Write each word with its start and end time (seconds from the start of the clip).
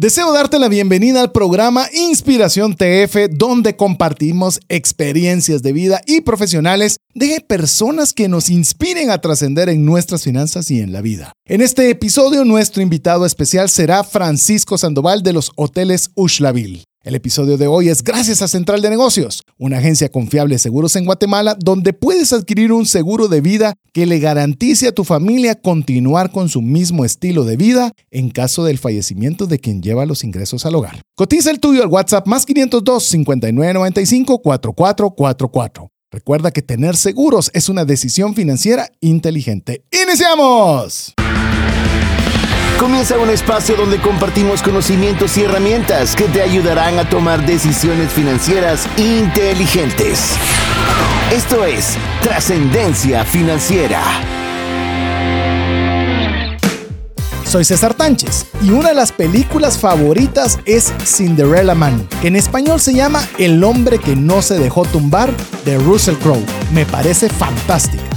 Deseo 0.00 0.32
darte 0.32 0.58
la 0.58 0.70
bienvenida 0.70 1.20
al 1.20 1.30
programa 1.30 1.86
Inspiración 1.92 2.74
TF, 2.74 3.28
donde 3.32 3.76
compartimos 3.76 4.58
experiencias 4.70 5.60
de 5.60 5.74
vida 5.74 6.00
y 6.06 6.22
profesionales 6.22 6.96
de 7.12 7.44
personas 7.46 8.14
que 8.14 8.26
nos 8.26 8.48
inspiren 8.48 9.10
a 9.10 9.20
trascender 9.20 9.68
en 9.68 9.84
nuestras 9.84 10.24
finanzas 10.24 10.70
y 10.70 10.80
en 10.80 10.94
la 10.94 11.02
vida. 11.02 11.32
En 11.44 11.60
este 11.60 11.90
episodio, 11.90 12.46
nuestro 12.46 12.80
invitado 12.80 13.26
especial 13.26 13.68
será 13.68 14.02
Francisco 14.02 14.78
Sandoval 14.78 15.22
de 15.22 15.34
los 15.34 15.52
Hoteles 15.54 16.08
Ushlaville. 16.14 16.84
El 17.02 17.14
episodio 17.14 17.56
de 17.56 17.66
hoy 17.66 17.88
es 17.88 18.04
gracias 18.04 18.42
a 18.42 18.48
Central 18.48 18.82
de 18.82 18.90
Negocios, 18.90 19.42
una 19.56 19.78
agencia 19.78 20.10
confiable 20.10 20.56
de 20.56 20.58
seguros 20.58 20.96
en 20.96 21.06
Guatemala 21.06 21.56
donde 21.58 21.94
puedes 21.94 22.30
adquirir 22.34 22.72
un 22.72 22.84
seguro 22.84 23.26
de 23.28 23.40
vida 23.40 23.72
que 23.94 24.04
le 24.04 24.18
garantice 24.18 24.86
a 24.86 24.92
tu 24.92 25.04
familia 25.04 25.54
continuar 25.54 26.30
con 26.30 26.50
su 26.50 26.60
mismo 26.60 27.06
estilo 27.06 27.44
de 27.44 27.56
vida 27.56 27.92
en 28.10 28.28
caso 28.28 28.64
del 28.64 28.76
fallecimiento 28.76 29.46
de 29.46 29.58
quien 29.58 29.80
lleva 29.80 30.04
los 30.04 30.24
ingresos 30.24 30.66
al 30.66 30.74
hogar. 30.74 31.00
Cotiza 31.16 31.50
el 31.50 31.58
tuyo 31.58 31.82
al 31.82 31.88
WhatsApp 31.88 32.26
más 32.26 32.44
502 32.44 33.02
5995 33.02 34.42
4444. 34.42 35.88
Recuerda 36.10 36.50
que 36.50 36.60
tener 36.60 36.96
seguros 36.96 37.50
es 37.54 37.70
una 37.70 37.86
decisión 37.86 38.34
financiera 38.34 38.90
inteligente. 39.00 39.84
¡Iniciamos! 39.90 41.14
Comienza 42.80 43.18
un 43.18 43.28
espacio 43.28 43.76
donde 43.76 44.00
compartimos 44.00 44.62
conocimientos 44.62 45.36
y 45.36 45.42
herramientas 45.42 46.16
que 46.16 46.24
te 46.24 46.40
ayudarán 46.40 46.98
a 46.98 47.06
tomar 47.06 47.44
decisiones 47.44 48.10
financieras 48.10 48.88
inteligentes. 48.96 50.34
Esto 51.30 51.66
es 51.66 51.98
Trascendencia 52.22 53.26
Financiera. 53.26 54.00
Soy 57.44 57.66
César 57.66 57.92
Tánchez 57.92 58.46
y 58.62 58.70
una 58.70 58.88
de 58.88 58.94
las 58.94 59.12
películas 59.12 59.76
favoritas 59.76 60.58
es 60.64 60.90
Cinderella 61.04 61.74
Man, 61.74 62.08
que 62.22 62.28
en 62.28 62.36
español 62.36 62.80
se 62.80 62.94
llama 62.94 63.22
El 63.36 63.62
hombre 63.62 63.98
que 63.98 64.16
no 64.16 64.40
se 64.40 64.58
dejó 64.58 64.86
tumbar 64.86 65.30
de 65.66 65.76
Russell 65.76 66.16
Crowe. 66.16 66.46
Me 66.72 66.86
parece 66.86 67.28
fantástica. 67.28 68.09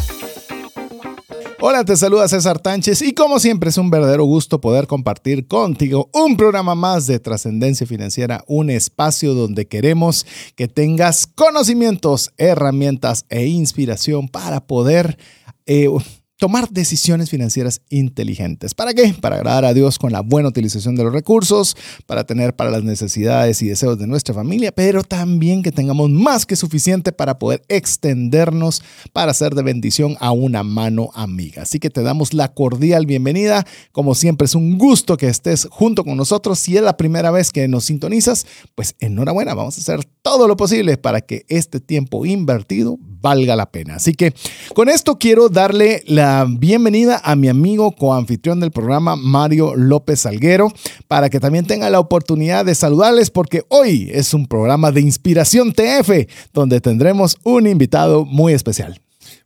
Hola, 1.65 1.85
te 1.85 1.95
saluda 1.95 2.27
César 2.27 2.59
Tánchez 2.59 3.01
y 3.03 3.13
como 3.13 3.39
siempre 3.39 3.69
es 3.69 3.77
un 3.77 3.89
verdadero 3.89 4.25
gusto 4.25 4.59
poder 4.59 4.85
compartir 4.85 5.47
contigo 5.47 6.09
un 6.11 6.35
programa 6.35 6.75
más 6.75 7.07
de 7.07 7.21
trascendencia 7.21 7.87
financiera, 7.87 8.43
un 8.47 8.69
espacio 8.69 9.33
donde 9.33 9.65
queremos 9.65 10.25
que 10.57 10.67
tengas 10.67 11.25
conocimientos, 11.25 12.33
herramientas 12.35 13.25
e 13.29 13.45
inspiración 13.45 14.27
para 14.27 14.67
poder... 14.67 15.17
Eh, 15.65 15.87
tomar 16.37 16.69
decisiones 16.69 17.29
financieras 17.29 17.81
inteligentes. 17.89 18.73
¿Para 18.73 18.93
qué? 18.93 19.15
Para 19.21 19.37
agradar 19.37 19.65
a 19.65 19.73
Dios 19.73 19.99
con 19.99 20.11
la 20.11 20.21
buena 20.21 20.49
utilización 20.49 20.95
de 20.95 21.03
los 21.03 21.13
recursos, 21.13 21.77
para 22.05 22.25
tener 22.25 22.55
para 22.55 22.71
las 22.71 22.83
necesidades 22.83 23.61
y 23.61 23.67
deseos 23.67 23.97
de 23.97 24.07
nuestra 24.07 24.33
familia, 24.33 24.71
pero 24.71 25.03
también 25.03 25.63
que 25.63 25.71
tengamos 25.71 26.09
más 26.09 26.45
que 26.45 26.55
suficiente 26.55 27.11
para 27.11 27.39
poder 27.39 27.63
extendernos 27.67 28.83
para 29.13 29.33
ser 29.33 29.55
de 29.55 29.63
bendición 29.63 30.17
a 30.19 30.31
una 30.31 30.63
mano 30.63 31.11
amiga. 31.13 31.63
Así 31.63 31.79
que 31.79 31.89
te 31.89 32.01
damos 32.01 32.33
la 32.33 32.53
cordial 32.53 33.05
bienvenida. 33.05 33.65
Como 33.91 34.15
siempre 34.15 34.45
es 34.45 34.55
un 34.55 34.77
gusto 34.77 35.17
que 35.17 35.27
estés 35.27 35.67
junto 35.71 36.03
con 36.03 36.17
nosotros. 36.17 36.59
Si 36.59 36.75
es 36.75 36.83
la 36.83 36.97
primera 36.97 37.31
vez 37.31 37.51
que 37.51 37.67
nos 37.67 37.85
sintonizas, 37.85 38.45
pues 38.75 38.95
enhorabuena. 38.99 39.53
Vamos 39.53 39.77
a 39.77 39.81
hacer 39.81 40.05
todo 40.21 40.47
lo 40.47 40.57
posible 40.57 40.97
para 40.97 41.21
que 41.21 41.45
este 41.47 41.79
tiempo 41.79 42.25
invertido 42.25 42.97
valga 43.23 43.55
la 43.55 43.71
pena. 43.71 43.95
Así 43.95 44.13
que 44.13 44.33
con 44.75 44.89
esto 44.89 45.17
quiero 45.17 45.49
darle 45.49 46.03
la 46.05 46.45
bienvenida 46.47 47.21
a 47.23 47.35
mi 47.35 47.47
amigo 47.47 47.93
coanfitrión 47.93 48.59
del 48.59 48.71
programa, 48.71 49.15
Mario 49.15 49.75
López 49.75 50.19
Salguero, 50.19 50.71
para 51.07 51.29
que 51.29 51.39
también 51.39 51.65
tenga 51.65 51.89
la 51.89 51.99
oportunidad 51.99 52.65
de 52.65 52.75
saludarles 52.75 53.31
porque 53.31 53.63
hoy 53.69 54.09
es 54.13 54.33
un 54.33 54.45
programa 54.45 54.91
de 54.91 55.01
inspiración 55.01 55.73
TF, 55.73 56.27
donde 56.53 56.81
tendremos 56.81 57.37
un 57.43 57.65
invitado 57.65 58.25
muy 58.25 58.53
especial. 58.53 58.99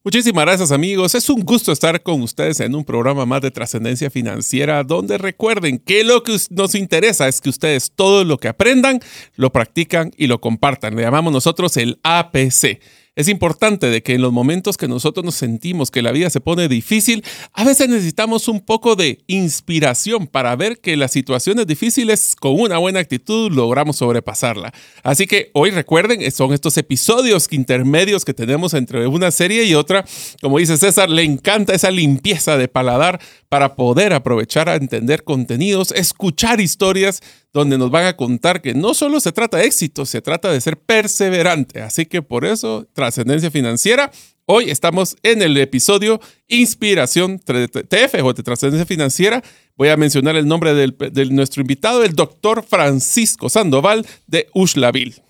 Muchísimas 0.04 0.46
gracias 0.46 0.72
amigos, 0.72 1.14
es 1.16 1.30
un 1.30 1.42
gusto 1.42 1.72
estar 1.72 2.02
con 2.02 2.22
ustedes 2.22 2.62
en 2.62 2.74
un 2.74 2.86
programa 2.86 3.26
más 3.26 3.42
de 3.42 3.52
trascendencia 3.52 4.10
financiera 4.10 4.84
donde 4.84 5.18
recuerden 5.18 5.80
que 5.80 6.04
lo 6.04 6.24
que 6.24 6.38
nos 6.50 6.76
interesa 6.76 7.28
es 7.28 7.42
que 7.42 7.50
ustedes 7.50 7.92
todo 7.94 8.24
lo 8.24 8.38
que 8.38 8.48
aprendan 8.48 9.02
lo 9.36 9.52
practican 9.52 10.12
y 10.18 10.28
lo 10.28 10.40
compartan. 10.40 10.96
Le 10.96 11.02
llamamos 11.02 11.34
nosotros 11.34 11.76
el 11.78 12.00
APC. 12.04 12.80
Es 13.18 13.28
importante 13.30 13.88
de 13.88 14.04
que 14.04 14.14
en 14.14 14.22
los 14.22 14.32
momentos 14.32 14.78
que 14.78 14.88
nosotros 14.88 15.26
nos 15.26 15.34
sentimos 15.34 15.90
que 15.90 16.04
la 16.04 16.12
vida 16.12 16.30
se 16.30 16.40
pone 16.40 16.68
difícil, 16.68 17.26
a 17.52 17.64
veces 17.64 17.90
necesitamos 17.90 18.48
un 18.48 18.60
poco 18.60 18.96
de 18.96 19.24
inspiración 19.26 20.28
para 20.28 20.56
ver 20.56 20.78
que 20.78 20.96
las 20.96 21.14
situaciones 21.14 21.66
difíciles 21.66 22.36
con 22.36 22.54
una 22.60 22.78
buena 22.78 23.00
actitud 23.00 23.52
logramos 23.52 23.96
sobrepasarla. 23.96 24.72
Así 25.02 25.26
que 25.26 25.50
hoy 25.56 25.72
recuerden, 25.72 26.32
son 26.32 26.54
estos 26.54 26.78
episodios 26.78 27.48
intermedios 27.50 28.24
que 28.24 28.36
tenemos 28.36 28.76
entre 28.76 29.08
una 29.08 29.32
serie 29.32 29.64
y 29.64 29.74
otra. 29.74 30.06
Como 30.40 30.60
dice 30.60 30.78
César, 30.78 31.10
le 31.10 31.24
encanta 31.24 31.74
esa 31.74 31.90
limpieza 31.90 32.56
de 32.56 32.68
paladar 32.68 33.20
para 33.50 33.76
poder 33.76 34.14
aprovechar 34.14 34.70
a 34.70 34.76
entender 34.76 35.24
contenidos, 35.24 35.92
escuchar 35.94 36.62
historias 36.62 37.24
donde 37.54 37.78
nos 37.78 37.92
van 37.92 38.06
a 38.06 38.16
contar 38.16 38.62
que 38.62 38.74
no 38.74 38.94
solo 38.94 39.20
se 39.20 39.32
trata 39.32 39.58
de 39.58 39.66
éxito, 39.66 40.06
se 40.06 40.22
trata 40.22 40.52
de 40.52 40.62
ser 40.62 40.78
perseverante. 40.78 41.82
Así 41.82 42.06
que 42.06 42.22
por 42.22 42.46
eso, 42.46 42.88
trascendencia 42.94 43.52
financiera. 43.52 44.12
Hoy 44.46 44.70
estamos 44.70 45.18
en 45.24 45.42
el 45.42 45.58
episodio 45.58 46.22
Inspiración 46.48 47.40
TF 47.40 48.24
o 48.24 48.34
de 48.34 48.44
Trascendencia 48.44 48.86
Financiera. 48.86 49.44
Voy 49.76 49.90
a 49.90 49.98
mencionar 49.98 50.38
el 50.38 50.48
nombre 50.48 50.74
de 50.74 51.26
nuestro 51.26 51.62
invitado, 51.62 52.04
el 52.04 52.14
doctor 52.14 52.64
Francisco 52.64 53.50
Sandoval 53.50 54.06
de 54.26 54.48
Ushlaville. 54.54 55.27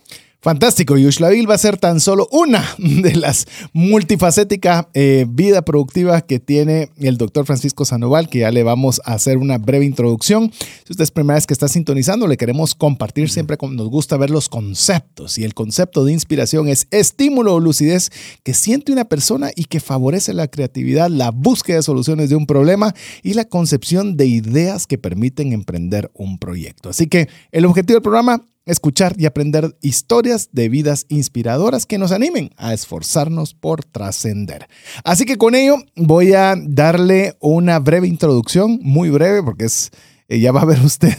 Fantástico, 0.47 0.97
Yushlavil 0.97 1.49
va 1.49 1.55
a 1.55 1.57
ser 1.57 1.75
tan 1.75 1.99
solo 1.99 2.29
una 2.31 2.63
de 2.77 3.17
las 3.17 3.47
multifacéticas 3.73 4.85
eh, 4.93 5.25
vida 5.27 5.61
productiva 5.61 6.21
que 6.21 6.39
tiene 6.39 6.89
el 6.99 7.17
doctor 7.17 7.45
Francisco 7.45 7.83
Sandoval, 7.83 8.29
que 8.29 8.39
ya 8.39 8.51
le 8.51 8.63
vamos 8.63 9.01
a 9.03 9.15
hacer 9.15 9.39
una 9.39 9.57
breve 9.57 9.83
introducción. 9.83 10.53
Si 10.85 10.93
usted 10.93 11.03
es 11.03 11.11
primera 11.11 11.35
vez 11.35 11.47
que 11.47 11.53
está 11.53 11.67
sintonizando, 11.67 12.27
le 12.27 12.37
queremos 12.37 12.75
compartir 12.75 13.29
siempre 13.29 13.57
como 13.57 13.73
nos 13.73 13.89
gusta 13.89 14.15
ver 14.15 14.29
los 14.29 14.47
conceptos. 14.47 15.37
Y 15.37 15.43
el 15.43 15.53
concepto 15.53 16.05
de 16.05 16.13
inspiración 16.13 16.69
es 16.69 16.87
estímulo 16.91 17.55
o 17.55 17.59
lucidez 17.59 18.09
que 18.43 18.53
siente 18.53 18.93
una 18.93 19.03
persona 19.03 19.51
y 19.53 19.65
que 19.65 19.81
favorece 19.81 20.33
la 20.33 20.47
creatividad, 20.47 21.09
la 21.09 21.31
búsqueda 21.31 21.75
de 21.75 21.83
soluciones 21.83 22.29
de 22.29 22.37
un 22.37 22.45
problema 22.45 22.95
y 23.21 23.33
la 23.33 23.43
concepción 23.43 24.15
de 24.15 24.27
ideas 24.27 24.87
que 24.87 24.97
permiten 24.97 25.51
emprender 25.51 26.09
un 26.13 26.37
proyecto. 26.37 26.87
Así 26.87 27.07
que 27.07 27.27
el 27.51 27.65
objetivo 27.65 27.95
del 27.97 28.03
programa 28.03 28.45
escuchar 28.67 29.15
y 29.17 29.25
aprender 29.25 29.75
historias 29.81 30.49
de 30.51 30.69
vidas 30.69 31.07
inspiradoras 31.09 31.85
que 31.85 31.97
nos 31.97 32.11
animen 32.11 32.51
a 32.57 32.73
esforzarnos 32.73 33.55
por 33.55 33.83
trascender. 33.83 34.67
Así 35.03 35.25
que 35.25 35.37
con 35.37 35.55
ello 35.55 35.77
voy 35.95 36.33
a 36.33 36.55
darle 36.55 37.35
una 37.39 37.79
breve 37.79 38.07
introducción, 38.07 38.79
muy 38.83 39.09
breve, 39.09 39.41
porque 39.41 39.65
es 39.65 39.91
eh, 40.29 40.39
ya 40.39 40.51
va 40.51 40.61
a 40.61 40.65
ver 40.65 40.79
usted 40.83 41.13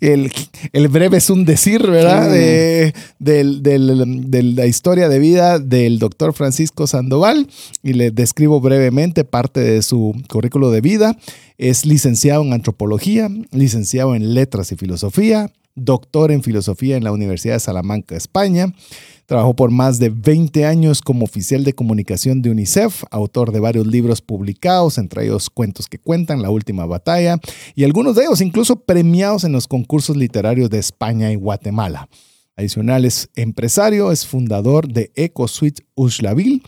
el, 0.00 0.32
el 0.72 0.88
breve 0.88 1.18
es 1.18 1.28
un 1.30 1.44
decir, 1.44 1.86
¿verdad? 1.86 2.30
De, 2.30 2.94
de, 3.18 4.42
la 4.42 4.66
historia 4.66 5.08
de 5.08 5.18
vida 5.18 5.58
del 5.58 5.98
doctor 5.98 6.32
Francisco 6.32 6.86
Sandoval 6.86 7.48
y 7.82 7.92
le 7.92 8.10
describo 8.10 8.60
brevemente 8.60 9.24
parte 9.24 9.60
de 9.60 9.82
su 9.82 10.14
currículo 10.28 10.70
de 10.70 10.80
vida. 10.80 11.16
Es 11.58 11.84
licenciado 11.84 12.42
en 12.42 12.52
antropología, 12.52 13.28
licenciado 13.50 14.14
en 14.14 14.32
letras 14.34 14.72
y 14.72 14.76
filosofía, 14.76 15.50
doctor 15.84 16.30
en 16.30 16.42
filosofía 16.42 16.96
en 16.96 17.04
la 17.04 17.12
Universidad 17.12 17.54
de 17.54 17.60
Salamanca, 17.60 18.16
España. 18.16 18.72
Trabajó 19.26 19.54
por 19.54 19.70
más 19.70 19.98
de 19.98 20.08
20 20.08 20.64
años 20.64 21.02
como 21.02 21.24
oficial 21.24 21.62
de 21.62 21.74
comunicación 21.74 22.40
de 22.40 22.50
UNICEF, 22.50 23.04
autor 23.10 23.52
de 23.52 23.60
varios 23.60 23.86
libros 23.86 24.22
publicados, 24.22 24.96
entre 24.96 25.24
ellos 25.24 25.50
Cuentos 25.50 25.86
que 25.86 25.98
cuentan, 25.98 26.40
La 26.40 26.50
última 26.50 26.86
batalla, 26.86 27.38
y 27.74 27.84
algunos 27.84 28.16
de 28.16 28.22
ellos 28.22 28.40
incluso 28.40 28.80
premiados 28.80 29.44
en 29.44 29.52
los 29.52 29.68
concursos 29.68 30.16
literarios 30.16 30.70
de 30.70 30.78
España 30.78 31.30
y 31.30 31.34
Guatemala. 31.34 32.08
Adicional 32.56 33.04
es 33.04 33.28
empresario, 33.36 34.10
es 34.10 34.26
fundador 34.26 34.88
de 34.88 35.12
EcoSuite 35.14 35.84
Ushlaville, 35.94 36.62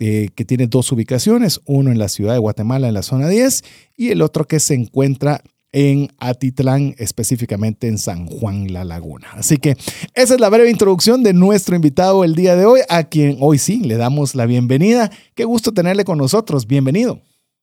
eh, 0.00 0.30
que 0.34 0.44
tiene 0.44 0.66
dos 0.66 0.90
ubicaciones, 0.92 1.60
uno 1.64 1.90
en 1.90 1.98
la 1.98 2.08
ciudad 2.08 2.32
de 2.32 2.38
Guatemala, 2.38 2.88
en 2.88 2.94
la 2.94 3.02
zona 3.02 3.28
10, 3.28 3.62
y 3.96 4.08
el 4.08 4.20
otro 4.22 4.46
que 4.46 4.58
se 4.58 4.74
encuentra 4.74 5.42
en 5.72 6.08
Atitlán, 6.18 6.94
específicamente 6.98 7.86
en 7.86 7.98
San 7.98 8.26
Juan 8.26 8.72
La 8.72 8.84
Laguna. 8.84 9.28
Así 9.32 9.56
que 9.58 9.76
esa 10.14 10.34
es 10.34 10.40
la 10.40 10.48
breve 10.48 10.70
introducción 10.70 11.22
de 11.22 11.32
nuestro 11.32 11.76
invitado 11.76 12.24
el 12.24 12.34
día 12.34 12.56
de 12.56 12.64
hoy, 12.64 12.80
a 12.88 13.04
quien 13.04 13.36
hoy 13.40 13.58
sí 13.58 13.80
le 13.80 13.96
damos 13.96 14.34
la 14.34 14.46
bienvenida. 14.46 15.10
Qué 15.34 15.44
gusto 15.44 15.72
tenerle 15.72 16.04
con 16.04 16.18
nosotros. 16.18 16.66
Bienvenido. 16.66 17.22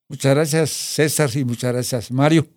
Muchas 0.09 0.35
gracias 0.35 0.69
César 0.71 1.29
y 1.35 1.43
muchas 1.43 1.73
gracias 1.73 2.11
Mario. 2.11 2.47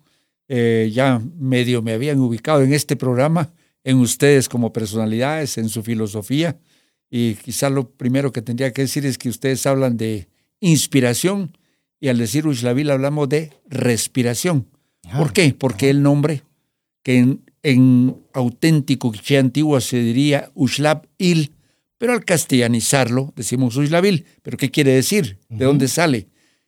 Eh, 0.47 0.89
ya 0.93 1.21
medio 1.37 1.81
me 1.81 1.93
habían 1.93 2.19
ubicado 2.19 2.61
en 2.61 2.73
este 2.73 2.95
programa, 2.95 3.53
en 3.83 3.97
ustedes 3.97 4.47
como 4.47 4.71
personalidades, 4.71 5.57
en 5.57 5.69
su 5.69 5.83
filosofía. 5.83 6.57
Y 7.09 7.35
quizá 7.35 7.69
lo 7.69 7.89
primero 7.89 8.31
que 8.31 8.41
tendría 8.41 8.71
que 8.71 8.83
decir 8.83 9.05
es 9.05 9.17
que 9.17 9.27
ustedes 9.27 9.65
hablan 9.65 9.97
de 9.97 10.29
inspiración 10.61 11.57
y 11.99 12.07
al 12.07 12.17
decir 12.17 12.47
Ushlavil 12.47 12.89
hablamos 12.89 13.27
de 13.27 13.51
respiración. 13.67 14.67
¿Por 15.17 15.33
qué? 15.33 15.53
Porque 15.57 15.89
el 15.89 16.01
nombre 16.01 16.43
que 17.03 17.37
en 17.63 18.17
auténtico 18.33 19.11
quiché 19.11 19.37
antiguo 19.37 19.79
se 19.81 19.99
diría 19.99 20.51
Ushlab 20.55 21.07
Il, 21.17 21.51
pero 21.97 22.13
al 22.13 22.25
castellanizarlo 22.25 23.33
decimos 23.35 23.75
Ushlabil. 23.75 24.25
¿Pero 24.41 24.57
qué 24.57 24.71
quiere 24.71 24.91
decir? 24.93 25.37
¿De 25.49 25.65
dónde 25.65 25.87
sale? 25.87 26.27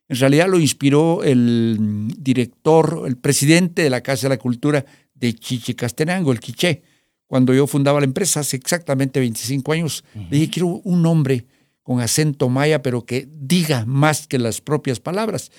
En 0.10 0.18
realidad 0.18 0.48
lo 0.48 0.60
inspiró 0.60 1.24
el 1.24 2.08
director, 2.18 3.04
el 3.08 3.18
presidente 3.18 3.82
de 3.82 3.90
la 3.90 4.02
Casa 4.02 4.28
de 4.28 4.36
la 4.36 4.40
Cultura 4.40 4.86
de 5.16 5.34
Chichicastenango, 5.34 6.32
el 6.32 6.40
Quiché. 6.40 6.84
Cuando 7.26 7.54
yo 7.54 7.66
fundaba 7.66 8.00
la 8.00 8.06
empresa 8.06 8.42
hace 8.42 8.58
exactamente 8.58 9.20
25 9.20 9.72
años, 9.72 10.04
le 10.14 10.38
dije, 10.38 10.52
quiero 10.52 10.68
un 10.68 11.02
nombre 11.02 11.48
con 11.82 12.00
acento 12.00 12.48
maya, 12.50 12.84
pero 12.84 13.06
que 13.06 13.28
diga 13.32 13.86
más 13.86 14.28
que 14.28 14.38
las 14.38 14.62
propias 14.62 15.00
palabras. 15.00 15.52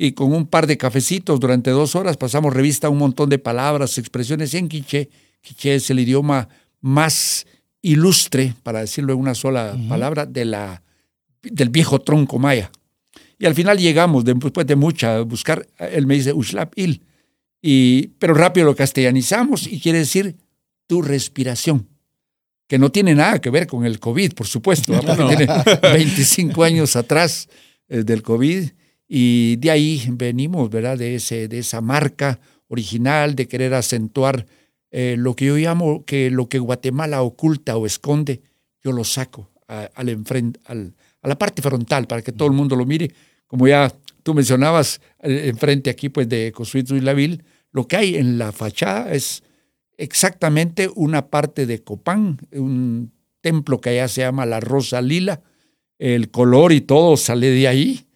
Y 0.00 0.12
con 0.12 0.32
un 0.32 0.46
par 0.46 0.68
de 0.68 0.78
cafecitos 0.78 1.40
durante 1.40 1.70
dos 1.70 1.96
horas 1.96 2.16
pasamos 2.16 2.54
revista 2.54 2.86
a 2.86 2.90
un 2.90 2.98
montón 2.98 3.28
de 3.28 3.40
palabras, 3.40 3.98
expresiones 3.98 4.54
en 4.54 4.68
quiché. 4.68 5.10
Quiché 5.40 5.74
es 5.74 5.90
el 5.90 5.98
idioma 5.98 6.48
más 6.80 7.46
ilustre, 7.82 8.54
para 8.62 8.80
decirlo 8.80 9.12
en 9.12 9.18
una 9.18 9.34
sola 9.34 9.76
palabra, 9.88 10.24
de 10.24 10.44
la, 10.44 10.82
del 11.42 11.70
viejo 11.70 12.00
tronco 12.00 12.38
maya. 12.38 12.70
Y 13.40 13.46
al 13.46 13.56
final 13.56 13.78
llegamos, 13.78 14.24
después 14.24 14.66
de 14.66 14.76
mucha 14.76 15.20
buscar, 15.22 15.66
él 15.78 16.06
me 16.06 16.14
dice 16.14 16.32
Ushlap 16.32 16.72
Il, 16.76 17.02
y, 17.60 18.08
pero 18.18 18.34
rápido 18.34 18.66
lo 18.66 18.76
castellanizamos 18.76 19.66
y 19.66 19.80
quiere 19.80 19.98
decir 19.98 20.36
tu 20.86 21.02
respiración, 21.02 21.88
que 22.68 22.78
no 22.78 22.90
tiene 22.90 23.14
nada 23.14 23.40
que 23.40 23.50
ver 23.50 23.66
con 23.66 23.84
el 23.84 23.98
COVID, 23.98 24.34
por 24.34 24.46
supuesto, 24.46 24.98
tiene 25.28 25.48
25 25.82 26.62
años 26.62 26.94
atrás 26.94 27.48
eh, 27.88 28.04
del 28.04 28.22
COVID, 28.22 28.70
y 29.08 29.56
de 29.56 29.70
ahí 29.70 30.04
venimos, 30.12 30.68
¿verdad? 30.68 30.98
De, 30.98 31.14
ese, 31.14 31.48
de 31.48 31.58
esa 31.60 31.80
marca 31.80 32.38
original, 32.68 33.34
de 33.34 33.48
querer 33.48 33.72
acentuar 33.74 34.46
eh, 34.90 35.16
lo 35.18 35.34
que 35.34 35.46
yo 35.46 35.56
llamo 35.56 36.04
que 36.04 36.30
lo 36.30 36.48
que 36.48 36.58
Guatemala 36.58 37.22
oculta 37.22 37.76
o 37.76 37.86
esconde, 37.86 38.42
yo 38.82 38.92
lo 38.92 39.04
saco 39.04 39.50
al 39.66 40.08
enfrente, 40.08 40.60
al, 40.64 40.94
a 41.20 41.28
la 41.28 41.36
parte 41.36 41.60
frontal 41.60 42.06
para 42.06 42.22
que 42.22 42.32
todo 42.32 42.48
el 42.48 42.54
mundo 42.54 42.74
lo 42.76 42.86
mire. 42.86 43.10
Como 43.46 43.68
ya 43.68 43.92
tú 44.22 44.34
mencionabas, 44.34 45.00
eh, 45.20 45.48
enfrente 45.48 45.90
aquí 45.90 46.08
pues 46.08 46.28
de 46.28 46.52
Cosuito 46.52 46.96
y 46.96 47.00
Lavil, 47.00 47.44
lo 47.72 47.86
que 47.86 47.96
hay 47.96 48.16
en 48.16 48.38
la 48.38 48.52
fachada 48.52 49.12
es 49.12 49.42
exactamente 49.96 50.88
una 50.94 51.28
parte 51.28 51.66
de 51.66 51.82
Copán, 51.82 52.38
un 52.52 53.12
templo 53.40 53.80
que 53.80 53.90
allá 53.90 54.08
se 54.08 54.22
llama 54.22 54.46
la 54.46 54.60
Rosa 54.60 55.02
Lila, 55.02 55.42
el 55.98 56.30
color 56.30 56.72
y 56.72 56.80
todo 56.80 57.16
sale 57.16 57.50
de 57.50 57.68
ahí. 57.68 58.07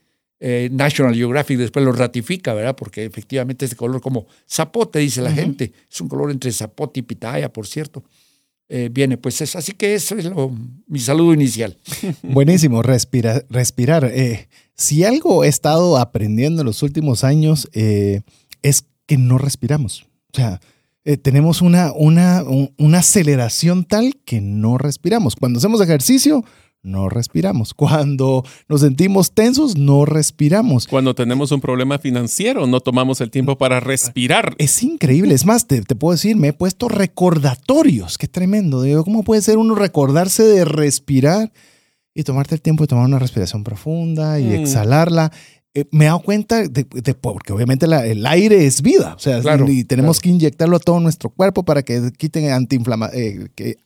Eh, 0.45 0.71
National 0.73 1.15
Geographic 1.15 1.57
después 1.57 1.85
lo 1.85 1.93
ratifica, 1.93 2.53
¿verdad? 2.53 2.75
Porque 2.75 3.05
efectivamente 3.05 3.65
este 3.65 3.77
color 3.77 4.01
como 4.01 4.27
zapote, 4.51 4.99
dice 4.99 5.23
la 5.23 5.31
gente, 5.31 5.73
es 5.89 6.01
un 6.01 6.09
color 6.09 6.33
entre 6.33 6.51
zapote 6.51 6.99
y 6.99 7.05
pitaya, 7.05 7.53
por 7.53 7.65
cierto. 7.65 8.03
Eh, 8.69 8.89
viene, 8.91 9.19
pues 9.19 9.41
es 9.41 9.55
así 9.55 9.71
que 9.71 9.95
eso 9.95 10.17
es 10.17 10.29
mi 10.89 10.99
saludo 10.99 11.33
inicial. 11.33 11.79
Buenísimo, 12.25 12.83
respirar. 12.83 13.47
respirar. 13.51 14.11
Eh, 14.13 14.49
si 14.75 15.05
algo 15.05 15.45
he 15.45 15.49
estado 15.49 15.97
aprendiendo 15.97 16.63
en 16.63 16.67
los 16.67 16.83
últimos 16.83 17.23
años 17.23 17.69
es 17.73 18.85
que 19.07 19.19
no 19.19 19.39
respiramos. 19.39 20.09
O 20.33 20.37
sea, 20.37 20.61
tenemos 21.23 21.63
una, 21.63 21.93
una, 21.93 22.43
una 22.79 22.99
aceleración 22.99 23.85
tal 23.85 24.17
que 24.25 24.41
no 24.41 24.77
respiramos. 24.77 25.37
Cuando 25.37 25.61
hacemos 25.61 25.81
ejercicio, 25.81 26.45
no 26.83 27.09
respiramos. 27.09 27.75
Cuando 27.75 28.45
nos 28.69 28.81
sentimos 28.81 29.33
tensos, 29.33 29.77
no 29.77 30.05
respiramos. 30.05 30.87
Cuando 30.87 31.15
tenemos 31.15 31.53
un 31.53 31.61
problema 31.61 31.99
financiero, 31.99 32.67
no 32.67 32.81
tomamos 32.81 33.21
el 33.21 33.31
tiempo 33.31 33.57
para 33.57 33.81
respirar. 33.81 34.55
Es 34.59 34.83
increíble. 34.83 35.35
Es 35.35 35.47
más, 35.47 35.67
te, 35.67 35.83
puedo 35.83 36.13
decir, 36.13 36.37
me 36.37 36.49
he 36.49 36.53
puesto 36.53 36.89
recordatorios. 36.89 38.19
Qué 38.19 38.27
tremendo. 38.27 38.83
Digo, 38.83 39.05
¿cómo 39.05 39.23
puede 39.23 39.43
ser 39.43 39.59
uno 39.59 39.75
recordarse 39.75 40.43
de 40.43 40.65
respirar 40.65 41.53
y 42.15 42.25
tomarte 42.25 42.55
el 42.57 42.63
tiempo 42.63 42.85
de 42.85 42.89
tomar 42.89 43.07
una 43.07 43.19
respiración 43.19 43.63
profunda 43.63 44.41
y 44.41 44.45
mm. 44.45 44.53
exhalarla? 44.53 45.33
Eh, 45.75 45.87
me 45.91 46.05
he 46.05 46.09
dado 46.09 46.21
cuenta 46.21 46.69
de, 46.69 46.85
porque 47.15 47.53
obviamente 47.53 47.87
el 47.87 48.27
aire 48.27 48.67
es 48.67 48.83
vida, 48.83 49.15
o 49.15 49.19
sea, 49.19 49.41
y 49.67 49.85
tenemos 49.85 50.21
que 50.21 50.29
inyectarlo 50.29 50.77
a 50.77 50.81
todo 50.81 51.01
nuestro 51.01 51.31
cuerpo 51.31 51.63
para 51.63 51.83
que 51.83 52.13
quiten 52.19 52.51
antiinflama, 52.51 53.09
eh, 53.15 53.49
que, 53.55 53.79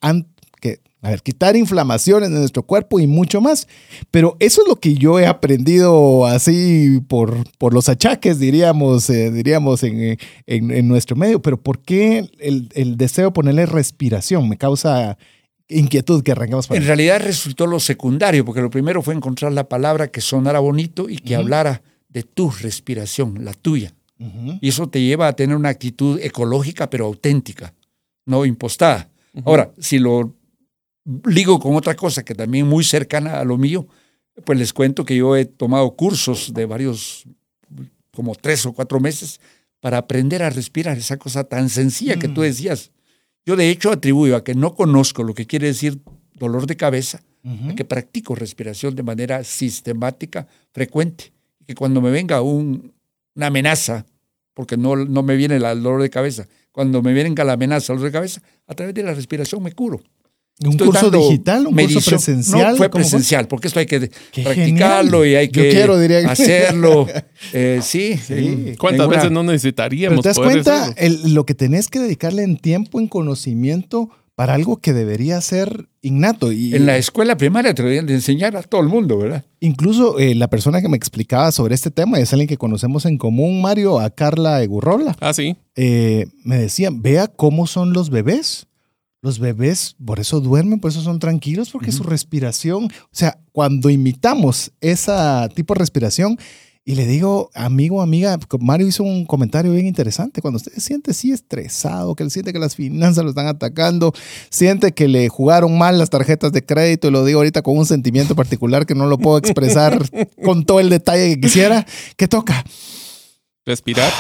que 0.61 0.81
a 1.07 1.11
ver, 1.11 1.23
quitar 1.23 1.55
inflamaciones 1.55 2.31
de 2.31 2.39
nuestro 2.39 2.65
cuerpo 2.65 2.99
y 2.99 3.07
mucho 3.07 3.41
más. 3.41 3.69
Pero 4.11 4.37
eso 4.41 4.63
es 4.63 4.69
lo 4.69 4.77
que 4.77 4.95
yo 4.95 5.21
he 5.21 5.27
aprendido 5.27 6.27
así 6.27 7.01
por, 7.07 7.45
por 7.59 7.73
los 7.73 7.89
achaques, 7.89 8.41
diríamos, 8.41 9.09
eh, 9.09 9.31
diríamos 9.31 9.85
en, 9.85 10.19
en, 10.47 10.89
nuestro 10.89 11.15
medio. 11.15 11.41
Pero 11.41 11.59
¿por 11.59 11.79
qué 11.79 12.29
el, 12.41 12.69
el, 12.75 12.97
deseo 12.97 13.27
de 13.27 13.31
ponerle 13.31 13.67
respiración? 13.67 14.49
Me 14.49 14.59
causa 14.59 15.17
inquietud 15.69 16.25
que 16.25 16.33
arrancamos 16.33 16.69
En 16.71 16.85
realidad 16.85 17.21
resultó 17.21 17.69
lo 17.69 17.79
secundario, 17.79 18.45
porque 18.45 18.61
lo 18.61 18.71
primero 18.71 19.01
fue 19.01 19.15
encontrar 19.15 19.53
la 19.53 19.69
palabra 19.69 20.09
que 20.09 20.21
sonara 20.21 20.59
bonito 20.59 21.09
y 21.09 21.19
que 21.19 21.37
hablara 21.37 21.83
de 22.09 22.25
tu 22.25 22.51
respiración, 22.51 23.45
la 23.45 23.53
tuya. 23.53 23.93
Y 24.61 24.69
eso 24.69 24.89
te 24.89 25.03
lleva 25.03 25.29
a 25.29 25.35
tener 25.35 25.55
una 25.55 25.69
actitud 25.69 26.19
ecológica, 26.21 26.91
pero 26.91 27.05
auténtica, 27.05 27.75
no 28.25 28.45
impostada. 28.45 29.11
Ahora, 29.45 29.71
si 29.79 29.99
lo 29.99 30.35
ligo 31.25 31.59
con 31.61 31.77
otra 31.77 31.95
cosa 31.95 32.25
que 32.25 32.35
también 32.35 32.67
muy 32.67 32.85
cercana 32.85 33.41
a 33.41 33.45
lo 33.45 33.57
mío, 33.57 33.87
pues 34.45 34.59
les 34.59 34.73
cuento 34.73 35.05
que 35.05 35.17
yo 35.17 35.37
he 35.37 35.45
tomado 35.45 35.95
cursos 35.95 36.53
de 36.53 36.67
varios, 36.67 37.25
como 38.13 38.35
tres 38.35 38.67
o 38.67 38.73
cuatro 38.73 39.01
meses, 39.01 39.41
para 39.81 39.99
aprender 39.99 40.43
a 40.43 40.51
respirar, 40.51 40.99
esa 40.99 41.17
cosa 41.17 41.45
tan 41.45 41.69
sencilla 41.69 42.19
que 42.19 42.29
tú 42.29 42.41
mm. 42.41 42.45
decías. 42.45 42.91
Yo 43.45 43.57
de 43.57 43.71
hecho 43.71 43.93
atribuyo 43.93 44.37
a 44.37 44.45
que 44.45 44.55
no 44.55 44.75
conozco 44.75 45.23
lo 45.23 45.35
que 45.35 45.47
quiere 45.47 45.69
decir 45.69 46.01
dolor 46.35 46.67
de 46.67 46.77
cabeza, 46.77 47.23
a 47.71 47.75
que 47.77 47.85
practico 47.85 48.35
respiración 48.35 48.97
de 48.97 49.05
manera 49.05 49.45
sistemática, 49.45 50.49
frecuente, 50.73 51.33
y 51.61 51.65
que 51.65 51.75
cuando 51.77 52.01
me 52.01 52.11
venga 52.11 52.43
un, 52.43 52.93
una 53.37 53.47
amenaza, 53.47 54.05
porque 54.53 54.77
no, 54.77 54.97
no 54.97 55.23
me 55.23 55.37
viene 55.37 55.55
el 55.57 55.63
dolor 55.63 56.03
de 56.03 56.11
cabeza, 56.11 56.49
cuando 56.73 57.03
me 57.03 57.13
venga 57.13 57.45
la 57.45 57.53
amenaza, 57.53 57.93
el 57.93 58.01
dolor 58.01 58.11
de 58.11 58.19
cabeza, 58.19 58.43
a 58.67 58.75
través 58.75 58.95
de 58.97 59.05
la 59.05 59.15
respiración 59.15 59.63
me 59.63 59.71
curo. 59.71 60.03
¿Un 60.65 60.79
curso 60.79 61.11
digital? 61.11 61.67
¿Un 61.67 61.77
curso 61.77 62.11
presencial? 62.11 62.73
No, 62.73 62.77
fue 62.77 62.89
presencial, 62.89 63.47
porque 63.47 63.69
esto 63.69 63.79
hay 63.79 63.87
que 63.87 64.11
practicarlo 64.43 65.27
y 65.27 65.35
hay 65.35 65.49
que 65.51 65.83
hacerlo. 66.29 67.07
Eh, 67.53 67.81
sí. 67.83 68.19
¿Cuántas 68.79 69.09
veces 69.09 69.31
no 69.31 69.43
necesitaríamos? 69.43 70.23
¿Te 70.23 70.31
das 70.31 70.39
cuenta 70.39 70.95
lo 71.27 71.45
que 71.45 71.55
tenés 71.55 71.89
que 71.89 72.01
dedicarle 72.01 72.43
en 72.43 72.57
tiempo, 72.57 72.99
en 72.99 73.09
conocimiento, 73.09 74.11
para 74.35 74.55
algo 74.55 74.79
que 74.79 74.93
debería 74.93 75.41
ser 75.43 75.89
innato? 76.01 76.51
Y, 76.51 76.75
en 76.75 76.87
la 76.87 76.97
escuela 76.97 77.37
primaria 77.37 77.75
te 77.75 77.83
deberían 77.83 78.07
de 78.07 78.15
enseñar 78.15 78.57
a 78.57 78.63
todo 78.63 78.81
el 78.81 78.89
mundo, 78.89 79.19
¿verdad? 79.19 79.45
Incluso 79.61 80.19
eh, 80.19 80.35
la 80.35 80.49
persona 80.49 80.81
que 80.81 80.89
me 80.89 80.97
explicaba 80.97 81.53
sobre 81.53 81.75
este 81.75 81.91
tema, 81.91 82.19
es 82.19 82.33
alguien 82.33 82.49
que 82.49 82.57
conocemos 82.57 83.05
en 83.05 83.19
común, 83.19 83.61
Mario, 83.61 84.01
a 84.01 84.11
Carla 84.11 84.63
Egurrola. 84.63 85.15
Ah, 85.21 85.35
sí. 85.35 85.57
Eh, 85.77 86.27
me 86.43 86.57
decía, 86.57 86.89
vea 86.93 87.29
cómo 87.29 87.67
son 87.67 87.93
los 87.93 88.09
bebés 88.09 88.67
los 89.23 89.39
bebés 89.39 89.97
por 90.05 90.21
eso 90.21 90.41
duermen, 90.41 90.81
por 90.81 90.91
eso 90.91 91.01
son 91.01 91.19
tranquilos, 91.19 91.71
porque 91.71 91.93
su 91.93 92.03
respiración, 92.03 92.85
o 92.85 93.09
sea, 93.13 93.41
cuando 93.53 93.91
imitamos 93.91 94.73
esa 94.81 95.49
tipo 95.55 95.75
de 95.75 95.81
respiración, 95.81 96.39
y 96.89 96.95
le 96.95 97.05
digo, 97.05 97.51
amigo, 97.53 98.01
amiga, 98.01 98.39
Mario 98.61 98.87
hizo 98.87 99.03
un 99.03 99.27
comentario 99.27 99.73
bien 99.73 99.87
interesante. 99.87 100.41
Cuando 100.41 100.59
usted 100.59 100.71
se 100.73 100.81
siente 100.81 101.11
así 101.11 101.33
estresado, 101.33 102.15
que 102.15 102.23
él 102.23 102.31
siente 102.31 102.53
que 102.53 102.61
las 102.61 102.77
finanzas 102.77 103.25
lo 103.25 103.31
están 103.31 103.49
atacando, 103.49 104.13
siente 104.51 104.93
que 104.93 105.09
le 105.09 105.29
jugaron 105.29 105.77
mal 105.77 105.99
las 105.99 106.11
tarjetas 106.11 106.53
de 106.53 106.65
crédito, 106.65 107.09
y 107.09 107.11
lo 107.11 107.25
digo 107.25 107.41
ahorita 107.41 107.63
con 107.63 107.77
un 107.77 107.87
sentimiento 107.87 108.37
particular 108.37 108.87
que 108.87 108.95
no 108.95 109.09
lo 109.09 109.19
puedo 109.19 109.37
expresar 109.37 109.99
con 110.45 110.65
todo 110.65 110.79
el 110.79 110.89
detalle 110.89 111.35
que 111.35 111.41
quisiera, 111.41 111.85
¿qué 112.17 112.29
toca? 112.29 112.65
Respirar, 113.65 114.13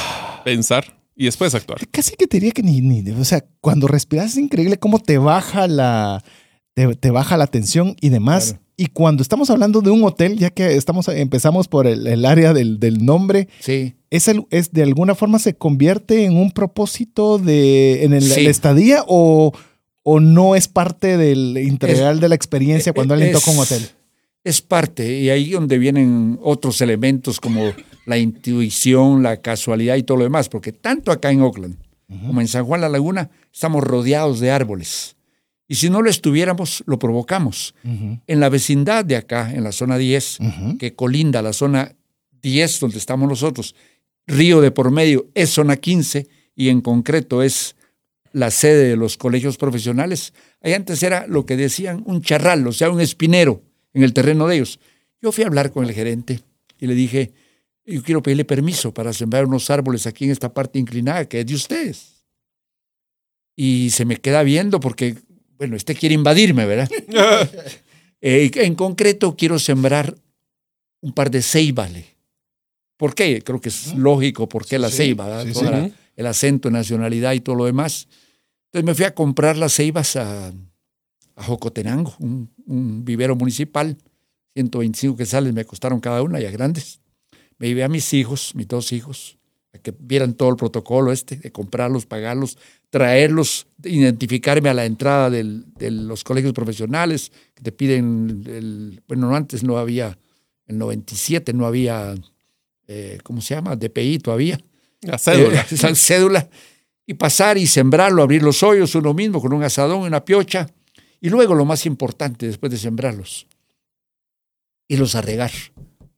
pensar 0.44 0.92
y 1.16 1.24
después 1.24 1.54
actuar. 1.54 1.78
Casi 1.90 2.14
que 2.14 2.26
te 2.26 2.36
diría 2.36 2.52
que 2.52 2.62
ni, 2.62 2.82
ni 2.82 3.10
o 3.10 3.24
sea, 3.24 3.44
cuando 3.60 3.88
respiras 3.88 4.32
es 4.32 4.36
increíble 4.36 4.78
cómo 4.78 4.98
te 4.98 5.16
baja 5.16 5.66
la, 5.66 6.22
te, 6.74 7.10
baja 7.10 7.38
la 7.38 7.46
tensión 7.46 7.96
y 8.00 8.10
demás. 8.10 8.56
Y 8.76 8.88
cuando 8.88 9.22
estamos 9.22 9.48
hablando 9.48 9.80
de 9.80 9.88
un 9.88 10.04
hotel, 10.04 10.36
ya 10.36 10.50
que 10.50 10.76
estamos, 10.76 11.08
empezamos 11.08 11.66
por 11.66 11.86
el, 11.86 12.24
área 12.26 12.52
del, 12.52 12.98
nombre, 13.02 13.48
sí. 13.60 13.94
¿es, 14.10 14.28
el, 14.28 14.46
¿es 14.50 14.70
de 14.72 14.82
alguna 14.82 15.14
forma 15.14 15.38
se 15.38 15.54
convierte 15.54 16.24
en 16.24 16.36
un 16.36 16.50
propósito 16.50 17.38
de, 17.38 18.04
en 18.04 18.12
el, 18.12 18.30
estadía 18.46 19.02
o, 19.08 19.52
o 20.02 20.20
no 20.20 20.54
es 20.54 20.68
parte 20.68 21.16
del 21.16 21.56
integral 21.56 22.20
de 22.20 22.28
la 22.28 22.34
experiencia 22.34 22.92
cuando 22.92 23.14
alguien 23.14 23.32
toca 23.32 23.50
un 23.50 23.58
hotel? 23.60 23.88
Es 24.44 24.60
parte, 24.60 25.20
y 25.20 25.30
ahí 25.30 25.50
donde 25.50 25.78
vienen 25.78 26.38
otros 26.42 26.82
elementos 26.82 27.40
como 27.40 27.72
la 28.06 28.16
intuición, 28.16 29.22
la 29.22 29.36
casualidad 29.38 29.96
y 29.96 30.02
todo 30.02 30.18
lo 30.18 30.24
demás, 30.24 30.48
porque 30.48 30.72
tanto 30.72 31.12
acá 31.12 31.30
en 31.30 31.42
Oakland 31.42 31.76
como 32.08 32.40
en 32.40 32.48
San 32.48 32.64
Juan 32.64 32.80
La 32.80 32.88
Laguna 32.88 33.30
estamos 33.52 33.82
rodeados 33.82 34.40
de 34.40 34.50
árboles. 34.50 35.16
Y 35.68 35.74
si 35.74 35.90
no 35.90 36.00
lo 36.00 36.08
estuviéramos, 36.08 36.84
lo 36.86 36.98
provocamos. 36.98 37.74
En 37.82 38.40
la 38.40 38.48
vecindad 38.48 39.04
de 39.04 39.16
acá, 39.16 39.52
en 39.52 39.64
la 39.64 39.72
zona 39.72 39.98
10, 39.98 40.38
que 40.78 40.94
colinda 40.94 41.42
la 41.42 41.52
zona 41.52 41.96
10 42.42 42.80
donde 42.80 42.98
estamos 42.98 43.28
nosotros, 43.28 43.74
Río 44.28 44.60
de 44.60 44.72
por 44.72 44.90
medio 44.90 45.28
es 45.34 45.50
zona 45.50 45.76
15 45.76 46.26
y 46.56 46.68
en 46.68 46.80
concreto 46.80 47.42
es 47.42 47.76
la 48.32 48.50
sede 48.50 48.88
de 48.88 48.96
los 48.96 49.16
colegios 49.16 49.56
profesionales. 49.56 50.32
Ahí 50.60 50.74
antes 50.74 51.02
era 51.02 51.26
lo 51.28 51.46
que 51.46 51.56
decían 51.56 52.02
un 52.06 52.22
charral, 52.22 52.66
o 52.66 52.72
sea, 52.72 52.90
un 52.90 53.00
espinero 53.00 53.62
en 53.94 54.02
el 54.02 54.12
terreno 54.12 54.48
de 54.48 54.56
ellos. 54.56 54.80
Yo 55.22 55.32
fui 55.32 55.44
a 55.44 55.46
hablar 55.46 55.70
con 55.70 55.84
el 55.84 55.92
gerente 55.92 56.40
y 56.78 56.86
le 56.86 56.94
dije, 56.94 57.32
yo 57.86 58.02
quiero 58.02 58.22
pedirle 58.22 58.44
permiso 58.44 58.92
para 58.92 59.12
sembrar 59.12 59.46
unos 59.46 59.70
árboles 59.70 60.06
aquí 60.06 60.24
en 60.24 60.32
esta 60.32 60.52
parte 60.52 60.78
inclinada 60.78 61.28
que 61.28 61.40
es 61.40 61.46
de 61.46 61.54
ustedes. 61.54 62.24
Y 63.56 63.90
se 63.90 64.04
me 64.04 64.16
queda 64.18 64.42
viendo 64.42 64.80
porque, 64.80 65.16
bueno, 65.56 65.76
este 65.76 65.94
quiere 65.94 66.14
invadirme, 66.14 66.66
¿verdad? 66.66 66.90
Eh, 68.22 68.50
en 68.54 68.74
concreto, 68.74 69.36
quiero 69.36 69.58
sembrar 69.58 70.16
un 71.02 71.12
par 71.12 71.30
de 71.30 71.42
ceibales. 71.42 72.06
¿Por 72.96 73.14
qué? 73.14 73.42
Creo 73.42 73.60
que 73.60 73.68
es 73.68 73.94
lógico 73.94 74.48
por 74.48 74.64
qué 74.66 74.78
la 74.78 74.88
ceiba, 74.90 75.26
¿verdad? 75.26 75.44
sí, 75.44 75.54
sí. 75.54 75.64
la- 75.64 75.90
el 76.16 76.26
acento, 76.26 76.70
nacionalidad 76.70 77.34
y 77.34 77.40
todo 77.40 77.54
lo 77.56 77.66
demás. 77.66 78.08
Entonces 78.72 78.86
me 78.86 78.94
fui 78.94 79.04
a 79.04 79.14
comprar 79.14 79.58
las 79.58 79.74
ceibas 79.74 80.16
a, 80.16 80.48
a 80.48 81.42
Jocotenango, 81.44 82.16
un, 82.18 82.50
un 82.66 83.04
vivero 83.04 83.36
municipal. 83.36 83.96
125 84.54 85.14
quetzales 85.18 85.52
me 85.52 85.66
costaron 85.66 86.00
cada 86.00 86.22
una, 86.22 86.40
ya 86.40 86.50
grandes. 86.50 87.00
Me 87.58 87.68
llevé 87.68 87.84
a 87.84 87.88
mis 87.88 88.12
hijos, 88.12 88.54
mis 88.54 88.68
dos 88.68 88.92
hijos, 88.92 89.38
a 89.72 89.78
que 89.78 89.94
vieran 89.98 90.34
todo 90.34 90.50
el 90.50 90.56
protocolo 90.56 91.12
este, 91.12 91.36
de 91.36 91.50
comprarlos, 91.52 92.06
pagarlos, 92.06 92.58
traerlos, 92.90 93.66
identificarme 93.82 94.68
a 94.68 94.74
la 94.74 94.84
entrada 94.84 95.30
del- 95.30 95.64
de 95.74 95.90
los 95.90 96.22
colegios 96.24 96.52
profesionales, 96.52 97.32
que 97.54 97.62
te 97.62 97.72
piden, 97.72 98.42
el, 98.46 99.02
bueno, 99.08 99.34
antes 99.34 99.62
no 99.64 99.78
había, 99.78 100.18
en 100.66 100.78
97 100.78 101.52
no 101.52 101.66
había, 101.66 102.14
eh, 102.88 103.18
¿cómo 103.22 103.40
se 103.40 103.54
llama? 103.54 103.76
DPI 103.76 104.18
todavía. 104.18 104.58
La 105.02 105.18
cédula. 105.18 105.66
Eh, 105.70 105.94
cédula. 105.94 106.48
Y 107.06 107.14
pasar 107.14 107.56
y 107.58 107.66
sembrarlo, 107.66 108.22
abrir 108.22 108.42
los 108.42 108.62
hoyos 108.62 108.94
uno 108.96 109.14
mismo 109.14 109.40
con 109.40 109.52
un 109.52 109.62
asadón, 109.62 110.00
una 110.02 110.24
piocha. 110.24 110.68
Y 111.20 111.28
luego 111.30 111.54
lo 111.54 111.64
más 111.64 111.86
importante, 111.86 112.46
después 112.46 112.70
de 112.72 112.78
sembrarlos, 112.78 113.46
irlos 114.88 115.14
a 115.14 115.22
regar 115.22 115.52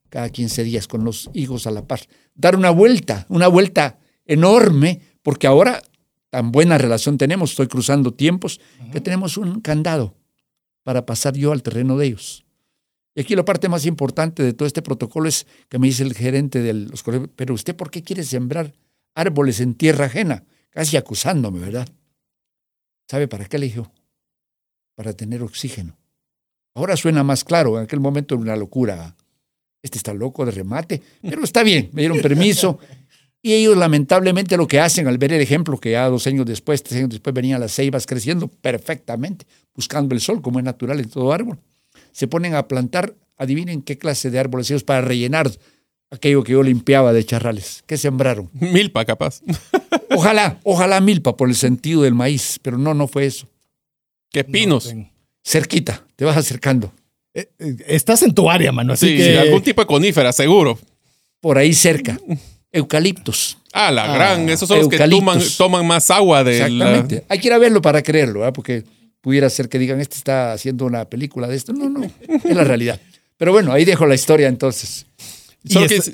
cada 0.08 0.30
15 0.30 0.64
días 0.64 0.88
con 0.88 1.04
los 1.04 1.30
hijos 1.34 1.66
a 1.66 1.70
la 1.70 1.86
par. 1.86 2.00
Dar 2.34 2.56
una 2.56 2.70
vuelta, 2.70 3.26
una 3.28 3.48
vuelta 3.48 3.98
enorme, 4.24 5.00
porque 5.22 5.46
ahora 5.46 5.82
tan 6.30 6.52
buena 6.52 6.78
relación 6.78 7.18
tenemos, 7.18 7.50
estoy 7.50 7.68
cruzando 7.68 8.12
tiempos, 8.12 8.60
que 8.92 9.00
tenemos 9.00 9.36
un 9.36 9.60
candado 9.60 10.14
para 10.82 11.06
pasar 11.06 11.34
yo 11.34 11.52
al 11.52 11.62
terreno 11.62 11.96
de 11.96 12.06
ellos. 12.06 12.44
Y 13.14 13.20
aquí 13.22 13.34
la 13.34 13.44
parte 13.44 13.68
más 13.68 13.86
importante 13.86 14.42
de 14.42 14.52
todo 14.52 14.66
este 14.66 14.82
protocolo 14.82 15.28
es 15.28 15.46
que 15.68 15.78
me 15.78 15.88
dice 15.88 16.04
el 16.04 16.14
gerente 16.14 16.62
de 16.62 16.72
los 16.72 17.02
colegios, 17.02 17.30
pero 17.34 17.54
usted 17.54 17.74
¿por 17.74 17.90
qué 17.90 18.02
quiere 18.02 18.22
sembrar 18.22 18.74
árboles 19.14 19.60
en 19.60 19.74
tierra 19.74 20.06
ajena? 20.06 20.44
Casi 20.70 20.96
acusándome, 20.96 21.58
¿verdad? 21.58 21.88
¿Sabe 23.10 23.26
para 23.26 23.46
qué 23.46 23.58
le 23.58 23.66
dije? 23.66 23.82
Para 24.94 25.14
tener 25.14 25.42
oxígeno. 25.42 25.98
Ahora 26.74 26.96
suena 26.96 27.24
más 27.24 27.42
claro, 27.42 27.76
en 27.78 27.84
aquel 27.84 27.98
momento 27.98 28.34
era 28.34 28.42
una 28.42 28.56
locura. 28.56 29.16
Este 29.88 29.97
está 29.97 30.12
loco 30.12 30.45
de 30.45 30.50
remate, 30.50 31.00
pero 31.23 31.42
está 31.42 31.62
bien, 31.62 31.88
me 31.92 32.02
dieron 32.02 32.21
permiso. 32.21 32.78
Y 33.40 33.54
ellos 33.54 33.75
lamentablemente 33.75 34.59
lo 34.59 34.68
que 34.68 34.80
hacen 34.80 35.09
al 35.09 35.16
ver 35.16 35.33
el 35.33 35.40
ejemplo 35.40 35.78
que 35.78 35.92
ya 35.92 36.07
dos 36.11 36.26
años 36.26 36.45
después, 36.45 36.83
tres 36.83 36.99
años 36.99 37.09
después 37.09 37.33
venían 37.33 37.59
las 37.59 37.75
ceibas 37.75 38.04
creciendo 38.04 38.49
perfectamente, 38.49 39.47
buscando 39.75 40.14
el 40.14 40.21
sol 40.21 40.42
como 40.42 40.59
es 40.59 40.64
natural 40.66 41.00
en 41.00 41.09
todo 41.09 41.33
árbol, 41.33 41.59
se 42.12 42.28
ponen 42.28 42.54
a 42.54 42.68
plantar, 42.68 43.14
adivinen 43.38 43.80
qué 43.80 43.97
clase 43.97 44.30
de 44.30 44.38
árboles 44.38 44.71
ellos 44.71 44.85
para 44.85 45.00
rellenar 45.00 45.50
aquello 46.11 46.45
que 46.45 46.52
yo 46.52 46.62
limpiaba 46.62 47.14
de 47.14 47.25
charrales. 47.25 47.83
¿Qué 47.87 47.97
sembraron? 47.97 48.50
Milpa, 48.52 49.07
capaz. 49.07 49.40
Ojalá, 50.11 50.59
ojalá 50.64 51.00
milpa 51.00 51.37
por 51.37 51.49
el 51.49 51.54
sentido 51.54 52.02
del 52.02 52.14
maíz, 52.14 52.59
pero 52.61 52.76
no, 52.76 52.92
no 52.92 53.09
fue 53.09 53.26
eso. 53.26 53.47
¿Qué 54.30 54.42
pinos? 54.42 54.95
No, 54.95 55.11
Cerquita, 55.45 56.07
te 56.16 56.25
vas 56.25 56.37
acercando. 56.37 56.92
Eh, 57.35 57.49
eh, 57.58 57.76
Estás 57.88 58.23
en 58.23 58.35
tu 58.35 58.50
área, 58.50 58.73
mano. 58.73 58.92
Así 58.94 59.08
sí, 59.08 59.16
que 59.16 59.25
sí, 59.25 59.37
algún 59.37 59.62
tipo 59.62 59.80
de 59.82 59.87
conífera, 59.87 60.32
seguro. 60.32 60.78
Por 61.40 61.58
ahí 61.58 61.73
cerca. 61.75 62.18
Eucaliptos. 62.73 63.58
Ah, 63.73 63.90
la 63.90 64.04
Ah, 64.04 64.14
gran. 64.14 64.49
Esos 64.49 64.68
son 64.68 64.78
los 64.78 64.88
que 64.88 64.99
toman, 64.99 65.40
toman 65.56 65.87
más 65.87 66.11
agua 66.11 66.44
de 66.44 66.58
la- 66.58 66.66
Exactamente. 66.66 67.25
Hay 67.28 67.38
que 67.38 67.49
ir 67.49 67.52
a 67.52 67.58
verlo 67.58 67.80
para 67.82 68.02
creerlo, 68.02 68.40
¿verdad? 68.40 68.52
porque 68.54 68.85
pudiera 69.20 69.49
ser 69.50 69.68
que 69.68 69.78
digan, 69.78 70.00
este 70.00 70.16
está 70.16 70.52
haciendo 70.52 70.85
una 70.87 71.04
película 71.06 71.47
de 71.49 71.56
esto. 71.56 71.73
No, 71.73 71.88
no, 71.88 72.02
es 72.04 72.54
la 72.56 72.64
realidad. 72.64 73.00
Pero 73.37 73.52
bueno, 73.52 73.73
ahí 73.73 73.85
dejo 73.85 74.06
la 74.06 74.14
historia 74.14 74.49
entonces. 74.49 75.06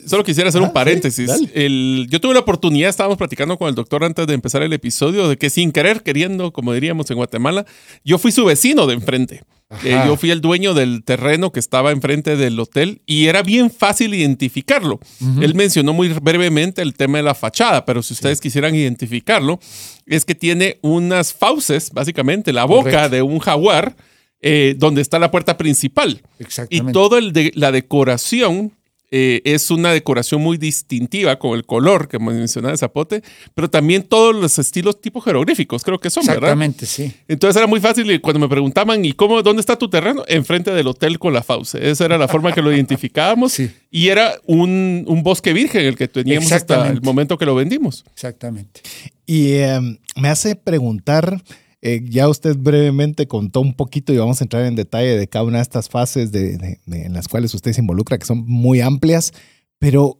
Solo, 0.07 0.25
quisiera 0.25 0.49
hacer 0.49 0.63
Ah, 0.63 0.65
un 0.65 0.73
paréntesis. 0.73 1.31
sí, 1.31 1.47
dale. 1.47 1.51
El- 1.55 2.07
yo 2.11 2.21
tuve 2.21 2.35
la 2.35 2.41
oportunidad, 2.41 2.89
estábamos 2.91 3.19
platicando 3.19 3.57
con 3.59 3.69
el 3.69 3.75
doctor 3.75 4.03
antes 4.05 4.27
de 4.27 4.35
empezar 4.35 4.63
el 4.63 4.73
episodio, 4.73 5.29
de 5.29 5.37
que 5.37 5.51
sin 5.51 5.71
querer, 5.71 6.03
queriendo, 6.03 6.53
como 6.53 6.73
diríamos 6.73 7.11
en 7.11 7.17
Guatemala, 7.17 7.65
yo 8.05 8.19
fui 8.19 8.33
su 8.33 8.45
vecino 8.45 8.87
de 8.87 8.95
enfrente. 8.95 9.43
Eh, 9.83 10.01
yo 10.07 10.17
fui 10.17 10.31
el 10.31 10.41
dueño 10.41 10.75
del 10.75 11.03
terreno 11.03 11.51
que 11.53 11.61
estaba 11.61 11.91
enfrente 11.91 12.37
del 12.37 12.59
hotel 12.61 13.03
y 13.07 13.27
era 13.27 13.43
bien 13.43 13.71
fácil 13.71 14.15
identificarlo. 14.15 15.01
Él 15.41 15.55
mencionó 15.55 15.93
muy 15.93 16.09
brevemente 16.09 16.83
el 16.83 16.95
tema 16.95 17.19
de 17.19 17.25
la 17.25 17.35
fachada, 17.35 17.85
pero 17.85 18.03
si 18.03 18.15
ustedes 18.15 18.41
quisieran 18.41 18.75
identificarlo, 18.75 19.59
es 20.07 20.25
que 20.25 20.35
tiene 20.35 20.79
unas 20.83 21.33
fauces, 21.33 21.91
básicamente 21.91 22.53
la 22.53 22.65
boca 22.65 22.91
Correcto. 22.91 23.09
de 23.11 23.23
un 23.23 23.39
jaguar, 23.39 23.97
eh, 24.41 24.75
donde 24.77 25.01
está 25.01 25.19
la 25.19 25.31
puerta 25.31 25.57
principal. 25.57 26.23
Y 26.39 26.43
Exactamente. 26.43 26.93
toda 26.93 27.21
la 27.55 27.73
decoración 27.73 28.73
eh, 29.11 29.43
es 29.45 29.71
una 29.71 29.93
decoración 29.93 30.41
muy 30.41 30.57
distintiva 30.57 31.39
con 31.39 31.57
el 31.57 31.65
color 31.65 32.09
que 32.09 32.19
mencionaba 32.19 32.73
de 32.73 32.79
Zapote, 32.79 33.23
pero 33.55 33.71
también 33.71 34.03
todos 34.03 34.35
los 34.35 34.59
estilos 34.59 35.01
tipo 35.01 35.21
jeroglíficos, 35.21 35.83
creo 35.85 36.01
que 36.01 36.11
son, 36.11 36.27
¿verdad? 36.27 36.51
Exactamente, 36.51 36.87
sí. 36.87 37.13
Entonces 37.29 37.57
era 37.57 37.67
muy 37.67 37.81
fácil 37.81 38.11
y 38.11 38.19
cuando 38.19 38.41
me 38.41 38.49
preguntaban, 38.49 39.05
¿y 39.05 39.13
cómo, 39.13 39.43
dónde 39.43 39.61
está 39.61 39.77
tu 39.77 39.89
terreno? 39.89 40.25
Enfrente 40.27 40.73
del 40.73 40.87
hotel 40.87 41.19
con 41.19 41.33
la 41.33 41.43
fauce. 41.43 41.91
Esa 41.91 42.05
era 42.07 42.19
la 42.19 42.29
forma 42.29 42.53
que 42.53 42.63
lo 42.63 42.73
identificábamos. 42.73 43.53
Sí. 43.53 43.71
Y 43.91 44.09
era 44.09 44.35
un, 44.47 45.05
un 45.07 45.23
bosque 45.23 45.53
virgen 45.53 45.85
el 45.85 45.97
que 45.97 46.09
teníamos 46.09 46.51
hasta 46.53 46.91
el 46.91 47.01
momento 47.01 47.39
que 47.39 47.47
lo 47.47 47.55
vendimos. 47.55 48.05
Exactamente. 48.13 48.81
Y 49.27 49.53
eh, 49.53 49.81
me 50.17 50.29
hace 50.29 50.57
preguntar, 50.57 51.43
eh, 51.85 52.01
ya 52.09 52.29
usted 52.29 52.57
brevemente 52.57 53.29
contó 53.29 53.61
un 53.61 53.75
poquito 53.75 54.13
y 54.13 54.17
vamos 54.17 54.41
a 54.41 54.45
entrar 54.45 54.65
en 54.65 54.75
detalle 54.75 55.17
de 55.17 55.29
cada 55.29 55.45
una 55.45 55.59
de 55.59 55.63
estas 55.63 55.89
fases 55.89 56.33
de, 56.33 56.57
de- 56.57 56.81
de- 56.87 57.03
en 57.05 57.13
las 57.13 57.29
cuales 57.29 57.53
usted 57.55 57.73
se 57.73 57.81
involucra, 57.83 58.19
que 58.19 58.25
son 58.27 58.45
muy 58.47 58.81
amplias, 58.81 59.33
pero 59.79 60.19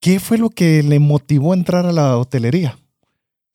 ¿qué 0.00 0.18
fue 0.18 0.38
lo 0.38 0.50
que 0.50 0.82
le 0.82 0.98
motivó 0.98 1.52
a 1.52 1.56
entrar 1.56 1.86
a 1.86 1.92
la 1.92 2.16
hotelería? 2.16 2.78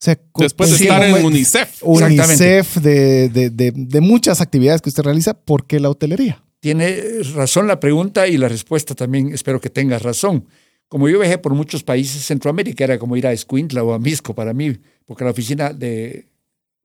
sea, 0.00 0.14
cu- 0.16 0.42
Después 0.42 0.70
de 0.70 0.76
¿en 0.76 0.78
qué 0.78 0.84
estar 0.84 1.02
en 1.04 1.24
UNICEF. 1.26 1.82
UNICEF, 1.82 2.76
de, 2.76 3.28
de- 3.28 3.50
de- 3.50 3.72
de 3.74 4.00
muchas 4.00 4.40
actividades 4.40 4.80
que 4.80 4.88
usted 4.90 5.02
realiza, 5.02 5.34
¿por 5.34 5.66
qué 5.66 5.80
la 5.80 5.90
hotelería? 5.90 6.42
Tiene 6.60 6.96
razón 7.34 7.66
la 7.66 7.80
pregunta 7.80 8.26
y 8.28 8.36
la 8.36 8.48
respuesta 8.48 8.94
también 8.94 9.32
espero 9.34 9.60
que 9.60 9.70
tengas 9.70 10.02
razón. 10.02 10.44
Como 10.88 11.08
yo 11.08 11.18
viajé 11.20 11.38
por 11.38 11.54
muchos 11.54 11.82
países, 11.82 12.24
Centroamérica 12.24 12.84
era 12.84 12.98
como 12.98 13.16
ir 13.16 13.26
a 13.26 13.32
Escuintla 13.32 13.82
o 13.82 13.92
a 13.92 13.98
Misco 13.98 14.34
para 14.34 14.54
mí, 14.54 14.76
porque 15.04 15.24
la 15.24 15.30
oficina 15.32 15.72
de 15.72 16.26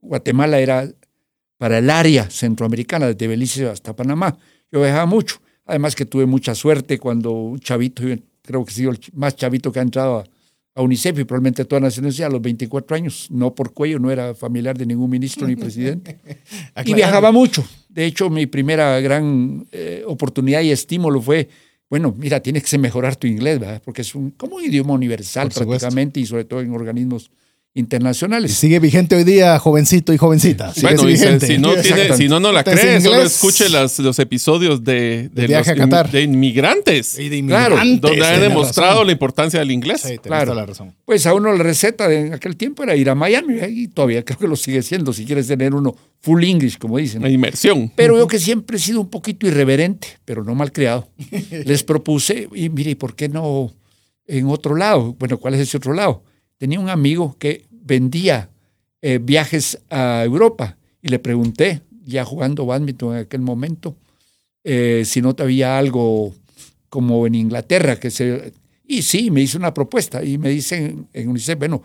Guatemala 0.04 0.60
era 0.60 0.88
para 1.58 1.78
el 1.80 1.90
área 1.90 2.30
centroamericana, 2.30 3.08
desde 3.08 3.28
Belice 3.28 3.68
hasta 3.68 3.96
Panamá. 3.96 4.38
Yo 4.72 4.82
viajaba 4.82 5.06
mucho. 5.06 5.42
Además 5.66 5.96
que 5.96 6.06
tuve 6.06 6.26
mucha 6.26 6.56
suerte 6.56 7.00
cuando 7.00 7.32
un 7.32 7.60
chavito, 7.60 8.04
yo 8.04 8.16
creo 8.42 8.66
que 8.66 8.72
he 8.72 8.76
sido 8.76 8.92
el 8.92 9.00
más 9.14 9.36
chavito 9.36 9.72
que 9.72 9.80
ha 9.80 9.82
entrado 9.82 10.20
a, 10.20 10.24
a 10.76 10.82
UNICEF 10.82 11.20
y 11.20 11.24
probablemente 11.24 11.62
a 11.62 11.66
toda 11.66 11.80
Naciones 11.80 12.16
Unidas 12.16 12.30
a 12.30 12.34
los 12.34 12.42
24 12.42 12.96
años, 12.96 13.28
no 13.30 13.54
por 13.54 13.74
cuello, 13.74 14.00
no 14.00 14.12
era 14.12 14.34
familiar 14.34 14.78
de 14.78 14.86
ningún 14.86 15.10
ministro 15.10 15.48
ni 15.48 15.56
presidente. 15.56 16.20
Y 16.86 16.94
viajaba 16.94 17.32
mucho. 17.32 17.64
De 17.88 18.06
hecho, 18.06 18.30
mi 18.30 18.48
primera 18.48 19.00
gran 19.00 19.66
eh, 19.72 20.04
oportunidad 20.08 20.62
y 20.62 20.72
estímulo 20.72 21.22
fue, 21.22 21.48
bueno, 21.90 22.14
mira, 22.18 22.40
tienes 22.40 22.64
que 22.64 22.78
mejorar 22.78 23.16
tu 23.16 23.28
inglés, 23.28 23.60
¿verdad? 23.60 23.82
Porque 23.86 24.02
es 24.02 24.16
un, 24.16 24.32
como 24.32 24.56
un 24.56 24.64
idioma 24.64 24.94
universal 24.94 25.50
prácticamente 25.50 26.20
y 26.20 26.26
sobre 26.26 26.46
todo 26.46 26.62
en 26.62 26.74
organismos 26.74 27.30
Y 27.76 27.80
internacionales. 27.80 28.54
sigue 28.54 28.78
vigente 28.80 29.16
hoy 29.16 29.24
día, 29.24 29.58
jovencito 29.58 30.14
y 30.14 30.18
jovencita. 30.18 30.72
Sigue 30.74 30.88
Bueno, 30.94 31.06
vigente. 31.06 31.48
si 31.48 31.58
no, 31.58 31.74
tiene, 31.76 32.16
si 32.16 32.28
no, 32.28 32.40
no 32.40 32.52
la 32.52 32.64
cree, 32.64 33.02
solo 33.02 33.24
escuche 33.24 33.68
las- 33.68 33.98
los 33.98 34.20
episodios 34.20 34.84
de, 34.84 35.30
de, 35.34 35.42
De 35.42 35.48
viaje 35.48 35.74
los 35.76 35.80
a 35.86 35.90
Qatar. 35.90 36.12
de 36.12 36.22
inmigrantes, 36.22 37.18
Y 37.18 37.30
de 37.30 37.44
Claro, 37.46 37.76
inmigrantes, 37.78 38.02
donde 38.02 38.26
han 38.28 38.34
tiene 38.34 38.48
demostrado 38.50 38.92
razón. 38.92 39.08
la 39.08 39.12
importancia 39.14 39.60
del 39.60 39.72
inglés. 39.72 40.02
Sí, 40.02 40.18
Claro. 40.20 40.54
la 40.54 40.68
razón. 40.68 40.94
Pues 41.04 41.26
a 41.26 41.34
uno 41.34 41.52
la 41.52 41.64
receta 41.64 42.08
de 42.08 42.28
en 42.28 42.34
aquel 42.34 42.56
tiempo 42.58 42.84
era 42.84 42.96
ir 42.96 43.10
a 43.10 43.16
Miami 43.16 43.56
¿eh? 43.56 43.70
y 43.72 43.88
todavía 43.88 44.24
creo 44.24 44.38
que 44.38 44.48
lo 44.48 44.56
sigue 44.56 44.84
siendo 44.84 45.12
si 45.12 45.26
quieres 45.26 45.48
tener 45.48 45.74
uno 45.74 45.96
full 46.22 46.44
English, 46.44 46.78
como 46.78 47.00
dicen. 47.00 47.24
La 47.24 47.30
inmersión. 47.30 47.92
Pero 47.96 48.18
yo 48.20 48.28
que 48.28 48.38
siempre 48.38 48.78
he 48.78 48.80
sido 48.80 49.02
un 49.02 49.10
poquito 49.10 49.48
irreverente, 49.48 50.10
pero 50.26 50.44
no 50.44 50.54
malcriado, 50.54 51.10
les 51.66 51.84
propuse, 51.84 52.48
y 52.54 52.70
mire, 52.70 52.92
¿y 52.92 52.96
¿por 52.96 53.16
qué 53.16 53.30
no 53.30 53.74
en 54.28 54.46
otro 54.48 54.76
lado? 54.76 55.16
Bueno, 55.18 55.40
¿cuál 55.40 55.56
es 55.56 55.62
ese 55.62 55.78
otro 55.78 55.94
lado? 55.94 56.24
Tenía 56.64 56.80
un 56.80 56.90
amigo 56.90 57.36
que 57.38 57.66
vendía 57.70 58.50
eh, 59.02 59.20
viajes 59.22 59.82
a 59.90 60.24
Europa 60.24 60.78
y 61.02 61.10
le 61.10 61.20
pregunté, 61.20 61.82
ya 62.06 62.24
jugando 62.24 62.66
badminton 62.66 63.16
en 63.16 63.22
aquel 63.24 63.42
momento, 63.42 63.98
eh, 64.64 65.04
si 65.06 65.22
no 65.22 65.36
había 65.40 65.78
algo 65.78 66.34
como 66.88 67.28
en 67.28 67.36
Inglaterra 67.36 68.00
que 68.00 68.10
se... 68.10 68.54
Y 68.88 69.02
sí, 69.02 69.30
me 69.30 69.42
hizo 69.42 69.58
una 69.58 69.74
propuesta 69.74 70.24
y 70.24 70.38
me 70.38 70.48
dicen 70.48 71.10
en 71.12 71.28
UNICEF, 71.28 71.60
bueno, 71.60 71.84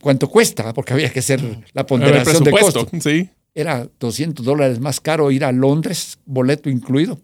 cuánto 0.00 0.30
cuesta, 0.30 0.72
porque 0.72 0.94
había 0.94 1.12
que 1.12 1.18
hacer 1.18 1.42
la 1.74 1.82
El 1.82 1.86
ponderación 1.86 2.44
de 2.44 2.50
costo. 2.50 2.88
sí. 3.02 3.28
Era 3.54 3.86
200 4.00 4.42
dólares 4.42 4.80
más 4.80 5.02
caro 5.02 5.30
ir 5.32 5.44
a 5.44 5.52
Londres, 5.52 6.18
boleto 6.24 6.70
incluido, 6.70 7.20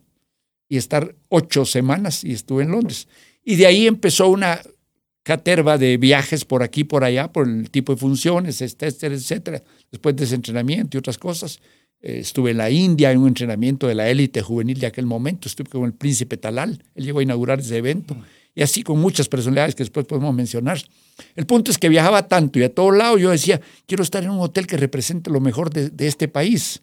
y 0.69 0.77
estar 0.77 1.15
ocho 1.31 1.65
semanas 1.65 2.25
y 2.25 2.33
estuve 2.33 2.65
en 2.65 2.73
Londres. 2.73 3.09
Y 3.43 3.57
de 3.57 3.65
ahí 3.65 3.87
empezó 3.87 4.29
una 4.29 4.61
caterva 5.23 5.79
de 5.79 5.97
viajes 5.97 6.45
por 6.45 6.63
aquí, 6.63 6.85
por 6.85 7.05
allá, 7.05 7.33
por 7.33 7.49
el 7.49 7.71
tipo 7.71 7.95
de 7.95 8.01
funciones, 8.01 8.61
etcétera, 8.63 9.15
etcétera. 9.15 9.63
Después 9.91 10.17
de 10.17 10.25
ese 10.25 10.35
entrenamiento 10.35 10.97
y 10.97 10.99
otras 10.99 11.19
cosas. 11.19 11.61
Eh, 12.03 12.21
estuve 12.21 12.53
en 12.53 12.57
la 12.57 12.71
India 12.71 13.13
en 13.13 13.19
un 13.19 13.29
entrenamiento 13.29 13.87
de 13.87 13.95
la 13.95 14.09
élite 14.09 14.41
juvenil 14.41 14.79
de 14.81 14.87
aquel 14.87 15.07
momento. 15.07 15.49
Estuve 15.49 15.69
con 15.69 15.85
el 15.85 15.93
príncipe 15.93 16.37
Talal. 16.37 16.83
Él 16.95 17.05
llegó 17.05 17.19
a 17.19 17.23
inaugurar 17.23 17.61
ese 17.61 17.77
evento. 17.77 18.17
Y 18.55 18.63
así 18.63 18.83
con 18.83 18.99
muchas 18.99 19.29
personalidades 19.29 19.75
que 19.75 19.83
después 19.83 20.07
podemos 20.07 20.35
mencionar. 20.35 20.81
El 21.37 21.47
punto 21.47 21.71
es 21.71 21.79
que 21.79 21.89
viajaba 21.89 22.27
tanto 22.27 22.59
y 22.59 22.63
a 22.65 22.75
todo 22.75 22.91
lado 22.91 23.17
yo 23.17 23.31
decía, 23.31 23.61
quiero 23.87 24.03
estar 24.03 24.25
en 24.25 24.31
un 24.31 24.41
hotel 24.41 24.67
que 24.67 24.77
represente 24.77 25.31
lo 25.31 25.41
mejor 25.41 25.71
de, 25.71 25.91
de 25.91 26.07
este 26.07 26.27
país. 26.29 26.83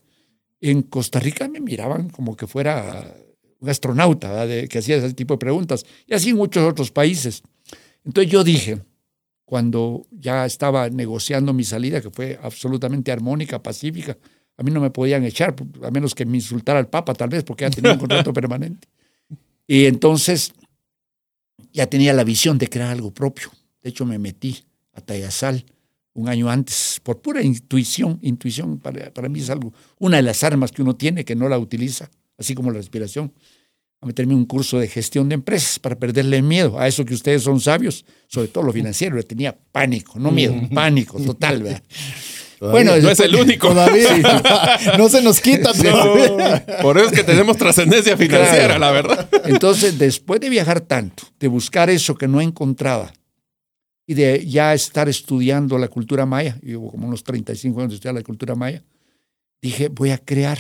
En 0.62 0.84
Costa 0.84 1.20
Rica 1.20 1.48
me 1.48 1.60
miraban 1.60 2.10
como 2.10 2.38
que 2.38 2.48
fuera 2.48 3.14
un 3.60 3.70
astronauta 3.70 4.48
que 4.68 4.78
hacía 4.78 4.98
ese 4.98 5.14
tipo 5.14 5.34
de 5.34 5.40
preguntas. 5.40 5.86
Y 6.06 6.14
así 6.14 6.30
en 6.30 6.38
muchos 6.38 6.64
otros 6.64 6.92
países. 6.92 7.44
Entonces 8.08 8.32
yo 8.32 8.42
dije, 8.46 8.82
cuando 9.44 10.08
ya 10.12 10.46
estaba 10.46 10.90
negociando 10.90 11.52
mi 11.54 11.66
salida, 11.66 12.00
que 12.00 12.10
fue 12.10 12.40
absolutamente 12.42 13.12
armónica, 13.12 13.62
pacífica, 13.62 14.18
a 14.56 14.64
mí 14.64 14.72
no 14.72 14.80
me 14.80 14.90
podían 14.90 15.26
echar, 15.26 15.54
a 15.84 15.92
menos 15.92 16.16
que 16.16 16.26
me 16.26 16.38
insultara 16.38 16.80
el 16.80 16.88
Papa, 16.88 17.14
tal 17.14 17.28
vez, 17.28 17.44
porque 17.44 17.66
ya 17.66 17.70
tenía 17.70 17.92
un 17.92 18.00
contrato 18.00 18.32
permanente. 18.34 18.88
Y 19.68 19.86
entonces 19.86 20.54
ya 21.74 21.88
tenía 21.88 22.14
la 22.14 22.24
visión 22.24 22.58
de 22.58 22.70
crear 22.70 22.90
algo 22.90 23.14
propio. 23.14 23.52
De 23.84 23.90
hecho, 23.90 24.06
me 24.06 24.18
metí 24.18 24.64
a 24.94 25.02
Tayasal 25.02 25.66
un 26.14 26.30
año 26.30 26.50
antes, 26.50 27.02
por 27.04 27.22
pura 27.22 27.44
intuición. 27.44 28.20
Intuición 28.22 28.80
para, 28.80 29.14
para 29.14 29.28
mí 29.28 29.42
es 29.42 29.50
algo, 29.50 29.74
una 30.00 30.16
de 30.16 30.24
las 30.24 30.44
armas 30.44 30.72
que 30.72 30.82
uno 30.82 30.96
tiene 30.96 31.26
que 31.26 31.36
no 31.36 31.50
la 31.50 31.60
utiliza, 31.60 32.10
así 32.38 32.56
como 32.56 32.72
la 32.72 32.78
respiración. 32.78 33.34
A 34.00 34.06
meterme 34.06 34.34
en 34.34 34.40
un 34.40 34.46
curso 34.46 34.78
de 34.80 34.88
gestión 34.88 35.28
de 35.28 35.36
empresas 35.36 35.80
para 35.80 35.98
perderle 35.98 36.42
miedo 36.44 36.80
a 36.80 36.88
eso 36.88 37.04
que 37.04 37.16
ustedes 37.16 37.42
son 37.42 37.60
sabios, 37.60 38.06
sobre 38.28 38.48
todo 38.48 38.64
lo 38.66 38.72
financiero. 38.72 39.16
Le 39.16 39.24
tenía 39.24 39.58
pánico, 39.72 40.20
no 40.20 40.32
miedo, 40.32 40.54
pánico 40.74 41.20
total. 41.20 41.64
¿verdad? 41.64 41.82
Bueno, 42.60 42.96
No 42.98 43.10
es 43.10 43.20
el 43.20 43.36
único. 43.36 43.70
Todavía. 43.70 44.10
no 44.98 45.10
se 45.10 45.22
nos 45.24 45.40
quita 45.42 45.74
todavía. 45.74 46.66
Por 46.84 46.98
eso 47.00 47.08
es 47.08 47.14
que 47.14 47.24
tenemos 47.24 47.58
trascendencia 47.58 48.16
financiera, 48.18 48.76
Claro. 48.76 48.80
la 48.80 48.92
verdad. 48.92 49.30
Entonces, 49.46 49.98
después 49.98 50.40
de 50.42 50.50
viajar 50.50 50.82
tanto, 50.82 51.24
de 51.40 51.48
buscar 51.48 51.90
eso 51.90 52.16
que 52.16 52.28
no 52.28 52.40
encontraba 52.40 53.12
y 54.06 54.14
de 54.14 54.46
ya 54.46 54.74
estar 54.76 55.10
estudiando 55.10 55.78
la 55.80 55.88
cultura 55.88 56.26
maya, 56.28 56.58
y 56.62 56.68
llevo 56.68 56.92
como 56.92 57.08
unos 57.08 57.24
35 57.24 57.80
años 57.80 57.90
de 57.92 57.96
estudiar 57.96 58.16
la 58.16 58.24
cultura 58.24 58.54
maya, 58.56 58.84
dije, 59.62 59.90
voy 59.90 60.12
a 60.12 60.18
crear 60.20 60.60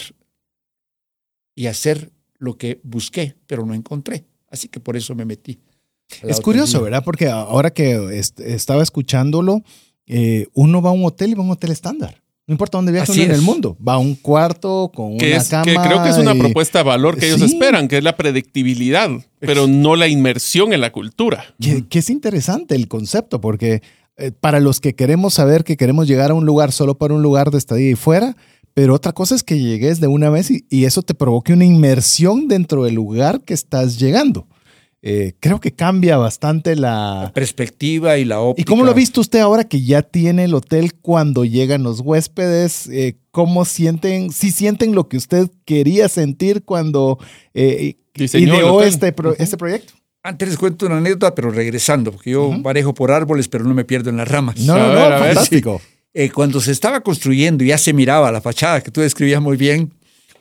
y 1.55 1.67
hacer 1.67 2.11
lo 2.39 2.57
que 2.57 2.79
busqué, 2.83 3.35
pero 3.47 3.65
no 3.65 3.73
encontré. 3.73 4.25
Así 4.49 4.67
que 4.67 4.79
por 4.79 4.95
eso 4.97 5.15
me 5.15 5.25
metí. 5.25 5.59
Es 6.23 6.39
curioso. 6.39 6.81
¿verdad? 6.81 7.03
Porque 7.03 7.27
ahora 7.27 7.71
que 7.71 8.17
est- 8.17 8.39
estaba 8.39 8.81
escuchándolo, 8.83 9.61
eh, 10.05 10.47
uno 10.53 10.81
va 10.81 10.89
a 10.91 10.93
un 10.93 11.03
hotel 11.05 11.31
y 11.31 11.33
va 11.33 11.41
a 11.41 11.45
un 11.45 11.51
hotel 11.51 11.71
estándar. 11.71 12.21
No 12.45 12.53
importa 12.53 12.77
dónde 12.77 12.93
viaje 12.93 13.11
uno 13.11 13.23
en 13.23 13.31
el 13.31 13.41
mundo. 13.41 13.75
Va 13.85 13.95
a 13.95 13.97
un 13.97 14.15
cuarto 14.15 14.89
con 14.95 15.17
Que, 15.17 15.27
una 15.33 15.35
es, 15.41 15.49
cama. 15.49 15.63
que 15.65 15.75
creo 15.75 16.01
que 16.01 16.09
es 16.09 16.17
una 16.17 16.33
y- 16.33 16.39
propuesta 16.39 16.79
de 16.79 16.83
valor 16.85 17.17
que 17.17 17.25
ellos 17.27 17.39
Sí. 17.41 17.45
esperan, 17.55 17.89
que 17.89 17.97
es 17.97 18.03
la 18.05 18.15
predictibilidad, 18.15 19.09
pero 19.39 19.67
no 19.67 19.97
la 19.97 20.07
inmersión 20.07 20.71
en 20.71 20.79
la 20.79 20.93
cultura. 20.93 21.43
Que, 21.59 21.85
que 21.87 21.99
es 21.99 22.09
interesante 22.09 22.75
el 22.75 22.87
concepto, 22.87 23.41
porque 23.41 23.81
eh, 24.19 24.31
para 24.31 24.61
los 24.61 24.79
que 24.79 24.95
queremos 24.95 25.33
saber 25.33 25.63
que 25.65 25.75
queremos 25.75 26.07
llegar 26.07 26.31
a 26.31 26.35
un 26.35 26.45
lugar 26.45 26.71
solo 26.71 26.97
para 26.97 27.13
un 27.13 27.21
lugar 27.21 27.51
de 27.51 27.57
estadía 27.57 27.91
y 27.91 27.95
fuera, 27.95 28.37
pero 28.77 28.93
otra 28.93 29.11
cosa 29.11 29.33
es 29.33 29.41
que 29.41 29.57
llegues 29.57 29.99
de 29.99 30.05
una 30.05 30.29
vez 30.29 30.51
y, 30.51 30.63
y 30.69 30.85
eso 30.85 31.01
te 31.01 31.15
provoque 31.15 31.51
una 31.51 31.65
inmersión 31.65 32.47
dentro 32.47 32.83
del 32.83 32.93
lugar 32.93 33.41
que 33.41 33.55
estás 33.55 33.97
llegando. 33.97 34.45
Eh, 35.01 35.33
creo 35.39 35.59
que 35.59 35.73
cambia 35.73 36.17
bastante 36.17 36.75
la... 36.75 37.21
La 37.23 37.33
perspectiva 37.33 38.19
y 38.19 38.25
la 38.25 38.39
óptica. 38.39 38.61
¿Y 38.61 38.65
cómo 38.65 38.83
lo 38.83 38.91
ha 38.91 38.93
visto 38.93 39.19
usted 39.19 39.39
ahora 39.39 39.63
que 39.63 39.81
ya 39.81 40.03
tiene 40.03 40.43
el 40.43 40.53
hotel 40.53 40.93
cuando 40.93 41.43
llegan 41.43 41.81
los 41.81 42.01
huéspedes? 42.01 42.87
Eh, 42.89 43.17
¿Cómo 43.31 43.65
sienten? 43.65 44.31
Si 44.31 44.51
sienten 44.51 44.93
lo 44.93 45.07
que 45.09 45.17
usted 45.17 45.49
quería 45.65 46.07
sentir 46.07 46.61
cuando 46.63 47.17
eh, 47.55 47.95
ideó 48.15 48.83
este, 48.83 49.11
pro- 49.11 49.35
este 49.39 49.57
proyecto? 49.57 49.93
Antes 50.21 50.49
les 50.49 50.57
cuento 50.59 50.85
una 50.85 50.97
anécdota, 50.99 51.33
pero 51.33 51.49
regresando, 51.49 52.11
porque 52.11 52.29
yo 52.29 52.51
manejo 52.51 52.93
por 52.93 53.11
árboles, 53.11 53.47
pero 53.47 53.63
no 53.63 53.73
me 53.73 53.85
pierdo 53.85 54.11
en 54.11 54.17
las 54.17 54.27
ramas. 54.27 54.59
No, 54.59 54.77
no, 54.77 54.87
no, 54.87 54.93
ver, 54.93 55.19
fantástico. 55.19 55.81
Eh, 56.13 56.31
cuando 56.31 56.59
se 56.61 56.71
estaba 56.71 57.01
construyendo 57.01 57.63
y 57.63 57.67
ya 57.67 57.77
se 57.77 57.93
miraba 57.93 58.31
la 58.31 58.41
fachada 58.41 58.81
que 58.81 58.91
tú 58.91 59.01
describías 59.01 59.41
muy 59.41 59.57
bien, 59.57 59.91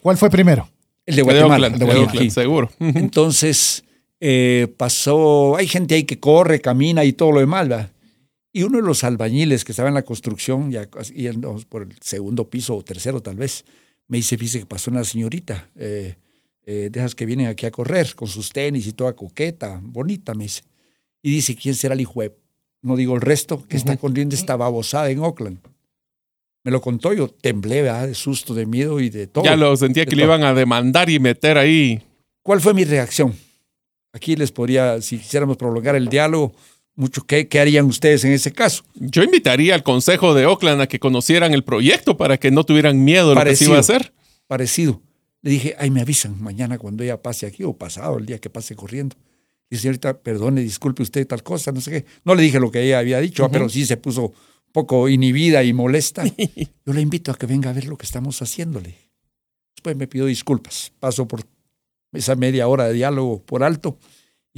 ¿Cuál 0.06 0.16
fue 0.16 0.30
primero? 0.30 0.68
el 1.04 1.16
de 1.16 1.22
De 1.22 1.22
Guatemala. 1.24 1.66
Oakland, 1.66 1.82
el 1.82 1.88
de. 1.88 2.00
Oakland, 2.00 2.30
seguro. 2.30 2.70
Entonces 2.78 3.82
eh, 4.20 4.72
pasó, 4.76 5.56
hay 5.56 5.66
gente 5.66 5.96
ahí 5.96 6.04
que 6.04 6.20
corre, 6.20 6.60
camina 6.60 7.04
y 7.04 7.12
todo 7.12 7.32
lo 7.32 7.40
demás, 7.40 7.68
¿verdad? 7.68 7.90
Y 8.52 8.62
uno 8.62 8.76
de 8.78 8.84
los 8.84 9.02
albañiles 9.02 9.64
que 9.64 9.72
estaba 9.72 9.88
en 9.88 9.96
la 9.96 10.04
construcción, 10.04 10.70
ya 10.70 10.88
yendo 11.12 11.60
por 11.68 11.82
el 11.82 11.96
segundo 12.00 12.48
piso 12.48 12.76
o 12.76 12.84
tercero 12.84 13.20
tal 13.20 13.34
vez, 13.34 13.64
me 14.06 14.18
dice, 14.18 14.38
fíjese 14.38 14.60
que 14.60 14.66
pasó 14.66 14.92
una 14.92 15.02
señorita, 15.02 15.70
eh, 15.74 16.14
eh, 16.64 16.88
de 16.92 17.00
esas 17.00 17.16
que 17.16 17.26
vienen 17.26 17.48
aquí 17.48 17.66
a 17.66 17.72
correr 17.72 18.14
con 18.14 18.28
sus 18.28 18.50
tenis 18.50 18.86
y 18.86 18.92
toda 18.92 19.14
coqueta, 19.16 19.80
bonita, 19.82 20.34
me 20.34 20.44
dice. 20.44 20.62
Y 21.20 21.32
dice, 21.32 21.56
¿quién 21.56 21.74
será 21.74 21.94
el 21.94 22.00
hijo 22.00 22.22
de 22.22 22.32
no 22.82 22.96
digo 22.96 23.14
el 23.14 23.20
resto, 23.20 23.66
que 23.66 23.76
está 23.76 23.96
corriendo 23.96 24.34
esta 24.34 24.56
babosada 24.56 25.10
en 25.10 25.18
Oakland. 25.20 25.58
Me 26.64 26.70
lo 26.72 26.80
contó, 26.80 27.12
yo 27.12 27.28
temblé, 27.28 27.82
¿verdad? 27.82 28.08
De 28.08 28.14
susto, 28.14 28.52
de 28.54 28.66
miedo 28.66 28.98
y 29.00 29.08
de 29.08 29.26
todo. 29.28 29.44
Ya 29.44 29.54
lo 29.56 29.76
sentía 29.76 30.04
que 30.04 30.10
De 30.10 30.16
le 30.16 30.22
todo. 30.22 30.34
iban 30.36 30.44
a 30.48 30.54
demandar 30.54 31.08
y 31.10 31.18
meter 31.20 31.58
ahí. 31.58 32.02
¿Cuál 32.42 32.60
fue 32.60 32.74
mi 32.74 32.84
reacción? 32.84 33.34
Aquí 34.12 34.34
les 34.36 34.50
podría, 34.50 35.00
si 35.00 35.18
quisiéramos 35.18 35.56
prolongar 35.56 35.94
el 35.94 36.08
diálogo, 36.08 36.52
mucho, 36.96 37.22
¿qué, 37.26 37.46
qué 37.48 37.60
harían 37.60 37.86
ustedes 37.86 38.24
en 38.24 38.32
ese 38.32 38.52
caso? 38.52 38.82
Yo 38.94 39.22
invitaría 39.22 39.74
al 39.74 39.82
Consejo 39.82 40.32
de 40.34 40.46
Oakland 40.46 40.80
a 40.80 40.86
que 40.86 40.98
conocieran 40.98 41.52
el 41.54 41.62
proyecto 41.62 42.16
para 42.16 42.38
que 42.38 42.50
no 42.50 42.64
tuvieran 42.64 43.04
miedo 43.04 43.28
de 43.28 43.34
lo 43.34 43.40
que 43.42 43.54
se 43.56 43.64
Parecido. 43.66 43.70
iba 43.70 43.76
a 43.76 43.80
hacer. 43.80 44.12
Parecido. 44.46 45.02
Le 45.42 45.50
dije, 45.50 45.76
ay, 45.78 45.90
me 45.90 46.00
avisan 46.00 46.42
mañana 46.42 46.78
cuando 46.78 47.04
ella 47.04 47.20
pase 47.22 47.46
aquí 47.46 47.62
o 47.62 47.74
pasado, 47.74 48.18
el 48.18 48.26
día 48.26 48.38
que 48.40 48.48
pase 48.50 48.74
corriendo. 48.74 49.14
Y 49.70 49.76
señorita, 49.76 50.20
perdone, 50.20 50.60
disculpe 50.60 51.02
usted 51.02 51.26
tal 51.26 51.42
cosa, 51.42 51.72
no 51.72 51.80
sé 51.80 51.90
qué. 51.90 52.06
No 52.24 52.34
le 52.34 52.42
dije 52.42 52.60
lo 52.60 52.70
que 52.70 52.82
ella 52.82 52.98
había 52.98 53.20
dicho, 53.20 53.50
pero 53.50 53.68
sí 53.68 53.84
se 53.84 53.96
puso 53.96 54.28
un 54.28 54.72
poco 54.72 55.08
inhibida 55.08 55.64
y 55.64 55.72
molesta. 55.72 56.24
Yo 56.86 56.92
la 56.92 57.00
invito 57.00 57.32
a 57.32 57.36
que 57.36 57.46
venga 57.46 57.70
a 57.70 57.72
ver 57.72 57.86
lo 57.86 57.96
que 57.96 58.06
estamos 58.06 58.40
haciéndole. 58.42 58.96
Después 59.74 59.96
me 59.96 60.06
pidió 60.06 60.26
disculpas. 60.26 60.92
Paso 61.00 61.26
por 61.26 61.42
esa 62.12 62.36
media 62.36 62.68
hora 62.68 62.86
de 62.86 62.94
diálogo 62.94 63.42
por 63.42 63.64
alto. 63.64 63.98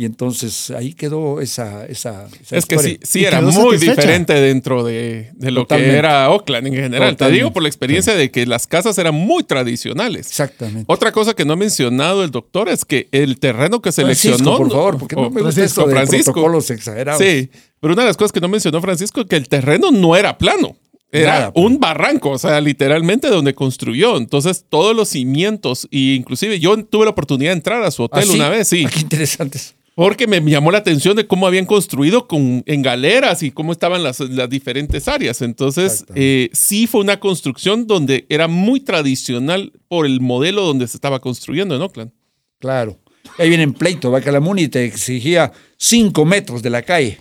Y 0.01 0.05
entonces 0.05 0.71
ahí 0.71 0.93
quedó 0.93 1.41
esa, 1.41 1.85
esa, 1.87 2.29
esa 2.41 2.57
Es 2.57 2.67
que 2.67 2.79
sí, 2.79 3.01
sí 3.03 3.25
era 3.25 3.41
muy 3.41 3.53
satisfecha. 3.53 3.95
diferente 3.97 4.33
dentro 4.35 4.85
de, 4.85 5.31
de 5.35 5.51
lo 5.51 5.63
Totalmente. 5.63 5.91
que 5.93 5.99
era 5.99 6.31
Oakland 6.31 6.69
en 6.69 6.75
general. 6.75 7.17
Te 7.17 7.29
digo 7.33 7.53
por 7.53 7.65
la 7.65 7.69
experiencia 7.69 8.15
de 8.15 8.31
que 8.31 8.47
las 8.47 8.69
casas 8.69 8.97
eran 8.99 9.17
muy 9.17 9.43
tradicionales. 9.43 10.29
Exactamente. 10.29 10.85
Otra 10.87 11.11
cosa 11.11 11.35
que 11.35 11.45
no 11.45 11.55
ha 11.55 11.57
mencionado 11.57 12.23
el 12.23 12.31
doctor 12.31 12.69
es 12.69 12.85
que 12.85 13.09
el 13.11 13.41
terreno 13.41 13.83
que 13.83 13.91
Francisco, 13.91 14.37
seleccionó. 14.37 14.57
por 14.59 14.71
favor, 14.71 14.99
porque 14.99 15.17
no 15.17 15.31
me 15.31 15.43
gusta 15.43 15.43
Francisco, 15.55 15.81
esto 15.81 15.87
de 15.89 15.95
Francisco. 15.97 16.33
protocolos 16.33 16.71
exagerados. 16.71 17.21
Sí, 17.21 17.51
pero 17.81 17.95
una 17.95 18.03
de 18.03 18.09
las 18.11 18.17
cosas 18.17 18.31
que 18.31 18.41
no 18.41 18.47
mencionó 18.47 18.81
Francisco 18.81 19.23
es 19.23 19.27
que 19.27 19.35
el 19.35 19.49
terreno 19.49 19.91
no 19.91 20.15
era 20.15 20.39
plano. 20.39 20.77
Era 21.11 21.33
Nada, 21.39 21.53
pues. 21.53 21.67
un 21.67 21.81
barranco, 21.81 22.31
o 22.31 22.39
sea, 22.39 22.61
literalmente 22.61 23.27
donde 23.29 23.53
construyó. 23.55 24.17
Entonces, 24.17 24.65
todos 24.69 24.95
los 24.95 25.09
cimientos, 25.09 25.89
y 25.91 26.15
inclusive 26.15 26.61
yo 26.61 26.85
tuve 26.85 27.07
la 27.07 27.11
oportunidad 27.11 27.51
de 27.51 27.57
entrar 27.57 27.83
a 27.83 27.91
su 27.91 28.05
hotel 28.05 28.25
¿Ah, 28.25 28.27
sí? 28.31 28.35
una 28.37 28.49
vez, 28.49 28.69
sí. 28.69 28.85
Ah, 28.87 28.91
qué 28.95 29.01
interesantes. 29.01 29.75
Porque 29.99 30.29
me 30.29 30.41
llamó 30.41 30.71
la 30.71 30.79
atención 30.79 31.17
de 31.17 31.27
cómo 31.27 31.49
habían 31.49 31.67
construido 31.67 32.29
con, 32.29 32.63
en 32.67 32.83
galeras 32.83 33.43
y 33.43 33.51
cómo 33.51 33.73
estaban 33.73 34.05
las, 34.05 34.21
las 34.21 34.49
diferentes 34.49 35.09
áreas. 35.09 35.43
Entonces, 35.43 36.05
eh, 36.15 36.51
sí 36.53 36.87
fue 36.87 37.01
una 37.01 37.19
construcción 37.19 37.89
donde 37.89 38.25
era 38.29 38.47
muy 38.47 38.79
tradicional 38.79 39.73
por 39.89 40.07
el 40.07 40.21
modelo 40.21 40.63
donde 40.63 40.87
se 40.87 40.97
estaba 40.97 41.19
construyendo 41.19 41.75
en 41.75 41.83
Oakland. 41.83 42.13
Claro. 42.61 43.01
Ahí 43.39 43.49
viene 43.49 43.65
en 43.65 43.75
pleito, 43.75 44.13
Bacalamuni 44.13 44.69
te 44.69 44.85
exigía 44.85 45.51
cinco 45.77 46.25
metros 46.25 46.63
de 46.63 46.71
la 46.71 46.83
calle. 46.83 47.19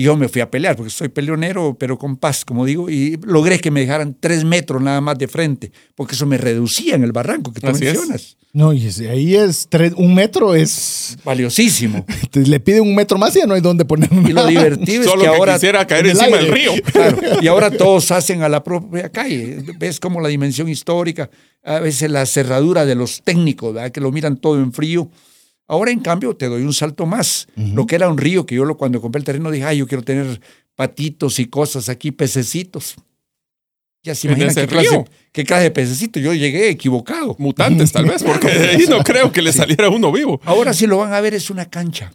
Y 0.00 0.04
yo 0.04 0.16
me 0.16 0.30
fui 0.30 0.40
a 0.40 0.50
pelear, 0.50 0.76
porque 0.76 0.88
soy 0.88 1.08
peleonero, 1.10 1.76
pero 1.78 1.98
con 1.98 2.16
paz, 2.16 2.42
como 2.46 2.64
digo, 2.64 2.88
y 2.88 3.18
logré 3.22 3.58
que 3.60 3.70
me 3.70 3.80
dejaran 3.80 4.16
tres 4.18 4.44
metros 4.44 4.80
nada 4.80 5.02
más 5.02 5.18
de 5.18 5.28
frente, 5.28 5.72
porque 5.94 6.14
eso 6.14 6.24
me 6.24 6.38
reducía 6.38 6.94
en 6.94 7.04
el 7.04 7.12
barranco 7.12 7.52
que 7.52 7.60
tú 7.60 7.66
Así 7.66 7.86
es. 7.86 7.92
mencionas. 7.92 8.36
No, 8.54 8.72
y 8.72 8.88
ahí 9.10 9.34
es 9.36 9.66
tres- 9.68 9.92
un 9.98 10.14
metro, 10.14 10.54
es. 10.54 11.18
Valiosísimo. 11.22 12.06
te- 12.30 12.40
le 12.46 12.60
pide 12.60 12.80
un 12.80 12.94
metro 12.94 13.18
más 13.18 13.36
y 13.36 13.40
ya 13.40 13.46
no 13.46 13.52
hay 13.52 13.60
dónde 13.60 13.84
poner 13.84 14.08
Y 14.10 14.32
lo 14.32 14.46
divertido 14.46 15.02
es 15.02 15.06
Solo 15.06 15.22
que 15.24 15.28
que, 15.28 15.36
ahora 15.36 15.54
quisiera 15.54 15.86
caer 15.86 16.06
en 16.06 16.12
encima 16.12 16.36
del 16.38 16.48
río. 16.50 16.72
Claro, 16.92 17.18
y 17.42 17.46
ahora 17.46 17.70
todos 17.70 18.10
hacen 18.10 18.42
a 18.42 18.48
la 18.48 18.64
propia 18.64 19.10
calle. 19.10 19.58
Ves 19.78 20.00
como 20.00 20.22
la 20.22 20.28
dimensión 20.30 20.66
histórica, 20.70 21.28
a 21.62 21.78
veces 21.78 22.10
la 22.10 22.24
cerradura 22.24 22.86
de 22.86 22.94
los 22.94 23.20
técnicos, 23.22 23.74
¿verdad? 23.74 23.92
que 23.92 24.00
lo 24.00 24.10
miran 24.10 24.38
todo 24.38 24.56
en 24.60 24.72
frío. 24.72 25.10
Ahora, 25.70 25.92
en 25.92 26.00
cambio, 26.00 26.34
te 26.34 26.46
doy 26.46 26.62
un 26.64 26.72
salto 26.72 27.06
más. 27.06 27.46
Lo 27.54 27.86
que 27.86 27.94
era 27.94 28.08
un 28.08 28.18
río, 28.18 28.44
que 28.44 28.56
yo 28.56 28.64
lo, 28.64 28.76
cuando 28.76 29.00
compré 29.00 29.20
el 29.20 29.24
terreno 29.24 29.52
dije, 29.52 29.64
ay, 29.64 29.78
yo 29.78 29.86
quiero 29.86 30.02
tener 30.02 30.40
patitos 30.74 31.38
y 31.38 31.46
cosas 31.46 31.88
aquí, 31.88 32.10
pececitos. 32.10 32.96
Ya 34.02 34.16
se 34.16 34.26
¿En 34.26 34.32
imaginan 34.32 34.54
qué 34.56 34.66
clase, 34.66 34.88
río? 34.90 35.04
qué 35.30 35.44
clase 35.44 35.62
de 35.62 35.70
pececito. 35.70 36.18
Yo 36.18 36.34
llegué 36.34 36.70
equivocado. 36.70 37.36
Mutantes, 37.38 37.92
tal 37.92 38.06
vez, 38.06 38.24
porque 38.24 38.48
de 38.48 38.68
ahí 38.70 38.86
no 38.88 38.98
creo 39.04 39.30
que 39.30 39.42
le 39.42 39.52
saliera 39.52 39.88
uno 39.90 40.10
vivo. 40.10 40.40
Ahora 40.44 40.72
si 40.72 40.88
lo 40.88 40.96
van 40.98 41.12
a 41.12 41.20
ver 41.20 41.34
es 41.34 41.50
una 41.50 41.66
cancha. 41.70 42.12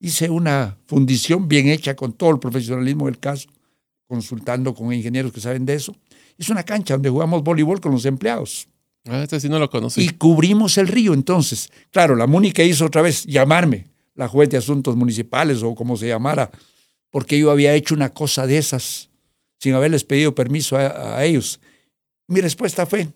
Hice 0.00 0.30
una 0.30 0.78
fundición 0.86 1.48
bien 1.48 1.68
hecha 1.68 1.94
con 1.94 2.14
todo 2.14 2.30
el 2.30 2.38
profesionalismo 2.38 3.04
del 3.04 3.18
caso, 3.18 3.50
consultando 4.06 4.74
con 4.74 4.90
ingenieros 4.94 5.30
que 5.30 5.42
saben 5.42 5.66
de 5.66 5.74
eso. 5.74 5.94
Es 6.38 6.48
una 6.48 6.62
cancha 6.62 6.94
donde 6.94 7.10
jugamos 7.10 7.42
voleibol 7.42 7.82
con 7.82 7.92
los 7.92 8.06
empleados. 8.06 8.66
Ah, 9.08 9.22
este 9.22 9.40
sí 9.40 9.48
no 9.48 9.58
lo 9.58 9.70
conocí. 9.70 10.02
Y 10.02 10.10
cubrimos 10.10 10.78
el 10.78 10.88
río. 10.88 11.14
Entonces, 11.14 11.70
claro, 11.90 12.16
la 12.16 12.26
que 12.52 12.64
hizo 12.66 12.86
otra 12.86 13.02
vez 13.02 13.24
llamarme, 13.24 13.86
la 14.14 14.28
juez 14.28 14.48
de 14.50 14.56
asuntos 14.56 14.96
municipales 14.96 15.62
o 15.62 15.74
como 15.74 15.96
se 15.96 16.08
llamara, 16.08 16.50
porque 17.10 17.38
yo 17.38 17.50
había 17.50 17.74
hecho 17.74 17.94
una 17.94 18.10
cosa 18.12 18.46
de 18.46 18.58
esas 18.58 19.10
sin 19.58 19.74
haberles 19.74 20.04
pedido 20.04 20.34
permiso 20.34 20.76
a, 20.76 21.18
a 21.18 21.24
ellos. 21.24 21.60
Mi 22.28 22.40
respuesta 22.40 22.86
fue, 22.86 23.08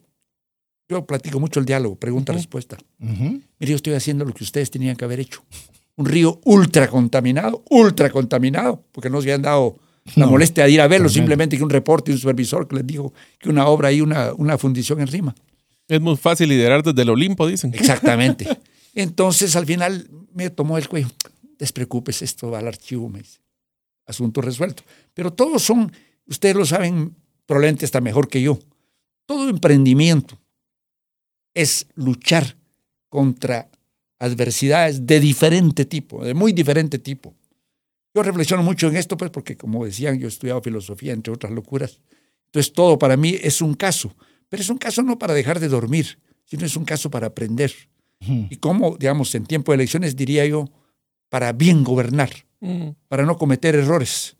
yo 0.88 1.04
platico 1.04 1.40
mucho 1.40 1.60
el 1.60 1.66
diálogo, 1.66 1.96
pregunta-respuesta. 1.96 2.78
Ujú. 3.00 3.40
Mire, 3.58 3.70
yo 3.70 3.76
estoy 3.76 3.94
haciendo 3.94 4.24
lo 4.24 4.32
que 4.32 4.44
ustedes 4.44 4.70
tenían 4.70 4.96
que 4.96 5.04
haber 5.04 5.20
hecho. 5.20 5.42
Un 5.96 6.06
río 6.06 6.40
ultra 6.44 6.88
contaminado, 6.88 7.62
ultra 7.68 8.10
contaminado, 8.10 8.82
porque 8.92 9.10
no 9.10 9.20
se 9.20 9.32
han 9.32 9.42
dado 9.42 9.76
la 10.16 10.24
No, 10.24 10.30
molestia 10.32 10.64
de 10.64 10.70
ir 10.70 10.80
a 10.80 10.88
verlo, 10.88 11.08
simplemente 11.08 11.56
que 11.56 11.62
un 11.62 11.70
reporte 11.70 12.10
y 12.10 12.14
un 12.14 12.20
supervisor 12.20 12.66
que 12.66 12.76
les 12.76 12.86
dijo 12.86 13.12
que 13.38 13.50
una 13.50 13.66
obra 13.66 13.92
y 13.92 14.00
una, 14.00 14.32
una 14.32 14.56
fundición 14.56 15.00
en 15.00 15.08
rima. 15.08 15.34
Es 15.90 16.00
muy 16.00 16.16
fácil 16.16 16.48
liderar 16.48 16.84
desde 16.84 17.02
el 17.02 17.10
Olimpo, 17.10 17.48
dicen. 17.48 17.74
Exactamente. 17.74 18.46
Entonces, 18.94 19.56
al 19.56 19.66
final 19.66 20.08
me 20.32 20.48
tomó 20.48 20.78
el 20.78 20.88
cuello. 20.88 21.10
Despreocúpese, 21.58 22.24
esto 22.24 22.48
va 22.48 22.60
al 22.60 22.68
archivo, 22.68 23.08
me 23.08 23.18
dice. 23.18 23.40
Asunto 24.06 24.40
resuelto. 24.40 24.84
Pero 25.14 25.32
todos 25.32 25.62
son, 25.62 25.92
ustedes 26.26 26.54
lo 26.54 26.64
saben, 26.64 27.16
probablemente 27.44 27.84
está 27.84 28.00
mejor 28.00 28.28
que 28.28 28.40
yo. 28.40 28.60
Todo 29.26 29.48
emprendimiento 29.48 30.40
es 31.54 31.88
luchar 31.96 32.56
contra 33.08 33.68
adversidades 34.20 35.04
de 35.06 35.18
diferente 35.18 35.86
tipo, 35.86 36.24
de 36.24 36.34
muy 36.34 36.52
diferente 36.52 37.00
tipo. 37.00 37.34
Yo 38.14 38.22
reflexiono 38.22 38.62
mucho 38.62 38.86
en 38.86 38.96
esto, 38.96 39.16
pues, 39.16 39.32
porque 39.32 39.56
como 39.56 39.84
decían, 39.84 40.20
yo 40.20 40.26
he 40.26 40.28
estudiado 40.28 40.62
filosofía, 40.62 41.12
entre 41.12 41.32
otras 41.32 41.52
locuras. 41.52 41.98
Entonces, 42.46 42.72
todo 42.72 42.96
para 42.96 43.16
mí 43.16 43.36
es 43.42 43.60
un 43.60 43.74
caso. 43.74 44.14
Pero 44.50 44.62
es 44.62 44.68
un 44.68 44.76
caso 44.76 45.02
no 45.02 45.18
para 45.18 45.32
dejar 45.32 45.58
de 45.60 45.68
dormir, 45.68 46.18
sino 46.44 46.66
es 46.66 46.76
un 46.76 46.84
caso 46.84 47.10
para 47.10 47.28
aprender. 47.28 47.72
Y 48.50 48.56
cómo, 48.56 48.98
digamos, 48.98 49.34
en 49.34 49.46
tiempo 49.46 49.72
de 49.72 49.76
elecciones, 49.76 50.14
diría 50.14 50.44
yo, 50.44 50.68
para 51.30 51.52
bien 51.54 51.82
gobernar, 51.82 52.30
Mm. 52.60 52.90
para 53.08 53.24
no 53.24 53.38
cometer 53.38 53.74
errores. 53.74 54.36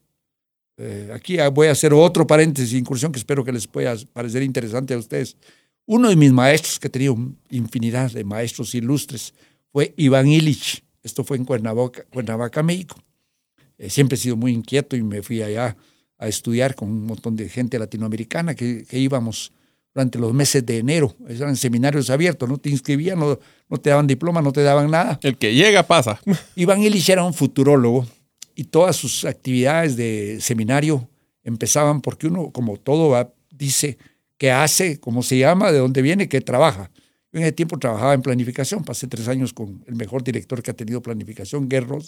Eh, 0.76 1.10
aquí 1.14 1.38
voy 1.54 1.68
a 1.68 1.72
hacer 1.72 1.94
otro 1.94 2.26
paréntesis, 2.26 2.74
incursión 2.78 3.12
que 3.12 3.18
espero 3.18 3.42
que 3.44 3.52
les 3.52 3.66
pueda 3.66 3.96
parecer 4.12 4.42
interesante 4.42 4.92
a 4.92 4.98
ustedes. 4.98 5.36
Uno 5.86 6.10
de 6.10 6.16
mis 6.16 6.30
maestros, 6.30 6.78
que 6.78 6.88
he 6.88 6.90
tenido 6.90 7.16
infinidad 7.48 8.10
de 8.12 8.24
maestros 8.24 8.74
ilustres, 8.74 9.32
fue 9.72 9.94
Iván 9.96 10.26
Illich. 10.28 10.82
Esto 11.02 11.24
fue 11.24 11.38
en 11.38 11.46
Cuernavaca, 11.46 12.04
Cuernavaca 12.12 12.62
México. 12.62 12.96
Eh, 13.78 13.88
siempre 13.88 14.16
he 14.16 14.18
sido 14.18 14.36
muy 14.36 14.52
inquieto 14.52 14.96
y 14.96 15.02
me 15.02 15.22
fui 15.22 15.40
allá 15.40 15.74
a 16.18 16.28
estudiar 16.28 16.74
con 16.74 16.90
un 16.90 17.06
montón 17.06 17.36
de 17.36 17.48
gente 17.48 17.78
latinoamericana 17.78 18.54
que, 18.54 18.84
que 18.84 18.98
íbamos 18.98 19.52
durante 19.94 20.18
los 20.18 20.32
meses 20.32 20.64
de 20.64 20.78
enero. 20.78 21.14
Eran 21.28 21.56
seminarios 21.56 22.10
abiertos, 22.10 22.48
no 22.48 22.58
te 22.58 22.70
inscribían, 22.70 23.18
no, 23.18 23.38
no 23.68 23.76
te 23.78 23.90
daban 23.90 24.06
diploma, 24.06 24.40
no 24.42 24.52
te 24.52 24.62
daban 24.62 24.90
nada. 24.90 25.18
El 25.22 25.36
que 25.36 25.54
llega 25.54 25.82
pasa. 25.82 26.20
Iván 26.56 26.82
Illich 26.82 27.08
era 27.08 27.24
un 27.24 27.34
futurólogo 27.34 28.06
y 28.54 28.64
todas 28.64 28.96
sus 28.96 29.24
actividades 29.24 29.96
de 29.96 30.38
seminario 30.40 31.08
empezaban 31.42 32.00
porque 32.00 32.26
uno, 32.26 32.50
como 32.50 32.76
todo 32.76 33.10
va, 33.10 33.32
dice 33.50 33.98
qué 34.38 34.50
hace, 34.50 35.00
cómo 35.00 35.22
se 35.22 35.38
llama, 35.38 35.72
de 35.72 35.78
dónde 35.78 36.02
viene, 36.02 36.28
qué 36.28 36.40
trabaja. 36.40 36.90
Yo 37.32 37.38
en 37.38 37.44
ese 37.44 37.52
tiempo 37.52 37.78
trabajaba 37.78 38.14
en 38.14 38.22
planificación, 38.22 38.84
pasé 38.84 39.06
tres 39.06 39.28
años 39.28 39.52
con 39.52 39.84
el 39.86 39.94
mejor 39.94 40.24
director 40.24 40.62
que 40.62 40.70
ha 40.70 40.74
tenido 40.74 41.00
planificación, 41.00 41.68
Guerrero 41.68 41.98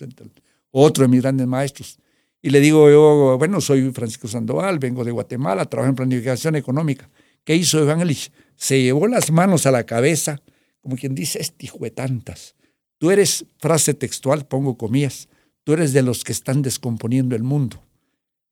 otro 0.71 1.05
de 1.05 1.09
mis 1.09 1.23
grandes 1.23 1.47
maestros. 1.47 1.99
Y 2.41 2.51
le 2.51 2.59
digo 2.59 2.91
yo, 2.91 3.37
bueno, 3.39 3.61
soy 3.61 3.93
Francisco 3.93 4.27
Sandoval, 4.27 4.79
vengo 4.81 5.05
de 5.05 5.13
Guatemala, 5.13 5.65
trabajo 5.67 5.91
en 5.91 5.95
planificación 5.95 6.57
económica. 6.57 7.09
¿Qué 7.45 7.57
hizo 7.57 7.83
Iván 7.83 8.01
Illich? 8.01 8.31
Se 8.57 8.81
llevó 8.81 9.09
las 9.09 9.31
manos 9.31 9.67
a 9.67 9.71
la 9.71 9.85
cabeza, 9.85 10.41
como 10.81 10.97
quien 10.97 11.15
dice, 11.15 11.41
este 11.41 11.71
tantas. 11.91 12.55
Tú 12.99 13.11
eres, 13.11 13.47
frase 13.59 13.95
textual, 13.95 14.47
pongo 14.47 14.77
comillas, 14.77 15.29
tú 15.65 15.73
eres 15.73 15.93
de 15.93 16.03
los 16.03 16.23
que 16.23 16.33
están 16.33 16.63
descomponiendo 16.63 17.35
el 17.35 17.43
mundo. 17.43 17.83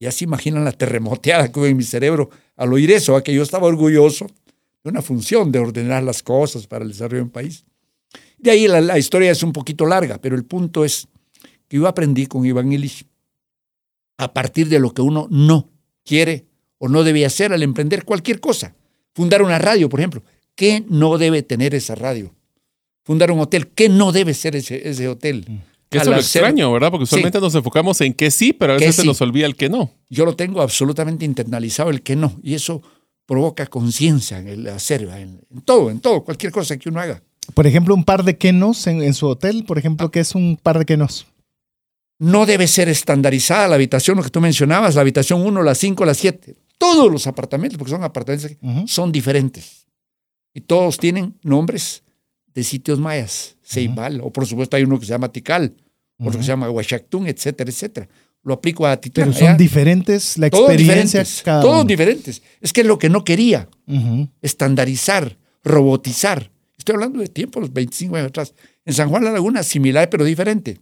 Ya 0.01 0.11
se 0.11 0.25
imaginan 0.25 0.65
la 0.65 0.73
terremoteada 0.73 1.53
que 1.53 1.61
hubo 1.61 1.67
en 1.67 1.77
mi 1.77 1.85
cerebro 1.85 2.31
al 2.57 2.73
oír 2.73 2.91
eso, 2.91 3.15
a 3.15 3.23
que 3.23 3.35
yo 3.35 3.43
estaba 3.43 3.69
orgulloso 3.69 4.27
de 4.83 4.91
una 4.91 5.03
función 5.03 5.53
de 5.53 5.59
ordenar 5.59 6.03
las 6.03 6.23
cosas 6.23 6.67
para 6.67 6.85
el 6.85 6.91
desarrollo 6.91 7.19
de 7.19 7.25
un 7.25 7.31
país. 7.31 7.65
De 8.39 8.51
ahí 8.51 8.67
la, 8.67 8.81
la 8.81 8.99
historia 8.99 9.31
es 9.31 9.43
un 9.43 9.53
poquito 9.53 9.87
larga, 9.87 10.19
pero 10.19 10.35
el 10.35 10.45
punto 10.45 10.85
es 10.85 11.07
que 11.69 11.77
yo 11.77 11.87
aprendí 11.87 12.27
con 12.27 12.45
Iván 12.45 12.73
Illich 12.73 13.07
a 14.17 14.33
partir 14.33 14.69
de 14.69 14.81
lo 14.81 14.93
que 14.93 15.03
uno 15.03 15.29
no 15.31 15.71
quiere 16.05 16.47
o 16.79 16.89
no 16.89 17.05
debe 17.05 17.25
hacer 17.25 17.53
al 17.53 17.63
emprender 17.63 18.05
cualquier 18.05 18.41
cosa. 18.41 18.75
Fundar 19.15 19.43
una 19.43 19.59
radio, 19.59 19.89
por 19.89 20.01
ejemplo. 20.01 20.23
¿Qué 20.55 20.85
no 20.89 21.19
debe 21.19 21.43
tener 21.43 21.75
esa 21.75 21.95
radio? 21.95 22.35
Fundar 23.05 23.31
un 23.31 23.41
hotel. 23.41 23.69
¿Qué 23.69 23.89
no 23.89 24.13
debe 24.13 24.35
ser 24.35 24.57
ese, 24.57 24.89
ese 24.89 25.09
hotel? 25.09 25.45
Que 25.89 25.99
eso 25.99 26.11
Al 26.13 26.19
es 26.19 26.25
lo 26.25 26.27
hacer- 26.29 26.43
extraño, 26.43 26.73
¿verdad? 26.73 26.91
Porque 26.91 27.05
usualmente 27.05 27.41
nos 27.41 27.55
enfocamos 27.55 28.01
en 28.03 28.15
que 28.15 28.31
sí, 28.31 28.53
pero 28.53 28.75
a 28.75 28.77
Que 28.79 28.87
veces 28.87 29.03
se 29.03 29.07
nos 29.07 29.21
olvida 29.21 29.47
el 29.47 29.57
que 29.57 29.69
no. 29.69 29.91
Yo 30.09 30.25
lo 30.25 30.37
tengo 30.37 30.61
absolutamente 30.63 31.25
internalizado 31.25 31.91
el 31.91 32.03
que 32.03 32.15
no. 32.15 32.39
Y 32.43 32.55
eso 32.55 32.83
provoca 33.27 33.67
conciencia 33.67 34.39
en 34.39 34.49
el 34.49 34.69
hacer, 34.69 35.03
en, 35.03 35.41
en 35.51 35.61
todo, 35.63 35.91
en 35.91 36.01
todo, 36.01 36.23
cualquier 36.25 36.53
cosa 36.53 36.77
que 36.77 36.89
uno 36.89 37.01
haga. 37.01 37.23
Por 37.55 37.67
ejemplo, 37.67 37.95
un 37.95 38.05
par 38.05 38.23
de 38.25 38.37
quenos 38.37 38.87
en, 38.87 39.03
en 39.03 39.15
su 39.15 39.27
hotel, 39.27 39.65
por 39.65 39.79
ejemplo, 39.79 40.11
¿qué 40.11 40.21
es 40.21 40.35
un 40.35 40.57
par 40.57 40.79
de 40.79 40.85
quenos? 40.85 41.27
No 42.19 42.45
debe 42.45 42.67
ser 42.69 42.89
estandarizada 42.89 43.67
la 43.67 43.77
habitación, 43.77 44.17
lo 44.19 44.23
que 44.23 44.31
tú 44.31 44.41
mencionabas, 44.41 44.95
la 44.95 45.01
habitación 45.01 45.41
1, 45.45 45.63
la 45.63 45.75
5, 45.75 46.05
la 46.05 46.15
7. 46.15 46.55
Todos 46.81 47.13
los 47.13 47.27
apartamentos, 47.27 47.77
porque 47.79 47.91
son 47.93 48.03
apartamentos, 48.03 48.53
Ujú. 48.63 48.89
son 48.89 49.13
diferentes. 49.13 49.87
Y 50.55 50.63
todos 50.63 50.97
tienen 50.97 51.35
nombres 51.43 52.03
de 52.55 52.65
sitios 52.65 52.99
mayas. 52.99 53.57
Ceibal, 53.63 54.21
o 54.23 54.33
por 54.33 54.47
supuesto 54.47 54.77
hay 54.77 54.85
uno 54.85 54.99
que 54.99 55.05
se 55.05 55.11
llama 55.13 55.31
Tikal, 55.31 55.75
otro 56.19 56.39
que 56.39 56.45
se 56.45 56.49
llama 56.49 56.71
Huachactún, 56.71 57.27
etcétera, 57.27 57.71
etcétera. 57.71 58.09
Lo 58.43 58.55
aplico 58.55 58.87
a 58.87 58.97
Titlán. 58.97 59.29
Pero 59.29 59.39
son 59.39 59.49
allá. 59.49 59.57
diferentes 59.59 60.39
la 60.39 60.49
Todos 60.49 60.71
experiencia 60.71 61.21
diferentes, 61.21 61.43
cada 61.43 61.61
todos 61.61 61.75
uno. 61.75 61.85
diferentes. 61.85 62.43
Es 62.63 62.73
que 62.73 62.81
es 62.81 62.87
lo 62.87 62.99
que 62.99 63.11
no 63.11 63.23
quería, 63.25 63.69
estandarizar, 64.41 65.37
robotizar. 65.63 66.51
Estoy 66.79 66.95
hablando 66.95 67.19
de 67.21 67.29
tiempos, 67.29 67.73
25 67.73 68.17
años 68.17 68.29
atrás. 68.29 68.55
En 68.87 68.95
San 68.95 69.09
Juan 69.11 69.25
la 69.25 69.31
Laguna, 69.33 69.63
similar 69.63 70.09
pero 70.09 70.25
diferente. 70.25 70.81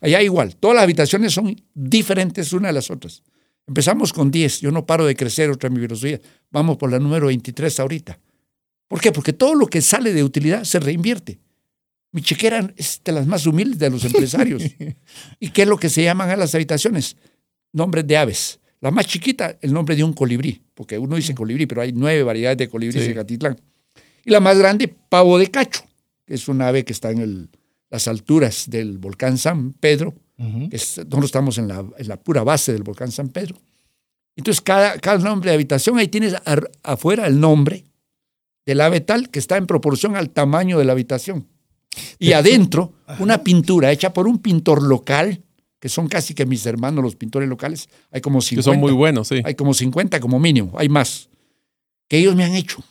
Allá 0.00 0.22
igual, 0.22 0.56
todas 0.56 0.76
las 0.76 0.84
habitaciones 0.84 1.32
son 1.32 1.60
diferentes 1.74 2.52
una 2.52 2.68
de 2.68 2.74
las 2.74 2.90
otras. 2.90 3.22
Empezamos 3.66 4.12
con 4.12 4.30
10, 4.30 4.60
yo 4.60 4.70
no 4.70 4.84
paro 4.86 5.06
de 5.06 5.14
crecer 5.14 5.50
otra 5.50 5.70
mi 5.70 5.80
filosofía. 5.80 6.20
Vamos 6.50 6.76
por 6.76 6.90
la 6.90 6.98
número 6.98 7.26
23 7.28 7.80
ahorita. 7.80 8.18
¿Por 8.88 9.00
qué? 9.00 9.12
Porque 9.12 9.32
todo 9.32 9.54
lo 9.54 9.66
que 9.68 9.80
sale 9.80 10.12
de 10.12 10.24
utilidad 10.24 10.64
se 10.64 10.80
reinvierte. 10.80 11.38
Mi 12.10 12.20
chequera 12.20 12.72
es 12.76 13.00
de 13.04 13.12
las 13.12 13.26
más 13.26 13.46
humildes 13.46 13.78
de 13.78 13.88
los 13.90 14.04
empresarios. 14.04 14.62
¿Y 15.40 15.50
qué 15.50 15.62
es 15.62 15.68
lo 15.68 15.78
que 15.78 15.88
se 15.88 16.02
llaman 16.02 16.28
a 16.30 16.36
las 16.36 16.54
habitaciones? 16.54 17.16
Nombres 17.72 18.06
de 18.06 18.16
aves. 18.16 18.58
La 18.80 18.90
más 18.90 19.06
chiquita, 19.06 19.56
el 19.62 19.72
nombre 19.72 19.94
de 19.96 20.04
un 20.04 20.12
colibrí, 20.12 20.60
porque 20.74 20.98
uno 20.98 21.16
dice 21.16 21.34
colibrí, 21.34 21.66
pero 21.66 21.80
hay 21.80 21.92
nueve 21.92 22.22
variedades 22.24 22.58
de 22.58 22.68
colibrí 22.68 23.00
Sí. 23.00 23.06
en 23.06 23.14
Catitlán. 23.14 23.60
Y 24.24 24.30
la 24.30 24.40
más 24.40 24.58
grande, 24.58 24.88
pavo 24.88 25.38
de 25.38 25.50
cacho, 25.50 25.84
que 26.26 26.34
es 26.34 26.48
una 26.48 26.68
ave 26.68 26.84
que 26.84 26.92
está 26.92 27.10
en 27.12 27.18
el- 27.18 27.48
las 27.90 28.08
alturas 28.08 28.68
del 28.68 28.98
volcán 28.98 29.38
San 29.38 29.72
Pedro. 29.72 30.14
Es- 30.70 30.98
nosotros 30.98 31.24
estamos 31.26 31.58
en 31.58 31.68
la, 31.68 31.84
en 31.96 32.08
la 32.08 32.16
pura 32.16 32.42
base 32.42 32.72
del 32.72 32.82
volcán 32.82 33.10
San 33.12 33.28
Pedro. 33.28 33.56
Entonces, 34.36 34.60
cada, 34.60 34.98
cada 34.98 35.18
nombre 35.18 35.50
de 35.50 35.54
habitación, 35.54 35.98
ahí 35.98 36.08
tienes 36.08 36.34
afuera 36.82 37.26
el 37.26 37.38
nombre 37.38 37.84
del 38.66 38.80
ave 38.80 39.00
tal 39.00 39.28
que 39.28 39.38
está 39.38 39.56
en 39.56 39.66
proporción 39.66 40.16
al 40.16 40.30
tamaño 40.30 40.78
de 40.78 40.84
la 40.84 40.92
habitación. 40.92 41.46
Y 42.18 42.32
adentro, 42.32 42.94
una 43.18 43.42
pintura 43.44 43.92
hecha 43.92 44.12
por 44.14 44.26
un 44.26 44.38
pintor 44.38 44.82
local, 44.82 45.42
que 45.78 45.88
son 45.90 46.08
casi 46.08 46.32
que 46.32 46.46
mis 46.46 46.64
hermanos 46.64 47.04
los 47.04 47.16
pintores 47.16 47.48
locales, 47.48 47.88
hay 48.10 48.20
como 48.22 48.40
50. 48.40 48.60
Que 48.60 48.72
son 48.74 48.80
muy 48.80 48.92
buenos, 48.92 49.28
sí. 49.28 49.42
Hay 49.44 49.54
como 49.54 49.74
50 49.74 50.18
como 50.20 50.38
mínimo, 50.40 50.72
hay 50.78 50.88
más. 50.88 51.28
Que 52.08 52.18
ellos 52.18 52.34
me 52.34 52.44
han 52.44 52.54
hecho. 52.54 52.82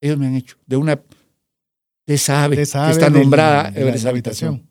Ellos 0.00 0.18
me 0.18 0.26
han 0.26 0.34
hecho. 0.34 0.56
De 0.66 0.76
una. 0.76 1.00
De 2.06 2.14
esa 2.14 2.42
ave, 2.44 2.56
De 2.56 2.62
esa 2.62 2.86
que 2.86 2.92
está 2.92 3.10
nombrada 3.10 3.70
de 3.70 3.80
en 3.82 3.86
la- 3.86 3.92
esa 3.94 4.04
la 4.04 4.10
habitación. 4.10 4.66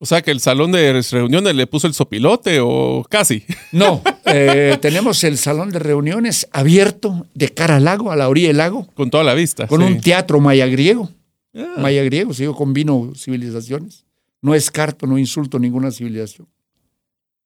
O 0.00 0.06
sea, 0.06 0.22
que 0.22 0.30
el 0.30 0.38
salón 0.40 0.70
de 0.72 0.92
reuniones 1.10 1.54
le 1.56 1.66
puso 1.66 1.86
el 1.88 1.94
sopilote 1.94 2.60
o 2.62 3.04
casi. 3.10 3.44
No, 3.72 4.00
eh, 4.26 4.78
tenemos 4.80 5.24
el 5.24 5.36
salón 5.38 5.70
de 5.70 5.80
reuniones 5.80 6.46
abierto 6.52 7.26
de 7.34 7.48
cara 7.48 7.76
al 7.76 7.84
lago, 7.84 8.12
a 8.12 8.16
la 8.16 8.28
orilla 8.28 8.48
del 8.48 8.58
lago, 8.58 8.86
Con 8.94 9.10
toda 9.10 9.24
la 9.24 9.34
vista. 9.34 9.66
con 9.66 9.80
sí. 9.80 9.86
un 9.86 10.00
teatro 10.00 10.38
maya 10.40 10.66
griego. 10.66 11.10
Ah, 11.54 11.74
Maya 11.78 12.04
griego, 12.04 12.32
si 12.32 12.44
yo 12.44 12.54
combino 12.54 13.12
civilizaciones. 13.16 14.04
No 14.40 14.52
descarto, 14.52 15.06
no 15.06 15.18
insulto 15.18 15.58
ninguna 15.58 15.90
civilización. 15.90 16.46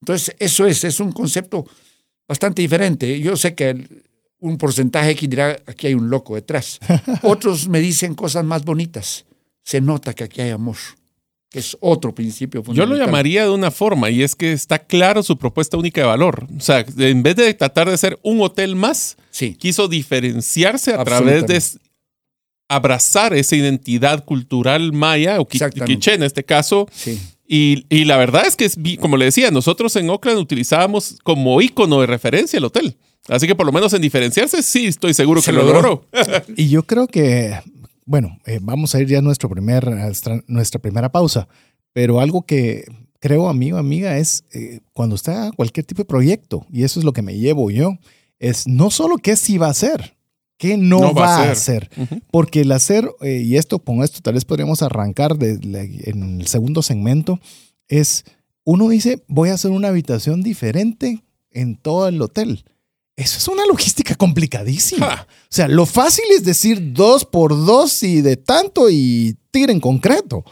Entonces, 0.01 0.35
eso 0.37 0.67
es, 0.67 0.83
es 0.83 0.99
un 0.99 1.11
concepto 1.11 1.65
bastante 2.27 2.61
diferente. 2.61 3.19
Yo 3.19 3.35
sé 3.35 3.55
que 3.55 3.69
el- 3.71 4.03
un 4.39 4.57
porcentaje 4.57 5.11
X 5.11 5.29
dirá, 5.29 5.57
aquí 5.65 5.87
hay 5.87 5.93
un 5.93 6.09
loco 6.09 6.35
detrás. 6.35 6.79
Otros 7.23 7.67
me 7.69 7.79
dicen 7.79 8.13
cosas 8.13 8.43
más 8.45 8.63
bonitas. 8.65 9.25
Se 9.63 9.79
nota 9.81 10.13
que 10.13 10.25
aquí 10.25 10.41
hay 10.41 10.49
amor, 10.51 10.75
que 11.53 11.59
es 11.59 11.77
otro 11.79 12.13
principio 12.15 12.61
Yo 12.61 12.65
fundamental. 12.65 12.97
lo 12.99 13.05
llamaría 13.05 13.43
de 13.43 13.51
una 13.51 13.69
forma 13.69 14.09
y 14.09 14.23
es 14.23 14.35
que 14.35 14.51
está 14.51 14.79
claro 14.79 15.21
su 15.21 15.37
propuesta 15.37 15.77
única 15.77 16.01
de 16.01 16.07
valor. 16.07 16.47
O 16.57 16.59
sea, 16.59 16.83
en 16.97 17.21
vez 17.21 17.35
de 17.35 17.53
tratar 17.53 17.87
de 17.89 17.95
ser 17.97 18.17
un 18.23 18.41
hotel 18.41 18.75
más, 18.75 19.15
Sí, 19.29 19.53
quiso 19.55 19.87
diferenciarse 19.87 20.93
a 20.95 21.03
través 21.03 21.45
de 21.45 21.61
abrazar 22.67 23.33
esa 23.33 23.55
identidad 23.55 24.25
cultural 24.25 24.93
maya 24.93 25.39
o 25.39 25.47
quiché 25.47 26.13
en 26.15 26.23
este 26.23 26.43
caso. 26.43 26.87
sí. 26.91 27.19
Y, 27.45 27.85
y 27.89 28.05
la 28.05 28.17
verdad 28.17 28.47
es 28.47 28.55
que, 28.55 28.65
es, 28.65 28.77
como 28.99 29.15
le 29.17 29.25
decía, 29.25 29.51
nosotros 29.51 29.95
en 29.97 30.09
Oakland 30.09 30.39
utilizábamos 30.39 31.17
como 31.23 31.61
ícono 31.61 31.99
de 32.01 32.07
referencia 32.07 32.57
el 32.57 32.63
hotel. 32.63 32.95
Así 33.27 33.45
que 33.47 33.53
por 33.53 33.65
lo 33.65 33.71
menos 33.71 33.93
en 33.93 34.01
diferenciarse, 34.01 34.63
sí, 34.63 34.87
estoy 34.87 35.13
seguro 35.13 35.41
Se 35.41 35.51
que 35.51 35.57
lo 35.57 35.63
logró. 35.63 36.07
logró. 36.13 36.43
Y 36.55 36.69
yo 36.69 36.83
creo 36.83 37.05
que, 37.07 37.59
bueno, 38.05 38.37
eh, 38.45 38.59
vamos 38.61 38.95
a 38.95 39.01
ir 39.01 39.07
ya 39.07 39.19
a 39.19 39.21
nuestro 39.21 39.49
primer, 39.49 39.87
a 39.87 40.11
nuestra, 40.47 40.81
primera 40.81 41.11
pausa, 41.11 41.47
pero 41.93 42.19
algo 42.19 42.45
que 42.45 42.85
creo, 43.19 43.49
amigo, 43.49 43.77
amiga, 43.77 44.17
es 44.17 44.43
eh, 44.53 44.81
cuando 44.93 45.15
haga 45.25 45.51
cualquier 45.51 45.85
tipo 45.85 46.01
de 46.01 46.07
proyecto, 46.07 46.65
y 46.69 46.83
eso 46.83 46.99
es 46.99 47.05
lo 47.05 47.13
que 47.13 47.21
me 47.21 47.37
llevo 47.37 47.71
yo, 47.71 47.97
es 48.39 48.67
no 48.67 48.89
solo 48.91 49.17
qué 49.17 49.35
sí 49.35 49.57
va 49.57 49.67
a 49.67 49.71
hacer, 49.71 50.15
qué 50.57 50.77
no, 50.77 50.99
No 50.99 51.13
va, 51.13 51.21
va 51.21 51.37
a 51.43 51.51
hacer. 51.51 51.89
Porque 52.31 52.61
el 52.61 52.71
hacer, 52.71 53.09
eh, 53.21 53.41
y 53.45 53.57
esto 53.57 53.79
con 53.79 54.03
esto 54.03 54.21
tal 54.21 54.33
vez 54.33 54.45
podríamos 54.45 54.81
arrancar 54.81 55.37
de, 55.37 55.59
en 56.05 56.41
el 56.41 56.47
segundo 56.47 56.81
segmento, 56.81 57.39
es 57.87 58.25
uno 58.65 58.89
dice, 58.89 59.23
voy 59.27 59.49
a 59.49 59.55
hacer 59.55 59.71
una 59.71 59.89
habitación 59.89 60.41
diferente 60.41 61.21
en 61.51 61.75
todo 61.75 62.07
el 62.07 62.21
hotel. 62.21 62.63
Eso 63.15 63.37
es 63.37 63.47
una 63.47 63.65
logística 63.65 64.15
complicadísima. 64.15 65.05
Ja. 65.07 65.27
O 65.29 65.45
sea, 65.49 65.67
lo 65.67 65.85
fácil 65.85 66.25
es 66.35 66.43
decir 66.43 66.93
dos 66.93 67.25
por 67.25 67.51
dos 67.65 68.01
y 68.03 68.21
de 68.21 68.37
tanto 68.37 68.89
y 68.89 69.37
tira 69.51 69.71
en 69.71 69.79
concreto. 69.79 70.43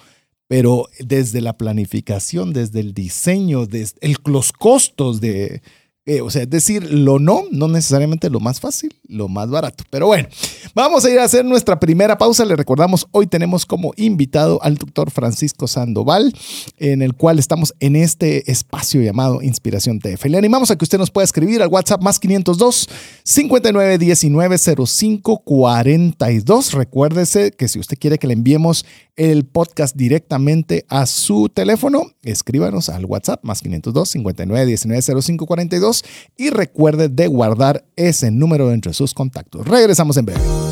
Pero 0.48 0.88
desde 1.00 1.40
la 1.42 1.54
planificación, 1.58 2.52
desde 2.54 2.82
el 2.82 2.94
diseño, 2.94 3.66
desde 3.66 3.96
el- 4.02 4.18
los 4.26 4.52
costos 4.52 5.22
de, 5.22 5.62
eh, 6.08 6.22
o 6.22 6.32
sea, 6.32 6.42
es 6.42 6.50
decir, 6.50 6.92
lo 6.92 7.20
no, 7.20 7.44
no 7.52 7.68
necesariamente 7.68 8.32
lo 8.32 8.40
más 8.40 8.60
fácil, 8.60 8.92
lo 9.08 9.28
más 9.28 9.52
barato. 9.52 9.84
Pero 9.92 10.08
bueno, 10.08 10.28
vamos 10.74 11.06
a 11.06 11.12
ir 11.12 11.20
a 11.20 11.26
hacer 11.26 11.46
nuestra 11.46 11.80
primera 11.80 12.18
pausa. 12.18 12.44
Le 12.44 12.56
recordamos, 12.56 13.06
hoy 13.12 13.28
tenemos 13.28 13.68
como 13.68 13.94
invitado 13.98 14.60
al 14.64 14.78
doctor 14.78 15.12
Francisco 15.12 15.68
Sandoval, 15.68 16.34
en 16.78 17.04
el 17.04 17.14
cual 17.14 17.38
estamos 17.38 17.76
en 17.80 17.96
este 17.96 18.52
espacio 18.52 19.04
llamado 19.04 19.44
Inspiración 19.44 20.00
TF. 20.00 20.26
Le 20.26 20.40
animamos 20.40 20.72
a 20.72 20.76
que 20.76 20.86
usted 20.86 20.98
nos 20.98 21.12
pueda 21.12 21.26
escribir 21.26 21.62
al 21.62 21.70
WhatsApp 21.70 22.02
más 22.02 22.18
502 22.18 22.90
5919 23.24 24.58
0542. 24.58 26.74
Recuérdese 26.74 27.52
que 27.52 27.68
si 27.68 27.78
usted 27.78 28.00
quiere 28.00 28.18
que 28.18 28.26
le 28.26 28.34
enviemos 28.34 28.88
el 29.16 29.46
podcast 29.46 29.96
directamente 29.96 30.86
a 30.90 31.06
su 31.06 31.50
teléfono, 31.50 32.04
escríbanos 32.24 32.90
al 32.90 33.06
WhatsApp 33.06 33.44
más 33.44 33.62
502 33.62 34.10
5919 34.10 35.22
0542 35.22 36.04
y 36.38 36.50
recuerde 36.50 37.10
de 37.10 37.28
guardar 37.28 37.86
ese 37.96 38.32
número 38.32 38.72
entre 38.72 38.94
sus 38.94 39.14
contactos. 39.14 39.68
Regresamos 39.68 40.18
en 40.18 40.26
breve. 40.26 40.71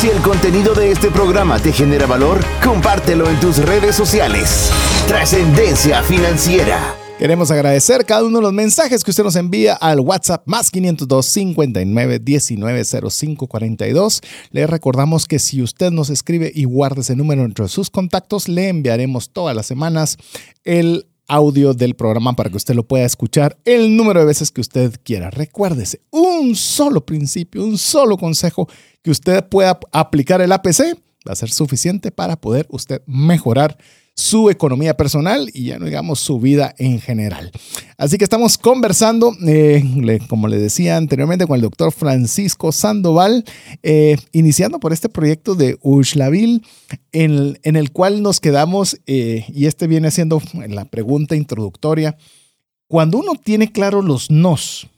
Si 0.00 0.08
el 0.08 0.22
contenido 0.22 0.72
de 0.72 0.92
este 0.92 1.10
programa 1.10 1.58
te 1.58 1.72
genera 1.72 2.06
valor, 2.06 2.40
compártelo 2.64 3.28
en 3.28 3.38
tus 3.38 3.58
redes 3.58 3.94
sociales. 3.94 4.70
Trascendencia 5.06 6.02
financiera. 6.02 6.96
Queremos 7.18 7.50
agradecer 7.50 8.06
cada 8.06 8.24
uno 8.24 8.38
de 8.38 8.44
los 8.44 8.54
mensajes 8.54 9.04
que 9.04 9.10
usted 9.10 9.24
nos 9.24 9.36
envía 9.36 9.74
al 9.74 10.00
WhatsApp 10.00 10.44
más 10.46 10.70
502 10.70 11.26
59 11.26 12.18
19 12.18 12.84
05 13.10 13.46
42. 13.46 14.22
Le 14.52 14.66
recordamos 14.66 15.26
que 15.26 15.38
si 15.38 15.60
usted 15.60 15.90
nos 15.90 16.08
escribe 16.08 16.50
y 16.54 16.64
guarda 16.64 17.02
ese 17.02 17.14
número 17.14 17.44
entre 17.44 17.68
sus 17.68 17.90
contactos, 17.90 18.48
le 18.48 18.68
enviaremos 18.68 19.34
todas 19.34 19.54
las 19.54 19.66
semanas 19.66 20.16
el 20.64 21.10
audio 21.30 21.72
del 21.72 21.94
programa 21.94 22.34
para 22.34 22.50
que 22.50 22.56
usted 22.56 22.74
lo 22.74 22.86
pueda 22.86 23.06
escuchar 23.06 23.56
el 23.64 23.96
número 23.96 24.20
de 24.20 24.26
veces 24.26 24.50
que 24.50 24.60
usted 24.60 24.94
quiera. 25.04 25.30
Recuérdese, 25.30 26.02
un 26.10 26.56
solo 26.56 27.06
principio, 27.06 27.64
un 27.64 27.78
solo 27.78 28.16
consejo 28.16 28.68
que 29.02 29.10
usted 29.12 29.48
pueda 29.48 29.78
aplicar 29.92 30.40
el 30.40 30.52
APC 30.52 30.98
va 31.28 31.32
a 31.32 31.36
ser 31.36 31.50
suficiente 31.50 32.10
para 32.10 32.36
poder 32.36 32.66
usted 32.70 33.02
mejorar 33.06 33.76
su 34.20 34.50
economía 34.50 34.96
personal 34.96 35.50
y 35.54 35.64
ya 35.66 35.78
no 35.78 35.86
digamos 35.86 36.20
su 36.20 36.38
vida 36.38 36.74
en 36.78 37.00
general. 37.00 37.50
Así 37.96 38.18
que 38.18 38.24
estamos 38.24 38.58
conversando, 38.58 39.34
eh, 39.46 40.18
como 40.28 40.46
le 40.46 40.58
decía 40.58 40.98
anteriormente, 40.98 41.46
con 41.46 41.56
el 41.56 41.62
doctor 41.62 41.90
Francisco 41.90 42.70
Sandoval, 42.70 43.44
eh, 43.82 44.18
iniciando 44.32 44.78
por 44.78 44.92
este 44.92 45.08
proyecto 45.08 45.54
de 45.54 45.78
Ushlaville, 45.80 46.60
en, 47.12 47.58
en 47.62 47.76
el 47.76 47.92
cual 47.92 48.22
nos 48.22 48.40
quedamos, 48.40 49.00
eh, 49.06 49.46
y 49.48 49.66
este 49.66 49.86
viene 49.86 50.10
siendo 50.10 50.42
la 50.68 50.84
pregunta 50.84 51.34
introductoria, 51.34 52.16
cuando 52.88 53.18
uno 53.18 53.32
tiene 53.42 53.72
claro 53.72 54.02
los 54.02 54.30
nos, 54.30 54.89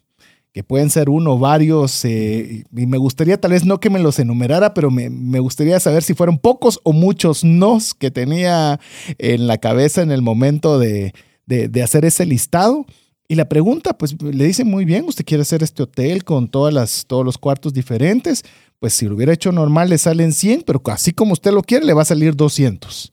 que 0.52 0.62
pueden 0.62 0.90
ser 0.90 1.08
uno, 1.08 1.38
varios, 1.38 2.04
eh, 2.04 2.64
y 2.76 2.86
me 2.86 2.98
gustaría 2.98 3.40
tal 3.40 3.52
vez 3.52 3.64
no 3.64 3.80
que 3.80 3.88
me 3.90 3.98
los 3.98 4.18
enumerara, 4.18 4.74
pero 4.74 4.90
me, 4.90 5.08
me 5.08 5.40
gustaría 5.40 5.80
saber 5.80 6.02
si 6.02 6.12
fueron 6.14 6.38
pocos 6.38 6.78
o 6.84 6.92
muchos 6.92 7.42
nos 7.42 7.94
que 7.94 8.10
tenía 8.10 8.78
en 9.18 9.46
la 9.46 9.56
cabeza 9.58 10.02
en 10.02 10.10
el 10.12 10.20
momento 10.20 10.78
de, 10.78 11.14
de- 11.46 11.68
de 11.68 11.82
hacer 11.82 12.04
ese 12.04 12.26
listado. 12.26 12.84
Y 13.28 13.34
la 13.34 13.48
pregunta, 13.48 13.96
pues 13.96 14.14
le 14.22 14.44
dice 14.44 14.64
muy 14.64 14.84
bien, 14.84 15.04
usted 15.06 15.24
quiere 15.24 15.40
hacer 15.42 15.62
este 15.62 15.84
hotel 15.84 16.22
con 16.22 16.48
todas 16.48 16.74
las, 16.74 17.06
todos 17.06 17.24
los 17.24 17.38
cuartos 17.38 17.72
diferentes, 17.72 18.42
pues 18.78 18.92
si 18.92 19.06
lo 19.06 19.14
hubiera 19.14 19.32
hecho 19.32 19.52
normal 19.52 19.88
le 19.88 19.96
salen 19.96 20.32
100, 20.34 20.64
pero 20.66 20.82
así 20.86 21.12
como 21.12 21.32
usted 21.32 21.52
lo 21.52 21.62
quiere 21.62 21.86
le 21.86 21.94
va 21.94 22.02
a 22.02 22.04
salir 22.04 22.36
200. 22.36 23.10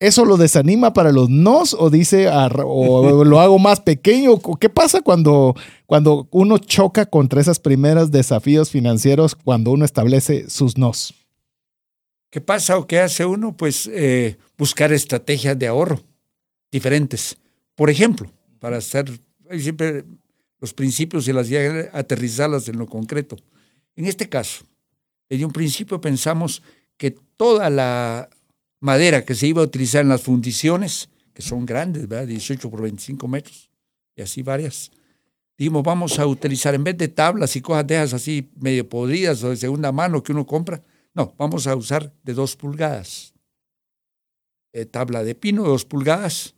¿Eso 0.00 0.24
lo 0.24 0.38
desanima 0.38 0.94
para 0.94 1.12
los 1.12 1.28
nos 1.28 1.74
o 1.74 1.90
dice 1.90 2.26
o 2.30 3.24
lo 3.24 3.38
hago 3.38 3.58
más 3.58 3.80
pequeño? 3.80 4.32
¿O 4.32 4.56
¿Qué 4.56 4.70
pasa 4.70 5.02
cuando, 5.02 5.54
cuando 5.84 6.26
uno 6.30 6.56
choca 6.56 7.04
contra 7.04 7.42
esos 7.42 7.58
primeros 7.58 8.10
desafíos 8.10 8.70
financieros 8.70 9.34
cuando 9.34 9.70
uno 9.70 9.84
establece 9.84 10.48
sus 10.48 10.78
nos? 10.78 11.14
¿Qué 12.30 12.40
pasa 12.40 12.78
o 12.78 12.86
qué 12.86 13.00
hace 13.00 13.26
uno? 13.26 13.54
Pues 13.54 13.90
eh, 13.92 14.38
buscar 14.56 14.90
estrategias 14.90 15.58
de 15.58 15.66
ahorro 15.66 16.00
diferentes. 16.72 17.36
Por 17.74 17.90
ejemplo, 17.90 18.30
para 18.58 18.78
hacer 18.78 19.10
siempre 19.58 20.04
los 20.60 20.72
principios 20.72 21.28
y 21.28 21.34
las 21.34 21.50
ideas, 21.50 21.90
aterrizarlas 21.92 22.68
en 22.68 22.78
lo 22.78 22.86
concreto. 22.86 23.36
En 23.96 24.06
este 24.06 24.30
caso, 24.30 24.64
desde 25.28 25.44
un 25.44 25.52
principio 25.52 26.00
pensamos 26.00 26.62
que 26.96 27.10
toda 27.36 27.68
la 27.68 28.30
madera 28.80 29.24
que 29.24 29.34
se 29.34 29.46
iba 29.46 29.62
a 29.62 29.64
utilizar 29.64 30.02
en 30.02 30.08
las 30.08 30.22
fundiciones, 30.22 31.08
que 31.32 31.42
son 31.42 31.64
grandes, 31.64 32.08
¿verdad? 32.08 32.26
18 32.26 32.70
por 32.70 32.82
25 32.82 33.28
metros 33.28 33.70
y 34.16 34.22
así 34.22 34.42
varias. 34.42 34.90
Dijimos, 35.56 35.82
vamos 35.82 36.18
a 36.18 36.26
utilizar 36.26 36.74
en 36.74 36.84
vez 36.84 36.96
de 36.96 37.08
tablas 37.08 37.54
y 37.54 37.60
cosas 37.60 37.86
de 37.86 37.96
esas 37.96 38.14
así 38.14 38.50
medio 38.56 38.88
podridas 38.88 39.44
o 39.44 39.50
de 39.50 39.56
segunda 39.56 39.92
mano 39.92 40.22
que 40.22 40.32
uno 40.32 40.46
compra, 40.46 40.82
no, 41.14 41.34
vamos 41.36 41.66
a 41.66 41.74
usar 41.74 42.12
de 42.22 42.34
dos 42.34 42.56
pulgadas. 42.56 43.34
Eh, 44.72 44.86
tabla 44.86 45.24
de 45.24 45.34
pino 45.34 45.64
dos 45.64 45.84
pulgadas. 45.84 46.54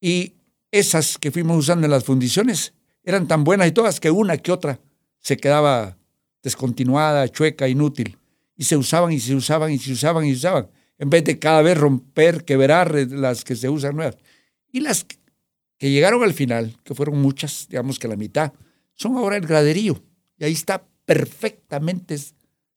Y 0.00 0.34
esas 0.70 1.18
que 1.18 1.30
fuimos 1.30 1.58
usando 1.58 1.86
en 1.86 1.90
las 1.90 2.04
fundiciones 2.04 2.74
eran 3.02 3.26
tan 3.26 3.44
buenas 3.44 3.68
y 3.68 3.72
todas 3.72 3.98
que 3.98 4.10
una 4.10 4.36
que 4.38 4.52
otra 4.52 4.80
se 5.18 5.36
quedaba 5.36 5.98
descontinuada, 6.42 7.28
chueca, 7.28 7.68
inútil. 7.68 8.18
Y 8.56 8.64
se 8.64 8.76
usaban 8.76 9.12
y 9.12 9.18
se 9.18 9.34
usaban 9.34 9.72
y 9.72 9.78
se 9.78 9.92
usaban 9.92 10.24
y 10.24 10.30
se 10.30 10.36
usaban. 10.36 10.70
En 11.02 11.10
vez 11.10 11.24
de 11.24 11.40
cada 11.40 11.62
vez 11.62 11.76
romper, 11.76 12.44
quebrar 12.44 12.94
las 12.94 13.42
que 13.42 13.56
se 13.56 13.68
usan 13.68 13.96
nuevas. 13.96 14.16
Y 14.70 14.78
las 14.78 15.04
que 15.76 15.90
llegaron 15.90 16.22
al 16.22 16.32
final, 16.32 16.76
que 16.84 16.94
fueron 16.94 17.20
muchas, 17.20 17.66
digamos 17.68 17.98
que 17.98 18.06
la 18.06 18.14
mitad, 18.14 18.52
son 18.94 19.16
ahora 19.16 19.36
el 19.36 19.44
graderío. 19.44 20.00
Y 20.38 20.44
ahí 20.44 20.52
está 20.52 20.86
perfectamente 21.04 22.16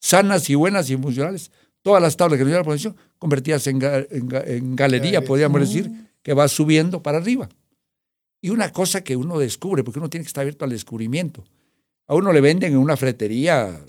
sanas 0.00 0.50
y 0.50 0.56
buenas 0.56 0.90
y 0.90 0.96
funcionales. 0.96 1.52
Todas 1.82 2.02
las 2.02 2.16
tablas 2.16 2.36
que 2.36 2.42
nos 2.42 2.50
dio 2.50 2.58
la 2.58 2.64
posición 2.64 2.96
convertidas 3.16 3.64
en, 3.68 3.78
en, 3.80 4.74
galería, 4.74 5.22
podríamos 5.22 5.60
decir, 5.60 5.88
que 6.24 6.34
va 6.34 6.48
subiendo 6.48 7.04
para 7.04 7.18
arriba. 7.18 7.48
Y 8.40 8.50
una 8.50 8.72
cosa 8.72 9.04
que 9.04 9.14
uno 9.14 9.38
descubre, 9.38 9.84
porque 9.84 10.00
uno 10.00 10.10
tiene 10.10 10.24
que 10.24 10.28
estar 10.30 10.42
abierto 10.42 10.64
al 10.64 10.72
descubrimiento. 10.72 11.44
A 12.08 12.16
uno 12.16 12.32
le 12.32 12.40
venden 12.40 12.72
en 12.72 12.78
una 12.78 12.96
fretería, 12.96 13.80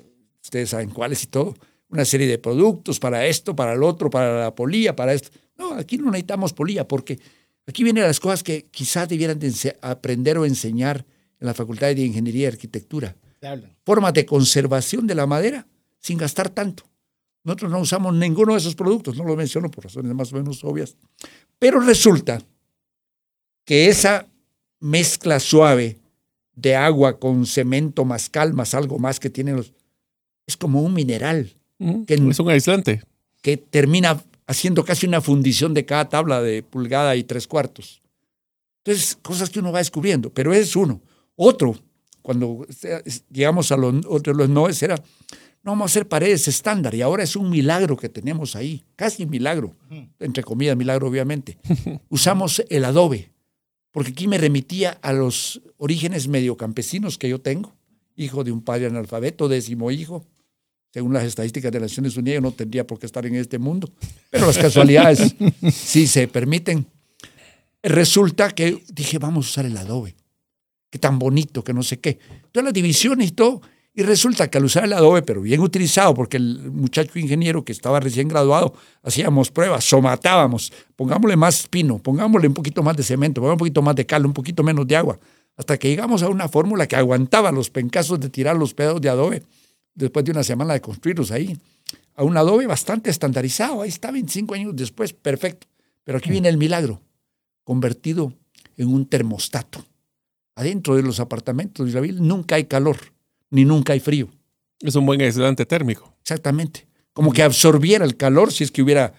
ustedes 0.44 0.70
saben 0.70 0.92
cuáles 0.92 1.24
y 1.24 1.26
todo, 1.26 1.56
una 1.90 2.06
serie 2.06 2.28
de 2.28 2.38
productos 2.38 3.00
para 3.00 3.26
esto, 3.26 3.56
para 3.56 3.74
el 3.74 3.84
otro, 3.84 4.10
para 4.10 4.40
la 4.40 4.56
polía, 4.56 4.96
para 4.96 5.14
esto. 5.14 5.30
No, 5.58 5.74
aquí 5.74 5.98
no 5.98 6.12
necesitamos 6.12 6.54
polía, 6.54 6.88
porque 6.88 7.20
aquí 7.66 7.84
vienen 7.84 8.04
las 8.04 8.20
cosas 8.20 8.44
que 8.44 8.66
quizás 8.72 9.08
debieran 9.08 9.40
aprender 9.82 10.38
o 10.38 10.46
enseñar 10.46 11.06
en 11.40 11.48
la 11.48 11.54
Facultad 11.54 11.88
de 11.88 12.06
Ingeniería 12.06 12.44
y 12.44 12.52
Arquitectura. 12.52 13.16
Formas 13.86 14.14
de 14.14 14.26
conservación 14.26 15.08
de 15.08 15.16
la 15.16 15.26
madera 15.26 15.68
sin 16.00 16.18
gastar 16.18 16.50
tanto. 16.50 16.84
Nosotros 17.44 17.72
no 17.72 17.80
usamos 17.80 18.14
ninguno 18.14 18.54
de 18.54 18.60
esos 18.60 18.76
productos, 18.76 19.16
no 19.16 19.24
lo 19.24 19.36
menciono 19.36 19.72
por 19.72 19.86
razones 19.86 20.14
más 20.14 20.34
o 20.34 20.36
menos 20.36 20.64
obvias. 20.64 20.98
Pero 21.60 21.80
resulta 21.80 22.42
que 23.64 23.88
esa 23.88 24.28
mezcla 24.80 25.40
suave 25.40 25.98
de 26.54 26.76
agua 26.76 27.20
con 27.20 27.46
cemento 27.46 28.04
más 28.04 28.30
calmas, 28.30 28.74
algo 28.74 29.00
más 29.00 29.20
que 29.20 29.30
tienen 29.30 29.56
los... 29.56 29.74
Es 30.46 30.58
como 30.58 30.82
un 30.82 30.94
mineral. 30.94 31.57
Que, 31.78 32.14
es 32.14 32.40
un 32.40 32.50
aislante. 32.50 33.04
Que 33.42 33.58
termina 33.58 34.22
haciendo 34.46 34.84
casi 34.84 35.06
una 35.06 35.22
fundición 35.22 35.74
de 35.74 35.86
cada 35.86 36.10
tabla 36.10 36.42
de 36.42 36.64
pulgada 36.64 37.16
y 37.16 37.24
tres 37.24 37.48
cuartos. 37.48 38.02
Entonces, 38.84 39.18
cosas 39.22 39.50
que 39.50 39.60
uno 39.60 39.72
va 39.72 39.80
descubriendo, 39.80 40.30
pero 40.30 40.54
ese 40.54 40.64
es 40.64 40.76
uno. 40.76 41.02
Otro, 41.36 41.76
cuando 42.22 42.66
llegamos 43.32 43.72
a 43.72 43.78
los, 43.78 43.94
los 44.26 44.50
noes, 44.50 44.82
era, 44.82 44.96
no 45.64 45.72
vamos 45.72 45.92
a 45.92 45.92
hacer 45.92 46.08
paredes 46.08 46.48
estándar, 46.48 46.96
y 46.96 47.02
ahora 47.02 47.24
es 47.24 47.36
un 47.36 47.50
milagro 47.50 47.98
que 47.98 48.08
tenemos 48.08 48.56
ahí, 48.56 48.84
casi 48.96 49.24
un 49.24 49.30
milagro, 49.30 49.76
entre 50.20 50.44
comillas, 50.44 50.78
milagro 50.78 51.08
obviamente. 51.08 51.58
Usamos 52.10 52.64
el 52.70 52.86
adobe 52.86 53.32
porque 53.98 54.12
aquí 54.12 54.28
me 54.28 54.38
remitía 54.38 54.92
a 55.02 55.12
los 55.12 55.60
orígenes 55.78 56.28
mediocampesinos 56.28 57.18
que 57.18 57.30
yo 57.30 57.42
tengo, 57.42 57.76
hijo 58.16 58.44
de 58.44 58.52
un 58.52 58.62
padre 58.62 58.86
analfabeto, 58.86 59.48
décimo 59.48 59.90
hijo. 59.90 60.24
Según 60.98 61.14
las 61.14 61.26
estadísticas 61.26 61.72
de 61.72 61.80
las 61.80 61.92
Naciones 61.92 62.18
Unidas, 62.18 62.38
yo 62.38 62.42
no 62.42 62.52
tendría 62.54 62.88
por 62.88 62.98
qué 62.98 63.06
estar 63.06 63.24
en 63.24 63.36
este 63.36 63.60
mundo, 63.60 63.88
pero 64.32 64.48
las 64.48 64.58
casualidades 64.58 65.36
sí 65.72 66.08
se 66.08 66.28
permiten. 66.28 66.88
Resulta 67.84 68.50
que 68.50 68.84
dije, 68.92 69.20
vamos 69.20 69.46
a 69.46 69.50
usar 69.50 69.66
el 69.68 69.78
adobe, 69.78 70.16
qué 70.90 70.98
tan 70.98 71.20
bonito, 71.20 71.64
que 71.64 71.72
no 71.72 71.84
sé 71.84 72.00
qué. 72.00 72.18
Todas 72.52 72.64
las 72.64 72.74
divisiones 72.74 73.28
y 73.28 73.32
todo, 73.34 73.62
y 73.94 74.02
resulta 74.02 74.50
que 74.50 74.58
al 74.58 74.66
usar 74.66 74.86
el 74.86 74.94
adobe, 74.94 75.22
pero 75.22 75.42
bien 75.42 75.62
utilizado, 75.62 76.16
porque 76.16 76.38
el 76.38 76.72
muchacho 76.72 77.20
ingeniero 77.20 77.64
que 77.64 77.74
estaba 77.74 78.00
recién 78.00 78.28
graduado, 78.28 78.74
hacíamos 79.04 79.52
pruebas, 79.52 79.84
somatábamos, 79.84 80.74
pongámosle 80.96 81.36
más 81.36 81.68
pino, 81.68 82.00
pongámosle 82.00 82.48
un 82.48 82.56
poquito 82.56 82.82
más 82.82 82.98
de 82.98 83.04
cemento, 83.04 83.40
pongámosle 83.40 83.54
un 83.54 83.60
poquito 83.60 83.82
más 83.84 83.96
de 83.96 84.08
cal, 84.08 84.26
un 84.26 84.34
poquito 84.34 84.64
menos 84.64 84.88
de 84.88 84.96
agua, 84.96 85.20
hasta 85.58 85.78
que 85.78 85.90
llegamos 85.90 86.24
a 86.24 86.30
una 86.30 86.50
fórmula 86.50 86.88
que 86.88 86.96
aguantaba 86.96 87.52
los 87.52 87.70
pencazos 87.70 88.20
de 88.20 88.32
tirar 88.32 88.56
los 88.56 88.74
pedazos 88.74 89.00
de 89.00 89.10
adobe 89.10 89.44
después 89.98 90.24
de 90.24 90.32
una 90.32 90.44
semana 90.44 90.74
de 90.74 90.82
construirlos 90.82 91.32
ahí, 91.32 91.58
a 92.16 92.24
un 92.24 92.38
adobe 92.38 92.68
bastante 92.68 93.10
estandarizado, 93.10 93.82
ahí 93.82 93.90
está 93.90 94.12
25 94.12 94.54
años 94.54 94.76
después, 94.76 95.14
perfecto. 95.14 95.68
Pero 96.04 96.20
aquí 96.20 96.30
viene 96.30 96.50
el 96.50 96.58
milagro, 96.58 97.02
convertido 97.64 98.34
en 98.78 98.88
un 98.88 99.06
termostato. 99.06 99.84
Adentro 100.56 100.96
de 100.96 101.04
los 101.04 101.20
apartamentos 101.20 101.86
de 101.86 101.92
Isabel 101.92 102.26
nunca 102.26 102.56
hay 102.56 102.66
calor 102.66 102.98
ni 103.50 103.66
nunca 103.66 103.94
hay 103.94 104.00
frío. 104.00 104.30
Es 104.80 104.96
un 104.96 105.06
buen 105.06 105.22
aislante 105.22 105.66
térmico. 105.66 106.16
Exactamente. 106.22 106.88
Como 107.14 107.32
que 107.32 107.44
absorbiera 107.44 108.06
el 108.06 108.16
calor 108.16 108.52
si 108.52 108.64
es 108.64 108.72
que 108.72 108.82
hubiera... 108.82 109.14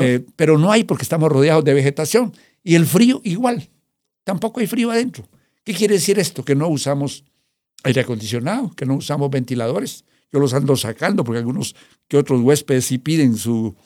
Eh, 0.00 0.24
pero 0.36 0.56
no 0.56 0.72
hay 0.72 0.84
porque 0.84 1.02
estamos 1.02 1.30
rodeados 1.30 1.64
de 1.64 1.74
vegetación. 1.74 2.32
Y 2.62 2.74
el 2.74 2.86
frío 2.86 3.20
igual. 3.24 3.68
Tampoco 4.24 4.60
hay 4.60 4.66
frío 4.66 4.90
adentro. 4.90 5.28
¿Qué 5.62 5.74
quiere 5.74 5.94
decir 5.94 6.18
esto? 6.18 6.44
Que 6.44 6.54
no 6.54 6.68
usamos 6.68 7.24
aire 7.82 8.00
acondicionado, 8.00 8.70
que 8.74 8.86
no 8.86 8.94
usamos 8.94 9.30
ventiladores. 9.30 10.04
Yo 10.34 10.40
los 10.40 10.52
ando 10.52 10.74
sacando 10.76 11.22
porque 11.22 11.38
algunos 11.38 11.76
que 12.08 12.16
otros 12.16 12.40
huéspedes 12.40 12.86
sí 12.86 12.98
piden 12.98 13.36
su, 13.36 13.76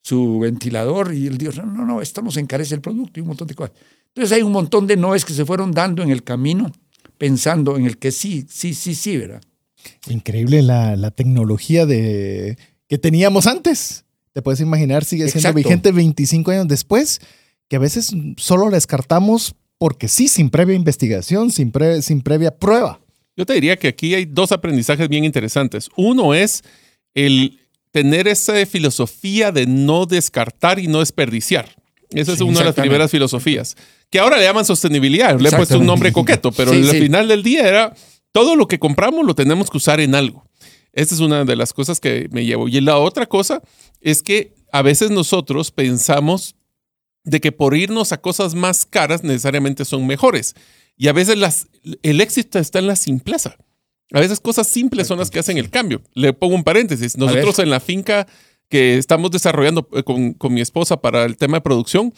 su 0.00 0.38
ventilador 0.38 1.12
y 1.12 1.26
el 1.26 1.36
Dios, 1.36 1.58
no, 1.58 1.66
no, 1.66 1.84
no, 1.84 2.00
esto 2.00 2.22
nos 2.22 2.38
encarece 2.38 2.74
el 2.74 2.80
producto 2.80 3.20
y 3.20 3.20
un 3.20 3.28
montón 3.28 3.46
de 3.46 3.54
cosas. 3.54 3.76
Entonces 4.06 4.34
hay 4.34 4.40
un 4.40 4.52
montón 4.52 4.86
de 4.86 4.96
noes 4.96 5.26
que 5.26 5.34
se 5.34 5.44
fueron 5.44 5.70
dando 5.70 6.02
en 6.02 6.08
el 6.08 6.24
camino 6.24 6.72
pensando 7.18 7.76
en 7.76 7.84
el 7.84 7.98
que 7.98 8.10
sí, 8.10 8.46
sí, 8.48 8.72
sí, 8.72 8.94
sí, 8.94 9.18
¿verdad? 9.18 9.42
Increíble 10.08 10.62
la, 10.62 11.10
tecnología 11.10 11.84
de, 11.84 12.56
que 12.88 12.96
teníamos 12.96 13.46
antes. 13.46 14.06
Te 14.32 14.40
puedes 14.40 14.60
imaginar, 14.60 15.04
sigue 15.04 15.28
siendo 15.28 15.52
vigente 15.52 15.92
25 15.92 16.52
años 16.52 16.68
después, 16.68 17.20
que 17.68 17.76
a 17.76 17.80
veces 17.80 18.14
solo 18.38 18.70
la 18.70 18.76
descartamos 18.76 19.56
porque 19.76 20.08
sí, 20.08 20.28
sin 20.28 20.48
previa 20.48 20.74
investigación, 20.74 21.50
sin, 21.50 21.70
sin 22.00 22.22
previa 22.22 22.56
prueba. 22.56 22.98
Yo 23.38 23.46
te 23.46 23.54
diría 23.54 23.76
que 23.76 23.86
aquí 23.86 24.16
hay 24.16 24.24
dos 24.24 24.50
aprendizajes 24.50 25.08
bien 25.08 25.22
interesantes. 25.22 25.88
Uno 25.96 26.34
es 26.34 26.64
el 27.14 27.60
tener 27.92 28.26
esa 28.26 28.66
filosofía 28.66 29.52
de 29.52 29.64
no 29.64 30.06
descartar 30.06 30.80
y 30.80 30.88
no 30.88 30.98
desperdiciar. 30.98 31.76
Esa 32.10 32.32
es 32.32 32.40
una 32.40 32.58
de 32.58 32.64
las 32.64 32.74
primeras 32.74 33.12
filosofías 33.12 33.76
que 34.10 34.18
ahora 34.18 34.38
le 34.38 34.44
llaman 34.44 34.64
sostenibilidad. 34.64 35.38
Le 35.38 35.50
he 35.50 35.52
puesto 35.52 35.78
un 35.78 35.86
nombre 35.86 36.12
coqueto, 36.12 36.50
pero 36.50 36.72
al 36.72 36.84
final 36.84 37.28
del 37.28 37.44
día 37.44 37.68
era 37.68 37.94
todo 38.32 38.56
lo 38.56 38.66
que 38.66 38.80
compramos 38.80 39.24
lo 39.24 39.36
tenemos 39.36 39.70
que 39.70 39.76
usar 39.76 40.00
en 40.00 40.16
algo. 40.16 40.44
Esta 40.92 41.14
es 41.14 41.20
una 41.20 41.44
de 41.44 41.54
las 41.54 41.72
cosas 41.72 42.00
que 42.00 42.28
me 42.32 42.44
llevo. 42.44 42.66
Y 42.66 42.80
la 42.80 42.98
otra 42.98 43.26
cosa 43.26 43.62
es 44.00 44.20
que 44.20 44.54
a 44.72 44.82
veces 44.82 45.12
nosotros 45.12 45.70
pensamos 45.70 46.56
de 47.22 47.40
que 47.40 47.52
por 47.52 47.76
irnos 47.76 48.10
a 48.10 48.20
cosas 48.20 48.56
más 48.56 48.84
caras 48.84 49.22
necesariamente 49.22 49.84
son 49.84 50.08
mejores. 50.08 50.56
Y 50.98 51.08
a 51.08 51.12
veces 51.12 51.38
las, 51.38 51.68
el 52.02 52.20
éxito 52.20 52.58
está 52.58 52.80
en 52.80 52.88
la 52.88 52.96
simpleza. 52.96 53.56
A 54.12 54.20
veces 54.20 54.40
cosas 54.40 54.66
simples 54.66 55.06
son 55.06 55.18
las 55.18 55.30
que 55.30 55.38
hacen 55.38 55.58
el 55.58 55.70
cambio. 55.70 56.02
Le 56.14 56.32
pongo 56.32 56.54
un 56.54 56.64
paréntesis. 56.64 57.16
Nosotros 57.16 57.58
en 57.60 57.70
la 57.70 57.78
finca 57.80 58.26
que 58.68 58.98
estamos 58.98 59.30
desarrollando 59.30 59.88
eh, 59.92 60.02
con, 60.02 60.34
con 60.34 60.52
mi 60.52 60.60
esposa 60.60 61.00
para 61.00 61.24
el 61.24 61.36
tema 61.36 61.58
de 61.58 61.60
producción, 61.62 62.12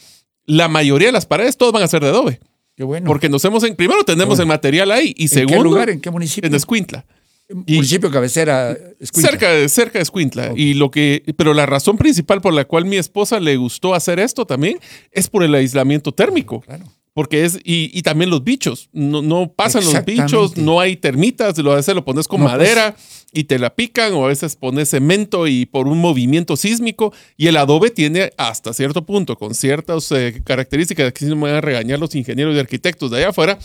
la 0.45 0.67
mayoría 0.67 1.09
de 1.09 1.11
las 1.11 1.25
paredes 1.25 1.57
todas 1.57 1.73
van 1.73 1.83
a 1.83 1.87
ser 1.87 2.01
de 2.01 2.09
adobe. 2.09 2.39
Qué 2.75 2.83
bueno. 2.83 3.05
Porque 3.05 3.29
nos 3.29 3.43
hemos 3.45 3.63
en, 3.63 3.75
primero 3.75 4.03
tenemos 4.03 4.39
el 4.39 4.47
material 4.47 4.91
ahí 4.91 5.13
y 5.17 5.27
segundo. 5.27 5.53
¿En 5.53 5.59
qué 5.59 5.63
lugar? 5.63 5.89
¿En 5.89 6.01
qué 6.01 6.09
municipio? 6.09 6.47
En 6.47 6.55
Escuintla. 6.55 7.05
municipio 7.49 8.09
cabecera 8.09 8.71
Escuintla. 8.99 9.31
Cerca, 9.31 9.49
de, 9.51 9.69
cerca 9.69 9.99
de 9.99 10.03
Escuintla. 10.03 10.53
Y 10.55 10.73
lo 10.73 10.89
que, 10.89 11.23
pero 11.37 11.53
la 11.53 11.65
razón 11.65 11.97
principal 11.97 12.41
por 12.41 12.53
la 12.53 12.65
cual 12.65 12.85
mi 12.85 12.95
esposa 12.95 13.39
le 13.39 13.57
gustó 13.57 13.93
hacer 13.93 14.19
esto 14.19 14.45
también 14.45 14.79
es 15.11 15.29
por 15.29 15.43
el 15.43 15.53
aislamiento 15.53 16.13
térmico. 16.13 16.61
Claro. 16.61 16.85
Porque 17.13 17.43
es, 17.43 17.59
y, 17.65 18.01
también 18.03 18.29
los 18.29 18.41
bichos, 18.43 18.89
no, 18.93 19.21
no 19.21 19.51
pasan 19.53 19.83
los 19.83 20.05
bichos, 20.05 20.55
no 20.55 20.79
hay 20.79 20.95
termitas, 20.95 21.59
a 21.59 21.75
veces 21.75 21.93
lo 21.93 22.05
pones 22.05 22.25
con 22.25 22.39
pues. 22.39 22.53
madera 22.53 22.95
y 23.33 23.43
te 23.43 23.59
la 23.59 23.75
pican, 23.75 24.13
o 24.13 24.23
a 24.23 24.29
veces 24.29 24.55
pones 24.55 24.89
cemento 24.89 25.45
y 25.45 25.65
por 25.65 25.87
un 25.89 25.97
movimiento 25.97 26.55
sísmico, 26.55 27.13
y 27.35 27.47
el 27.47 27.57
adobe 27.57 27.89
tiene 27.89 28.31
hasta 28.37 28.73
cierto 28.73 29.05
punto, 29.05 29.37
con 29.37 29.53
ciertas 29.53 30.09
eh, 30.13 30.41
características, 30.45 31.11
que 31.11 31.25
si 31.25 31.25
no 31.25 31.35
me 31.35 31.43
van 31.43 31.55
a 31.55 31.61
regañar 31.61 31.99
los 31.99 32.15
ingenieros 32.15 32.55
y 32.55 32.59
arquitectos 32.59 33.11
de 33.11 33.17
allá 33.17 33.29
afuera, 33.29 33.59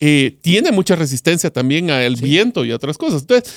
eh, 0.00 0.38
tiene 0.40 0.72
mucha 0.72 0.96
resistencia 0.96 1.50
también 1.50 1.90
al 1.90 2.16
viento 2.16 2.64
y 2.64 2.70
a 2.70 2.76
otras 2.76 2.96
cosas. 2.96 3.22
Entonces, 3.22 3.52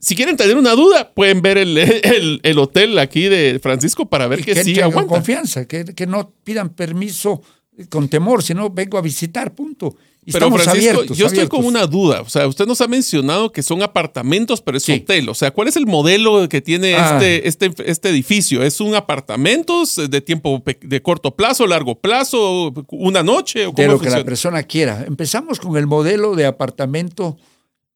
si 0.00 0.14
quieren 0.14 0.36
tener 0.36 0.56
una 0.56 0.72
duda, 0.72 1.12
pueden 1.12 1.42
ver 1.42 1.58
el, 1.58 2.40
el, 2.42 2.58
hotel 2.58 2.98
aquí 2.98 3.24
de 3.24 3.58
Francisco 3.62 4.08
para 4.08 4.28
ver 4.28 4.44
que, 4.44 4.54
que 4.54 4.64
sí 4.64 4.80
aguanta. 4.80 5.12
confianza, 5.12 5.66
que, 5.66 5.84
que 5.84 6.06
no 6.06 6.32
pidan 6.44 6.70
permiso 6.70 7.42
con 7.88 8.08
temor, 8.08 8.42
sino 8.42 8.70
vengo 8.70 8.98
a 8.98 9.02
visitar, 9.02 9.54
punto. 9.54 9.96
Y 10.28 10.32
Pero 10.32 10.46
estamos 10.46 10.62
Francisco, 10.64 10.90
abiertos, 10.98 11.16
yo 11.16 11.26
estoy 11.26 11.46
con 11.46 11.64
una 11.64 11.86
duda. 11.86 12.20
O 12.22 12.28
sea, 12.28 12.48
usted 12.48 12.66
nos 12.66 12.80
ha 12.80 12.88
mencionado 12.88 13.52
que 13.52 13.62
son 13.62 13.80
apartamentos, 13.82 14.60
pero 14.60 14.76
es 14.78 14.82
Sí. 14.82 14.94
hotel. 14.94 15.28
O 15.28 15.34
sea, 15.34 15.52
¿cuál 15.52 15.68
es 15.68 15.76
el 15.76 15.86
modelo 15.86 16.48
que 16.48 16.60
tiene 16.60 16.96
Ah. 16.96 17.12
este, 17.20 17.46
este, 17.46 17.90
este 17.90 18.08
edificio? 18.08 18.64
¿Es 18.64 18.80
un 18.80 18.96
apartamentos 18.96 19.94
de 20.10 20.20
tiempo 20.20 20.62
de 20.80 21.00
corto 21.02 21.36
plazo, 21.36 21.64
largo 21.68 21.94
plazo, 22.00 22.72
una 22.90 23.22
noche? 23.22 23.66
¿O 23.66 23.72
de 23.72 23.86
lo 23.86 24.00
que 24.00 24.10
la 24.10 24.24
persona 24.24 24.64
quiera. 24.64 25.04
Empezamos 25.06 25.60
con 25.60 25.76
el 25.76 25.86
modelo 25.86 26.34
de 26.34 26.46
apartamento 26.46 27.36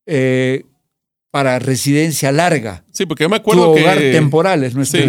eh, 0.07 0.65
para 1.33 1.59
residencia 1.59 2.31
larga. 2.33 2.85
Sí, 2.93 3.07
porque 3.07 3.25
yo 3.25 3.29
me 3.29 3.37
Tu 3.39 3.43
acuerdo 3.43 3.71
hogar 3.71 3.99
que... 3.99 4.13
temporal 4.13 4.63
es 4.65 4.75
nuestro 4.75 5.01
Sí. 5.03 5.07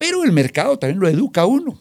Pero 0.00 0.24
el 0.24 0.32
mercado 0.32 0.78
también 0.78 0.98
lo 0.98 1.06
educa 1.08 1.42
a 1.42 1.46
uno. 1.46 1.78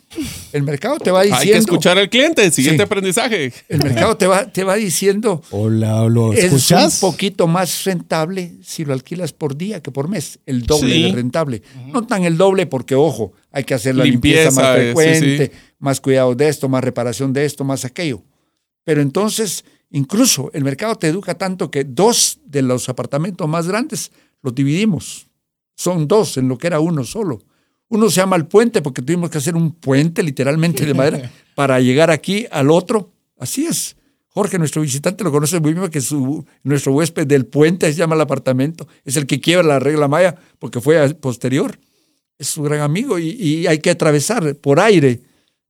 El 0.51 0.63
mercado 0.63 0.97
te 0.99 1.09
va 1.09 1.21
diciendo. 1.21 1.41
Hay 1.41 1.51
que 1.53 1.57
escuchar 1.57 1.97
al 1.97 2.09
cliente, 2.09 2.43
el 2.43 2.51
siguiente 2.51 2.83
Sí. 2.83 2.85
aprendizaje. 2.85 3.53
El 3.69 3.81
mercado 3.81 4.17
te 4.17 4.27
va, 4.27 4.45
te 4.51 4.65
va 4.65 4.75
diciendo. 4.75 5.41
Hola, 5.51 6.03
¿lo 6.09 6.33
Es 6.33 6.43
escuchas? 6.43 7.01
un 7.01 7.11
poquito 7.11 7.47
más 7.47 7.85
rentable 7.85 8.57
si 8.61 8.83
lo 8.83 8.91
alquilas 8.91 9.31
por 9.31 9.55
día 9.55 9.81
que 9.81 9.89
por 9.91 10.09
mes. 10.09 10.37
El 10.45 10.63
doble 10.65 10.93
Sí. 10.95 11.03
de 11.03 11.11
rentable. 11.13 11.61
No 11.93 12.05
tan 12.05 12.25
el 12.25 12.35
doble 12.35 12.65
porque, 12.67 12.93
ojo, 12.93 13.31
hay 13.53 13.63
que 13.63 13.73
hacer 13.73 13.95
la 13.95 14.03
Limpieza, 14.03 14.49
limpieza, 14.49 14.61
más 14.61 14.77
eh, 14.77 14.79
sí, 14.81 14.85
frecuente, 14.95 15.45
sí. 15.55 15.73
más 15.79 16.01
cuidado 16.01 16.35
de 16.35 16.49
esto, 16.49 16.67
más 16.67 16.83
reparación 16.83 17.31
de 17.31 17.45
esto, 17.45 17.63
más 17.63 17.85
aquello. 17.85 18.21
Pero 18.83 19.01
entonces, 19.01 19.63
incluso 19.91 20.51
el 20.53 20.65
mercado 20.65 20.95
te 20.95 21.07
educa 21.07 21.35
tanto 21.37 21.71
que 21.71 21.85
dos 21.85 22.39
de 22.45 22.63
los 22.63 22.89
apartamentos 22.89 23.47
más 23.47 23.65
grandes 23.65 24.11
los 24.41 24.53
dividimos. 24.53 25.27
Son 25.77 26.05
dos 26.05 26.35
en 26.35 26.49
lo 26.49 26.57
que 26.57 26.67
era 26.67 26.81
uno 26.81 27.05
solo. 27.05 27.39
Uno 27.89 28.09
se 28.09 28.17
llama 28.17 28.35
el 28.35 28.45
puente 28.45 28.81
porque 28.81 29.01
tuvimos 29.01 29.29
que 29.29 29.39
hacer 29.39 29.55
un 29.55 29.71
puente 29.73 30.23
literalmente 30.23 30.85
de 30.85 30.93
madera 30.93 31.31
para 31.55 31.79
llegar 31.79 32.11
aquí 32.11 32.45
al 32.51 32.69
otro. 32.69 33.11
Así 33.37 33.65
es. 33.65 33.95
Jorge, 34.27 34.59
nuestro 34.59 34.83
visitante, 34.83 35.23
lo 35.23 35.31
conoce 35.31 35.59
muy 35.59 35.73
bien, 35.73 35.89
que 35.89 36.01
su, 36.01 36.45
nuestro 36.63 36.93
huésped 36.93 37.25
del 37.25 37.47
puente 37.47 37.91
se 37.91 37.97
llama 37.97 38.15
el 38.15 38.21
apartamento. 38.21 38.87
Es 39.03 39.17
el 39.17 39.25
que 39.25 39.41
quiebra 39.41 39.67
la 39.67 39.79
regla 39.79 40.07
maya 40.07 40.35
porque 40.59 40.79
fue 40.79 41.15
posterior. 41.15 41.79
Es 42.37 42.47
su 42.47 42.61
gran 42.61 42.81
amigo 42.81 43.17
y, 43.17 43.29
y 43.29 43.67
hay 43.67 43.79
que 43.79 43.89
atravesar 43.89 44.55
por 44.55 44.79
aire. 44.79 45.21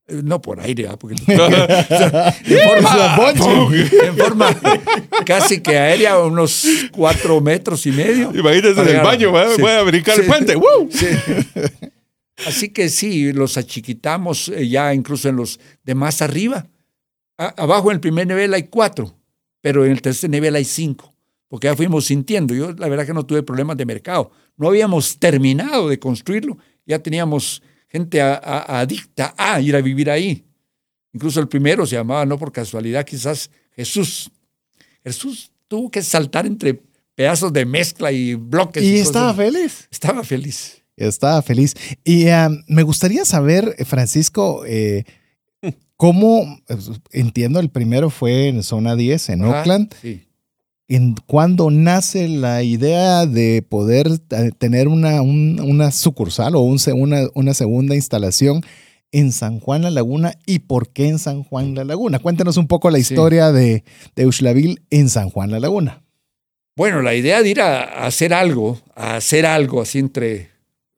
Eh, 0.06 0.20
No 0.22 0.42
por 0.42 0.60
aire, 0.60 0.88
¿ah? 0.88 0.98
porque 0.98 1.14
forma, 2.66 3.16
en 4.04 4.16
forma 4.16 4.56
casi 5.24 5.60
que 5.60 5.78
aérea, 5.78 6.18
unos 6.18 6.66
cuatro 6.92 7.40
metros 7.40 7.86
y 7.86 7.92
medio. 7.92 8.30
Imagínense 8.34 8.80
en 8.82 8.88
el 8.88 9.00
baño, 9.00 9.30
voy 9.32 9.70
a 9.70 9.82
brincar 9.82 10.20
el 10.20 10.26
puente. 10.26 10.54
Sí. 10.90 11.06
Así 12.46 12.70
que 12.70 12.88
sí, 12.88 13.32
los 13.32 13.56
achiquitamos 13.56 14.48
eh, 14.48 14.68
ya 14.68 14.94
incluso 14.94 15.28
en 15.28 15.36
los 15.36 15.60
de 15.84 15.94
más 15.94 16.22
arriba. 16.22 16.68
A- 17.36 17.54
abajo 17.62 17.90
en 17.90 17.96
el 17.96 18.00
primer 18.00 18.26
nivel 18.26 18.52
hay 18.54 18.64
cuatro, 18.64 19.16
pero 19.60 19.84
en 19.84 19.92
el 19.92 20.02
tercer 20.02 20.30
nivel 20.30 20.54
hay 20.56 20.64
cinco, 20.64 21.14
porque 21.48 21.66
ya 21.66 21.76
fuimos 21.76 22.06
sintiendo. 22.06 22.54
Yo 22.54 22.72
la 22.72 22.88
verdad 22.88 23.06
que 23.06 23.14
no 23.14 23.24
tuve 23.26 23.42
problemas 23.42 23.76
de 23.76 23.86
mercado. 23.86 24.30
No 24.56 24.68
habíamos 24.68 25.18
terminado 25.18 25.88
de 25.88 25.98
construirlo, 25.98 26.58
ya 26.86 26.98
teníamos 26.98 27.62
gente 27.88 28.20
a- 28.20 28.34
a- 28.34 28.80
adicta 28.80 29.34
a 29.36 29.60
ir 29.60 29.74
a 29.76 29.80
vivir 29.80 30.10
ahí. 30.10 30.44
Incluso 31.12 31.40
el 31.40 31.48
primero 31.48 31.86
se 31.86 31.96
llamaba, 31.96 32.24
no 32.24 32.38
por 32.38 32.52
casualidad, 32.52 33.04
quizás 33.04 33.50
Jesús. 33.74 34.30
Jesús 35.02 35.50
tuvo 35.66 35.90
que 35.90 36.02
saltar 36.02 36.46
entre 36.46 36.80
pedazos 37.14 37.52
de 37.52 37.64
mezcla 37.66 38.12
y 38.12 38.34
bloques. 38.34 38.82
Y 38.82 38.98
estaba 38.98 39.34
feliz. 39.34 39.88
Estaba 39.90 40.22
feliz. 40.24 40.79
Estaba 41.08 41.40
feliz. 41.42 41.74
Y 42.04 42.26
me 42.68 42.82
gustaría 42.82 43.24
saber, 43.24 43.74
eh, 43.78 43.84
Francisco, 43.84 44.62
eh, 44.66 45.04
cómo, 45.96 46.58
eh, 46.68 46.76
entiendo, 47.12 47.60
el 47.60 47.70
primero 47.70 48.10
fue 48.10 48.48
en 48.48 48.62
zona 48.62 48.96
10, 48.96 49.28
en 49.30 49.42
Ajá, 49.44 49.58
Oakland. 49.60 49.92
Sí. 50.00 50.26
¿En 50.88 51.14
cuándo 51.26 51.70
nace 51.70 52.26
la 52.28 52.62
idea 52.64 53.24
de 53.26 53.62
poder 53.62 54.18
tener 54.58 54.88
una, 54.88 55.22
un- 55.22 55.60
una 55.60 55.92
sucursal 55.92 56.56
o 56.56 56.60
un 56.62 56.78
una, 56.96 57.28
una 57.34 57.54
segunda 57.54 57.94
instalación 57.94 58.62
en 59.12 59.30
San 59.32 59.60
Juan 59.60 59.82
La 59.82 59.90
Laguna 59.90 60.34
y 60.46 60.60
por 60.60 60.88
qué 60.90 61.06
en 61.08 61.18
San 61.20 61.44
Juan 61.44 61.74
La 61.76 61.84
Laguna? 61.84 62.18
Cuéntenos 62.18 62.56
un 62.56 62.66
poco 62.66 62.90
la 62.90 62.98
Sí. 62.98 63.02
historia 63.02 63.52
de, 63.52 63.84
de 64.16 64.26
en 64.90 65.08
San 65.08 65.30
Juan 65.30 65.50
La 65.52 65.60
Laguna. 65.60 66.02
Bueno, 66.76 67.02
la 67.02 67.14
idea 67.14 67.42
de 67.42 67.50
ir 67.50 67.60
a, 67.60 67.82
a 67.82 68.06
hacer 68.06 68.32
algo, 68.34 68.80
a 68.96 69.14
hacer 69.16 69.46
algo 69.46 69.82
así 69.82 69.98
entre 70.00 70.48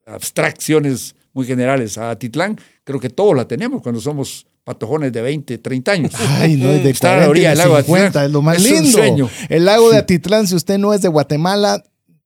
abstracciones 0.05 1.15
muy 1.33 1.45
generales 1.45 1.97
a 1.97 2.11
Atitlán, 2.11 2.59
creo 2.83 2.99
que 2.99 3.09
todos 3.09 3.35
la 3.35 3.47
tenemos 3.47 3.81
cuando 3.81 3.99
somos 3.99 4.45
patojones 4.63 5.11
de 5.11 5.21
20, 5.21 5.57
30 5.57 5.91
años. 5.91 6.11
Ay, 6.39 6.55
no, 6.55 6.69
es 6.69 6.83
de 6.83 6.89
Estar 6.89 7.19
a 7.19 7.21
la 7.21 7.25
40 7.27 7.27
y 7.27 7.29
orilla 7.29 7.49
de 7.49 7.55
del 7.55 7.57
lago 7.57 7.77
de 7.77 7.83
50, 7.83 8.07
Atitlán 8.07 8.25
es 8.25 8.31
lo 8.31 8.41
más 8.41 8.57
es 8.57 8.65
un 8.65 8.71
lindo. 8.83 8.97
sueño. 8.97 9.29
El 9.49 9.65
lago 9.65 9.91
de 9.91 9.97
Atitlán, 9.97 10.47
si 10.47 10.55
usted 10.55 10.77
no 10.77 10.93
es 10.93 11.01
de 11.01 11.09
Guatemala, 11.09 11.83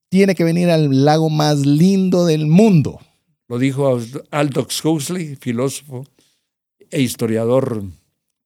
tiene 0.09 0.35
que 0.35 0.43
venir 0.43 0.69
al 0.69 1.05
lago 1.05 1.29
más 1.29 1.59
lindo 1.65 2.25
del 2.25 2.47
mundo. 2.47 2.99
Lo 3.47 3.57
dijo 3.59 3.99
Aldous 4.31 4.83
Huxley, 4.83 5.35
filósofo 5.37 6.05
e 6.91 7.01
historiador 7.01 7.83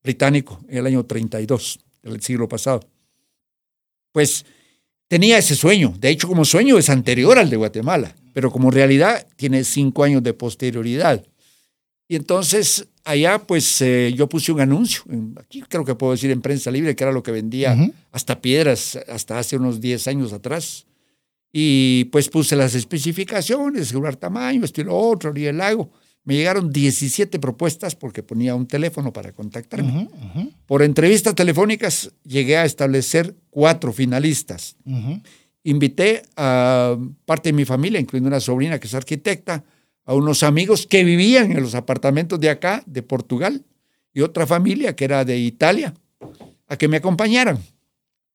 británico 0.04 0.60
en 0.68 0.80
el 0.80 0.88
año 0.88 1.06
32 1.06 1.80
del 2.04 2.22
siglo 2.22 2.48
pasado. 2.48 2.82
Pues 4.12 4.46
tenía 5.08 5.38
ese 5.38 5.56
sueño. 5.56 5.94
De 6.00 6.10
hecho, 6.10 6.28
como 6.28 6.46
sueño 6.46 6.78
es 6.78 6.90
anterior 6.90 7.38
al 7.38 7.50
de 7.50 7.58
Guatemala, 7.58 8.16
pero 8.34 8.52
como 8.52 8.72
realidad 8.72 9.28
tiene 9.36 9.64
cinco 9.64 10.04
años 10.04 10.24
de 10.24 10.34
posterioridad. 10.34 11.26
Y 12.08 12.16
entonces 12.16 12.88
allá, 13.06 13.40
pues 13.40 13.82
eh, 13.82 14.14
yo 14.16 14.28
puse 14.28 14.52
un 14.52 14.60
anuncio, 14.60 15.04
aquí 15.38 15.62
creo 15.68 15.86
que 15.86 15.96
puedo 15.96 16.12
decir 16.12 16.30
en 16.32 16.42
prensa 16.42 16.70
libre, 16.70 16.96
que 16.96 17.04
era 17.04 17.14
lo 17.14 17.24
que 17.24 17.32
vendía 17.32 17.74
Ujú. 17.74 17.94
hasta 18.12 18.42
piedras 18.42 18.98
hasta 19.08 19.40
hace 19.40 19.56
unos 19.58 19.80
10 19.82 20.08
años 20.08 20.34
atrás. 20.34 20.86
Y 21.54 22.06
pues 22.06 22.30
puse 22.30 22.56
las 22.56 22.76
especificaciones, 22.76 23.90
seguridad 23.90 24.18
tamaño, 24.18 24.64
esto 24.64 24.82
y 24.82 24.86
lo 24.86 24.98
otro, 24.98 25.32
orilla 25.32 25.48
del 25.48 25.58
lago. 25.58 25.92
Me 26.24 26.36
llegaron 26.36 26.72
17 26.72 27.40
propuestas 27.40 27.96
porque 27.96 28.22
ponía 28.24 28.56
un 28.56 28.68
teléfono 28.68 29.12
para 29.12 29.32
contactarme. 29.32 30.04
Ujú, 30.04 30.40
ujú, 30.40 30.52
Por 30.68 30.84
entrevistas 30.84 31.34
telefónicas 31.34 32.12
llegué 32.24 32.58
a 32.58 32.66
establecer 32.66 33.36
cuatro 33.50 33.92
finalistas. 33.92 34.76
Invité 35.64 36.24
a 36.38 36.98
parte 37.26 37.50
de 37.50 37.54
mi 37.54 37.66
familia, 37.66 38.00
incluyendo 38.00 38.28
una 38.30 38.40
sobrina 38.40 38.80
que 38.80 38.88
es 38.88 38.94
arquitecta, 38.96 39.64
a 40.06 40.14
unos 40.16 40.42
amigos 40.44 40.88
que 40.88 41.04
vivían 41.04 41.52
en 41.52 41.62
los 41.62 41.76
apartamentos 41.76 42.40
de 42.40 42.50
acá, 42.50 42.82
de 42.88 43.04
Portugal, 43.04 43.64
y 44.14 44.22
otra 44.22 44.48
familia 44.48 44.96
que 44.96 45.06
era 45.06 45.24
de 45.24 45.38
Italia, 45.38 45.94
a 46.68 46.78
que 46.78 46.88
me 46.88 46.98
acompañaran 46.98 47.60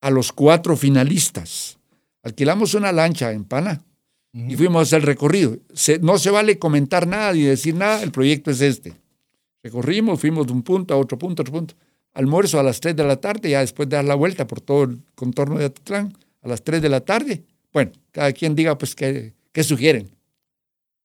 a 0.01 0.11
los 0.11 0.33
cuatro 0.33 0.77
finalistas. 0.77 1.79
Alquilamos 2.22 2.74
una 2.74 2.93
lancha 2.93 3.33
en 3.33 3.45
Pana 3.45 3.83
y 4.33 4.55
fuimos 4.57 4.81
a 4.81 4.83
hacer 4.83 5.01
el 5.01 5.07
recorrido. 5.07 5.57
Se- 5.74 5.99
no 5.99 6.18
se 6.18 6.31
vale 6.31 6.59
comentar 6.59 7.07
nada 7.07 7.33
ni 7.33 7.43
decir 7.43 7.74
nada, 7.74 8.03
el 8.03 8.12
proyecto 8.12 8.51
es 8.51 8.61
este. 8.61 8.95
Recorrimos, 9.62 10.20
fuimos 10.20 10.47
de 10.47 10.53
un 10.53 10.62
punto 10.62 10.95
a 10.95 10.97
otro 10.99 11.18
punto, 11.18 11.41
a 11.41 11.45
otro 11.45 11.53
punto. 11.53 11.74
Almuerzo 12.14 12.61
a 12.61 12.62
las 12.62 12.81
3 12.81 12.95
de 12.97 13.05
la 13.05 13.16
tarde, 13.16 13.51
ya 13.51 13.61
después 13.61 13.89
de 13.89 13.97
dar 13.97 14.05
la 14.05 14.14
vuelta 14.14 14.47
por 14.47 14.61
todo 14.61 14.85
el 14.85 14.99
contorno 15.14 15.59
de 15.59 15.66
Atitlán, 15.66 16.16
a 16.47 16.49
las 16.49 16.62
3 16.62 16.80
de 16.80 16.88
la 16.88 17.01
tarde. 17.01 17.44
Bueno, 17.72 17.92
cada 18.12 18.32
quien 18.32 18.55
diga 18.55 18.78
pues 18.78 18.94
qué, 18.94 19.34
qué 19.53 19.62
sugieren. 19.62 20.11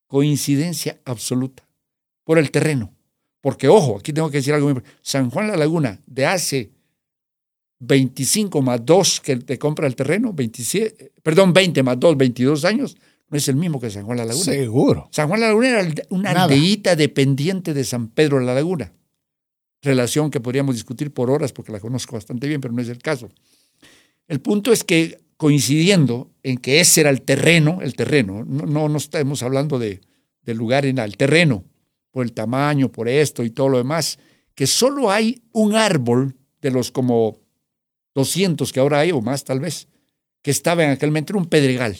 Coincidencia 0.07 0.99
absoluta 1.03 1.67
por 2.23 2.37
el 2.37 2.51
terreno. 2.51 2.93
Porque, 3.41 3.67
ojo, 3.67 3.97
aquí 3.97 4.13
tengo 4.13 4.29
que 4.29 4.37
decir 4.37 4.53
algo. 4.53 4.81
San 5.01 5.29
Juan 5.31 5.47
La 5.47 5.57
Laguna, 5.57 5.99
de 6.05 6.25
hace 6.27 6.71
25 7.79 8.61
más 8.61 8.85
2 8.85 9.21
que 9.21 9.37
te 9.37 9.57
compra 9.57 9.87
el 9.87 9.95
terreno, 9.95 10.31
27, 10.31 11.13
perdón, 11.23 11.51
20 11.51 11.81
más 11.81 11.99
2, 11.99 12.17
22 12.17 12.65
años, 12.65 12.95
no 13.29 13.37
es 13.37 13.47
el 13.47 13.55
mismo 13.55 13.81
que 13.81 13.89
San 13.89 14.05
Juan 14.05 14.17
La 14.17 14.25
Laguna. 14.25 14.45
Seguro. 14.45 15.09
San 15.11 15.27
Juan 15.27 15.39
La 15.39 15.47
Laguna 15.47 15.69
era 15.69 15.93
una 16.09 16.33
Nada. 16.33 16.43
aldeíta 16.43 16.95
dependiente 16.95 17.73
de 17.73 17.83
San 17.83 18.09
Pedro 18.09 18.39
La 18.39 18.53
Laguna. 18.53 18.93
Relación 19.81 20.29
que 20.29 20.39
podríamos 20.39 20.75
discutir 20.75 21.11
por 21.11 21.31
horas 21.31 21.51
porque 21.51 21.71
la 21.71 21.79
conozco 21.79 22.15
bastante 22.15 22.47
bien, 22.47 22.61
pero 22.61 22.73
no 22.73 22.81
es 22.83 22.89
el 22.89 22.99
caso. 22.99 23.31
El 24.27 24.39
punto 24.41 24.71
es 24.71 24.83
que 24.83 25.19
coincidiendo 25.41 26.29
en 26.43 26.59
que 26.59 26.81
ese 26.81 27.01
era 27.01 27.09
el 27.09 27.23
terreno, 27.23 27.79
el 27.81 27.95
terreno, 27.95 28.45
no, 28.45 28.67
no, 28.67 28.87
no 28.87 28.97
estamos 28.99 29.41
hablando 29.41 29.79
de, 29.79 29.99
del 30.43 30.55
lugar 30.55 30.85
en 30.85 30.99
el 30.99 31.17
terreno, 31.17 31.63
por 32.11 32.23
el 32.23 32.31
tamaño, 32.31 32.91
por 32.91 33.09
esto 33.09 33.43
y 33.43 33.49
todo 33.49 33.67
lo 33.67 33.79
demás, 33.79 34.19
que 34.53 34.67
solo 34.67 35.09
hay 35.09 35.41
un 35.51 35.73
árbol 35.73 36.35
de 36.61 36.69
los 36.69 36.91
como 36.91 37.39
200 38.13 38.71
que 38.71 38.79
ahora 38.79 38.99
hay, 38.99 39.11
o 39.11 39.19
más 39.19 39.43
tal 39.43 39.59
vez, 39.61 39.87
que 40.43 40.51
estaba 40.51 40.83
en 40.83 40.91
aquel 40.91 41.09
momento, 41.09 41.33
era 41.33 41.39
un 41.39 41.49
pedregal. 41.49 41.97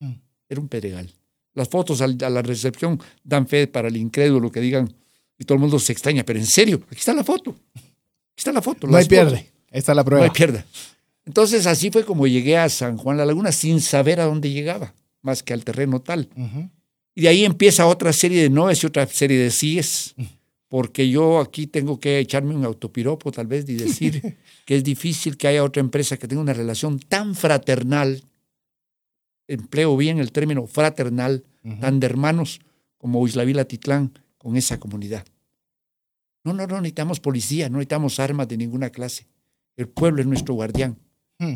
Mm. 0.00 0.14
Era 0.48 0.60
un 0.60 0.66
pedregal. 0.66 1.14
Las 1.54 1.68
fotos 1.68 2.00
a 2.00 2.08
la 2.08 2.42
recepción 2.42 3.00
dan 3.22 3.46
fe 3.46 3.68
para 3.68 3.86
el 3.86 3.96
incrédulo 3.98 4.50
que 4.50 4.60
digan, 4.60 4.92
y 5.38 5.44
todo 5.44 5.54
el 5.54 5.60
mundo 5.60 5.78
se 5.78 5.92
extraña, 5.92 6.24
pero 6.24 6.40
en 6.40 6.46
serio, 6.46 6.80
aquí 6.88 6.98
está 6.98 7.14
la 7.14 7.22
foto. 7.22 7.54
Aquí 7.72 8.38
está 8.38 8.50
la 8.50 8.62
foto. 8.62 8.88
No 8.88 8.96
hay 8.96 9.04
pierde. 9.04 9.48
Ahí 9.70 9.78
está 9.78 9.94
la 9.94 10.02
No 10.02 10.06
prueba. 10.06 10.24
hay 10.24 10.30
pierda. 10.32 10.66
Entonces 11.24 11.66
así 11.66 11.90
fue 11.90 12.04
como 12.04 12.26
llegué 12.26 12.56
a 12.56 12.68
San 12.68 12.96
Juan 12.96 13.16
La 13.16 13.26
Laguna 13.26 13.52
sin 13.52 13.80
saber 13.80 14.20
a 14.20 14.24
dónde 14.24 14.50
llegaba, 14.50 14.94
más 15.22 15.42
que 15.42 15.52
al 15.52 15.64
terreno 15.64 16.00
tal. 16.00 16.28
Y 17.14 17.22
de 17.22 17.28
ahí 17.28 17.44
empieza 17.44 17.86
otra 17.86 18.12
serie 18.12 18.42
de 18.42 18.50
noes 18.50 18.82
y 18.82 18.86
otra 18.86 19.06
serie 19.06 19.38
de 19.38 19.50
síes. 19.50 20.14
porque 20.70 21.10
yo 21.10 21.40
aquí 21.40 21.66
tengo 21.66 21.98
que 21.98 22.20
echarme 22.20 22.54
un 22.54 22.64
autopiropo 22.64 23.32
tal 23.32 23.48
vez 23.48 23.68
y 23.68 23.74
decir 23.74 24.38
que 24.64 24.76
es 24.76 24.84
difícil 24.84 25.36
que 25.36 25.48
haya 25.48 25.64
otra 25.64 25.80
empresa 25.80 26.16
que 26.16 26.28
tenga 26.28 26.40
una 26.40 26.52
relación 26.52 27.00
tan 27.00 27.34
fraternal, 27.34 28.22
empleo 29.48 29.96
bien 29.96 30.18
el 30.18 30.30
término 30.30 30.68
fraternal, 30.68 31.44
tan 31.80 31.98
de 31.98 32.06
hermanos 32.06 32.60
como 32.98 33.26
Isla 33.26 33.64
Titlán 33.64 34.12
con 34.38 34.56
esa 34.56 34.78
comunidad. 34.78 35.26
No, 36.44 36.52
no, 36.52 36.66
no 36.68 36.76
necesitamos 36.76 37.18
policía, 37.18 37.68
no 37.68 37.78
necesitamos 37.78 38.20
armas 38.20 38.46
de 38.46 38.56
ninguna 38.56 38.90
clase. 38.90 39.26
El 39.76 39.88
pueblo 39.88 40.22
es 40.22 40.28
nuestro 40.28 40.54
guardián. 40.54 40.96
Hmm. 41.40 41.54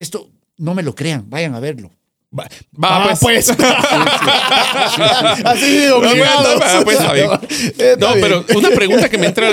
Esto 0.00 0.30
no 0.56 0.74
me 0.74 0.82
lo 0.82 0.94
crean, 0.94 1.28
vayan 1.28 1.54
a 1.54 1.60
verlo. 1.60 1.90
Va, 2.36 2.48
Va, 2.82 2.98
va, 3.08 3.14
pues. 3.20 3.52
pues. 3.56 5.44
Así 5.44 5.76
de 5.78 5.92
obligado. 5.92 6.54
No, 6.58 6.84
pues. 6.84 6.98
Está 7.78 7.96
No, 7.98 8.14
pero 8.14 8.44
una 8.56 8.70
pregunta 8.70 9.08
que 9.10 9.18
me 9.18 9.26
entra, 9.26 9.50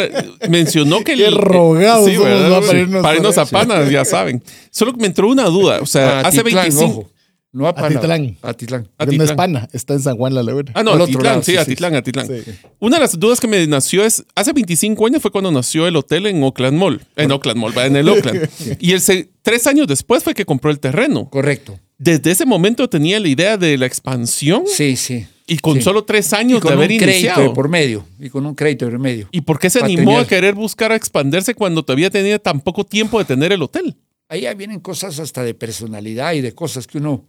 mencionó 0.47 1.03
que... 1.03 1.11
el- 1.13 1.19
Qué 1.19 1.29
rogados 1.31 2.05
Sí, 2.07 2.15
somos, 2.15 2.65
para 2.65 2.79
irnos 2.79 3.01
para 3.03 3.15
irnos 3.17 3.37
a 3.37 3.45
panas, 3.45 3.89
ya 3.89 4.05
saben. 4.05 4.41
Solo 4.71 4.93
que 4.93 4.99
me 5.01 5.07
entró 5.07 5.27
una 5.27 5.45
duda. 5.45 5.79
O 5.81 5.85
sea, 5.85 6.21
hace 6.21 6.39
Atitlán, 6.39 6.69
25... 6.69 6.85
ojo, 6.99 7.11
no 7.51 7.67
a 7.67 7.73
Pana, 7.73 7.87
Atitlán. 7.97 8.37
Atitlán. 8.41 8.81
No 8.83 8.87
es 9.05 9.07
Atitlán. 9.07 9.35
pana, 9.35 9.69
está 9.73 9.93
en 9.95 10.01
San 10.01 10.17
Juan 10.17 10.35
la 10.35 10.43
Laguna. 10.43 10.71
Ah, 10.75 10.83
no, 10.83 10.91
Al 10.91 11.01
otro 11.01 11.13
Atitlán, 11.15 11.23
lado, 11.33 11.43
sí, 11.43 11.51
sí, 11.53 11.57
Atitlán, 11.57 11.95
Atitlán. 11.95 12.27
Sí. 12.27 12.51
Una 12.79 12.97
de 12.97 13.01
las 13.01 13.19
dudas 13.19 13.39
que 13.39 13.47
me 13.47 13.65
nació 13.67 14.05
es, 14.05 14.23
hace 14.35 14.53
25 14.53 15.05
años 15.07 15.21
fue 15.21 15.31
cuando 15.31 15.51
nació 15.51 15.87
el 15.87 15.95
hotel 15.95 16.27
en 16.27 16.43
Oakland 16.43 16.77
Mall, 16.77 17.01
en 17.15 17.31
Oakland 17.31 17.59
Mall, 17.59 17.75
va, 17.77 17.85
en 17.87 17.95
el 17.95 18.07
Oakland. 18.07 18.47
Y 18.79 18.91
el 18.93 19.01
tres 19.41 19.65
años 19.67 19.87
después 19.87 20.23
fue 20.23 20.33
que 20.33 20.45
compró 20.45 20.69
el 20.71 20.79
terreno. 20.79 21.29
Correcto. 21.29 21.79
Desde 21.97 22.31
ese 22.31 22.45
momento 22.45 22.87
tenía 22.89 23.19
la 23.19 23.27
idea 23.27 23.57
de 23.57 23.77
la 23.77 23.85
expansión 23.85 24.63
Sí, 24.67 24.95
sí. 24.95 25.25
y 25.47 25.57
con 25.57 25.75
Sí. 25.77 25.81
solo 25.81 26.03
tres 26.05 26.31
Y 26.31 26.35
años 26.35 26.59
de 26.59 26.61
con 26.61 26.73
un 26.73 26.77
haber 26.77 26.87
crédito 26.89 27.09
iniciado. 27.11 27.41
de 27.41 27.49
por 27.49 27.67
medio. 27.67 28.05
Y 28.19 28.29
con 28.29 28.45
un 28.45 28.53
crédito 28.55 28.85
de 28.85 28.91
por 28.91 28.99
medio. 28.99 29.27
¿Y 29.31 29.41
por 29.41 29.59
qué 29.59 29.69
se 29.69 29.83
animó 29.83 30.17
a 30.19 30.25
querer 30.27 30.53
buscar 30.53 30.91
a 30.91 30.95
expandirse 30.95 31.55
cuando 31.55 31.83
todavía 31.83 32.09
tenía 32.09 32.37
tan 32.39 32.61
poco 32.61 32.85
tiempo 32.85 33.17
de 33.19 33.25
tener 33.25 33.51
el 33.51 33.61
hotel? 33.63 33.97
Ahí 34.29 34.41
ya 34.41 34.53
vienen 34.53 34.79
cosas 34.79 35.19
hasta 35.19 35.43
de 35.43 35.55
personalidad 35.55 36.33
y 36.33 36.41
de 36.41 36.53
cosas 36.53 36.85
que 36.85 36.99
uno, 36.99 37.25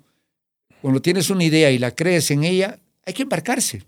cuando 0.81 1.01
tienes 1.03 1.31
una 1.31 1.45
idea 1.45 1.71
y 1.71 1.79
la 1.79 1.91
crees 1.93 2.31
en 2.31 2.45
ella, 2.45 2.79
hay 3.05 3.13
que 3.13 3.23
embarcarse. 3.23 3.83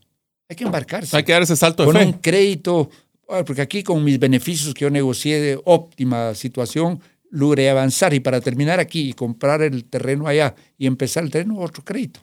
Hay 0.49 0.57
que 0.57 0.65
embarcarse. 0.65 1.17
Hay 1.17 1.23
que 1.25 1.33
dar 1.33 1.43
ese 1.43 1.57
salto 1.57 1.83
de 1.83 1.87
con 1.87 1.97
fe. 1.97 2.07
un 2.07 2.13
crédito, 2.15 2.91
ah, 3.29 3.45
porque 3.45 3.63
aquí 3.63 3.83
con 3.83 4.03
mis 4.05 4.19
beneficios 4.19 4.75
que 4.75 4.83
yo 4.83 4.91
negocié 4.91 5.41
de 5.41 5.61
óptima 5.65 6.35
situación, 6.35 7.01
logré 7.31 7.71
avanzar 7.71 8.13
y 8.13 8.21
para 8.21 8.41
terminar 8.41 8.79
aquí 8.79 9.09
y 9.09 9.13
comprar 9.15 9.63
el 9.63 9.85
terreno 9.85 10.27
allá 10.27 10.55
y 10.77 10.87
empezar 10.87 11.25
el 11.25 11.31
terreno, 11.31 11.59
otro 11.59 11.83
crédito. 11.83 12.21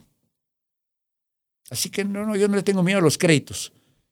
Así 1.70 1.90
que 1.90 2.04
no, 2.04 2.26
no, 2.26 2.36
yo 2.36 2.48
no 2.48 2.56
le 2.56 2.64
tengo 2.64 2.84
miedo 2.84 3.00
a 3.00 3.02
los 3.02 3.18
créditos. 3.18 3.72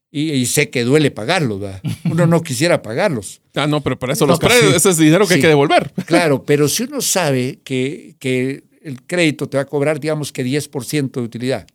Y, 0.09 0.31
y 0.31 0.45
sé 0.45 0.69
que 0.69 0.83
duele 0.83 1.11
pagarlos, 1.11 1.59
¿verdad? 1.59 1.81
Uno 2.05 2.25
no 2.27 2.41
quisiera 2.41 2.81
pagarlos. 2.81 3.41
Ah, 3.55 3.67
no, 3.67 3.81
pero 3.81 3.99
para 3.99 4.13
eso 4.13 4.25
No, 4.25 4.31
los 4.31 4.39
pues 4.39 4.53
créditos, 4.53 4.71
sí. 4.71 4.77
ese 4.77 4.89
es 4.91 4.97
dinero 4.97 5.27
que 5.27 5.35
hay 5.35 5.41
que 5.41 5.47
devolver. 5.47 5.91
Claro, 6.05 6.43
pero 6.45 6.67
si 6.67 6.83
uno 6.83 7.01
sabe 7.01 7.59
que, 7.63 8.15
que 8.19 8.63
el 8.87 9.03
crédito 9.03 9.49
te 9.49 9.57
va 9.57 9.63
a 9.63 9.65
cobrar, 9.65 9.99
digamos 9.99 10.31
que 10.31 10.45
10% 10.45 11.11
de 11.11 11.19
utilidad, 11.19 11.67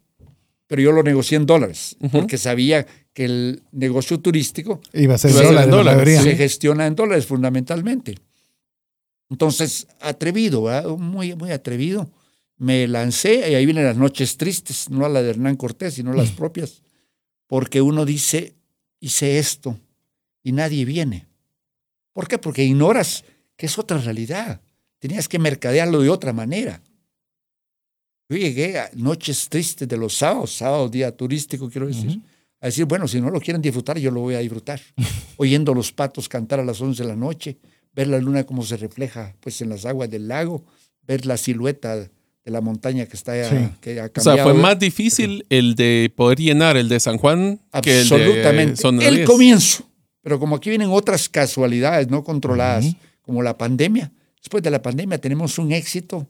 pero 0.66 0.80
yo 0.80 0.92
lo 0.92 1.02
negocié 1.02 1.36
en 1.36 1.44
dólares, 1.44 1.96
porque 2.10 2.38
sabía 2.38 2.86
que 3.12 3.26
el 3.26 3.62
negocio 3.70 4.18
turístico 4.18 4.80
Iba 4.94 5.16
a 5.16 5.18
ser 5.18 5.32
dólares, 5.32 5.50
en 5.50 5.70
la 5.70 5.76
dólares, 5.76 6.22
se 6.22 6.34
gestiona 6.34 6.86
en 6.86 6.94
dólares 6.96 7.26
fundamentalmente. 7.26 8.14
Entonces, 9.28 9.86
atrevido, 10.00 10.62
¿verdad? 10.62 10.88
muy, 10.96 11.34
muy 11.34 11.50
atrevido. 11.50 12.10
Me 12.56 12.88
lancé 12.88 13.50
y 13.50 13.54
ahí 13.54 13.66
vienen 13.66 13.84
las 13.84 13.98
noches 13.98 14.38
tristes, 14.38 14.88
no 14.88 15.04
a 15.04 15.10
la 15.10 15.22
de 15.22 15.30
Hernán 15.30 15.56
Cortés, 15.56 15.94
sino 15.94 16.14
las 16.14 16.30
propias, 16.30 16.80
porque 17.46 17.82
uno 17.82 18.06
dice, 18.06 18.54
hice 19.00 19.38
esto 19.38 19.78
y 20.42 20.52
nadie 20.52 20.86
viene. 20.86 21.26
¿Por 22.14 22.26
qué? 22.26 22.38
Porque 22.38 22.64
ignoras 22.64 23.24
que 23.56 23.66
es 23.66 23.78
otra 23.78 23.98
realidad. 23.98 24.62
Tenías 24.98 25.28
que 25.28 25.38
mercadearlo 25.38 26.00
de 26.00 26.08
otra 26.08 26.32
manera. 26.32 26.82
Yo 28.32 28.38
llegué 28.38 28.78
a 28.78 28.90
noches 28.94 29.46
tristes 29.50 29.86
de 29.86 29.96
los 29.98 30.16
sábados, 30.16 30.52
sábado, 30.56 30.88
día 30.88 31.14
turístico, 31.14 31.68
quiero 31.68 31.86
decir, 31.86 32.18
a 32.60 32.66
decir, 32.66 32.86
bueno, 32.86 33.06
si 33.06 33.20
no 33.20 33.28
lo 33.28 33.40
quieren 33.40 33.60
disfrutar, 33.60 33.98
yo 33.98 34.10
lo 34.10 34.20
voy 34.20 34.34
a 34.34 34.38
disfrutar. 34.38 34.80
Oyendo 35.36 35.74
los 35.74 35.92
patos 35.92 36.28
cantar 36.30 36.58
a 36.60 36.64
las 36.64 36.80
11 36.80 37.02
de 37.02 37.08
la 37.10 37.16
noche, 37.16 37.58
ver 37.94 38.06
la 38.08 38.18
luna 38.18 38.44
como 38.44 38.62
se 38.62 38.78
refleja 38.78 39.34
pues, 39.40 39.60
en 39.60 39.68
las 39.68 39.84
aguas 39.84 40.08
del 40.08 40.28
lago, 40.28 40.64
ver 41.06 41.26
la 41.26 41.36
silueta 41.36 41.96
de 41.96 42.10
la 42.50 42.62
montaña 42.62 43.04
que 43.04 43.16
está 43.16 43.32
Sí. 43.50 43.56
que 43.82 44.00
ha 44.00 44.04
O 44.06 44.06
sea, 44.06 44.12
cambiado. 44.36 44.50
fue 44.50 44.58
más 44.58 44.78
difícil 44.78 45.44
el 45.50 45.74
de 45.74 46.10
poder 46.16 46.38
llenar 46.38 46.78
el 46.78 46.88
de 46.88 47.00
San 47.00 47.18
Juan 47.18 47.60
que 47.82 48.00
el 48.00 48.08
de 48.08 48.14
Absolutamente. 48.14 48.88
El 49.06 49.16
10. 49.16 49.26
comienzo. 49.28 49.84
Pero 50.22 50.38
como 50.38 50.56
aquí 50.56 50.70
vienen 50.70 50.88
otras 50.90 51.28
casualidades 51.28 52.08
no 52.08 52.24
controladas, 52.24 52.86
como 53.20 53.42
la 53.42 53.58
pandemia, 53.58 54.10
después 54.38 54.62
de 54.62 54.70
la 54.70 54.80
pandemia 54.80 55.18
tenemos 55.18 55.58
un 55.58 55.72
éxito 55.72 56.28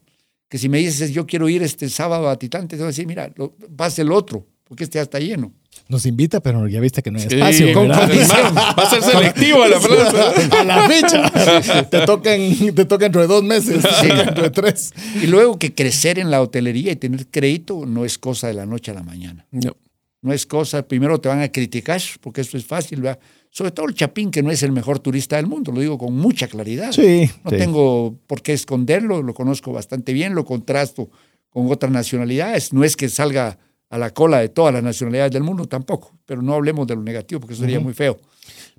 que 0.52 0.58
si 0.58 0.68
me 0.68 0.76
dices 0.76 1.12
yo 1.12 1.26
quiero 1.26 1.48
ir 1.48 1.62
este 1.62 1.88
sábado 1.88 2.28
a 2.28 2.38
Titán, 2.38 2.68
te 2.68 2.76
voy 2.76 2.84
a 2.84 2.86
decir, 2.88 3.06
mira, 3.06 3.32
lo, 3.36 3.54
vas 3.70 3.98
el 3.98 4.12
otro, 4.12 4.46
porque 4.64 4.84
este 4.84 4.98
ya 4.98 5.02
está 5.02 5.18
lleno. 5.18 5.50
Nos 5.88 6.04
invita, 6.04 6.40
pero 6.40 6.68
ya 6.68 6.78
viste 6.78 7.02
que 7.02 7.10
no 7.10 7.18
hay 7.18 7.26
Sí, 7.26 7.36
espacio. 7.36 7.72
con 7.72 7.88
condición. 7.88 8.54
Va 8.54 8.68
a 8.82 8.90
ser 8.90 9.02
selectivo 9.02 9.62
a 9.62 9.68
la 9.68 9.80
plaza. 9.80 10.60
a 10.60 10.64
la 10.64 10.86
fecha. 10.90 11.84
te, 11.88 12.00
toca 12.04 12.34
en- 12.34 12.74
te 12.74 12.84
toca 12.84 13.06
dentro 13.06 13.22
de 13.22 13.28
dos 13.28 13.42
meses, 13.42 13.82
dentro 14.02 14.42
de 14.42 14.50
tres. 14.50 14.92
Y 15.22 15.26
luego 15.28 15.58
que 15.58 15.72
crecer 15.74 16.18
en 16.18 16.30
la 16.30 16.42
hotelería 16.42 16.92
y 16.92 16.96
tener 16.96 17.26
crédito 17.28 17.86
no 17.86 18.04
es 18.04 18.18
cosa 18.18 18.48
de 18.48 18.52
la 18.52 18.66
noche 18.66 18.90
a 18.90 18.94
la 18.94 19.02
mañana. 19.02 19.46
No. 19.50 19.74
No 20.20 20.34
es 20.34 20.44
cosa, 20.44 20.86
primero 20.86 21.18
te 21.18 21.30
van 21.30 21.40
a 21.40 21.48
criticar, 21.50 22.02
porque 22.20 22.42
eso 22.42 22.58
es 22.58 22.66
fácil, 22.66 23.00
¿verdad? 23.00 23.18
Sobre 23.54 23.70
todo 23.70 23.86
el 23.86 23.94
Chapín, 23.94 24.30
que 24.30 24.42
no 24.42 24.50
es 24.50 24.62
el 24.62 24.72
mejor 24.72 24.98
turista 24.98 25.36
del 25.36 25.46
mundo, 25.46 25.72
lo 25.72 25.80
digo 25.80 25.98
con 25.98 26.16
mucha 26.16 26.48
claridad. 26.48 26.90
Sí, 26.90 27.30
No 27.44 27.50
sí. 27.50 27.58
tengo 27.58 28.16
por 28.26 28.40
qué 28.40 28.54
esconderlo, 28.54 29.22
lo 29.22 29.34
conozco 29.34 29.72
bastante 29.72 30.14
bien, 30.14 30.34
lo 30.34 30.46
contrasto 30.46 31.10
con 31.50 31.70
otras 31.70 31.92
nacionalidades. 31.92 32.72
No 32.72 32.82
es 32.82 32.96
que 32.96 33.10
salga 33.10 33.58
a 33.90 33.98
la 33.98 34.08
cola 34.08 34.38
de 34.40 34.48
todas 34.48 34.72
las 34.72 34.82
nacionalidades 34.82 35.32
del 35.32 35.42
mundo 35.42 35.66
tampoco, 35.66 36.16
pero 36.24 36.40
no 36.40 36.54
hablemos 36.54 36.86
de 36.86 36.94
lo 36.96 37.02
negativo 37.02 37.42
porque 37.42 37.52
eso 37.52 37.62
sería 37.62 37.78
muy 37.78 37.92
feo. 37.92 38.18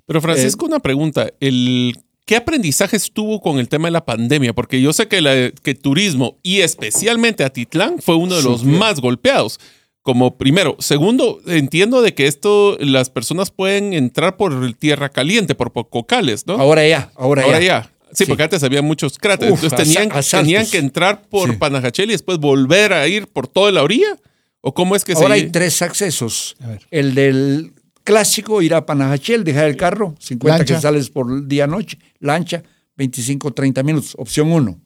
Pero 0.06 0.20
Francisco, 0.20 0.66
una 0.66 0.80
pregunta. 0.80 1.30
El, 1.38 1.94
¿Qué 2.26 2.34
aprendizajes 2.34 3.12
tuvo 3.12 3.40
con 3.40 3.58
el 3.60 3.68
tema 3.68 3.86
de 3.86 3.92
la 3.92 4.04
pandemia? 4.04 4.54
Porque 4.54 4.80
yo 4.80 4.92
sé 4.92 5.06
que, 5.06 5.20
la, 5.20 5.52
que 5.62 5.74
turismo 5.76 6.38
y 6.42 6.60
especialmente 6.62 7.44
Atitlán 7.44 8.00
fue 8.00 8.16
uno 8.16 8.34
de 8.36 8.42
los 8.42 8.64
más 8.64 9.00
golpeados. 9.00 9.60
Como 10.04 10.36
primero. 10.36 10.76
Segundo, 10.80 11.40
entiendo 11.46 12.02
de 12.02 12.14
que 12.14 12.26
esto, 12.26 12.76
las 12.78 13.08
personas 13.10 13.50
pueden 13.50 13.92
entrar 13.94 14.36
por 14.36 14.72
tierra 14.74 15.08
caliente, 15.08 15.54
por 15.56 15.72
cocales, 15.88 16.46
¿no? 16.46 16.54
Ahora 16.60 16.86
ya, 16.86 17.10
ahora, 17.16 17.42
Ahora 17.42 17.58
ya. 17.58 17.66
ya. 17.66 17.90
Sí, 18.12 18.24
Sí. 18.24 18.26
porque 18.26 18.42
antes 18.44 18.62
había 18.62 18.82
muchos 18.82 19.18
cráteres. 19.18 19.54
Uf, 19.54 19.64
Entonces 19.64 19.94
tenían, 19.96 20.22
tenían 20.30 20.66
que 20.70 20.76
entrar 20.78 21.22
por 21.22 21.50
Sí. 21.50 21.56
Panajachel 21.56 22.10
y 22.10 22.12
después 22.12 22.38
volver 22.38 22.92
a 22.92 23.08
ir 23.08 23.26
por 23.26 23.48
toda 23.48 23.72
la 23.72 23.82
orilla. 23.82 24.18
¿O 24.60 24.72
cómo 24.74 24.94
es 24.94 25.04
que 25.04 25.14
Ahora 25.14 25.28
se 25.28 25.42
hay 25.42 25.50
tres 25.50 25.80
accesos. 25.82 26.54
A 26.60 26.68
ver. 26.68 26.82
El 26.90 27.14
del 27.14 27.72
clásico, 28.04 28.60
ir 28.62 28.74
a 28.74 28.84
Panajachel, 28.86 29.42
dejar 29.42 29.64
el 29.64 29.76
carro, 29.76 30.14
50 30.20 30.58
Lancha. 30.58 30.74
que 30.76 30.80
sales 30.82 31.08
por 31.10 31.46
día-noche, 31.48 31.98
lancha, 32.20 32.62
25, 32.96 33.52
30 33.54 33.82
minutos, 33.82 34.14
opción 34.18 34.52
1. 34.52 34.78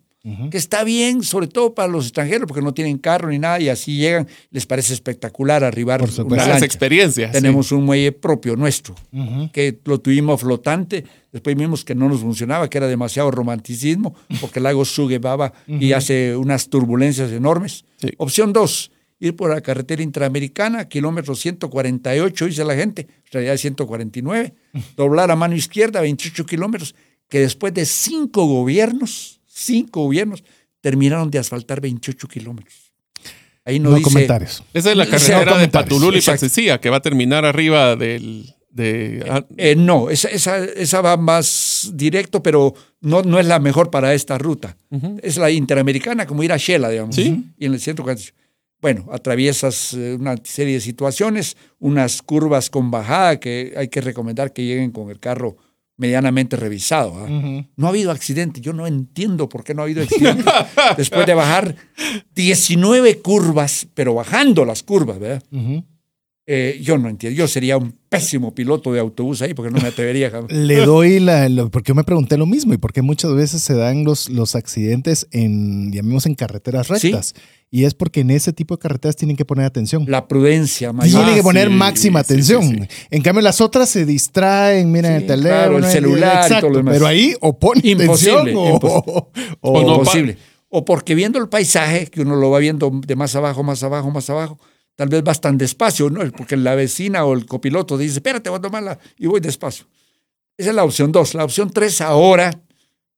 Que 0.51 0.59
está 0.59 0.85
bien, 0.85 1.23
sobre 1.23 1.47
todo 1.47 1.75
para 1.75 1.89
los 1.89 2.05
extranjeros, 2.07 2.47
porque 2.47 2.61
no 2.61 2.75
tienen 2.75 2.99
carro 2.99 3.31
ni 3.31 3.39
nada 3.39 3.61
y 3.61 3.71
así 3.71 3.97
llegan, 3.97 4.27
les 4.51 4.67
parece 4.67 4.93
espectacular 4.93 5.65
arribar 5.65 6.01
Por 6.01 6.09
una 6.09 6.17
supuesto. 6.17 6.49
Las 6.49 6.63
experiencias. 6.63 7.31
sí. 7.31 7.33
Tenemos 7.33 7.73
un 7.73 7.85
muelle 7.85 8.13
propio 8.13 8.55
nuestro, 8.55 8.95
que 9.53 9.79
lo 9.85 10.01
tuvimos 10.01 10.41
flotante, 10.41 11.05
después 11.33 11.57
vimos 11.57 11.85
que 11.85 11.95
no 11.95 12.09
nos 12.11 12.21
funcionaba, 12.21 12.69
que 12.69 12.77
era 12.77 12.89
demasiado 12.89 13.31
romanticismo, 13.31 14.15
porque 14.41 14.59
el 14.59 14.65
lago 14.65 14.85
sube 14.85 15.19
baba 15.19 15.53
y 15.67 15.93
hace 15.93 16.37
unas 16.37 16.69
turbulencias 16.69 17.33
enormes. 17.33 17.87
Sí. 17.97 18.11
Opción 18.19 18.53
dos, 18.53 18.91
ir 19.21 19.35
por 19.35 19.51
la 19.51 19.61
carretera 19.61 20.03
interamericana, 20.03 20.89
kilómetro 20.89 21.35
148, 21.35 22.47
dice 22.47 22.65
la 22.65 22.75
gente, 22.75 23.03
en 23.03 23.33
realidad 23.33 23.55
es 23.55 23.61
149, 23.63 24.55
doblar 24.97 25.31
a 25.31 25.37
mano 25.37 25.55
izquierda, 25.55 26.01
28 26.01 26.45
kilómetros, 26.45 26.95
que 27.29 27.41
después 27.41 27.73
de 27.75 27.87
cinco 27.87 28.47
gobiernos, 28.47 29.38
cinco 29.59 30.03
gobiernos, 30.03 30.43
terminaron 30.81 31.31
de 31.31 31.39
asfaltar 31.39 31.81
28 31.81 32.29
kilómetros. 32.29 32.93
Ahí 33.65 33.79
no, 33.79 33.91
No, 33.91 33.97
dice... 33.97 34.11
comentarios. 34.11 34.63
Esa 34.73 34.91
es 34.91 34.97
la 34.97 35.07
carretera 35.07 35.59
de. 35.59 35.69
Patulul 35.69 36.17
y. 36.17 36.23
Pancecía, 36.23 36.81
que 36.81 36.89
va 36.89 36.97
a 36.97 37.03
terminar 37.03 37.45
arriba 37.45 37.97
del. 37.97 38.55
De, 38.71 39.25
ah, 39.29 39.45
Eh, 39.57 39.75
no, 39.77 40.09
esa, 40.09 40.29
esa, 40.29 40.59
esa 40.65 41.01
va 41.01 41.17
más 41.17 41.91
directo, 41.95 42.43
pero 42.43 42.75
no, 43.01 43.23
no 43.23 43.39
es 43.39 43.47
la 43.47 43.59
mejor 43.59 43.91
para 43.91 44.15
esta 44.15 44.39
ruta. 44.39 44.77
Es 45.23 45.37
la 45.37 45.51
interamericana, 45.51 46.27
como 46.27 46.43
ir 46.43 46.53
a 46.53 46.57
Shela, 46.57 46.89
digamos. 46.89 47.15
Sí. 47.15 47.45
Y 47.59 47.67
en 47.67 47.75
el 47.75 47.81
centro. 47.81 48.07
Bueno, 48.81 49.07
atraviesas 49.11 49.93
eh, 49.95 50.17
una 50.19 50.37
serie 50.45 50.75
de 50.75 50.81
situaciones, 50.81 51.57
unas 51.81 52.23
curvas 52.23 52.71
con 52.71 52.91
bajada 52.91 53.41
que 53.41 53.75
hay 53.77 53.89
que 53.89 54.01
recomendar 54.01 54.53
que 54.53 54.65
lleguen 54.65 54.93
con 54.93 55.11
el 55.11 55.19
carro 55.19 55.57
medianamente 55.99 56.57
revisado. 56.57 57.15
¿ah? 57.19 57.29
No 57.77 57.87
ha 57.87 57.91
habido 57.91 58.11
accidente. 58.11 58.63
Yo 58.63 58.73
no 58.73 58.87
entiendo 58.87 59.49
por 59.49 59.65
qué 59.65 59.75
no 59.75 59.83
ha 59.83 59.85
habido 59.85 60.03
accidente. 60.03 60.45
Después 60.97 61.27
de 61.27 61.35
bajar 61.35 61.75
19 62.35 63.19
curvas, 63.21 63.87
pero 63.95 64.15
bajando 64.15 64.65
las 64.65 64.83
curvas, 64.83 65.19
¿verdad? 65.19 65.43
Eh, 66.51 66.81
yo 66.83 66.97
no 66.97 67.11
entiendo. 67.11 67.37
Yo 67.37 67.47
sería 67.47 67.77
un 67.77 67.95
pésimo 68.09 68.55
piloto 68.55 68.91
de 68.91 69.01
autobús 69.01 69.43
ahí 69.43 69.53
porque 69.53 69.71
no 69.71 69.83
me 69.83 69.89
atrevería. 69.89 70.31
jamás. 70.31 70.51
Le 70.53 70.77
doy 70.77 71.21
la, 71.21 71.47
lo- 71.51 71.71
porque 71.71 71.91
yo 71.91 71.95
me 71.95 72.05
pregunté 72.05 72.39
lo 72.39 72.47
mismo 72.47 72.73
y 72.73 72.79
porque 72.79 73.03
muchas 73.03 73.35
veces 73.35 73.61
se 73.61 73.75
dan 73.75 74.03
los, 74.05 74.31
los 74.31 74.55
accidentes 74.55 75.27
en, 75.31 75.93
llamemos 75.93 76.25
en 76.25 76.35
carreteras 76.35 76.87
Sí. 76.87 76.93
rectas. 77.13 77.35
Y 77.71 77.85
es 77.85 77.93
porque 77.93 78.21
en 78.21 78.31
ese 78.31 78.55
tipo 78.55 78.75
de 78.77 78.79
carreteras 78.81 79.15
tienen 79.15 79.37
que 79.37 79.45
poner 79.45 79.67
atención. 79.67 80.07
La 80.09 80.27
prudencia 80.27 80.91
mayor. 80.95 81.17
Tienen 81.21 81.35
que 81.35 81.41
Ah, 81.41 81.43
poner 81.43 81.69
sí, 81.69 81.75
máxima 81.75 82.23
sí, 82.23 82.27
sí, 82.29 82.33
atención. 82.55 82.63
sí. 82.89 82.97
En 83.11 83.21
cambio, 83.21 83.43
las 83.43 83.61
otras 83.61 83.91
se 83.91 84.07
distraen, 84.07 84.91
miran 84.91 85.13
Sí, 85.13 85.17
el 85.19 85.27
teléfono, 85.27 85.51
claro, 85.51 85.77
el 85.77 85.85
celular 85.85 86.33
y 86.35 86.47
exacto, 86.47 86.61
todo 86.61 86.71
lo 86.71 86.77
demás. 86.79 86.95
Pero 86.95 87.07
ahí 87.07 87.35
o 87.43 87.59
ponen 87.59 88.01
Imposible, 88.01 88.39
atención 88.39 88.57
o, 88.57 88.77
o- 88.81 89.31
O 89.61 89.83
no, 89.83 89.97
imposible. 89.99 90.39
O 90.71 90.87
porque 90.87 91.15
viendo 91.15 91.39
el 91.39 91.51
paisaje, 91.51 92.07
que 92.07 92.23
uno 92.23 92.37
lo 92.37 92.49
va 92.49 92.59
viendo 92.59 92.91
de 93.07 93.17
más 93.17 93.37
abajo, 93.37 93.63
más 93.63 93.83
abajo, 93.83 94.11
más 94.11 94.31
abajo, 94.31 94.59
tal 94.99 95.09
vez 95.09 95.23
vas 95.23 95.41
tan 95.41 95.57
despacio, 95.57 96.11
¿no? 96.11 96.29
Porque 96.33 96.57
la 96.57 96.75
vecina 96.75 97.25
o 97.25 97.33
el 97.33 97.47
copiloto 97.47 97.97
dice, 97.97 98.15
espérate, 98.15 98.51
voy 98.51 98.59
a 98.59 98.63
tomarla 98.63 98.99
y 99.17 99.29
voy 99.29 99.39
despacio. 99.39 99.87
Esa 100.57 100.71
es 100.71 100.75
la 100.75 100.83
opción 100.83 101.13
dos. 101.13 101.35
La 101.35 101.45
opción 101.45 101.71
tres, 101.71 102.01
ahora, 102.01 102.61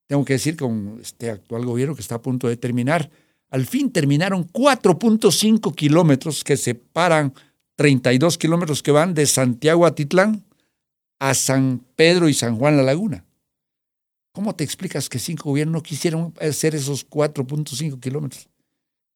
tengo 0.06 0.22
que 0.26 0.34
decir 0.34 0.58
con 0.58 0.98
este 1.00 1.30
actual 1.30 1.64
gobierno 1.64 1.94
que 1.94 2.02
está 2.02 2.16
a 2.16 2.22
punto 2.22 2.48
de 2.48 2.58
terminar, 2.58 3.10
al 3.48 3.64
fin 3.64 3.90
terminaron 3.90 4.46
4.5 4.46 5.74
kilómetros 5.74 6.44
que 6.44 6.58
separan 6.58 7.32
32 7.76 8.36
kilómetros 8.36 8.82
que 8.82 8.90
van 8.90 9.14
de 9.14 9.24
Santiago 9.24 9.86
a 9.86 9.94
Titlán 9.94 10.44
a 11.18 11.32
San 11.32 11.82
Pedro 11.96 12.28
y 12.28 12.34
San 12.34 12.58
Juan 12.58 12.76
La 12.76 12.82
Laguna. 12.82 13.24
¿Cómo 14.32 14.54
te 14.54 14.64
explicas 14.64 15.08
que 15.08 15.18
cinco 15.18 15.48
gobiernos 15.48 15.72
no 15.72 15.82
quisieron 15.82 16.34
hacer 16.42 16.74
esos 16.74 17.08
4.5 17.08 17.98
kilómetros? 18.00 18.49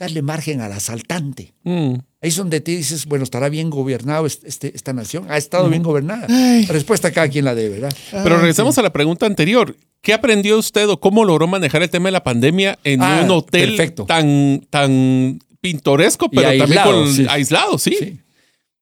Darle 0.05 0.23
margen 0.23 0.61
al 0.61 0.73
asaltante. 0.73 1.55
Mm. 1.63 1.95
Ahí 2.21 2.29
es 2.29 2.37
donde 2.37 2.61
te 2.61 2.73
dices, 2.73 3.07
bueno, 3.07 3.25
estará 3.25 3.49
bien 3.49 3.71
gobernado 3.71 4.27
este- 4.27 4.49
este- 4.49 4.73
esta 4.77 4.93
nación. 4.93 5.27
Ha 5.31 5.37
estado 5.39 5.69
bien 5.69 5.83
gobernada. 5.83 6.27
Ay. 6.29 6.67
La 6.67 6.73
respuesta 6.75 7.11
cada 7.13 7.29
quien 7.29 7.45
la 7.45 7.55
debe, 7.55 7.81
¿verdad? 7.81 7.97
Pero 8.11 8.37
regresamos 8.39 8.77
a 8.79 8.83
la 8.83 8.93
pregunta 8.93 9.27
anterior. 9.27 9.77
¿Qué 10.03 10.13
aprendió 10.13 10.59
usted 10.59 10.89
o 10.89 11.01
cómo 11.01 11.25
logró 11.25 11.47
manejar 11.47 11.83
el 11.83 11.89
tema 11.91 12.09
de 12.09 12.13
la 12.13 12.23
pandemia 12.23 12.79
en 12.85 13.01
Ah, 13.03 13.23
un 13.25 13.31
hotel 13.31 13.71
perfecto. 13.77 14.05
tan, 14.05 14.67
tan 14.69 15.39
pintoresco, 15.63 16.29
pero 16.31 16.43
también 16.49 16.63
aislado, 16.63 16.93
con, 17.05 17.15
sí. 17.15 17.27
aislado, 17.29 17.79
sí? 17.79 17.97
Sí. 17.99 18.21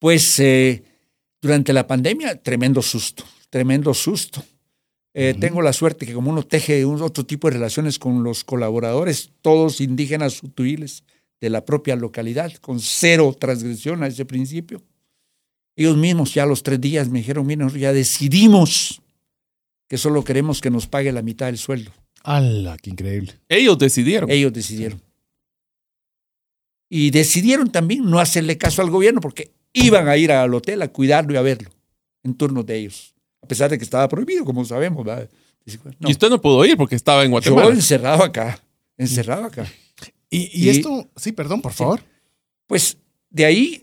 Pues 0.00 0.34
eh, 0.40 0.82
durante 1.40 1.72
la 1.72 1.86
pandemia, 1.86 2.42
tremendo 2.42 2.82
susto, 2.82 3.24
tremendo 3.50 3.94
susto. 3.94 4.42
Eh, 5.14 5.34
Tengo 5.38 5.60
la 5.62 5.72
suerte 5.74 6.06
que 6.06 6.14
como 6.14 6.30
uno 6.30 6.42
teje 6.42 6.84
un 6.86 7.02
otro 7.02 7.24
tipo 7.26 7.46
de 7.48 7.54
relaciones 7.54 7.98
con 7.98 8.24
los 8.24 8.44
colaboradores, 8.44 9.30
todos 9.42 9.80
indígenas 9.82 10.32
sutuiles 10.32 11.04
de 11.42 11.50
la 11.50 11.64
propia 11.64 11.96
localidad, 11.96 12.52
con 12.60 12.78
cero 12.78 13.36
transgresión 13.38 14.04
a 14.04 14.06
ese 14.06 14.24
principio. 14.24 14.80
Ellos 15.74 15.96
mismos 15.96 16.32
ya 16.32 16.44
a 16.44 16.46
los 16.46 16.62
tres 16.62 16.80
días 16.80 17.08
me 17.08 17.18
dijeron, 17.18 17.44
miren, 17.44 17.68
ya 17.70 17.92
decidimos 17.92 19.02
que 19.88 19.98
solo 19.98 20.22
queremos 20.22 20.60
que 20.60 20.70
nos 20.70 20.86
pague 20.86 21.10
la 21.10 21.20
mitad 21.20 21.46
del 21.46 21.58
sueldo. 21.58 21.90
¡Hala! 22.22 22.76
¡Qué 22.80 22.90
increíble! 22.90 23.34
Ellos 23.48 23.76
decidieron. 23.76 24.30
Ellos 24.30 24.52
decidieron. 24.52 25.02
Y 26.88 27.10
decidieron 27.10 27.72
también 27.72 28.08
no 28.08 28.20
hacerle 28.20 28.56
caso 28.56 28.80
al 28.80 28.90
gobierno 28.90 29.20
porque 29.20 29.50
iban 29.72 30.06
a 30.06 30.16
ir 30.16 30.30
al 30.30 30.54
hotel 30.54 30.80
a 30.82 30.88
cuidarlo 30.88 31.34
y 31.34 31.38
a 31.38 31.42
verlo 31.42 31.70
en 32.22 32.34
turnos 32.34 32.64
de 32.66 32.78
ellos. 32.78 33.14
A 33.42 33.48
pesar 33.48 33.68
de 33.68 33.78
que 33.78 33.84
estaba 33.84 34.08
prohibido, 34.08 34.44
como 34.44 34.64
sabemos. 34.64 35.04
Y 35.66 36.12
usted 36.12 36.30
no 36.30 36.40
pudo 36.40 36.64
ir 36.64 36.76
porque 36.76 36.94
estaba 36.94 37.24
en 37.24 37.30
yo 37.30 37.32
Guatemala. 37.32 37.70
encerrado 37.70 38.22
acá, 38.22 38.62
encerrado 38.96 39.46
acá. 39.46 39.66
Y, 40.32 40.50
y 40.52 40.66
Y- 40.66 40.68
esto, 40.70 41.08
sí, 41.16 41.32
perdón, 41.32 41.60
por 41.62 41.72
favor. 41.72 42.00
Pues 42.66 42.96
de 43.30 43.44
ahí 43.44 43.82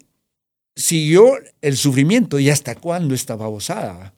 siguió 0.75 1.33
el 1.61 1.77
sufrimiento. 1.77 2.39
¿Y 2.39 2.49
hasta 2.49 2.75
cuándo 2.75 3.13
esta 3.13 3.35
babosada? 3.35 4.13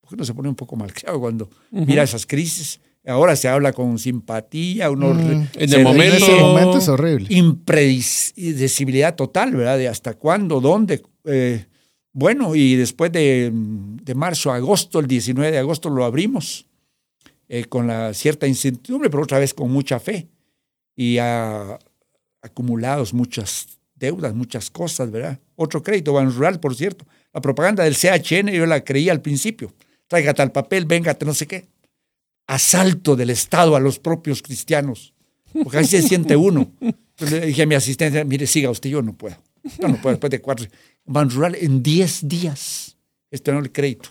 Porque 0.00 0.14
uno 0.16 0.24
se 0.24 0.34
pone 0.34 0.48
un 0.48 0.54
poco 0.56 0.76
malcriado 0.76 1.20
cuando 1.20 1.48
mira 1.70 2.02
esas 2.02 2.26
crisis. 2.26 2.80
Ahora 3.04 3.34
se 3.36 3.48
habla 3.48 3.72
con 3.72 3.98
simpatía, 3.98 4.88
uno 4.90 5.12
Mm. 5.12 5.20
En 5.20 5.48
el 5.56 5.74
En 5.74 5.82
momento- 5.82 6.16
ese 6.16 6.26
ríe. 6.32 6.40
momento 6.40 6.78
es 6.78 6.88
horrible. 6.88 7.26
impredecibilidad 7.30 9.14
total, 9.16 9.52
¿verdad? 9.54 9.78
De 9.78 9.88
hasta 9.88 10.14
cuándo, 10.14 10.60
dónde. 10.60 11.02
Eh, 11.24 11.66
bueno, 12.12 12.54
y 12.54 12.76
después 12.76 13.10
de, 13.12 13.50
de 13.52 14.14
marzo 14.14 14.52
a 14.52 14.56
agosto, 14.56 15.00
el 15.00 15.06
19 15.06 15.50
de 15.50 15.58
agosto 15.58 15.90
lo 15.90 16.04
abrimos 16.04 16.66
eh, 17.48 17.64
con 17.64 17.86
la 17.86 18.14
cierta 18.14 18.46
incertidumbre, 18.46 19.10
pero 19.10 19.22
otra 19.24 19.38
vez 19.38 19.52
con 19.54 19.70
mucha 19.70 19.98
fe. 20.00 20.28
Y 20.96 21.18
a- 21.18 21.78
acumulados 22.42 23.14
muchas 23.14 23.66
deudas, 23.94 24.34
muchas 24.34 24.70
cosas, 24.70 25.10
¿verdad? 25.10 25.38
Otro 25.56 25.82
crédito, 25.82 26.12
Ban 26.12 26.32
Rural, 26.32 26.58
por 26.60 26.74
cierto. 26.74 27.06
La 27.32 27.40
propaganda 27.40 27.84
del 27.84 27.94
CHN 27.96 28.50
yo 28.52 28.66
la 28.66 28.82
creía 28.84 29.12
al 29.12 29.22
principio. 29.22 29.72
Tráigate 30.08 30.42
al 30.42 30.52
papel, 30.52 30.84
véngate, 30.86 31.24
no 31.24 31.34
sé 31.34 31.46
qué. 31.46 31.66
Asalto 32.46 33.16
del 33.16 33.30
Estado 33.30 33.76
a 33.76 33.80
los 33.80 33.98
propios 33.98 34.42
cristianos. 34.42 35.14
Porque 35.62 35.78
ahí 35.78 35.84
se 35.86 36.02
siente 36.02 36.34
uno. 36.36 36.70
Entonces 36.80 37.40
le 37.40 37.46
dije 37.46 37.62
a 37.62 37.66
mi 37.66 37.74
asistente, 37.74 38.24
mire, 38.24 38.46
siga 38.46 38.70
usted, 38.70 38.90
yo 38.90 39.02
no 39.02 39.12
puedo. 39.14 39.36
Yo 39.78 39.86
no 39.88 39.96
puedo, 40.00 40.14
después 40.14 40.30
de 40.30 40.40
cuatro. 40.40 40.66
Ban 41.04 41.30
Rural 41.30 41.54
en 41.60 41.82
10 41.82 42.28
días 42.28 42.96
estrenó 43.30 43.60
el 43.60 43.70
crédito. 43.70 44.10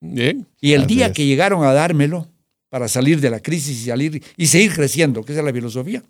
Bien. 0.00 0.46
Y 0.60 0.72
el 0.72 0.82
Así 0.82 0.94
día 0.94 1.06
es. 1.06 1.12
que 1.12 1.26
llegaron 1.26 1.64
a 1.64 1.72
dármelo 1.72 2.28
para 2.68 2.88
salir 2.88 3.20
de 3.20 3.30
la 3.30 3.40
crisis 3.40 3.82
y 3.82 3.86
salir 3.86 4.22
y 4.36 4.46
seguir 4.46 4.72
creciendo, 4.74 5.22
que 5.24 5.32
esa 5.32 5.40
es 5.40 5.46
la 5.46 5.52
filosofía, 5.52 6.02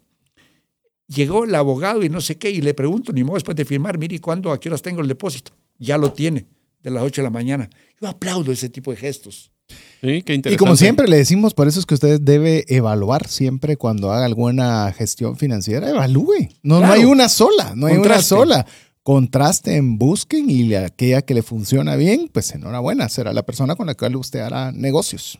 llegó 1.08 1.44
el 1.44 1.54
abogado 1.54 2.02
y 2.02 2.08
no 2.08 2.20
sé 2.20 2.36
qué, 2.38 2.50
y 2.50 2.60
le 2.60 2.74
pregunto, 2.74 3.12
ni 3.12 3.24
modo 3.24 3.34
después 3.34 3.56
de 3.56 3.64
firmar, 3.64 3.98
mire, 3.98 4.20
¿cuándo, 4.20 4.50
a 4.52 4.58
qué 4.60 4.68
horas 4.68 4.82
tengo 4.82 5.00
el 5.00 5.08
depósito? 5.08 5.52
Ya 5.78 5.98
lo 5.98 6.12
tiene, 6.12 6.46
de 6.82 6.90
las 6.90 7.02
8 7.02 7.20
de 7.22 7.24
la 7.24 7.30
mañana. 7.30 7.68
Yo 8.00 8.08
aplaudo 8.08 8.52
ese 8.52 8.68
tipo 8.68 8.90
de 8.90 8.96
gestos. 8.96 9.50
Sí, 9.68 10.22
qué 10.22 10.34
interesante. 10.34 10.52
Y 10.52 10.56
como 10.56 10.76
siempre 10.76 11.08
le 11.08 11.16
decimos, 11.16 11.54
por 11.54 11.66
eso 11.68 11.80
es 11.80 11.86
que 11.86 11.94
usted 11.94 12.20
debe 12.20 12.64
evaluar 12.68 13.26
siempre 13.28 13.76
cuando 13.76 14.10
haga 14.12 14.24
alguna 14.26 14.92
gestión 14.92 15.36
financiera, 15.36 15.88
evalúe. 15.88 16.48
No, 16.62 16.80
no 16.80 16.92
hay 16.92 17.04
una 17.04 17.28
sola, 17.28 17.72
no 17.76 17.86
hay 17.86 17.92
una 17.94 18.02
Contraste. 18.02 18.28
sola. 18.28 18.66
Contrasten, 19.02 19.98
busquen 19.98 20.48
y 20.50 20.64
la- 20.64 20.86
aquella 20.86 21.22
que 21.22 21.34
le 21.34 21.42
funciona 21.42 21.96
bien, 21.96 22.28
pues 22.32 22.52
enhorabuena, 22.54 23.08
será 23.08 23.32
la 23.32 23.42
persona 23.44 23.74
con 23.76 23.86
la 23.86 23.94
cual 23.94 24.16
usted 24.16 24.40
hará 24.40 24.72
negocios. 24.72 25.38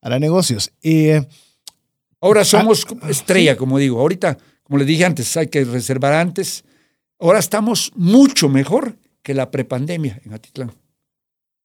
Hará 0.00 0.18
negocios. 0.18 0.70
Eh, 0.82 1.24
Ahora 2.20 2.44
somos 2.44 2.84
estrella, 3.08 3.56
como 3.56 3.78
digo. 3.78 4.00
Ahorita, 4.00 4.38
como 4.68 4.78
le 4.78 4.84
dije 4.84 5.04
antes, 5.04 5.34
hay 5.36 5.46
que 5.48 5.64
reservar 5.64 6.12
antes. 6.12 6.62
Ahora 7.18 7.38
estamos 7.38 7.90
mucho 7.96 8.48
mejor 8.48 8.96
que 9.22 9.32
la 9.34 9.50
prepandemia 9.50 10.20
en 10.24 10.34
Atitlán. 10.34 10.72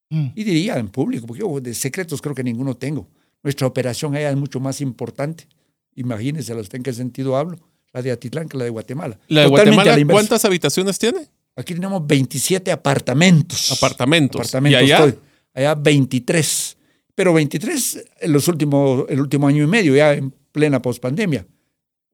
mm, 0.09 0.27
Y 0.35 0.43
diría 0.43 0.77
en 0.77 0.87
público, 0.87 1.27
porque 1.27 1.41
yo 1.41 1.59
de 1.59 1.73
secretos 1.73 2.21
creo 2.21 2.33
que 2.33 2.43
ninguno 2.43 2.75
tengo. 2.75 3.07
Nuestra 3.43 3.67
operación 3.67 4.15
allá 4.15 4.29
es 4.29 4.37
mucho 4.37 4.59
más 4.61 4.79
importante. 4.79 5.47
Imagínense 5.95 6.55
usted 6.55 6.77
en 6.77 6.83
qué 6.83 6.93
sentido 6.93 7.35
hablo. 7.35 7.57
La 7.91 8.01
de 8.01 8.11
Atitlán 8.11 8.47
que 8.47 8.57
la 8.57 8.63
de 8.63 8.69
Guatemala. 8.69 9.19
La 9.27 9.41
de 9.41 9.47
Totalmente 9.49 9.51
a 9.51 9.73
Guatemala, 9.75 9.95
la 9.95 9.99
inversa. 10.01 10.19
¿cuántas 10.19 10.45
habitaciones 10.45 10.97
tiene? 10.97 11.27
Aquí 11.55 11.75
tenemos 11.75 12.07
27 12.07 12.71
apartamentos. 12.71 13.71
Apartamentos. 13.71 14.39
Apartamentos. 14.39 14.81
¿Y 14.81 14.85
allá? 14.85 15.05
estoy. 15.05 15.19
Allá 15.53 15.75
23. 15.75 16.77
Pero 17.13 17.33
23 17.33 18.05
en 18.21 18.31
los 18.33 18.47
últimos, 18.47 19.05
el 19.09 19.19
último 19.19 19.47
año 19.47 19.63
y 19.63 19.67
medio, 19.67 19.95
ya 19.95 20.13
en 20.13 20.33
plena 20.51 20.81
pospandemia. 20.81 21.45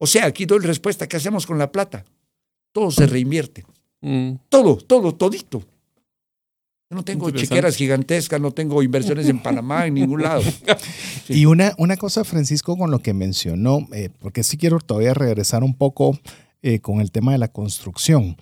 O 0.02 0.06
sea, 0.06 0.24
aquí 0.26 0.46
doy 0.46 0.60
respuesta. 0.60 1.06
¿Qué 1.06 1.16
hacemos 1.16 1.46
con 1.46 1.58
la 1.58 1.70
plata? 1.70 2.04
Todo 2.72 2.90
se 2.90 3.06
reinvierte. 3.06 3.64
Mm. 4.00 4.32
Todo, 4.48 4.76
todo, 4.78 5.14
todito. 5.14 5.60
Yo 6.90 6.96
no 6.96 7.04
tengo 7.04 7.30
chequeras 7.30 7.76
gigantescas, 7.76 8.40
no 8.40 8.50
tengo 8.50 8.82
inversiones 8.82 9.28
en 9.28 9.40
Panamá, 9.40 9.86
en 9.86 9.94
ningún 9.94 10.22
lado. 10.22 10.42
Sí. 11.26 11.34
Y 11.42 11.46
una, 11.46 11.74
una 11.78 11.96
cosa, 11.96 12.24
Francisco, 12.24 12.76
con 12.76 12.90
lo 12.90 12.98
que 13.00 13.14
mencionó, 13.14 13.86
eh, 13.92 14.08
porque 14.18 14.42
sí 14.42 14.56
quiero 14.56 14.78
todavía 14.80 15.14
regresar 15.14 15.62
un 15.62 15.74
poco 15.74 16.18
eh, 16.62 16.80
con 16.80 17.00
el 17.00 17.12
tema 17.12 17.30
de 17.32 17.38
la 17.38 17.48
construcción. 17.48 18.36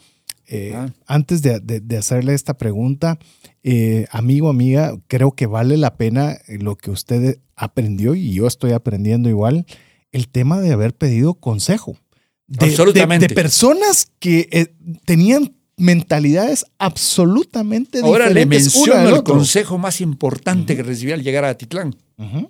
Eh, 0.46 0.72
Ah. 0.74 0.88
Antes 1.06 1.42
de, 1.42 1.60
de- 1.60 1.80
de 1.80 1.98
hacerle 1.98 2.32
esta 2.32 2.56
pregunta, 2.56 3.18
eh, 3.62 4.06
amigo, 4.10 4.48
amiga, 4.48 4.94
creo 5.08 5.32
que 5.32 5.44
vale 5.46 5.76
la 5.76 5.96
pena 5.96 6.38
lo 6.48 6.76
que 6.76 6.90
usted 6.90 7.40
aprendió 7.56 8.14
y 8.14 8.32
yo 8.32 8.46
estoy 8.46 8.72
aprendiendo 8.72 9.28
igual, 9.28 9.66
el 10.12 10.28
tema 10.28 10.60
de 10.60 10.72
haber 10.72 10.94
pedido 10.94 11.34
consejo. 11.34 11.98
De, 12.46 12.66
de- 12.66 12.70
Absolutamente. 12.72 13.26
de 13.28 13.34
personas 13.34 14.10
que 14.18 14.48
eh, 14.50 14.74
tenían 15.04 15.54
mentalidades 15.76 16.64
absolutamente 16.78 18.00
Ahora 18.00 18.28
le 18.30 18.40
diferentes 18.44 18.74
una 18.74 18.80
menciono 18.86 19.00
del 19.04 19.08
el 19.14 19.18
otro. 19.20 19.34
consejo 19.34 19.78
más 19.78 20.00
importante 20.00 20.74
que 20.76 20.82
recibí 20.82 21.12
al 21.12 21.22
llegar 21.22 21.44
a 21.44 21.50
Atitlán. 21.50 21.94
Ujú. 22.16 22.48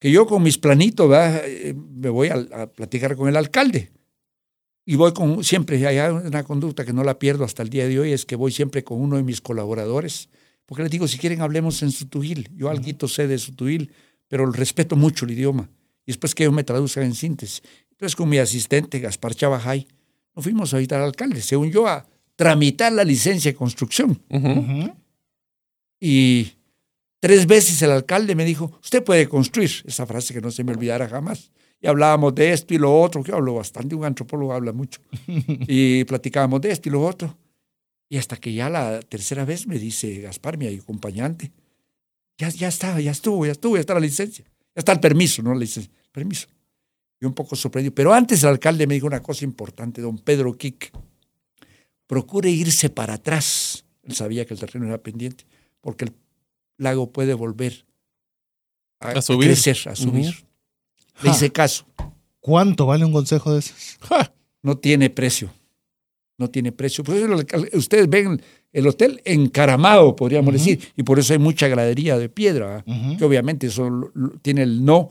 que 0.00 0.10
yo 0.10 0.26
con 0.26 0.42
mis 0.42 0.58
planitos. 0.58 1.10
Eh, 1.44 1.74
me 1.74 2.08
voy 2.10 2.28
a, 2.28 2.34
a 2.62 2.66
platicar 2.66 3.16
con 3.16 3.28
el 3.28 3.36
alcalde. 3.36 3.90
Y 4.84 4.96
voy 4.96 5.12
con, 5.12 5.44
siempre, 5.44 5.84
hay 5.86 5.98
una 6.10 6.42
conducta 6.44 6.84
que 6.84 6.92
no 6.94 7.04
la 7.04 7.18
pierdo 7.18 7.44
hasta 7.44 7.62
el 7.62 7.68
día 7.68 7.86
de 7.86 7.98
hoy, 8.00 8.12
es 8.12 8.24
que 8.24 8.36
voy 8.36 8.50
siempre 8.52 8.84
con 8.84 9.00
uno 9.00 9.16
de 9.16 9.22
mis 9.22 9.40
colaboradores, 9.42 10.30
porque 10.64 10.82
les 10.82 10.90
digo, 10.90 11.06
si 11.06 11.18
quieren 11.18 11.42
hablemos 11.42 11.82
en 11.82 11.90
Sutujil. 11.90 12.48
Yo 12.56 12.70
algo 12.70 13.06
sé 13.08 13.26
de 13.26 13.36
Sutujil, 13.38 13.92
pero 14.28 14.44
respeto 14.50 14.96
mucho 14.96 15.24
el 15.26 15.32
idioma. 15.32 15.68
Y 16.08 16.12
después 16.12 16.34
que 16.34 16.44
ellos 16.44 16.54
me 16.54 16.64
traduzcan 16.64 17.04
en 17.04 17.14
síntesis. 17.14 17.62
Entonces 17.90 18.16
con 18.16 18.30
mi 18.30 18.38
asistente, 18.38 18.98
Gaspar 18.98 19.34
Chavajay, 19.34 19.86
nos 20.34 20.42
fuimos 20.42 20.72
a 20.72 20.78
visitar 20.78 21.02
al 21.02 21.08
alcalde, 21.08 21.42
según 21.42 21.70
yo, 21.70 21.86
a 21.86 22.06
tramitar 22.34 22.92
la 22.94 23.04
licencia 23.04 23.52
de 23.52 23.54
construcción. 23.54 24.18
Y 26.00 26.52
tres 27.20 27.46
veces 27.46 27.82
el 27.82 27.90
alcalde 27.90 28.34
me 28.34 28.46
dijo, 28.46 28.72
usted 28.82 29.04
puede 29.04 29.28
construir. 29.28 29.70
Esa 29.84 30.06
frase 30.06 30.32
que 30.32 30.40
no 30.40 30.50
se 30.50 30.64
me 30.64 30.72
olvidará 30.72 31.10
jamás. 31.10 31.50
Y 31.78 31.86
hablábamos 31.88 32.34
de 32.34 32.54
esto 32.54 32.72
y 32.72 32.78
lo 32.78 32.98
otro, 32.98 33.22
que 33.22 33.32
hablo 33.32 33.56
bastante, 33.56 33.94
un 33.94 34.06
antropólogo 34.06 34.54
habla 34.54 34.72
mucho. 34.72 35.02
Y 35.68 36.04
platicábamos 36.04 36.62
de 36.62 36.70
esto 36.70 36.88
y 36.88 36.92
lo 36.92 37.04
otro. 37.04 37.36
Y 38.08 38.16
hasta 38.16 38.38
que 38.38 38.54
ya 38.54 38.70
la 38.70 39.00
tercera 39.00 39.44
vez 39.44 39.66
me 39.66 39.78
dice 39.78 40.22
Gaspar, 40.22 40.56
mi 40.56 40.68
acompañante, 40.68 41.52
ya, 42.38 42.48
ya 42.48 42.68
está, 42.68 42.98
ya 42.98 43.10
estuvo, 43.10 43.44
ya 43.44 43.52
estuvo, 43.52 43.76
ya 43.76 43.80
está 43.80 43.92
la 43.92 44.00
licencia. 44.00 44.46
Ya 44.74 44.80
está 44.80 44.92
el 44.92 45.00
permiso, 45.00 45.42
no 45.42 45.52
la 45.52 45.58
licencia, 45.60 45.92
permiso. 46.12 46.48
Y 47.20 47.26
un 47.26 47.34
poco 47.34 47.56
sorprendido. 47.56 47.94
Pero 47.94 48.12
antes 48.14 48.42
el 48.42 48.50
alcalde 48.50 48.86
me 48.86 48.94
dijo 48.94 49.06
una 49.06 49.22
cosa 49.22 49.44
importante, 49.44 50.00
don 50.00 50.18
Pedro 50.18 50.56
Quique. 50.56 50.90
Procure 52.06 52.48
irse 52.50 52.90
para 52.90 53.14
atrás. 53.14 53.84
Él 54.02 54.14
sabía 54.14 54.44
que 54.46 54.54
el 54.54 54.60
terreno 54.60 54.86
era 54.86 54.98
pendiente, 54.98 55.44
porque 55.80 56.06
el 56.06 56.12
lago 56.78 57.12
puede 57.12 57.34
volver 57.34 57.84
a, 59.00 59.10
A 59.10 59.22
subir. 59.22 59.48
crecer, 59.48 59.76
a 59.86 59.94
subir. 59.94 60.34
Le 61.22 61.30
hice 61.30 61.50
caso. 61.50 61.86
¿Cuánto 62.40 62.86
vale 62.86 63.04
un 63.04 63.12
consejo 63.12 63.52
de 63.52 63.58
esos? 63.58 63.98
Ja. 64.00 64.32
No 64.62 64.78
tiene 64.78 65.10
precio. 65.10 65.52
No 66.38 66.48
tiene 66.48 66.70
precio. 66.72 67.02
Por 67.04 67.16
eso 67.16 67.26
ustedes 67.74 68.08
ven 68.08 68.40
el 68.72 68.86
hotel 68.86 69.20
encaramado, 69.24 70.14
podríamos 70.14 70.52
decir, 70.52 70.80
y 70.96 71.02
por 71.02 71.18
eso 71.18 71.32
hay 71.32 71.38
mucha 71.40 71.66
gradería 71.68 72.16
de 72.16 72.28
piedra. 72.28 72.84
Ujú. 72.86 73.16
que 73.18 73.24
obviamente 73.24 73.66
eso 73.66 73.88
tiene 74.40 74.62
el 74.62 74.84
no 74.84 75.08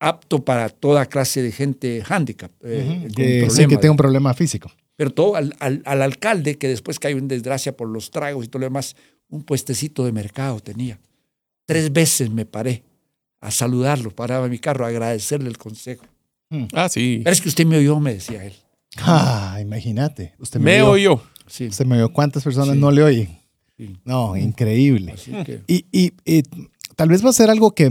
apto 0.00 0.44
para 0.44 0.68
toda 0.70 1.06
clase 1.06 1.42
de 1.42 1.52
gente 1.52 2.02
handicap. 2.08 2.50
eh, 2.64 3.06
Que, 3.14 3.48
sí, 3.50 3.66
que 3.66 3.76
tenga 3.76 3.92
un 3.92 3.96
problema 3.96 4.34
físico. 4.34 4.70
Pero 4.96 5.10
todo 5.12 5.36
al, 5.36 5.54
al- 5.60 5.82
al 5.86 6.02
alcalde, 6.02 6.58
que 6.58 6.68
después 6.68 6.98
cayó 6.98 7.16
en 7.18 7.28
desgracia 7.28 7.76
por 7.76 7.88
los 7.88 8.10
tragos 8.10 8.44
y 8.44 8.48
todo 8.48 8.60
lo 8.60 8.66
demás, 8.66 8.96
un 9.28 9.44
puestecito 9.44 10.04
de 10.04 10.12
mercado 10.12 10.58
tenía. 10.60 10.98
Tres 11.66 11.92
veces 11.92 12.30
me 12.30 12.44
paré 12.46 12.82
a 13.40 13.50
saludarlo, 13.50 14.10
paraba 14.10 14.48
mi 14.48 14.58
carro, 14.58 14.84
a 14.84 14.88
agradecerle 14.88 15.48
el 15.48 15.56
consejo. 15.58 16.04
Ah, 16.74 16.88
sí. 16.88 17.20
Pero 17.22 17.32
es 17.32 17.40
que 17.40 17.48
usted 17.48 17.64
me 17.64 17.76
oyó, 17.78 18.00
me 18.00 18.14
decía 18.14 18.44
él. 18.44 18.54
Ah, 18.98 19.58
imagínate. 19.60 20.34
Usted 20.38 20.58
me, 20.58 20.72
Me 20.76 20.82
oyó. 20.82 21.12
oyó. 21.12 21.22
Sí, 21.46 21.68
Usted 21.68 21.86
me 21.86 21.96
oyó. 21.96 22.12
¿Cuántas 22.12 22.42
personas 22.42 22.74
Sí. 22.74 22.80
no 22.80 22.90
le 22.90 23.02
oyen? 23.02 23.38
sí. 23.76 23.96
No, 24.04 24.36
increíble. 24.36 25.12
Así 25.12 25.30
que, 25.44 25.62
Y, 25.68 25.86
y- 25.92 26.12
y 26.24 26.42
tal 26.96 27.08
vez 27.08 27.24
va 27.24 27.30
a 27.30 27.32
ser 27.32 27.50
algo 27.50 27.70
que 27.72 27.90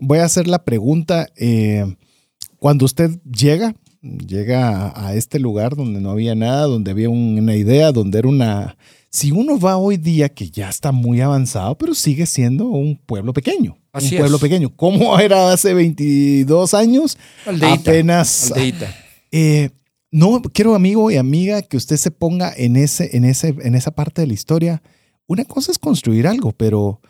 voy 0.00 0.18
a 0.18 0.24
hacer 0.24 0.46
la 0.48 0.64
pregunta. 0.64 1.28
eh, 1.36 1.96
cuando 2.58 2.84
usted 2.86 3.18
llega, 3.24 3.74
llega 4.02 4.88
a, 4.88 5.08
a 5.08 5.14
este 5.14 5.38
lugar 5.38 5.76
donde 5.76 6.00
no 6.00 6.10
había 6.10 6.34
nada, 6.34 6.62
donde 6.66 6.90
había 6.90 7.08
un- 7.10 7.38
una 7.38 7.54
idea, 7.56 7.92
donde 7.92 8.18
era 8.18 8.28
una... 8.28 8.76
Si 9.10 9.30
uno 9.30 9.58
va 9.58 9.76
hoy 9.78 9.96
día, 9.96 10.28
que 10.28 10.50
ya 10.50 10.68
está 10.68 10.92
muy 10.92 11.20
avanzado, 11.20 11.76
pero 11.78 11.94
sigue 11.94 12.26
siendo 12.26 12.66
un 12.66 12.96
pueblo 12.96 13.32
pequeño. 13.32 13.78
Así 13.92 14.14
un 14.14 14.20
pueblo 14.20 14.38
pequeño. 14.38 14.74
¿Cómo 14.76 15.18
era 15.20 15.52
hace 15.52 15.72
22 15.74 16.74
años? 16.74 17.16
aldeíta, 17.46 17.90
Apenas... 17.90 18.50
aldeíta. 18.52 18.94
Eh, 19.32 19.70
no, 20.10 20.40
quiero 20.42 20.74
amigo 20.74 21.10
y 21.10 21.16
amiga 21.16 21.62
que 21.62 21.76
usted 21.76 21.96
se 21.96 22.10
ponga 22.10 22.52
en, 22.56 22.76
ese, 22.76 23.16
en, 23.16 23.24
ese, 23.24 23.54
en 23.62 23.74
esa 23.74 23.90
parte 23.92 24.22
de 24.22 24.26
la 24.28 24.34
historia. 24.34 24.82
Una 25.26 25.44
cosa 25.44 25.72
es 25.72 25.78
construir 25.78 26.26
algo, 26.26 26.52
pero 26.52 27.00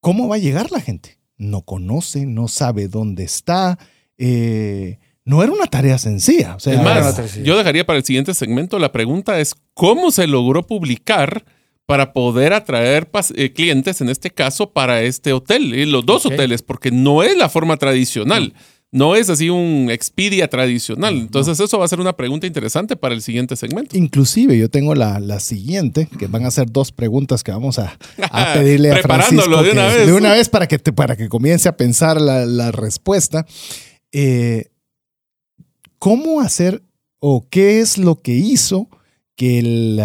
¿cómo 0.00 0.28
va 0.28 0.36
a 0.36 0.38
llegar 0.38 0.70
la 0.72 0.80
gente? 0.80 1.18
No 1.36 1.62
conoce, 1.62 2.26
no 2.26 2.48
sabe 2.48 2.88
dónde 2.88 3.24
está. 3.24 3.78
eh, 4.18 4.98
no 5.26 5.42
era 5.42 5.52
una 5.52 5.66
tarea 5.66 5.98
sencilla. 5.98 6.54
O 6.54 6.60
sea, 6.60 6.74
Es 6.74 6.80
Era 6.80 6.88
más, 7.02 7.34
yo 7.42 7.58
dejaría 7.58 7.84
para 7.84 7.98
el 7.98 8.04
siguiente 8.04 8.32
segmento 8.32 8.78
la 8.78 8.92
pregunta 8.92 9.40
es 9.40 9.54
cómo 9.74 10.12
se 10.12 10.28
logró 10.28 10.64
publicar 10.66 11.44
para 11.84 12.12
poder 12.12 12.52
atraer 12.52 13.08
eh, 13.34 13.52
clientes, 13.52 14.00
en 14.00 14.08
este 14.08 14.30
caso, 14.30 14.70
para 14.72 15.02
este 15.02 15.32
hotel, 15.32 15.72
eh, 15.74 15.86
los 15.86 16.04
dos 16.04 16.26
hoteles, 16.26 16.62
porque 16.62 16.90
no 16.90 17.22
es 17.22 17.36
la 17.36 17.48
forma 17.48 17.76
tradicional. 17.76 18.54
No 18.96 19.14
es 19.14 19.28
así 19.30 19.50
un 19.50 19.88
Expedia 19.90 20.48
tradicional. 20.48 21.14
Entonces, 21.16 21.60
eso 21.60 21.78
va 21.78 21.84
a 21.84 21.88
ser 21.88 22.00
una 22.00 22.14
pregunta 22.16 22.46
interesante 22.46 22.96
para 22.96 23.14
el 23.14 23.20
siguiente 23.22 23.54
segmento. 23.56 23.96
Inclusive 23.96 24.56
yo 24.56 24.70
tengo 24.70 24.94
la, 24.94 25.20
la 25.20 25.38
siguiente, 25.38 26.08
que 26.18 26.26
van 26.28 26.46
a 26.46 26.50
ser 26.50 26.70
dos 26.72 26.92
preguntas 26.92 27.44
que 27.44 27.52
vamos 27.52 27.78
a, 27.78 27.98
a 28.30 28.52
pedirle 28.54 28.90
a 28.90 28.94
Preparándolo 28.94 29.58
Francisco. 29.58 29.62
de 29.64 29.70
una 29.72 29.90
que- 29.90 29.96
vez. 29.98 30.06
De 30.06 30.12
una 30.14 30.32
vez 30.32 30.48
para 30.48 30.66
que, 30.66 30.78
te- 30.78 30.92
para 30.92 31.14
que 31.16 31.28
comience 31.28 31.68
a 31.68 31.76
pensar 31.76 32.20
la, 32.20 32.46
la 32.46 32.72
respuesta. 32.72 33.44
Eh, 34.12 34.70
¿Cómo 35.98 36.40
hacer 36.40 36.82
o 37.20 37.46
qué 37.50 37.80
es 37.80 37.98
lo 37.98 38.20
que 38.22 38.32
hizo 38.32 38.88
que 39.34 39.58
el, 39.58 40.00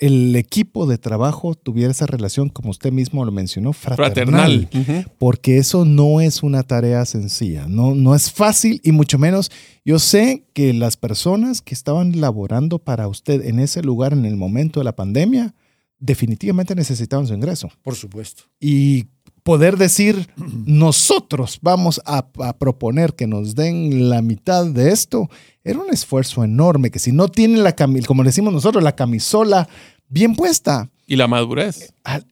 el 0.00 0.34
equipo 0.34 0.86
de 0.86 0.98
trabajo 0.98 1.54
tuviera 1.54 1.90
esa 1.92 2.06
relación, 2.06 2.48
como 2.48 2.70
usted 2.70 2.90
mismo 2.90 3.24
lo 3.24 3.30
mencionó, 3.30 3.72
fraternal? 3.74 4.66
Fraternal. 4.70 5.06
Porque 5.18 5.58
eso 5.58 5.84
no 5.84 6.20
es 6.20 6.42
una 6.42 6.62
tarea 6.62 7.04
sencilla, 7.04 7.66
no, 7.68 7.94
no 7.94 8.14
es 8.14 8.32
fácil 8.32 8.80
y 8.82 8.92
mucho 8.92 9.18
menos 9.18 9.50
yo 9.84 9.98
sé 9.98 10.44
que 10.54 10.72
las 10.72 10.96
personas 10.96 11.60
que 11.60 11.74
estaban 11.74 12.20
laborando 12.20 12.78
para 12.78 13.08
usted 13.08 13.44
en 13.44 13.60
ese 13.60 13.82
lugar 13.82 14.12
en 14.12 14.24
el 14.24 14.36
momento 14.36 14.80
de 14.80 14.84
la 14.84 14.96
pandemia 14.96 15.54
definitivamente 15.98 16.74
necesitaban 16.74 17.26
su 17.26 17.34
ingreso 17.34 17.70
Por 17.82 17.94
supuesto. 17.94 18.44
y 18.58 19.06
poder 19.50 19.76
decir 19.76 20.28
nosotros 20.74 21.58
vamos 21.62 22.00
a, 22.04 22.24
a 22.40 22.52
proponer 22.56 23.14
que 23.14 23.26
nos 23.26 23.54
den 23.54 24.08
la 24.08 24.22
mitad 24.22 24.64
de 24.66 24.90
esto 24.92 25.28
era 25.64 25.78
un 25.80 25.90
esfuerzo 25.92 26.44
enorme 26.44 26.90
que 26.90 26.98
si 26.98 27.12
no 27.12 27.28
tienen 27.28 27.62
la 27.64 27.74
cami- 27.76 28.04
como 28.06 28.22
decimos 28.24 28.52
nosotros 28.52 28.82
la 28.82 28.94
camisola 28.96 29.68
bien 30.08 30.34
puesta 30.36 30.88
Y 31.06 31.16
la 31.16 31.26
madurez. 31.28 31.92
al- 32.04 32.26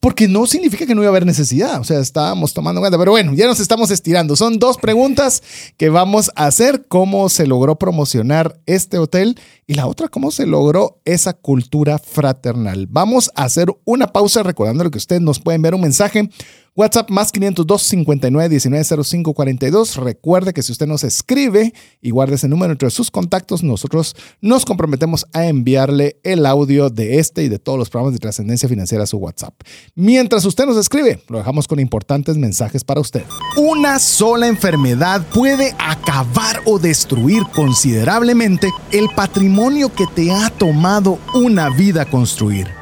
porque 0.00 0.26
no 0.26 0.46
significa 0.46 0.84
que 0.84 0.96
no 0.96 1.02
iba 1.02 1.10
a 1.10 1.14
haber 1.14 1.24
necesidad. 1.24 1.78
O 1.78 1.84
sea, 1.84 2.00
estábamos 2.00 2.52
tomando 2.52 2.80
cuenta. 2.80 2.98
Pero 2.98 3.12
bueno, 3.12 3.34
ya 3.34 3.46
nos 3.46 3.60
estamos 3.60 3.88
estirando. 3.92 4.34
Son 4.34 4.58
dos 4.58 4.76
preguntas 4.76 5.44
que 5.76 5.90
vamos 5.90 6.32
a 6.34 6.46
hacer. 6.46 6.86
¿Cómo 6.88 7.28
se 7.28 7.46
logró 7.46 7.78
promocionar 7.78 8.58
este 8.66 8.98
hotel? 8.98 9.38
Y 9.64 9.74
la 9.74 9.86
otra, 9.86 10.08
¿cómo 10.08 10.32
se 10.32 10.44
logró 10.44 11.00
esa 11.04 11.34
cultura 11.34 12.00
fraternal? 12.00 12.88
Vamos 12.90 13.30
a 13.36 13.44
hacer 13.44 13.68
una 13.84 14.08
pausa 14.08 14.42
recordando 14.42 14.90
que 14.90 14.98
ustedes 14.98 15.22
nos 15.22 15.38
pueden 15.38 15.62
ver 15.62 15.72
un 15.76 15.82
mensaje. 15.82 16.28
WhatsApp 16.74 17.10
más 17.10 17.32
502 17.32 17.82
59 17.82 18.48
19 18.48 19.04
05 19.04 19.34
42. 19.34 19.96
Recuerde 19.96 20.54
que 20.54 20.62
si 20.62 20.72
usted 20.72 20.86
nos 20.86 21.04
escribe 21.04 21.74
y 22.00 22.10
guarda 22.10 22.36
ese 22.36 22.48
número 22.48 22.72
entre 22.72 22.88
sus 22.88 23.10
contactos, 23.10 23.62
nosotros 23.62 24.16
nos 24.40 24.64
comprometemos 24.64 25.26
a 25.34 25.44
enviarle 25.44 26.16
el 26.22 26.46
audio 26.46 26.88
de 26.88 27.18
este 27.18 27.44
y 27.44 27.50
de 27.50 27.58
todos 27.58 27.78
los 27.78 27.90
programas 27.90 28.14
de 28.14 28.20
trascendencia 28.20 28.70
financiera 28.70 29.04
a 29.04 29.06
su 29.06 29.18
WhatsApp. 29.18 29.52
Mientras 29.94 30.46
usted 30.46 30.64
nos 30.64 30.78
escribe, 30.78 31.22
lo 31.28 31.36
dejamos 31.36 31.68
con 31.68 31.78
importantes 31.78 32.38
mensajes 32.38 32.84
para 32.84 33.02
usted. 33.02 33.24
Una 33.58 33.98
sola 33.98 34.46
enfermedad 34.46 35.26
puede 35.34 35.76
acabar 35.78 36.62
o 36.64 36.78
destruir 36.78 37.42
considerablemente 37.54 38.70
el 38.92 39.10
patrimonio 39.14 39.92
que 39.94 40.06
te 40.14 40.32
ha 40.32 40.48
tomado 40.48 41.18
una 41.34 41.68
vida 41.68 42.06
construir. 42.06 42.81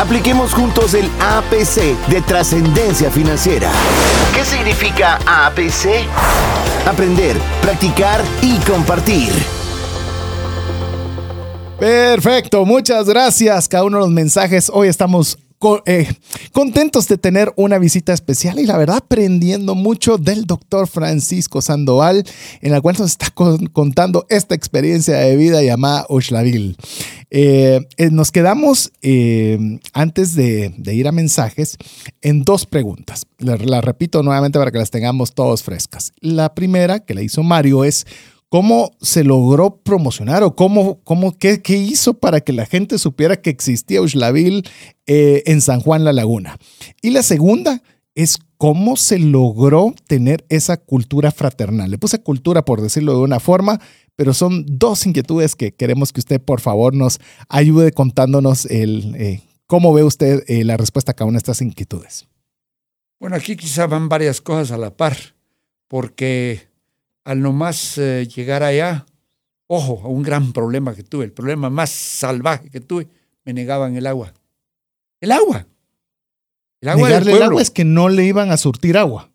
Apliquemos 0.00 0.52
juntos 0.52 0.92
el 0.92 1.10
APC 1.20 1.96
de 2.08 2.20
trascendencia 2.20 3.10
financiera. 3.10 3.70
¿Qué 4.34 4.44
significa 4.44 5.18
APC? 5.26 6.06
Aprender, 6.86 7.36
practicar 7.62 8.22
y 8.42 8.58
compartir. 8.58 9.32
Perfecto, 11.78 12.66
muchas 12.66 13.06
gracias. 13.06 13.68
Cada 13.68 13.84
uno 13.84 13.96
de 13.96 14.02
los 14.02 14.10
mensajes. 14.10 14.70
Hoy 14.72 14.88
estamos 14.88 15.38
eh, 15.86 16.06
contentos 16.52 17.08
de 17.08 17.18
tener 17.18 17.52
una 17.56 17.78
visita 17.78 18.12
especial 18.12 18.58
y 18.58 18.66
la 18.66 18.76
verdad 18.76 18.98
aprendiendo 18.98 19.74
mucho 19.74 20.18
del 20.18 20.44
doctor 20.44 20.86
Francisco 20.86 21.62
Sandoval, 21.62 22.24
en 22.60 22.72
la 22.72 22.80
cual 22.80 22.96
nos 22.98 23.12
está 23.12 23.28
contando 23.30 24.26
esta 24.28 24.54
experiencia 24.54 25.16
de 25.16 25.36
vida 25.36 25.62
llamada 25.62 26.06
Oshlavil. 26.08 26.76
Eh, 27.30 27.86
eh, 27.96 28.10
nos 28.10 28.30
quedamos 28.30 28.92
antes 29.92 30.34
de, 30.34 30.72
ir 30.92 31.08
a 31.08 31.12
mensajes 31.12 31.76
en 32.22 32.42
dos 32.42 32.66
preguntas. 32.66 33.26
Las 33.38 33.64
la 33.64 33.80
repito 33.80 34.22
nuevamente 34.22 34.58
para 34.58 34.70
que 34.70 34.78
las 34.78 34.90
tengamos 34.90 35.34
todos 35.34 35.62
frescas. 35.62 36.12
La 36.20 36.54
primera 36.54 37.00
que 37.00 37.14
le 37.14 37.24
hizo 37.24 37.42
Mario 37.42 37.84
es 37.84 38.06
¿Cómo 38.48 38.92
se 39.00 39.24
logró 39.24 39.78
promocionar 39.82 40.42
o 40.44 40.54
cómo, 40.54 41.00
cómo 41.02 41.36
qué, 41.36 41.60
hizo 41.68 42.14
para 42.14 42.40
que 42.40 42.52
la 42.52 42.64
gente 42.64 42.98
supiera 42.98 43.40
que 43.40 43.50
existía 43.50 44.00
Uxlavil 44.00 44.68
eh, 45.06 45.42
en 45.46 45.60
San 45.60 45.80
Juan 45.80 46.04
La 46.04 46.12
Laguna? 46.12 46.56
Y 47.02 47.10
la 47.10 47.22
segunda 47.22 47.82
es 48.14 48.38
cómo 48.56 48.96
se 48.96 49.18
logró 49.18 49.94
tener 50.06 50.44
esa 50.48 50.76
cultura 50.76 51.32
fraternal. 51.32 51.90
Le 51.90 51.98
puse 51.98 52.22
cultura 52.22 52.64
por 52.64 52.80
decirlo 52.80 53.12
de 53.12 53.20
una 53.20 53.40
forma, 53.40 53.80
pero 54.16 54.32
son 54.32 54.64
dos 54.66 55.06
inquietudes 55.06 55.54
que 55.54 55.74
queremos 55.74 56.12
que 56.12 56.20
usted 56.20 56.40
por 56.40 56.60
favor 56.60 56.94
nos 56.94 57.20
ayude 57.48 57.92
contándonos 57.92 58.64
el, 58.66 59.14
eh, 59.16 59.42
cómo 59.66 59.92
ve 59.92 60.04
usted 60.04 60.44
eh, 60.48 60.64
la 60.64 60.76
respuesta 60.76 61.12
a 61.12 61.14
cada 61.14 61.28
una 61.28 61.36
de 61.36 61.40
estas 61.40 61.60
inquietudes. 61.60 62.26
Bueno, 63.20 63.36
aquí 63.36 63.56
quizá 63.56 63.86
van 63.86 64.08
varias 64.08 64.40
cosas 64.40 64.70
a 64.70 64.78
la 64.78 64.96
par, 64.96 65.16
porque 65.88 66.65
al 67.26 67.42
nomás 67.42 67.98
eh, 67.98 68.28
llegar 68.34 68.62
allá, 68.62 69.04
ojo, 69.66 70.00
a 70.04 70.08
un 70.08 70.22
gran 70.22 70.52
problema 70.52 70.94
que 70.94 71.02
tuve, 71.02 71.24
el 71.24 71.32
problema 71.32 71.68
más 71.70 71.90
salvaje 71.90 72.70
que 72.70 72.80
tuve, 72.80 73.08
me 73.44 73.52
negaban 73.52 73.96
el 73.96 74.06
agua. 74.06 74.32
El 75.20 75.32
agua. 75.32 75.66
El 76.80 76.88
agua 76.88 77.08
Negarle 77.08 77.32
el 77.32 77.42
agua 77.42 77.60
es 77.60 77.72
que 77.72 77.84
no 77.84 78.08
le 78.08 78.24
iban 78.24 78.52
a 78.52 78.56
surtir 78.56 78.96
agua. 78.96 79.32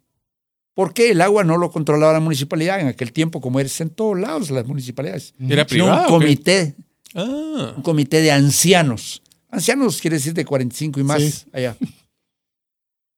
Porque 0.73 1.11
el 1.11 1.19
agua 1.19 1.43
no 1.43 1.57
lo 1.57 1.69
controlaba 1.69 2.13
la 2.13 2.21
municipalidad 2.21 2.79
en 2.79 2.87
aquel 2.87 3.11
tiempo, 3.11 3.41
como 3.41 3.59
eres 3.59 3.81
en 3.81 3.89
todos 3.89 4.17
lados 4.17 4.51
las 4.51 4.65
municipalidades. 4.65 5.33
Era 5.37 5.67
privado. 5.67 6.03
Un 6.03 6.19
comité, 6.19 6.75
ah. 7.13 7.73
un 7.75 7.83
comité 7.83 8.21
de 8.21 8.31
ancianos. 8.31 9.21
Ancianos 9.49 9.99
quiere 9.99 10.15
decir 10.15 10.33
de 10.33 10.45
45 10.45 10.97
y 10.97 11.03
más 11.03 11.45
allá. 11.51 11.75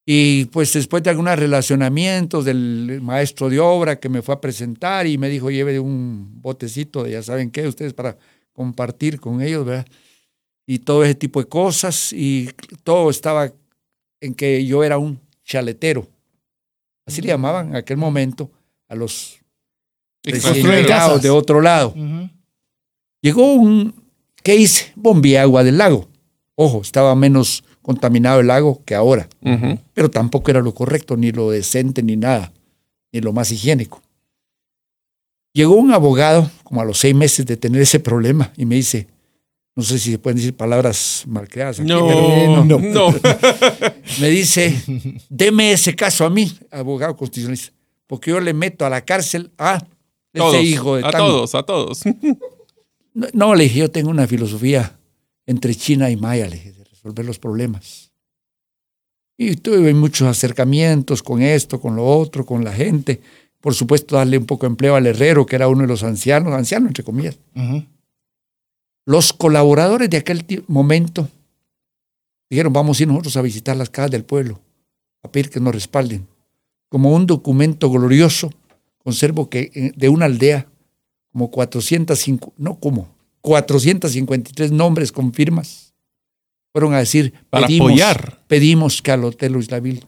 Y 0.05 0.45
pues 0.45 0.73
después 0.73 1.01
de 1.01 1.09
algunos 1.09 1.39
relacionamientos 1.39 2.43
del 2.43 2.99
maestro 3.01 3.49
de 3.49 3.59
obra 3.59 3.99
que 3.99 4.09
me 4.09 4.21
fue 4.21 4.35
a 4.35 4.41
presentar 4.41 5.07
y 5.07 5.17
me 5.17 5.29
dijo, 5.29 5.49
lleve 5.49 5.79
un 5.79 6.41
botecito 6.41 7.03
de 7.03 7.11
ya 7.11 7.23
saben 7.23 7.51
qué, 7.51 7.67
ustedes 7.67 7.93
para 7.93 8.17
compartir 8.51 9.19
con 9.19 9.41
ellos, 9.41 9.65
¿verdad? 9.65 9.87
Y 10.65 10.79
todo 10.79 11.03
ese 11.03 11.15
tipo 11.15 11.39
de 11.41 11.47
cosas 11.47 12.11
y 12.11 12.49
todo 12.83 13.09
estaba 13.09 13.51
en 14.19 14.33
que 14.33 14.65
yo 14.65 14.83
era 14.83 14.97
un 14.97 15.19
chaletero. 15.45 16.07
Así 17.05 17.21
le 17.21 17.29
llamaban 17.29 17.69
en 17.69 17.75
aquel 17.75 17.97
momento 17.97 18.51
a 18.87 18.95
los 18.95 19.39
llegados 20.23 21.21
de 21.21 21.29
otro 21.29 21.61
lado. 21.61 21.93
Llegó 23.21 23.53
un, 23.53 23.93
¿qué 24.43 24.55
hice? 24.55 24.91
Bombeé 24.95 25.39
agua 25.39 25.63
del 25.63 25.77
lago. 25.77 26.09
Ojo, 26.55 26.81
estaba 26.81 27.15
menos 27.15 27.63
contaminado 27.83 28.39
el 28.39 28.47
lago 28.47 28.81
que 28.85 28.95
ahora. 28.95 29.27
Pero 29.93 30.09
tampoco 30.09 30.49
era 30.49 30.61
lo 30.61 30.73
correcto, 30.73 31.15
ni 31.15 31.31
lo 31.31 31.51
decente, 31.51 32.01
ni 32.01 32.15
nada, 32.15 32.51
ni 33.11 33.21
lo 33.21 33.31
más 33.33 33.51
higiénico. 33.51 34.01
Llegó 35.53 35.75
un 35.75 35.93
abogado, 35.93 36.49
como 36.63 36.81
a 36.81 36.85
los 36.85 36.97
seis 36.97 37.13
meses 37.13 37.45
de 37.45 37.57
tener 37.57 37.81
ese 37.81 37.99
problema, 37.99 38.51
y 38.57 38.65
me 38.65 38.75
dice, 38.75 39.07
no 39.75 39.83
sé 39.83 39.99
si 39.99 40.11
se 40.11 40.17
pueden 40.17 40.37
decir 40.37 40.55
palabras 40.55 41.25
mal 41.27 41.47
creadas. 41.47 41.79
no, 41.79 42.63
no, 42.65 42.79
no. 42.79 43.13
me 44.21 44.29
dice, 44.29 44.81
deme 45.29 45.73
ese 45.73 45.95
caso 45.95 46.25
a 46.25 46.31
mí, 46.31 46.51
abogado 46.71 47.15
constitucionalista, 47.15 47.73
porque 48.07 48.31
yo 48.31 48.39
le 48.39 48.53
meto 48.53 48.85
a 48.85 48.89
la 48.89 49.01
cárcel 49.01 49.51
a 49.59 49.85
ese 50.31 50.63
hijo 50.63 50.95
de 50.95 51.05
A 51.05 51.11
todos, 51.11 51.53
a 51.53 51.63
todos. 51.63 52.01
no, 53.13 53.27
no, 53.33 53.55
le 53.55 53.65
dije, 53.65 53.79
yo 53.79 53.91
tengo 53.91 54.09
una 54.09 54.25
filosofía 54.25 54.97
entre 55.45 55.75
China 55.75 56.09
y 56.09 56.15
Maya, 56.15 56.47
le 56.47 56.55
dije 56.55 56.72
resolver 57.03 57.25
los 57.25 57.39
problemas. 57.39 58.11
Y 59.37 59.55
tuve 59.55 59.93
muchos 59.93 60.27
acercamientos 60.27 61.21
con 61.21 61.41
esto, 61.41 61.81
con 61.81 61.95
lo 61.95 62.05
otro, 62.05 62.45
con 62.45 62.63
la 62.63 62.71
gente. 62.71 63.21
Por 63.59 63.73
supuesto, 63.73 64.15
darle 64.15 64.37
un 64.37 64.45
poco 64.45 64.65
de 64.65 64.71
empleo 64.71 64.95
al 64.95 65.07
herrero, 65.07 65.45
que 65.45 65.55
era 65.55 65.67
uno 65.67 65.81
de 65.81 65.87
los 65.87 66.03
ancianos, 66.03 66.53
anciano 66.53 66.87
entre 66.87 67.03
comillas. 67.03 67.37
Los 69.05 69.33
colaboradores 69.33 70.09
de 70.09 70.17
aquel 70.17 70.45
momento 70.67 71.27
dijeron, 72.49 72.71
vamos 72.71 72.99
a 72.99 73.03
ir 73.03 73.09
nosotros 73.09 73.35
a 73.35 73.41
visitar 73.41 73.75
las 73.75 73.89
casas 73.89 74.11
del 74.11 74.23
pueblo, 74.23 74.61
a 75.23 75.31
pedir 75.31 75.49
que 75.49 75.59
nos 75.59 75.73
respalden. 75.73 76.27
Como 76.89 77.11
un 77.13 77.25
documento 77.25 77.89
glorioso, 77.89 78.51
conservo 79.03 79.49
que 79.49 79.71
eh, 79.73 79.91
de 79.95 80.09
una 80.09 80.25
aldea, 80.25 80.67
como 81.31 81.49
405, 81.49 82.53
no 82.57 82.75
como, 82.75 83.09
453 83.41 84.71
nombres 84.71 85.11
con 85.11 85.33
firmas 85.33 85.92
fueron 86.73 86.93
a 86.93 86.99
decir, 86.99 87.33
Para 87.49 87.67
pedimos, 87.67 87.91
apoyar. 87.91 88.39
pedimos 88.47 89.01
que 89.01 89.11
al 89.11 89.23
Hotel 89.23 89.55
Islavil 89.55 90.03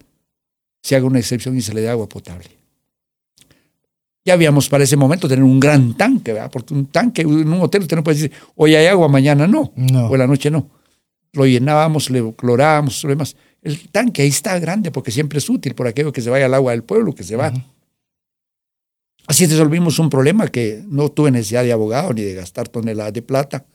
se 0.81 0.95
haga 0.95 1.05
una 1.05 1.19
excepción 1.19 1.55
y 1.55 1.61
se 1.61 1.73
le 1.73 1.81
dé 1.81 1.89
agua 1.89 2.09
potable. 2.09 2.45
Ya 4.25 4.33
habíamos 4.33 4.67
para 4.69 4.83
ese 4.83 4.97
momento 4.97 5.27
tener 5.27 5.43
un 5.43 5.59
gran 5.59 5.95
tanque, 5.95 6.33
¿verdad? 6.33 6.49
Porque 6.51 6.73
un 6.73 6.87
tanque 6.87 7.21
en 7.21 7.29
un 7.29 7.61
hotel 7.61 7.83
usted 7.83 7.95
no 7.95 8.03
puede 8.03 8.17
decir, 8.17 8.31
hoy 8.55 8.73
hay 8.73 8.87
agua, 8.87 9.07
mañana 9.07 9.45
no, 9.45 9.71
o 9.75 10.13
en 10.13 10.19
la 10.19 10.25
noche 10.25 10.49
no. 10.49 10.67
Lo 11.33 11.45
llenábamos, 11.45 12.09
le 12.09 12.33
clorábamos, 12.33 13.03
lo 13.03 13.09
demás. 13.11 13.35
El 13.61 13.89
tanque 13.89 14.23
ahí 14.23 14.29
está 14.29 14.57
grande 14.57 14.89
porque 14.89 15.11
siempre 15.11 15.37
es 15.37 15.47
útil 15.49 15.75
por 15.75 15.85
aquello 15.85 16.11
que 16.11 16.21
se 16.21 16.31
vaya 16.31 16.45
al 16.47 16.53
agua 16.55 16.71
del 16.71 16.83
pueblo, 16.83 17.13
que 17.13 17.23
se 17.23 17.35
va. 17.35 17.53
Así 19.27 19.45
resolvimos 19.45 19.99
un 19.99 20.09
problema 20.09 20.47
que 20.47 20.83
no 20.87 21.09
tuve 21.09 21.29
necesidad 21.29 21.63
de 21.63 21.71
abogado 21.71 22.13
ni 22.13 22.21
de 22.21 22.33
gastar 22.33 22.67
toneladas 22.67 23.13
de 23.13 23.21
plata. 23.21 23.65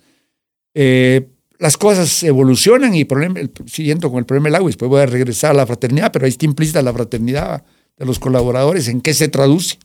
Eh, 0.74 1.28
las 1.60 1.76
cosas 1.76 2.22
evolucionan 2.22 2.94
y 2.94 3.04
problema, 3.04 3.38
siguiendo 3.66 4.10
con 4.10 4.18
el 4.18 4.24
problema 4.24 4.48
del 4.48 4.56
agua, 4.56 4.68
después 4.68 4.88
voy 4.88 5.02
a 5.02 5.06
regresar 5.06 5.50
a 5.50 5.54
la 5.54 5.66
fraternidad, 5.66 6.10
pero 6.10 6.24
ahí 6.24 6.30
está 6.30 6.46
implícita 6.46 6.80
la 6.80 6.92
fraternidad 6.92 7.62
de 7.98 8.06
los 8.06 8.18
colaboradores, 8.18 8.88
¿en 8.88 9.02
qué 9.02 9.12
se 9.12 9.28
traduce? 9.28 9.78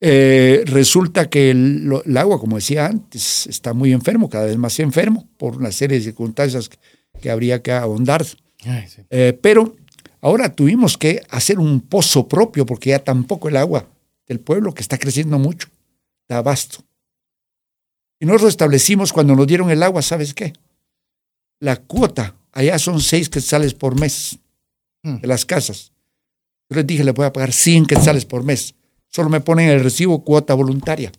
Eh, 0.00 0.62
resulta 0.66 1.28
que 1.28 1.50
el, 1.50 2.16
agua, 2.16 2.38
como 2.38 2.56
decía 2.56 2.86
antes, 2.86 3.48
está 3.48 3.74
muy 3.74 3.92
enfermo, 3.92 4.30
cada 4.30 4.46
vez 4.46 4.56
más 4.56 4.78
enfermo, 4.78 5.28
por 5.36 5.56
una 5.56 5.72
serie 5.72 5.98
de 5.98 6.04
circunstancias 6.04 6.70
que, 7.20 7.28
habría 7.28 7.60
que 7.60 7.72
ahondar. 7.72 8.24
Eh, 9.10 9.36
pero 9.42 9.74
ahora 10.20 10.54
tuvimos 10.54 10.96
que 10.96 11.22
hacer 11.28 11.58
un 11.58 11.80
pozo 11.80 12.28
propio, 12.28 12.64
porque 12.64 12.90
ya 12.90 13.00
tampoco 13.00 13.48
el 13.48 13.56
agua 13.56 13.88
del 14.28 14.38
pueblo, 14.38 14.72
que 14.72 14.82
está 14.82 14.96
creciendo 14.96 15.40
mucho, 15.40 15.66
da 16.28 16.38
abasto. 16.38 16.84
Y 18.18 18.26
nosotros 18.26 18.50
establecimos 18.50 19.12
cuando 19.12 19.34
nos 19.34 19.46
dieron 19.46 19.70
el 19.70 19.82
agua, 19.82 20.02
¿sabes 20.02 20.32
qué? 20.34 20.52
La 21.60 21.76
cuota, 21.76 22.34
allá 22.52 22.78
son 22.78 23.00
seis 23.00 23.28
quetzales 23.28 23.74
por 23.74 23.98
mes 23.98 24.38
hmm. 25.02 25.16
de 25.16 25.26
las 25.28 25.44
casas. 25.44 25.92
Yo 26.68 26.76
les 26.76 26.86
dije, 26.86 27.04
le 27.04 27.12
voy 27.12 27.26
a 27.26 27.32
pagar 27.32 27.52
100 27.52 27.86
quetzales 27.86 28.24
por 28.24 28.42
mes. 28.42 28.74
Solo 29.08 29.28
me 29.28 29.40
ponen 29.40 29.68
el 29.68 29.82
recibo 29.82 30.24
cuota 30.24 30.54
voluntaria. 30.54 31.12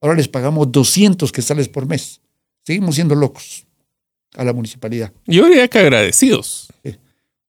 Ahora 0.00 0.14
les 0.14 0.28
pagamos 0.28 0.70
200 0.70 1.32
quetzales 1.32 1.68
por 1.68 1.86
mes. 1.86 2.20
Seguimos 2.64 2.94
siendo 2.94 3.14
locos 3.14 3.66
a 4.36 4.44
la 4.44 4.52
municipalidad. 4.52 5.12
Yo 5.26 5.46
diría 5.46 5.68
que 5.68 5.78
agradecidos. 5.78 6.68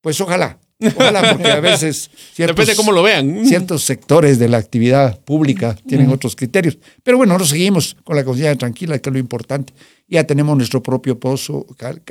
Pues 0.00 0.20
ojalá. 0.20 0.58
Ojalá, 0.96 1.32
porque 1.32 1.50
a 1.50 1.60
veces. 1.60 2.10
Depende 2.36 2.74
cómo 2.76 2.92
lo 2.92 3.02
vean. 3.02 3.46
Ciertos 3.46 3.84
sectores 3.84 4.38
de 4.38 4.48
la 4.48 4.58
actividad 4.58 5.20
pública 5.20 5.76
tienen 5.86 6.10
otros 6.10 6.36
criterios. 6.36 6.78
Pero 7.02 7.16
bueno, 7.16 7.32
nosotros 7.32 7.50
seguimos 7.50 7.96
con 8.04 8.16
la 8.16 8.24
conciencia 8.24 8.56
tranquila, 8.56 8.98
que 8.98 9.10
es 9.10 9.12
lo 9.12 9.18
importante. 9.18 9.72
Ya 10.08 10.24
tenemos 10.24 10.56
nuestro 10.56 10.82
propio 10.82 11.18
pozo 11.18 11.66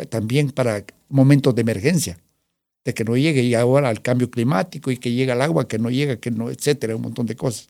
también 0.09 0.51
para 0.51 0.83
momentos 1.09 1.53
de 1.53 1.61
emergencia, 1.61 2.17
de 2.83 2.93
que 2.93 3.03
no 3.03 3.15
llegue 3.15 3.43
y 3.43 3.53
ahora 3.53 3.89
al 3.89 4.01
cambio 4.01 4.31
climático 4.31 4.91
y 4.91 4.97
que 4.97 5.11
llega 5.11 5.33
el 5.33 5.41
agua, 5.41 5.67
que 5.67 5.77
no 5.77 5.89
llega, 5.89 6.15
que 6.17 6.31
no, 6.31 6.49
etcétera, 6.49 6.95
un 6.95 7.03
montón 7.03 7.25
de 7.25 7.35
cosas. 7.35 7.69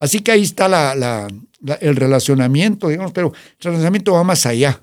Así 0.00 0.20
que 0.20 0.32
ahí 0.32 0.42
está 0.42 0.68
la, 0.68 1.28
el 1.80 1.96
relacionamiento, 1.96 2.88
digamos, 2.88 3.12
pero 3.12 3.28
el 3.28 3.64
relacionamiento 3.64 4.12
va 4.12 4.24
más 4.24 4.44
allá. 4.44 4.82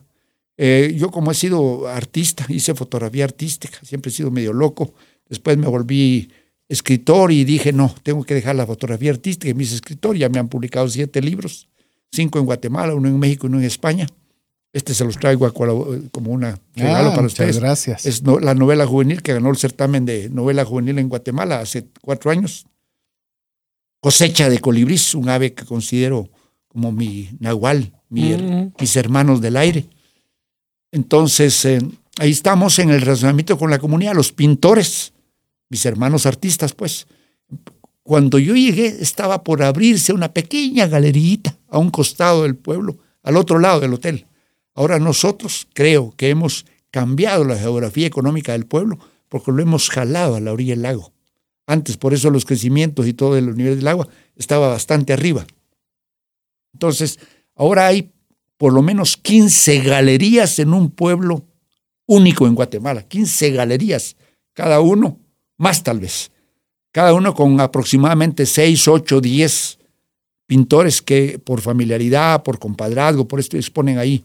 Eh, 0.58 0.96
yo 0.98 1.12
como 1.12 1.32
he 1.32 1.36
sido 1.36 1.88
artista, 1.88 2.46
hice 2.50 2.76
fotografía 2.76 3.24
artística, 3.24 3.80
siempre 3.84 4.12
he 4.12 4.14
sido 4.14 4.32
medio 4.32 4.54
loco 4.54 4.94
Después 5.32 5.58
me 5.58 5.66
volví 5.68 6.30
escritor 6.70 7.32
y 7.32 7.44
dije, 7.46 7.72
no, 7.74 7.96
tengo 8.04 8.24
que 8.24 8.34
dejar 8.36 8.56
la 8.56 8.68
fotografía 8.68 9.12
artística 9.12 9.50
y 9.50 9.54
mis 9.56 9.72
escritor. 9.72 10.16
Ya 10.16 10.30
me 10.30 10.38
han 10.40 10.48
publicado 10.50 10.88
siete 10.90 11.22
libros, 11.22 11.70
cinco 12.12 12.38
en 12.38 12.46
Guatemala, 12.46 12.94
uno 12.94 13.08
en 13.08 13.18
México 13.18 13.48
y 13.48 13.50
uno 13.50 13.60
en 13.60 13.66
España. 13.66 14.08
Este 14.74 14.94
se 14.94 15.04
los 15.06 15.18
traigo 15.18 15.46
a 15.46 15.54
como 15.54 16.32
una 16.32 16.60
regalo 16.76 17.10
Ah, 17.10 17.12
para 17.12 17.22
muchas 17.24 17.32
ustedes. 17.34 17.60
gracias. 17.60 18.06
Es 18.06 18.24
no- 18.24 18.40
la 18.40 18.54
novela 18.56 18.86
juvenil 18.86 19.22
que 19.22 19.34
ganó 19.34 19.50
el 19.50 19.58
certamen 19.58 20.06
de 20.06 20.30
novela 20.30 20.64
juvenil 20.66 21.00
en 21.00 21.10
Guatemala 21.10 21.60
hace 21.62 21.88
cuatro 22.02 22.30
años. 22.30 22.66
Cosecha 24.02 24.50
de 24.50 24.60
colibrís, 24.60 25.14
un 25.16 25.30
ave 25.30 25.54
que 25.54 25.66
considero 25.66 26.30
como 26.68 26.92
mi 26.92 27.30
nahual, 27.40 27.94
mi 28.10 28.34
Mm. 28.34 28.74
mis 28.80 28.96
hermanos 28.96 29.42
del 29.42 29.58
aire. 29.58 29.86
Entonces, 30.92 31.64
eh, 31.66 31.80
ahí 32.20 32.32
estamos 32.32 32.80
en 32.80 32.90
el 32.90 33.02
razonamiento 33.02 33.58
con 33.58 33.70
la 33.70 33.80
comunidad, 33.80 34.14
los 34.16 34.32
pintores, 34.32 35.14
mis 35.72 35.86
hermanos 35.86 36.26
artistas, 36.26 36.74
pues. 36.74 37.08
Cuando 38.04 38.40
yo 38.40 38.56
llegué, 38.56 38.88
estaba 38.88 39.44
por 39.44 39.64
abrirse 39.64 40.12
una 40.12 40.34
pequeña 40.34 40.88
galerita 40.88 41.58
a 41.70 41.78
un 41.78 41.90
costado 41.90 42.44
del 42.44 42.56
pueblo, 42.56 42.98
al 43.24 43.38
otro 43.38 43.58
lado 43.58 43.80
del 43.80 43.94
hotel. 43.94 44.26
Ahora 44.74 45.00
nosotros 45.00 45.68
creo 45.74 46.14
que 46.18 46.30
hemos 46.30 46.66
cambiado 46.90 47.46
la 47.46 47.56
geografía 47.56 48.06
económica 48.06 48.52
del 48.52 48.66
pueblo 48.66 49.00
porque 49.30 49.52
lo 49.52 49.62
hemos 49.62 49.90
jalado 49.90 50.36
a 50.36 50.42
la 50.42 50.52
orilla 50.52 50.74
del 50.74 50.82
lago. 50.82 51.14
Antes, 51.68 51.96
por 51.96 52.14
eso 52.14 52.30
los 52.32 52.44
crecimientos 52.44 53.08
y 53.08 53.14
todo 53.14 53.38
el 53.38 53.56
nivel 53.56 53.78
del 53.78 53.88
agua 53.88 54.10
estaba 54.36 54.68
bastante 54.68 55.14
arriba. 55.14 55.46
Entonces, 56.74 57.18
ahora 57.56 57.88
hay 57.88 58.12
por 58.58 58.74
lo 58.74 58.82
menos 58.82 59.16
15 59.16 59.80
galerías 59.82 60.60
en 60.60 60.74
un 60.74 60.92
pueblo 60.92 61.46
único 62.08 62.46
en 62.46 62.56
Guatemala. 62.56 63.04
15 63.04 63.52
galerías, 63.52 64.18
cada 64.54 64.82
uno, 64.82 65.21
más 65.62 65.84
tal 65.84 66.00
vez. 66.00 66.32
Cada 66.92 67.14
uno 67.14 67.34
con 67.34 67.60
aproximadamente 67.62 68.46
6, 68.46 68.88
8, 68.88 69.22
10 69.22 69.78
pintores 70.48 71.02
que 71.02 71.40
por 71.40 71.62
familiaridad, 71.62 72.44
por 72.44 72.60
compadrazgo, 72.60 73.28
por 73.28 73.40
esto 73.40 73.58
exponen 73.58 73.98
ahí. 73.98 74.24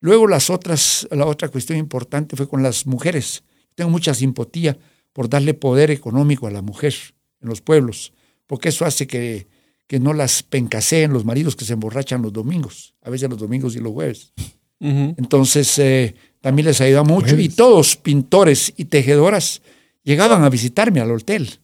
Luego 0.00 0.26
las 0.26 0.50
otras, 0.50 1.06
la 1.10 1.24
otra 1.24 1.48
cuestión 1.48 1.78
importante 1.78 2.36
fue 2.36 2.48
con 2.48 2.62
las 2.62 2.84
mujeres. 2.84 3.44
Tengo 3.76 3.90
mucha 3.90 4.12
simpatía 4.12 4.76
por 5.12 5.28
darle 5.28 5.54
poder 5.54 5.90
económico 5.90 6.46
a 6.46 6.50
la 6.50 6.62
mujer 6.62 6.94
en 7.40 7.48
los 7.48 7.60
pueblos, 7.60 8.12
porque 8.46 8.70
eso 8.70 8.84
hace 8.84 9.06
que, 9.06 9.46
que 9.86 10.00
no 10.00 10.12
las 10.12 10.42
pencaseen 10.42 11.12
los 11.12 11.24
maridos 11.24 11.54
que 11.54 11.64
se 11.64 11.74
emborrachan 11.74 12.22
los 12.22 12.32
domingos, 12.32 12.94
a 13.02 13.10
veces 13.10 13.30
los 13.30 13.38
domingos 13.38 13.76
y 13.76 13.78
los 13.78 13.92
jueves. 13.92 14.32
Entonces, 14.78 15.78
eh, 15.78 16.14
también 16.40 16.66
les 16.66 16.80
ayuda 16.82 17.02
mucho. 17.02 17.38
Y 17.38 17.48
todos, 17.48 17.96
pintores 17.96 18.74
y 18.76 18.84
tejedoras, 18.86 19.62
llegaban 20.06 20.42
a 20.44 20.48
visitarme 20.48 21.00
al 21.00 21.10
hotel. 21.10 21.58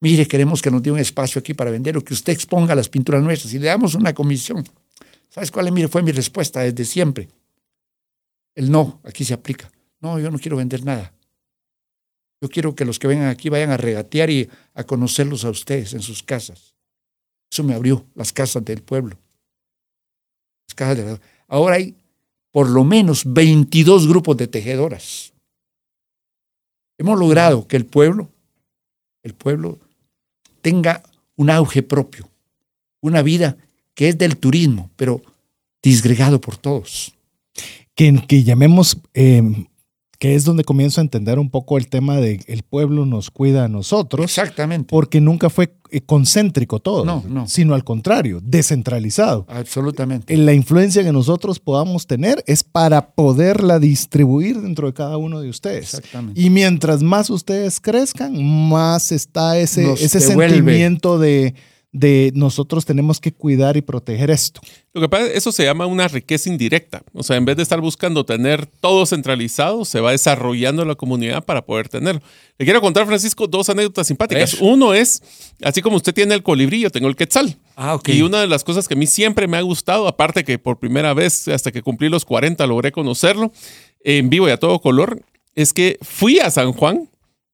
Mire, 0.00 0.26
queremos 0.26 0.60
que 0.60 0.70
nos 0.70 0.82
dé 0.82 0.90
un 0.90 0.98
espacio 0.98 1.38
aquí 1.38 1.54
para 1.54 1.70
vender 1.70 1.96
o 1.96 2.04
que 2.04 2.12
usted 2.12 2.32
exponga 2.32 2.74
las 2.74 2.88
pinturas 2.88 3.22
nuestras 3.22 3.54
y 3.54 3.58
le 3.58 3.66
damos 3.68 3.94
una 3.94 4.12
comisión. 4.12 4.64
¿Sabes 5.30 5.50
cuál 5.50 5.70
mire, 5.72 5.88
fue 5.88 6.02
mi 6.02 6.12
respuesta 6.12 6.60
desde 6.60 6.84
siempre? 6.84 7.28
El 8.54 8.70
no, 8.70 9.00
aquí 9.04 9.24
se 9.24 9.34
aplica. 9.34 9.70
No, 10.00 10.18
yo 10.18 10.30
no 10.30 10.38
quiero 10.38 10.56
vender 10.56 10.84
nada. 10.84 11.12
Yo 12.40 12.48
quiero 12.48 12.74
que 12.74 12.84
los 12.84 12.98
que 12.98 13.08
vengan 13.08 13.28
aquí 13.28 13.48
vayan 13.48 13.70
a 13.70 13.76
regatear 13.76 14.30
y 14.30 14.48
a 14.74 14.84
conocerlos 14.84 15.44
a 15.44 15.50
ustedes 15.50 15.92
en 15.94 16.02
sus 16.02 16.22
casas. 16.22 16.74
Eso 17.50 17.62
me 17.64 17.74
abrió 17.74 18.04
las 18.14 18.32
casas 18.32 18.64
del 18.64 18.82
pueblo. 18.82 19.16
Las 20.68 20.74
casas 20.74 20.96
de 20.98 21.04
la- 21.04 21.20
Ahora 21.48 21.76
hay 21.76 21.96
por 22.52 22.68
lo 22.68 22.84
menos 22.84 23.22
22 23.24 24.06
grupos 24.08 24.36
de 24.36 24.46
tejedoras. 24.48 25.32
Hemos 26.98 27.18
logrado 27.18 27.66
que 27.66 27.76
el 27.76 27.86
pueblo, 27.86 28.28
el 29.22 29.32
pueblo 29.32 29.78
tenga 30.60 31.02
un 31.36 31.50
auge 31.50 31.82
propio, 31.82 32.28
una 33.00 33.22
vida 33.22 33.56
que 33.94 34.08
es 34.08 34.18
del 34.18 34.36
turismo, 34.36 34.90
pero 34.96 35.22
disgregado 35.82 36.40
por 36.40 36.56
todos. 36.56 37.14
que, 37.94 38.24
que 38.26 38.44
llamemos, 38.44 38.98
eh, 39.14 39.42
que 40.18 40.34
es 40.34 40.44
donde 40.44 40.64
comienzo 40.64 41.00
a 41.00 41.02
entender 41.04 41.38
un 41.38 41.48
poco 41.48 41.78
el 41.78 41.88
tema 41.88 42.16
de 42.16 42.40
el 42.48 42.64
pueblo 42.64 43.06
nos 43.06 43.30
cuida 43.30 43.64
a 43.64 43.68
nosotros, 43.68 44.24
Exactamente. 44.24 44.88
porque 44.90 45.20
nunca 45.20 45.48
fue 45.48 45.72
eh, 45.90 46.00
concéntrico 46.00 46.80
todo, 46.80 47.04
No, 47.04 47.22
no. 47.28 47.46
sino 47.46 47.74
al 47.74 47.84
contrario, 47.84 48.40
descentralizado. 48.42 49.46
Absolutamente. 49.48 50.36
La 50.36 50.52
influencia 50.54 51.04
que 51.04 51.12
nosotros 51.12 51.60
podamos 51.60 52.06
tener 52.06 52.42
es 52.46 52.64
para 52.64 53.10
poderla 53.12 53.78
distribuir 53.78 54.60
dentro 54.60 54.88
de 54.88 54.92
cada 54.94 55.16
uno 55.16 55.40
de 55.40 55.48
ustedes. 55.50 55.94
Exactamente. 55.94 56.40
Y 56.40 56.50
mientras 56.50 57.02
más 57.02 57.30
ustedes 57.30 57.78
crezcan, 57.80 58.42
más 58.68 59.12
está 59.12 59.56
ese, 59.58 59.84
Nos 59.84 60.02
ese 60.02 60.18
devuelve. 60.18 60.56
sentimiento 60.56 61.18
de, 61.18 61.54
de 61.92 62.32
nosotros 62.34 62.84
tenemos 62.84 63.18
que 63.18 63.32
cuidar 63.32 63.76
y 63.78 63.80
proteger 63.80 64.30
esto. 64.30 64.60
Lo 64.92 65.00
que 65.00 65.08
pasa 65.08 65.26
es 65.26 65.36
eso 65.36 65.52
se 65.52 65.64
llama 65.64 65.86
una 65.86 66.06
riqueza 66.06 66.50
indirecta. 66.50 67.02
O 67.14 67.22
sea, 67.22 67.36
en 67.36 67.44
vez 67.44 67.56
de 67.56 67.62
estar 67.62 67.80
buscando 67.80 68.26
tener 68.26 68.66
todo 68.66 69.06
centralizado, 69.06 69.84
se 69.84 70.00
va 70.00 70.10
desarrollando 70.10 70.84
la 70.84 70.96
comunidad 70.96 71.44
para 71.44 71.64
poder 71.64 71.88
tenerlo. 71.88 72.20
Le 72.58 72.66
quiero 72.66 72.80
contar, 72.80 73.06
Francisco, 73.06 73.46
dos 73.46 73.70
anécdotas 73.70 74.06
simpáticas. 74.06 74.54
Uno 74.60 74.92
es, 74.92 75.22
así 75.62 75.80
como 75.80 75.96
usted 75.96 76.12
tiene 76.12 76.34
el 76.34 76.42
colibrí, 76.42 76.80
yo 76.80 76.90
tengo 76.90 77.08
el 77.08 77.16
quetzal. 77.16 77.56
Ah, 77.74 77.94
ok. 77.94 78.08
Y 78.10 78.22
una 78.22 78.40
de 78.40 78.48
las 78.48 78.64
cosas 78.64 78.86
que 78.86 78.94
a 78.94 78.96
mí 78.96 79.06
siempre 79.06 79.46
me 79.46 79.56
ha 79.56 79.62
gustado, 79.62 80.08
aparte 80.08 80.44
que 80.44 80.58
por 80.58 80.78
primera 80.78 81.14
vez, 81.14 81.48
hasta 81.48 81.72
que 81.72 81.82
cumplí 81.82 82.08
los 82.08 82.24
40, 82.24 82.66
logré 82.66 82.92
conocerlo 82.92 83.52
en 84.04 84.28
vivo 84.28 84.48
y 84.48 84.50
a 84.50 84.58
todo 84.58 84.80
color, 84.80 85.22
es 85.54 85.72
que 85.72 85.98
fui 86.02 86.38
a 86.38 86.50
San 86.50 86.72
Juan 86.72 87.08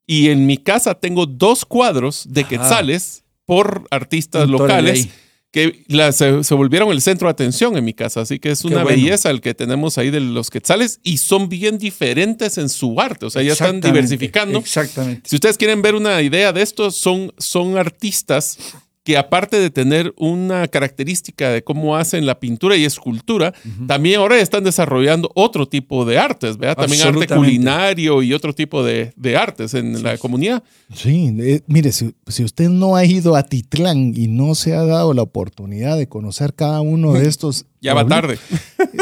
y 0.07 0.29
en 0.31 0.47
mi 0.47 0.57
casa 0.57 0.95
tengo 0.95 1.27
dos 1.27 1.65
cuadros 1.65 2.27
de 2.29 2.43
Ajá. 2.43 2.51
quetzales 2.51 3.24
por 3.45 3.87
artistas 3.91 4.49
locales 4.49 5.09
que 5.51 5.85
la- 5.87 6.11
se, 6.11 6.43
se 6.43 6.55
volvieron 6.55 6.91
el 6.91 7.01
centro 7.01 7.29
de 7.29 7.33
atención 7.33 7.77
en 7.77 7.85
mi 7.85 7.95
casa. 7.95 8.23
Así 8.23 8.41
que 8.41 8.51
es 8.51 8.63
Qué 8.63 8.67
una 8.69 8.83
bueno. 8.83 8.97
belleza 8.97 9.31
el 9.31 9.41
que 9.41 9.55
tenemos 9.55 9.99
ahí 9.99 10.11
de 10.11 10.19
los 10.21 10.51
quetzales 10.51 10.99
y 11.05 11.19
son 11.19 11.49
bien 11.49 11.79
diferentes 11.79 12.59
en 12.59 12.69
su 12.69 13.01
arte. 13.01 13.27
O 13.27 13.31
sea, 13.31 13.41
ya 13.43 13.53
están 13.53 13.81
diversificando. 13.81 14.59
Exactamente. 14.59 15.29
Si 15.31 15.37
ustedes 15.37 15.57
quieren 15.57 15.81
ver 15.81 15.95
una 15.95 16.21
idea 16.23 16.53
de 16.53 16.63
esto, 16.63 16.91
son, 16.91 17.33
son 17.39 17.77
artistas 17.77 18.59
que 19.05 19.19
aparte 19.19 19.61
de 19.61 19.69
tener 19.71 20.15
una 20.17 20.67
característica 20.67 21.51
de 21.51 21.63
cómo 21.63 21.95
hacen 21.97 22.25
la 22.25 22.41
pintura 22.41 22.75
y 22.77 22.85
escultura, 22.87 23.53
también 23.87 24.19
ahora 24.19 24.41
están 24.41 24.65
desarrollando 24.65 25.31
otro 25.35 25.69
tipo 25.69 26.07
de 26.07 26.17
artes, 26.19 26.57
¿verdad? 26.57 26.77
También 26.87 27.03
arte 27.07 27.27
culinario 27.27 28.23
y 28.23 28.33
otro 28.33 28.55
tipo 28.55 28.83
de, 28.83 29.13
de 29.17 29.37
artes 29.37 29.75
en 29.75 30.03
la 30.03 30.17
comunidad. 30.17 30.63
Sí, 30.95 31.35
eh, 31.39 31.61
mire, 31.67 31.93
si, 31.93 32.15
si 32.29 32.45
usted 32.45 32.71
no 32.71 32.97
ha 32.97 33.05
ido 33.05 33.37
a 33.37 33.43
Titlán 33.43 34.15
y 34.17 34.27
no 34.29 34.55
se 34.55 34.75
ha 34.75 34.85
dado 34.87 35.13
la 35.13 35.21
oportunidad 35.23 35.99
de 35.99 36.09
conocer 36.09 36.55
cada 36.55 36.81
uno 36.81 37.13
de 37.13 37.29
estos. 37.29 37.67
Ya 37.83 37.93
va 37.95 38.07
tarde. 38.07 38.39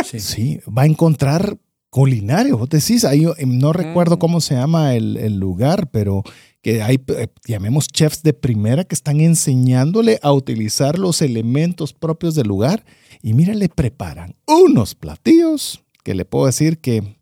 Sí. 0.04 0.18
Sí, 0.20 0.60
va 0.66 0.82
a 0.82 0.86
encontrar 0.86 1.58
culinario. 1.90 2.56
Vos 2.58 2.68
decís, 2.70 3.04
ahí, 3.04 3.24
eh, 3.24 3.46
no 3.46 3.70
Mm. 3.70 3.74
recuerdo 3.74 4.18
cómo 4.18 4.40
se 4.40 4.54
llama 4.54 4.94
el, 4.96 5.16
el 5.18 5.38
lugar, 5.38 5.90
pero 5.90 6.22
que 6.62 6.80
hay, 6.82 7.00
eh, 7.08 7.28
llamemos 7.46 7.88
chefs 7.88 8.22
de 8.22 8.32
primera 8.32 8.84
que 8.84 8.94
están 8.94 9.20
enseñándole 9.20 10.18
a 10.22 10.32
utilizar 10.32 10.98
los 10.98 11.20
elementos 11.20 11.92
propios 11.92 12.34
del 12.34 12.46
lugar. 12.48 12.84
Y 13.20 13.34
mira, 13.34 13.54
le 13.54 13.68
preparan 13.68 14.36
unos 14.46 14.94
platillos 14.94 15.82
que 16.04 16.14
le 16.14 16.24
puedo 16.24 16.46
decir 16.46 16.78
que, 16.78 17.16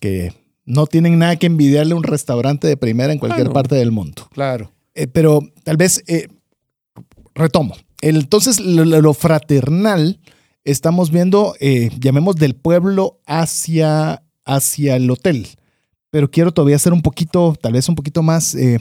que 0.00 0.32
no 0.64 0.86
tienen 0.86 1.18
nada 1.18 1.36
que 1.36 1.46
envidiarle 1.46 1.92
a 1.94 1.96
un 1.96 2.02
restaurante 2.04 2.66
de 2.68 2.76
primera 2.76 3.12
en 3.12 3.18
cualquier 3.18 3.46
Claro. 3.46 3.52
parte 3.54 3.74
del 3.74 3.90
mundo. 3.90 4.28
Claro. 4.32 4.72
Eh, 4.94 5.06
pero 5.06 5.40
tal 5.64 5.76
vez 5.76 6.02
eh, 6.06 6.28
retomo. 7.34 7.74
Entonces, 8.00 8.60
lo, 8.60 8.84
lo- 8.84 9.00
lo 9.00 9.14
fraternal, 9.14 10.20
estamos 10.64 11.10
viendo, 11.10 11.54
eh, 11.60 11.90
llamemos 11.98 12.36
del 12.36 12.54
pueblo 12.54 13.20
hacia, 13.26 14.22
hacia 14.44 14.96
el 14.96 15.10
hotel. 15.10 15.48
Pero 16.10 16.30
quiero 16.30 16.52
todavía 16.52 16.78
ser 16.78 16.92
un 16.92 17.02
poquito, 17.02 17.54
tal 17.60 17.72
vez 17.74 17.88
un 17.88 17.94
poquito 17.94 18.22
más, 18.22 18.54
eh, 18.54 18.78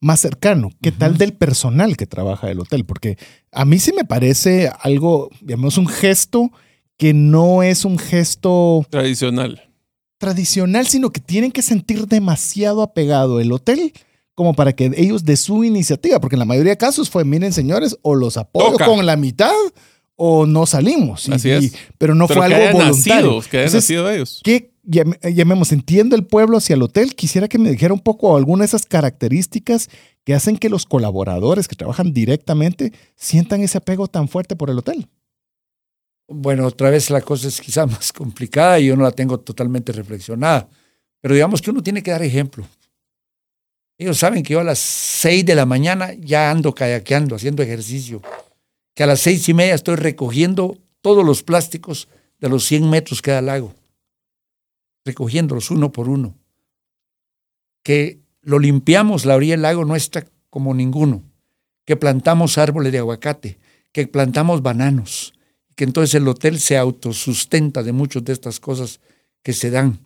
más 0.00 0.20
cercano. 0.20 0.70
¿Qué 0.82 0.92
tal 0.92 1.16
del 1.18 1.32
personal 1.32 1.96
que 1.96 2.06
trabaja 2.06 2.50
el 2.50 2.60
hotel? 2.60 2.84
Porque 2.84 3.16
a 3.52 3.64
mí 3.64 3.78
sí 3.78 3.92
me 3.96 4.04
parece 4.04 4.70
algo, 4.80 5.30
llamemos 5.40 5.78
un 5.78 5.86
gesto 5.88 6.50
que 6.98 7.14
no 7.14 7.62
es 7.62 7.84
un 7.86 7.98
gesto 7.98 8.84
Tradicional. 8.90 9.62
tradicional, 10.18 10.86
sino 10.86 11.10
que 11.10 11.20
tienen 11.20 11.50
que 11.50 11.62
sentir 11.62 12.06
demasiado 12.06 12.82
apegado 12.82 13.40
el 13.40 13.52
hotel 13.52 13.92
como 14.34 14.54
para 14.54 14.72
que 14.74 14.90
ellos 14.96 15.24
de 15.24 15.36
su 15.36 15.64
iniciativa, 15.64 16.20
porque 16.20 16.36
en 16.36 16.40
la 16.40 16.44
mayoría 16.46 16.72
de 16.72 16.76
casos 16.78 17.10
fue, 17.10 17.24
miren 17.24 17.52
señores, 17.52 17.96
o 18.02 18.14
los 18.14 18.36
apoyo 18.36 18.72
Toca. 18.72 18.86
con 18.86 19.04
la 19.04 19.16
mitad 19.16 19.52
o 20.16 20.44
no 20.46 20.66
salimos. 20.66 21.28
Y- 21.28 21.32
Así 21.32 21.50
es. 21.50 21.72
pero 21.98 22.14
no 22.14 22.26
Pero 22.26 22.40
fue 22.40 22.48
que 22.48 22.54
algo 22.54 22.68
hayan 22.68 22.76
voluntario. 22.88 23.14
nacido, 23.26 23.50
que 23.50 23.56
hayan 23.58 23.66
Entonces, 23.68 23.74
nacido 23.90 24.10
ellos. 24.10 24.40
¿qué 24.44 24.70
llamemos? 24.82 25.72
Entiendo 25.72 26.16
el 26.16 26.26
pueblo 26.26 26.56
hacia 26.56 26.74
el 26.74 26.82
hotel. 26.82 27.14
Quisiera 27.14 27.48
que 27.48 27.58
me 27.58 27.70
dijera 27.70 27.94
un 27.94 28.00
poco 28.00 28.36
alguna 28.36 28.62
de 28.62 28.66
esas 28.66 28.86
características 28.86 29.88
que 30.24 30.34
hacen 30.34 30.58
que 30.58 30.68
los 30.68 30.86
colaboradores 30.86 31.68
que 31.68 31.76
trabajan 31.76 32.12
directamente 32.12 32.92
sientan 33.16 33.62
ese 33.62 33.78
apego 33.78 34.08
tan 34.08 34.28
fuerte 34.28 34.56
por 34.56 34.70
el 34.70 34.78
hotel. 34.78 35.08
Bueno, 36.28 36.66
otra 36.66 36.90
vez 36.90 37.10
la 37.10 37.20
cosa 37.20 37.48
es 37.48 37.60
quizá 37.60 37.86
más 37.86 38.12
complicada 38.12 38.78
y 38.78 38.86
yo 38.86 38.96
no 38.96 39.02
la 39.02 39.12
tengo 39.12 39.38
totalmente 39.40 39.92
reflexionada. 39.92 40.68
Pero 41.20 41.34
digamos 41.34 41.60
que 41.60 41.70
uno 41.70 41.82
tiene 41.82 42.02
que 42.02 42.10
dar 42.10 42.22
ejemplo. 42.22 42.66
Ellos 43.98 44.16
saben 44.16 44.42
que 44.42 44.54
yo 44.54 44.60
a 44.60 44.64
las 44.64 44.78
seis 44.78 45.44
de 45.44 45.54
la 45.54 45.66
mañana 45.66 46.14
ya 46.14 46.50
ando 46.50 46.74
kayakeando, 46.74 47.36
haciendo 47.36 47.62
ejercicio. 47.62 48.22
Que 48.94 49.02
a 49.02 49.06
las 49.06 49.20
seis 49.20 49.46
y 49.48 49.54
media 49.54 49.74
estoy 49.74 49.96
recogiendo 49.96 50.78
todos 51.02 51.24
los 51.24 51.42
plásticos 51.42 52.08
de 52.38 52.48
los 52.48 52.64
100 52.64 52.88
metros 52.88 53.20
que 53.20 53.30
da 53.30 53.40
el 53.40 53.46
lago, 53.46 53.74
recogiéndolos 55.04 55.70
uno 55.70 55.92
por 55.92 56.08
uno. 56.08 56.36
Que 57.82 58.20
lo 58.42 58.58
limpiamos, 58.58 59.24
la 59.24 59.36
orilla 59.36 59.54
del 59.54 59.62
lago 59.62 59.84
nuestra 59.84 60.26
como 60.50 60.74
ninguno. 60.74 61.22
Que 61.84 61.96
plantamos 61.96 62.58
árboles 62.58 62.92
de 62.92 62.98
aguacate, 62.98 63.58
que 63.92 64.06
plantamos 64.06 64.62
bananos, 64.62 65.34
que 65.74 65.84
entonces 65.84 66.14
el 66.14 66.28
hotel 66.28 66.60
se 66.60 66.76
autosustenta 66.76 67.82
de 67.82 67.92
muchas 67.92 68.24
de 68.24 68.32
estas 68.32 68.60
cosas 68.60 69.00
que 69.42 69.52
se 69.52 69.70
dan. 69.70 70.00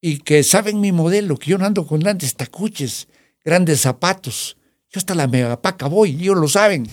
Y 0.00 0.18
que 0.18 0.42
saben 0.44 0.80
mi 0.80 0.92
modelo, 0.92 1.36
que 1.36 1.50
yo 1.50 1.58
no 1.58 1.66
ando 1.66 1.86
con 1.86 2.00
grandes 2.00 2.34
tacuches, 2.34 3.08
grandes 3.44 3.80
zapatos. 3.80 4.56
Yo 4.90 4.98
hasta 4.98 5.14
la 5.14 5.26
megapaca 5.26 5.86
voy, 5.86 6.10
ellos 6.10 6.36
lo 6.36 6.48
saben. 6.48 6.88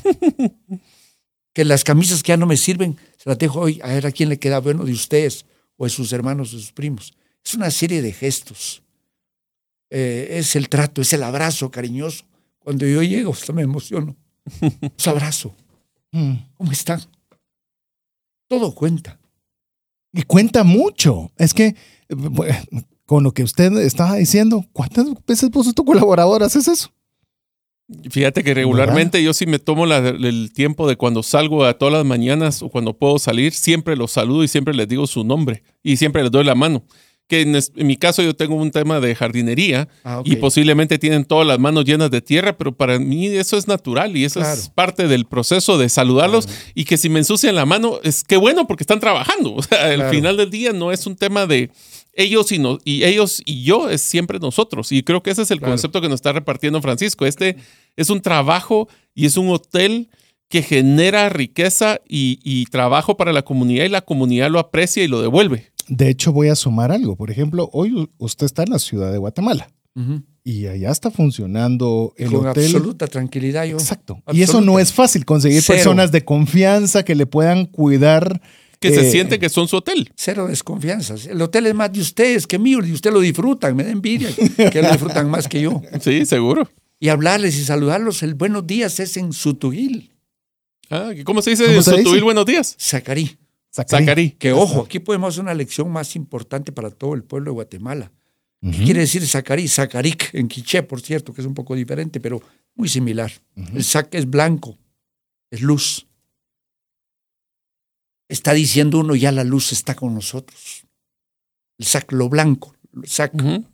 que 1.54 1.64
las 1.64 1.84
camisas 1.84 2.24
que 2.24 2.30
ya 2.30 2.38
no 2.38 2.48
me 2.48 2.58
sirven, 2.58 2.98
se 3.18 3.30
las 3.30 3.38
dejo 3.38 3.62
hoy 3.62 3.80
a 3.84 3.88
ver 3.88 4.08
a 4.08 4.12
quién 4.12 4.30
le 4.30 4.40
queda 4.40 4.60
bueno 4.60 4.84
de 4.84 4.92
ustedes 4.92 5.46
o 5.78 5.86
de 5.86 5.90
sus 5.90 6.12
hermanos 6.12 6.54
o 6.54 6.58
sus 6.58 6.72
primos. 6.72 7.14
Es 7.46 7.54
una 7.54 7.70
serie 7.72 8.02
de 8.02 8.12
gestos. 8.12 8.82
Eh, 9.90 10.28
es 10.40 10.56
el 10.56 10.68
trato, 10.70 11.02
es 11.02 11.14
el 11.14 11.24
abrazo 11.24 11.70
cariñoso. 11.72 12.26
Cuando 12.60 12.86
yo 12.88 13.04
llego, 13.04 13.32
hasta 13.32 13.54
me 13.54 13.62
emociono. 13.62 14.16
Es 14.98 15.08
abrazo. 15.08 15.56
Mm. 16.12 16.34
¿Cómo 16.56 16.72
están? 16.72 17.02
Todo 18.48 18.74
cuenta. 18.74 19.20
Y 20.14 20.24
cuenta 20.24 20.64
mucho. 20.64 21.32
Es 21.38 21.54
que 21.54 21.76
eh, 22.10 22.64
con 23.06 23.24
lo 23.24 23.34
que 23.34 23.44
usted 23.44 23.72
estaba 23.78 24.16
diciendo, 24.16 24.66
¿cuántas 24.72 25.06
veces 25.28 25.50
vos 25.52 25.74
tu 25.76 25.86
colaborador 25.86 26.42
haces 26.44 26.68
eso? 26.68 26.92
Fíjate 28.10 28.44
que 28.44 28.56
regularmente 28.56 29.22
yo 29.22 29.32
sí 29.34 29.46
me 29.46 29.60
tomo 29.60 29.86
la- 29.86 29.98
el 30.00 30.52
tiempo 30.54 30.88
de 30.88 30.96
cuando 30.96 31.22
salgo 31.22 31.66
a 31.66 31.78
todas 31.78 31.94
las 31.94 32.06
mañanas 32.06 32.64
o 32.64 32.70
cuando 32.70 32.98
puedo 32.98 33.20
salir, 33.20 33.54
siempre 33.54 33.96
los 33.96 34.12
saludo 34.12 34.44
y 34.44 34.48
siempre 34.48 34.74
les 34.74 34.88
digo 34.88 35.06
su 35.06 35.24
nombre 35.24 35.62
y 35.84 35.98
siempre 35.98 36.24
les 36.24 36.32
doy 36.32 36.44
la 36.44 36.56
mano. 36.56 36.84
Que 37.28 37.42
en, 37.42 37.56
es- 37.56 37.72
en 37.76 37.88
mi 37.88 37.98
caso 37.98 38.22
yo 38.22 38.36
tengo 38.36 38.54
un 38.56 38.70
tema 38.70 39.00
de 39.00 39.16
jardinería 39.16 39.88
Ah, 40.04 40.22
y 40.24 40.36
posiblemente 40.36 41.00
tienen 41.00 41.26
todas 41.26 41.48
las 41.48 41.58
manos 41.58 41.84
llenas 41.86 42.12
de 42.12 42.22
tierra, 42.22 42.56
pero 42.58 42.72
para 42.76 43.00
mí 43.00 43.26
eso 43.28 43.58
es 43.58 43.68
natural 43.68 44.16
y 44.16 44.26
eso 44.26 44.42
es 44.42 44.70
parte 44.70 45.08
del 45.08 45.26
proceso 45.26 45.78
de 45.80 45.90
saludarlos 45.90 46.48
y 46.76 46.86
que 46.86 46.98
si 46.98 47.10
me 47.10 47.18
ensucian 47.20 47.56
la 47.56 47.66
mano 47.66 48.00
es 48.04 48.24
que 48.24 48.38
bueno 48.38 48.68
porque 48.68 48.84
están 48.84 49.00
trabajando. 49.00 49.56
O 49.56 49.64
sea, 49.64 49.86
al 49.86 49.96
Claro. 49.96 50.12
final 50.12 50.38
del 50.38 50.50
día 50.52 50.72
no 50.72 50.92
es 50.92 51.08
un 51.08 51.16
tema 51.16 51.48
de 51.48 51.72
ellos 52.14 52.52
y, 52.52 52.60
no- 52.60 52.78
y 52.86 53.04
ellos 53.04 53.42
y 53.44 53.64
yo 53.64 53.90
es 53.90 54.02
siempre 54.02 54.38
nosotros. 54.40 54.92
Y 54.92 55.02
creo 55.02 55.24
que 55.24 55.32
ese 55.32 55.42
es 55.42 55.52
el 55.52 55.60
concepto 55.62 56.02
que 56.02 56.08
nos 56.10 56.18
está 56.18 56.32
repartiendo 56.32 56.80
Francisco. 56.82 57.26
Este 57.26 57.58
es 57.96 58.10
un 58.12 58.22
trabajo 58.22 58.88
y 59.16 59.26
es 59.26 59.36
un 59.36 59.50
hotel 59.50 60.10
que 60.48 60.62
genera 60.62 61.28
riqueza 61.30 62.00
y, 62.08 62.38
y 62.44 62.66
trabajo 62.68 63.18
para 63.18 63.34
la 63.34 63.42
comunidad 63.42 63.84
y 63.86 63.90
la 63.90 64.02
comunidad 64.02 64.52
lo 64.52 64.60
aprecia 64.60 65.04
y 65.04 65.08
lo 65.08 65.22
devuelve. 65.22 65.72
De 65.88 66.10
hecho, 66.10 66.32
voy 66.34 66.50
a 66.50 66.56
sumar 66.56 66.92
algo. 66.92 67.16
Por 67.16 67.32
ejemplo, 67.32 67.70
hoy 67.74 68.10
usted 68.18 68.46
está 68.46 68.64
en 68.64 68.72
la 68.72 68.80
ciudad 68.80 69.12
de 69.12 69.18
Guatemala 69.18 69.70
y 70.44 70.68
allá 70.68 70.92
está 70.92 71.10
funcionando 71.10 72.14
el 72.18 72.30
Con 72.30 72.48
hotel. 72.48 72.66
absoluta 72.66 73.08
tranquilidad 73.08 73.64
yo. 73.66 73.78
Exacto. 73.78 74.22
Y 74.34 74.42
eso 74.42 74.60
no 74.62 74.78
es 74.80 74.92
fácil, 74.92 75.26
conseguir 75.26 75.62
Cero. 75.62 75.78
personas 75.78 76.12
de 76.12 76.26
confianza 76.26 77.04
que 77.04 77.16
le 77.16 77.26
puedan 77.26 77.66
cuidar. 77.66 78.42
Que 78.80 78.94
se 78.94 79.08
eh, 79.08 79.12
siente 79.12 79.40
que 79.40 79.48
son 79.50 79.68
su 79.70 79.78
hotel. 79.78 80.12
Cero 80.16 80.48
desconfianzas. 80.48 81.28
El 81.28 81.42
hotel 81.42 81.66
es 81.68 81.74
más 81.76 81.94
de 81.94 82.02
ustedes 82.02 82.46
que 82.46 82.60
mío 82.60 82.80
y 82.86 82.92
ustedes 82.92 83.14
lo 83.14 83.22
disfrutan. 83.22 83.76
Me 83.76 83.84
da 83.86 83.90
envidia 83.92 84.30
que 84.72 84.82
lo 84.82 84.90
disfrutan 84.92 85.30
más 85.30 85.48
que 85.48 85.62
yo. 85.62 85.82
Sí, 86.02 86.26
seguro. 86.26 86.70
Y 87.00 87.08
hablarles 87.10 87.58
y 87.58 87.64
saludarlos, 87.64 88.22
el 88.24 88.36
buenos 88.36 88.68
días 88.68 89.00
es 89.00 89.16
en 89.18 89.32
Sutugil, 89.34 90.12
Ah, 90.90 91.12
¿Cómo 91.24 91.42
se 91.42 91.50
dice 91.52 91.64
¿Cómo 91.64 91.74
en 91.74 91.80
dice? 91.80 91.92
Sotubil? 91.98 92.24
Buenos 92.24 92.46
días. 92.46 92.76
Zacarí. 92.80 93.38
Zacarí. 93.76 94.06
Zacarí. 94.06 94.32
Que 94.32 94.54
ojo, 94.54 94.84
aquí 94.84 95.00
podemos 95.00 95.34
hacer 95.34 95.44
una 95.44 95.54
lección 95.54 95.92
más 95.92 96.16
importante 96.16 96.72
para 96.72 96.90
todo 96.90 97.14
el 97.14 97.24
pueblo 97.24 97.52
de 97.52 97.56
Guatemala. 97.56 98.12
¿Qué 98.62 98.84
quiere 98.84 99.02
decir 99.02 99.28
Zacarí? 99.28 99.68
Zacaric, 99.68 100.34
en 100.34 100.48
quiché, 100.48 100.82
por 100.82 101.00
cierto, 101.00 101.34
que 101.34 101.42
es 101.42 101.48
un 101.48 101.54
poco 101.54 101.76
diferente, 101.76 102.20
pero 102.20 102.42
muy 102.74 102.90
similar. 102.90 103.32
El 103.56 103.84
sac 103.84 104.16
es 104.16 104.28
blanco, 104.28 104.78
es 105.52 105.62
luz. 105.62 106.08
Está 108.28 108.54
diciendo 108.54 109.00
uno, 109.00 109.16
ya 109.16 109.32
la 109.32 109.44
luz 109.44 109.72
está 109.72 109.94
con 109.94 110.16
nosotros. 110.16 110.86
El 111.78 111.86
sac, 111.86 112.12
lo 112.12 112.28
blanco, 112.28 112.76
el 112.96 113.08
sac, 113.08 113.36
Ujú. 113.36 113.66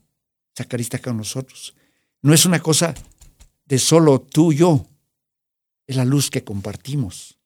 Zacarí 0.58 0.82
está 0.82 1.00
con 1.00 1.16
nosotros. 1.16 1.74
No 2.22 2.34
es 2.34 2.46
una 2.46 2.60
cosa 2.60 2.94
de 3.66 3.80
solo 3.80 4.20
tú 4.20 4.52
y 4.52 4.58
yo, 4.58 4.86
es 5.88 5.96
la 5.96 6.04
luz 6.04 6.30
que 6.30 6.44
compartimos. 6.44 7.40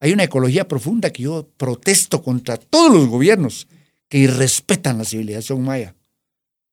Hay 0.00 0.12
una 0.12 0.24
ecología 0.24 0.68
profunda 0.68 1.10
que 1.10 1.24
yo 1.24 1.48
protesto 1.56 2.22
contra 2.22 2.56
todos 2.56 2.92
los 2.92 3.08
gobiernos 3.08 3.66
que 4.08 4.18
irrespetan 4.18 4.98
la 4.98 5.04
civilización 5.04 5.62
maya. 5.62 5.94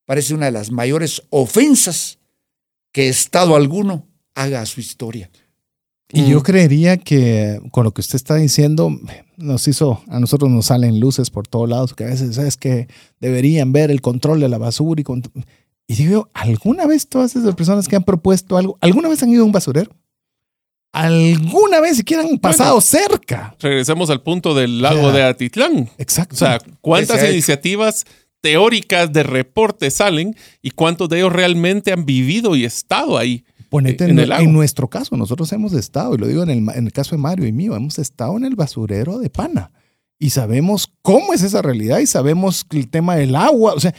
Parece 0.05 0.33
una 0.33 0.45
de 0.45 0.51
las 0.51 0.71
mayores 0.71 1.23
ofensas 1.29 2.19
que 2.91 3.09
Estado 3.09 3.55
alguno 3.55 4.07
haga 4.35 4.61
a 4.61 4.65
su 4.65 4.79
historia. 4.79 5.29
Y 6.13 6.29
yo 6.29 6.43
creería 6.43 6.97
que 6.97 7.59
con 7.71 7.83
lo 7.83 7.91
que 7.91 8.01
usted 8.01 8.15
está 8.15 8.35
diciendo, 8.35 8.91
nos 9.37 9.67
hizo, 9.67 10.01
a 10.07 10.19
nosotros 10.19 10.49
nos 10.51 10.67
salen 10.67 10.99
luces 10.99 11.29
por 11.29 11.47
todos 11.47 11.67
lados, 11.67 11.93
que 11.93 12.05
a 12.05 12.07
veces 12.07 12.37
es 12.37 12.55
que 12.55 12.87
deberían 13.19 13.73
ver 13.73 13.91
el 13.91 14.01
control 14.01 14.39
de 14.39 14.47
la 14.47 14.57
basura 14.57 15.01
y, 15.01 15.05
y 15.87 15.95
digo, 15.95 16.29
¿alguna 16.33 16.85
vez 16.85 17.07
todas 17.07 17.35
esas 17.35 17.55
personas 17.55 17.87
que 17.87 17.95
han 17.95 18.03
propuesto 18.03 18.57
algo, 18.57 18.77
alguna 18.81 19.09
vez 19.09 19.23
han 19.23 19.31
ido 19.31 19.41
a 19.41 19.45
un 19.45 19.51
basurero? 19.51 19.91
¿Alguna 20.95 21.81
vez 21.81 21.97
siquiera 21.97 22.23
han 22.23 22.37
pasado 22.37 22.79
cerca? 22.79 23.53
Regresemos 23.59 24.09
al 24.09 24.21
punto 24.21 24.55
del 24.55 24.81
lago 24.81 25.11
de 25.11 25.23
Atitlán. 25.23 25.89
Exacto. 25.97 26.35
O 26.35 26.37
sea, 26.37 26.59
¿cuántas 26.79 27.17
Ese 27.17 27.33
iniciativas 27.33 28.05
teóricas 28.39 29.11
de 29.11 29.23
reporte 29.23 29.91
salen 29.91 30.37
y 30.61 30.71
cuántos 30.71 31.09
de 31.09 31.17
ellos 31.17 31.33
realmente 31.33 31.91
han 31.91 32.05
vivido 32.05 32.55
y 32.55 32.63
estado 32.63 33.17
ahí? 33.17 33.43
Ponete 33.67 34.05
en 34.05 34.11
en, 34.11 34.19
el 34.19 34.29
lago. 34.29 34.43
en 34.43 34.53
nuestro 34.53 34.89
caso, 34.89 35.17
nosotros 35.17 35.51
hemos 35.51 35.73
estado, 35.73 36.15
y 36.15 36.17
lo 36.17 36.27
digo 36.27 36.43
en 36.43 36.49
el, 36.49 36.57
en 36.59 36.85
el 36.85 36.93
caso 36.93 37.13
de 37.13 37.21
Mario 37.21 37.45
y 37.45 37.51
mío, 37.51 37.75
hemos 37.75 37.99
estado 37.99 38.37
en 38.37 38.45
el 38.45 38.55
basurero 38.55 39.19
de 39.19 39.29
Pana 39.29 39.71
y 40.17 40.29
sabemos 40.29 40.93
cómo 41.01 41.33
es 41.33 41.43
esa 41.43 41.61
realidad 41.61 41.99
y 41.99 42.07
sabemos 42.07 42.65
el 42.71 42.87
tema 42.89 43.15
del 43.15 43.35
agua, 43.35 43.73
o 43.73 43.79
sea, 43.79 43.93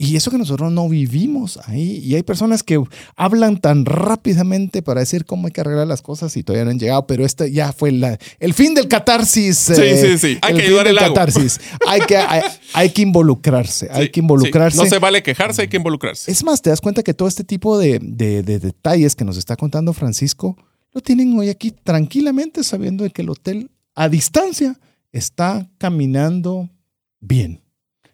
y 0.00 0.14
eso 0.14 0.30
que 0.30 0.38
nosotros 0.38 0.70
no 0.70 0.88
vivimos 0.88 1.58
ahí. 1.66 1.98
Y 2.04 2.14
hay 2.14 2.22
personas 2.22 2.62
que 2.62 2.80
hablan 3.16 3.58
tan 3.60 3.84
rápidamente 3.84 4.80
para 4.80 5.00
decir 5.00 5.24
cómo 5.24 5.48
hay 5.48 5.52
que 5.52 5.60
arreglar 5.60 5.88
las 5.88 6.02
cosas 6.02 6.36
y 6.36 6.44
todavía 6.44 6.64
no 6.66 6.70
han 6.70 6.78
llegado, 6.78 7.04
pero 7.08 7.24
este 7.26 7.50
ya 7.50 7.72
fue 7.72 7.90
la- 7.90 8.16
el 8.38 8.54
fin 8.54 8.74
del 8.74 8.86
catarsis. 8.86 9.58
Sí, 9.58 9.72
eh, 9.76 9.96
sí, 10.00 10.18
sí. 10.18 10.38
Hay 10.42 10.52
el 10.52 10.56
que 10.56 10.62
fin 10.62 10.70
ayudar 10.70 10.86
del 10.86 10.98
el 10.98 11.02
catarsis. 11.04 11.60
Hay 11.86 12.00
que, 12.02 12.16
hay, 12.16 12.42
hay 12.74 12.90
que 12.90 13.02
involucrarse, 13.02 13.88
hay 13.90 14.10
que 14.10 14.20
involucrarse. 14.20 14.78
sí. 14.78 14.84
No 14.84 14.88
se 14.88 14.98
vale 15.00 15.22
quejarse, 15.24 15.62
hay 15.62 15.68
que 15.68 15.78
involucrarse. 15.78 16.30
Es 16.30 16.44
más, 16.44 16.62
te 16.62 16.70
das 16.70 16.80
cuenta 16.80 17.02
que 17.02 17.12
todo 17.12 17.26
este 17.26 17.42
tipo 17.42 17.76
de, 17.76 17.98
de- 18.00 18.44
de 18.44 18.60
detalles 18.60 19.16
que 19.16 19.24
nos 19.24 19.36
está 19.36 19.56
contando 19.56 19.92
Francisco 19.92 20.56
lo 20.94 21.00
tienen 21.00 21.36
hoy 21.36 21.48
aquí 21.48 21.72
tranquilamente 21.72 22.62
sabiendo 22.62 23.02
de 23.02 23.10
que 23.10 23.22
el 23.22 23.30
hotel 23.30 23.70
a 23.96 24.08
distancia 24.08 24.78
está 25.10 25.68
caminando 25.76 26.70
bien. 27.20 27.62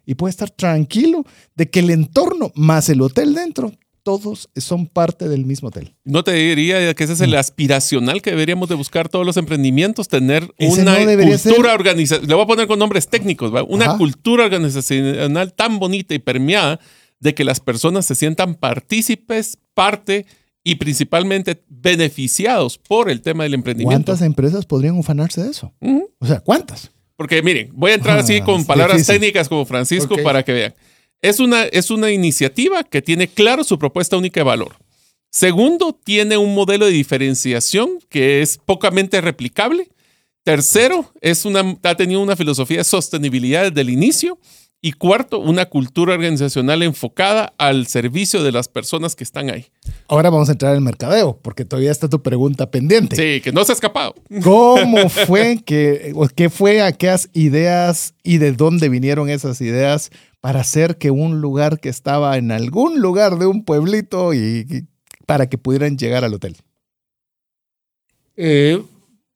Y 0.06 0.14
puede 0.14 0.30
estar 0.30 0.50
tranquilo 0.50 1.24
de 1.54 1.70
que 1.70 1.80
el 1.80 1.90
entorno 1.90 2.52
más 2.54 2.88
el 2.88 3.00
hotel 3.00 3.34
dentro, 3.34 3.72
todos 4.04 4.50
son 4.56 4.86
parte 4.86 5.28
del 5.28 5.46
mismo 5.46 5.68
hotel. 5.68 5.94
No 6.04 6.22
te 6.22 6.32
diría 6.32 6.94
que 6.94 7.04
ese 7.04 7.14
es 7.14 7.20
el 7.22 7.34
aspiracional 7.34 8.20
que 8.20 8.30
deberíamos 8.30 8.68
de 8.68 8.74
buscar 8.74 9.08
todos 9.08 9.24
los 9.24 9.38
emprendimientos, 9.38 10.08
tener 10.08 10.54
Ese 10.58 10.82
una 10.82 10.98
no 10.98 11.22
cultura 11.26 11.72
organizacional, 11.72 12.28
le 12.28 12.34
voy 12.34 12.44
a 12.44 12.46
poner 12.46 12.66
con 12.66 12.78
nombres 12.78 13.08
técnicos, 13.08 13.52
¿va? 13.52 13.62
una 13.64 13.86
Ajá. 13.86 13.98
cultura 13.98 14.44
organizacional 14.44 15.54
tan 15.54 15.78
bonita 15.78 16.14
y 16.14 16.18
permeada 16.18 16.78
de 17.18 17.34
que 17.34 17.44
las 17.44 17.60
personas 17.60 18.04
se 18.04 18.14
sientan 18.14 18.54
partícipes, 18.54 19.56
parte 19.72 20.26
y 20.62 20.74
principalmente 20.76 21.64
beneficiados 21.68 22.76
por 22.76 23.10
el 23.10 23.22
tema 23.22 23.44
del 23.44 23.54
emprendimiento. 23.54 24.04
¿Cuántas 24.04 24.24
empresas 24.24 24.66
podrían 24.66 24.98
ufanarse 24.98 25.42
de 25.42 25.50
eso? 25.50 25.72
O 26.18 26.26
sea, 26.26 26.40
¿cuántas? 26.40 26.90
Porque 27.16 27.42
miren, 27.42 27.70
voy 27.72 27.92
a 27.92 27.94
entrar 27.94 28.18
así 28.18 28.38
Ah, 28.38 28.44
con 28.44 28.64
palabras 28.64 28.96
difícil. 28.98 29.14
técnicas 29.20 29.48
como 29.48 29.64
Francisco 29.66 30.16
para 30.22 30.42
que 30.42 30.52
vean. 30.52 30.74
Es 31.22 31.40
una, 31.40 31.62
es 31.64 31.90
una 31.90 32.10
iniciativa 32.10 32.82
que 32.84 33.00
tiene 33.02 33.28
claro 33.28 33.64
su 33.64 33.78
propuesta 33.78 34.16
única 34.16 34.40
de 34.40 34.44
valor. 34.44 34.76
Segundo, 35.30 35.98
tiene 36.04 36.36
un 36.36 36.54
modelo 36.54 36.86
de 36.86 36.92
diferenciación 36.92 37.98
que 38.08 38.42
es 38.42 38.58
pocamente 38.58 39.20
replicable. 39.20 39.88
Tercero, 40.44 41.10
es 41.20 41.44
una, 41.44 41.76
ha 41.82 41.94
tenido 41.96 42.20
una 42.20 42.36
filosofía 42.36 42.78
de 42.78 42.84
sostenibilidad 42.84 43.64
desde 43.64 43.80
el 43.80 43.90
inicio. 43.90 44.38
Y 44.86 44.92
cuarto, 44.92 45.38
una 45.38 45.64
cultura 45.64 46.12
organizacional 46.12 46.82
enfocada 46.82 47.54
al 47.56 47.86
servicio 47.86 48.42
de 48.42 48.52
las 48.52 48.68
personas 48.68 49.16
que 49.16 49.24
están 49.24 49.48
ahí. 49.48 49.68
Ahora 50.08 50.28
vamos 50.28 50.50
a 50.50 50.52
entrar 50.52 50.74
al 50.74 50.82
mercadeo, 50.82 51.38
porque 51.40 51.64
todavía 51.64 51.90
está 51.90 52.10
tu 52.10 52.22
pregunta 52.22 52.70
pendiente. 52.70 53.16
Sí, 53.16 53.40
que 53.40 53.50
no 53.50 53.64
se 53.64 53.72
ha 53.72 53.76
escapado. 53.76 54.14
¿Cómo 54.42 55.08
fue 55.26 55.62
que, 55.64 56.12
o 56.14 56.28
qué 56.28 56.50
fue 56.50 56.82
aquellas 56.82 57.30
ideas 57.32 58.12
y 58.22 58.36
de 58.36 58.52
dónde 58.52 58.90
vinieron 58.90 59.30
esas 59.30 59.62
ideas 59.62 60.10
para 60.42 60.60
hacer 60.60 60.98
que 60.98 61.10
un 61.10 61.40
lugar 61.40 61.80
que 61.80 61.88
estaba 61.88 62.36
en 62.36 62.52
algún 62.52 63.00
lugar 63.00 63.38
de 63.38 63.46
un 63.46 63.64
pueblito 63.64 64.34
y, 64.34 64.66
y 64.68 64.82
para 65.24 65.48
que 65.48 65.56
pudieran 65.56 65.96
llegar 65.96 66.24
al 66.24 66.34
hotel? 66.34 66.58
Eh, 68.36 68.82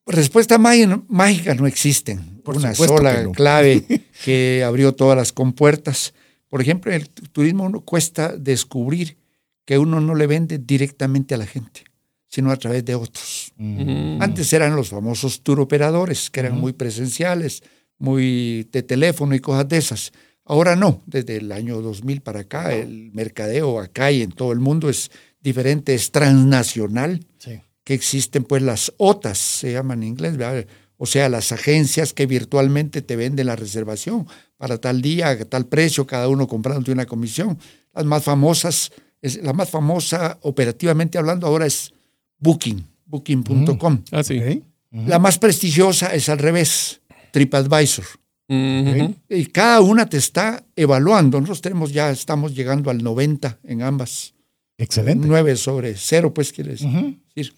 respuesta 0.06 0.58
mágica, 0.58 1.00
mágica 1.08 1.54
no 1.54 1.66
existen. 1.66 2.37
Una 2.56 2.74
sola 2.74 3.16
que 3.16 3.22
no. 3.24 3.32
clave 3.32 3.84
que 4.24 4.62
abrió 4.64 4.94
todas 4.94 5.16
las 5.16 5.32
compuertas. 5.32 6.14
Por 6.48 6.62
ejemplo, 6.62 6.90
en 6.92 7.02
el 7.02 7.08
turismo 7.08 7.64
uno 7.64 7.80
cuesta 7.82 8.34
descubrir 8.36 9.16
que 9.64 9.78
uno 9.78 10.00
no 10.00 10.14
le 10.14 10.26
vende 10.26 10.58
directamente 10.58 11.34
a 11.34 11.38
la 11.38 11.46
gente, 11.46 11.84
sino 12.26 12.50
a 12.50 12.56
través 12.56 12.84
de 12.84 12.94
otros. 12.94 13.52
Mm. 13.56 14.22
Antes 14.22 14.52
eran 14.52 14.74
los 14.74 14.88
famosos 14.88 15.42
tour 15.42 15.60
operadores, 15.60 16.30
que 16.30 16.40
eran 16.40 16.58
muy 16.58 16.72
presenciales, 16.72 17.62
muy 17.98 18.66
de 18.72 18.82
teléfono 18.82 19.34
y 19.34 19.40
cosas 19.40 19.68
de 19.68 19.76
esas. 19.76 20.12
Ahora 20.46 20.74
no, 20.76 21.02
desde 21.04 21.36
el 21.36 21.52
año 21.52 21.82
2000 21.82 22.22
para 22.22 22.40
acá, 22.40 22.72
el 22.72 23.10
mercadeo 23.12 23.78
acá 23.80 24.10
y 24.10 24.22
en 24.22 24.30
todo 24.32 24.52
el 24.52 24.60
mundo 24.60 24.88
es 24.88 25.10
diferente, 25.42 25.94
es 25.94 26.10
transnacional, 26.10 27.20
Sí. 27.38 27.60
que 27.84 27.92
existen 27.92 28.44
pues 28.44 28.62
las 28.62 28.92
OTAs, 28.96 29.36
se 29.38 29.72
llaman 29.72 30.02
en 30.02 30.08
inglés, 30.08 30.36
¿verdad? 30.38 30.66
O 30.98 31.06
sea, 31.06 31.28
las 31.28 31.52
agencias 31.52 32.12
que 32.12 32.26
virtualmente 32.26 33.02
te 33.02 33.16
venden 33.16 33.46
la 33.46 33.56
reservación 33.56 34.26
para 34.56 34.78
tal 34.78 35.00
día, 35.00 35.30
a 35.30 35.44
tal 35.44 35.66
precio, 35.66 36.06
cada 36.06 36.28
uno 36.28 36.48
comprándote 36.48 36.90
una 36.92 37.06
comisión. 37.06 37.56
Las 37.94 38.04
más 38.04 38.24
famosas, 38.24 38.90
es, 39.22 39.42
la 39.42 39.52
más 39.52 39.70
famosa 39.70 40.38
operativamente 40.42 41.16
hablando 41.16 41.46
ahora 41.46 41.66
es 41.66 41.94
Booking, 42.40 42.84
booking.com. 43.06 44.02
Ah, 44.12 44.22
sí. 44.22 44.38
Ok. 44.38 44.62
La 45.06 45.18
más 45.18 45.38
prestigiosa 45.38 46.14
es 46.14 46.28
al 46.28 46.38
revés, 46.38 47.00
TripAdvisor. 47.32 48.04
Y 48.48 49.46
cada 49.46 49.80
una 49.82 50.08
te 50.08 50.16
está 50.16 50.64
evaluando. 50.74 51.38
Nosotros 51.38 51.60
tenemos 51.60 51.92
ya, 51.92 52.10
estamos 52.10 52.54
llegando 52.54 52.90
al 52.90 53.02
90 53.02 53.58
en 53.64 53.82
ambas. 53.82 54.34
Excelente. 54.78 55.26
9 55.26 55.56
sobre 55.56 55.94
0, 55.96 56.32
pues 56.32 56.52
quiere 56.52 56.70
decir. 56.70 57.52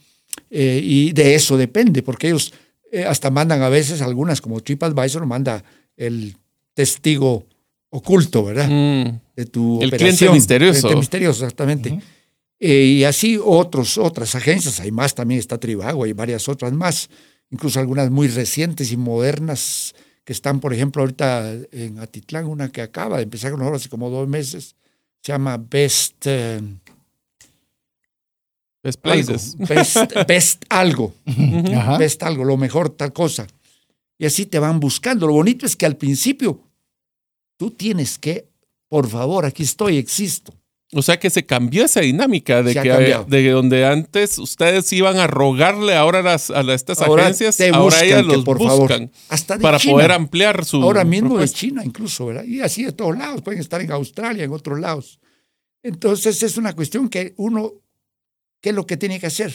Eh, 0.51 0.81
y 0.83 1.13
de 1.13 1.35
eso 1.35 1.57
depende, 1.57 2.03
porque 2.03 2.29
ellos 2.29 2.53
eh, 2.91 3.05
hasta 3.05 3.31
mandan 3.31 3.63
a 3.63 3.69
veces 3.69 4.03
algunas, 4.03 4.41
como 4.41 4.61
TripAdvisor, 4.61 5.25
manda 5.27 5.63
el 5.97 6.37
testigo 6.75 7.47
oculto, 7.91 8.45
¿verdad? 8.45 8.69
Mm. 8.69 9.21
De 9.37 9.47
tu 9.47 9.81
El 9.83 9.89
operación. 9.89 10.17
cliente 10.17 10.31
misterioso. 10.31 10.81
Cliente 10.81 11.01
misterioso, 11.01 11.45
exactamente. 11.45 12.01
Eh, 12.59 12.85
y 12.85 13.05
así 13.05 13.39
otros, 13.43 13.97
otras 13.97 14.35
agencias, 14.35 14.81
hay 14.81 14.91
más 14.91 15.15
también, 15.15 15.41
está 15.41 15.59
Trivago, 15.59 16.05
hay 16.05 16.13
varias 16.13 16.49
otras 16.49 16.73
más, 16.73 17.09
incluso 17.51 17.81
algunas 17.81 18.11
muy 18.11 18.29
recientes 18.29 18.93
y 18.93 18.97
modernas 18.97 19.95
que 20.25 20.33
están, 20.33 20.61
por 20.61 20.75
ejemplo, 20.75 21.03
ahorita 21.03 21.55
en 21.73 21.99
Atitlán, 21.99 22.47
una 22.47 22.71
que 22.71 22.83
acaba 22.83 23.17
de 23.17 23.23
empezar 23.23 23.51
con 23.51 23.61
nosotros 23.61 23.83
hace 23.83 23.89
como 23.89 24.11
dos 24.11 24.29
meses, 24.29 24.77
se 25.23 25.33
llama 25.33 25.57
Best, 25.57 26.27
eh, 26.27 26.61
Best 28.83 29.07
algo, 29.07 29.27
places. 29.27 29.57
Best, 29.59 29.97
Best 30.27 30.65
algo, 30.69 31.15
Ajá. 31.27 31.99
Best 31.99 32.23
algo, 32.23 32.45
lo 32.45 32.57
mejor 32.57 32.91
tal 32.91 33.13
cosa. 33.13 33.47
Y 34.19 34.27
así 34.27 34.47
te 34.47 34.59
van 34.59 34.81
buscando. 34.81 35.27
Lo 35.27 35.33
bonito 35.35 35.67
es 35.67 35.77
que 35.77 35.87
al 35.87 35.97
principio 35.97 36.61
tú 37.57 37.71
tienes 37.71 38.19
que, 38.19 38.49
por 38.89 39.09
favor, 39.09 39.47
aquí 39.47 39.63
estoy, 39.63 39.97
existo. 39.99 40.55
O 40.93 41.03
sea 41.03 41.21
que 41.21 41.31
se 41.31 41.47
cambió 41.47 41.85
esa 41.85 42.01
dinámica 42.01 42.65
de 42.65 42.73
Se 42.73 42.83
que 42.83 42.89
cambiado. 42.89 43.25
de 43.25 43.49
donde 43.51 43.87
antes 43.87 44.39
ustedes 44.39 44.93
iban 44.93 45.19
a 45.19 45.29
rogarle 45.29 45.95
ahora 45.95 46.19
a, 46.19 46.23
las, 46.23 46.51
a 46.51 46.63
estas 46.75 47.01
Ahora 47.01 47.23
agencias, 47.25 47.57
te 47.59 47.69
ahora 47.69 47.85
buscan 47.85 48.05
ellas 48.07 48.23
que, 48.27 48.33
los 48.33 48.45
por 48.45 48.59
favor, 48.59 48.89
buscan 48.89 49.11
hasta 49.29 49.59
para 49.61 49.79
China. 49.79 49.93
poder 49.95 50.13
ampliar 50.13 50.65
su 50.65 50.83
Ahora 50.83 51.05
mismo 51.05 51.39
de. 51.39 51.49
China 51.49 51.85
incluso, 51.85 52.27
¿verdad? 52.27 52.43
Y 52.45 52.61
así 52.61 52.83
de 52.85 52.91
todos 52.93 53.17
lados, 53.17 53.41
pueden 53.43 53.61
estar 53.61 53.81
en 53.81 53.93
Australia, 53.93 54.43
en 54.43 54.51
otros 54.51 54.81
lados. 54.81 55.21
Entonces 55.85 56.43
es 56.43 56.57
una 56.57 56.75
cuestión 56.75 57.09
que 57.09 57.35
uno, 57.37 57.73
¿qué 58.61 58.71
es 58.71 58.75
lo 58.75 58.87
que 58.87 58.97
tiene 58.97 59.21
que 59.21 59.27
hacer? 59.27 59.55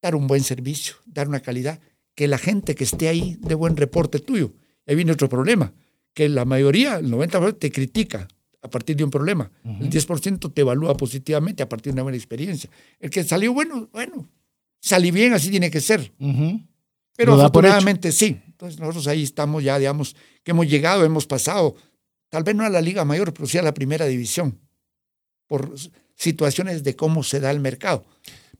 Dar 0.00 0.14
un 0.14 0.26
buen 0.26 0.42
servicio, 0.42 0.96
dar 1.06 1.28
una 1.28 1.40
calidad, 1.40 1.80
que 2.14 2.28
la 2.28 2.38
gente 2.38 2.74
que 2.74 2.84
esté 2.84 3.08
ahí 3.08 3.36
dé 3.40 3.54
buen 3.54 3.76
reporte 3.76 4.18
tuyo. 4.18 4.52
Ahí 4.86 4.96
viene 4.96 5.12
otro 5.12 5.28
problema, 5.28 5.72
que 6.14 6.28
la 6.28 6.44
mayoría, 6.44 6.96
el 6.96 7.10
90% 7.10 7.58
te 7.58 7.70
critica 7.70 8.28
a 8.62 8.68
partir 8.70 8.96
de 8.96 9.04
un 9.04 9.10
problema. 9.10 9.50
El 9.64 9.90
10% 9.90 10.52
te 10.52 10.60
evalúa 10.60 10.96
positivamente 10.96 11.62
a 11.62 11.68
partir 11.68 11.92
de 11.92 11.96
una 11.96 12.02
buena 12.04 12.16
experiencia. 12.16 12.70
El 12.98 13.10
que 13.10 13.24
salió 13.24 13.52
bueno, 13.52 13.88
bueno, 13.92 14.28
salí 14.80 15.10
bien, 15.10 15.32
así 15.32 15.50
tiene 15.50 15.70
que 15.70 15.80
ser. 15.80 16.12
Pero 17.16 17.34
afortunadamente 17.34 18.12
sí. 18.12 18.40
Entonces 18.46 18.78
nosotros 18.78 19.06
ahí 19.08 19.22
estamos 19.22 19.62
ya, 19.64 19.78
digamos, 19.78 20.14
que 20.44 20.52
hemos 20.52 20.68
llegado, 20.68 21.04
hemos 21.04 21.26
pasado, 21.26 21.74
tal 22.28 22.44
vez 22.44 22.54
no 22.54 22.64
a 22.64 22.70
la 22.70 22.80
Liga 22.80 23.04
Mayor, 23.04 23.32
pero 23.34 23.46
sí 23.46 23.58
a 23.58 23.62
la 23.62 23.74
primera 23.74 24.06
división, 24.06 24.60
por 25.46 25.74
situaciones 26.22 26.82
de 26.84 26.94
cómo 26.96 27.22
se 27.22 27.40
da 27.40 27.50
el 27.50 27.60
mercado. 27.60 28.04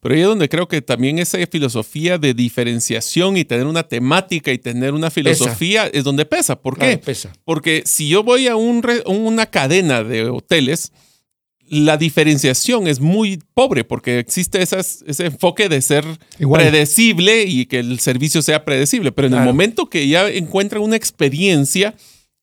Pero 0.01 0.16
ahí 0.16 0.20
es 0.22 0.26
donde 0.26 0.48
creo 0.48 0.66
que 0.66 0.82
también 0.82 1.20
esa 1.20 1.39
filosofía 1.47 2.18
de 2.18 2.34
diferenciación 2.34 3.36
y 3.36 3.44
tener 3.44 3.66
una 3.66 3.84
temática 3.84 4.52
y 4.52 4.59
tener 4.59 4.94
una 4.94 5.10
filosofía 5.12 5.86
es 5.86 6.02
donde 6.02 6.24
pesa. 6.26 6.60
¿Por 6.60 6.76
Claro, 6.76 6.90
qué? 6.90 6.98
pesa. 6.98 7.32
Porque 7.44 7.84
si 7.86 8.09
yo 8.09 8.24
voy 8.24 8.48
a 8.48 8.56
un 8.56 8.82
re- 8.82 9.05
una 9.06 9.47
cadena 9.47 10.02
de 10.02 10.24
hoteles, 10.28 10.90
la 11.68 11.97
diferenciación 11.97 12.89
es 12.89 12.98
muy 12.98 13.39
pobre 13.55 13.84
porque 13.84 14.18
existe 14.18 14.60
esas- 14.60 15.05
ese 15.06 15.26
enfoque 15.26 15.68
de 15.68 15.80
ser 15.80 16.05
Igual. 16.40 16.62
predecible 16.62 17.44
y 17.44 17.66
que 17.66 17.78
el 17.78 18.01
servicio 18.01 18.43
sea 18.43 18.64
predecible. 18.64 19.12
Pero 19.12 19.28
en 19.28 19.34
el 19.34 19.39
Claro. 19.39 19.52
momento 19.52 19.89
que 19.89 20.09
ya 20.09 20.28
encuentran 20.28 20.82
una 20.82 20.97
experiencia 20.97 21.94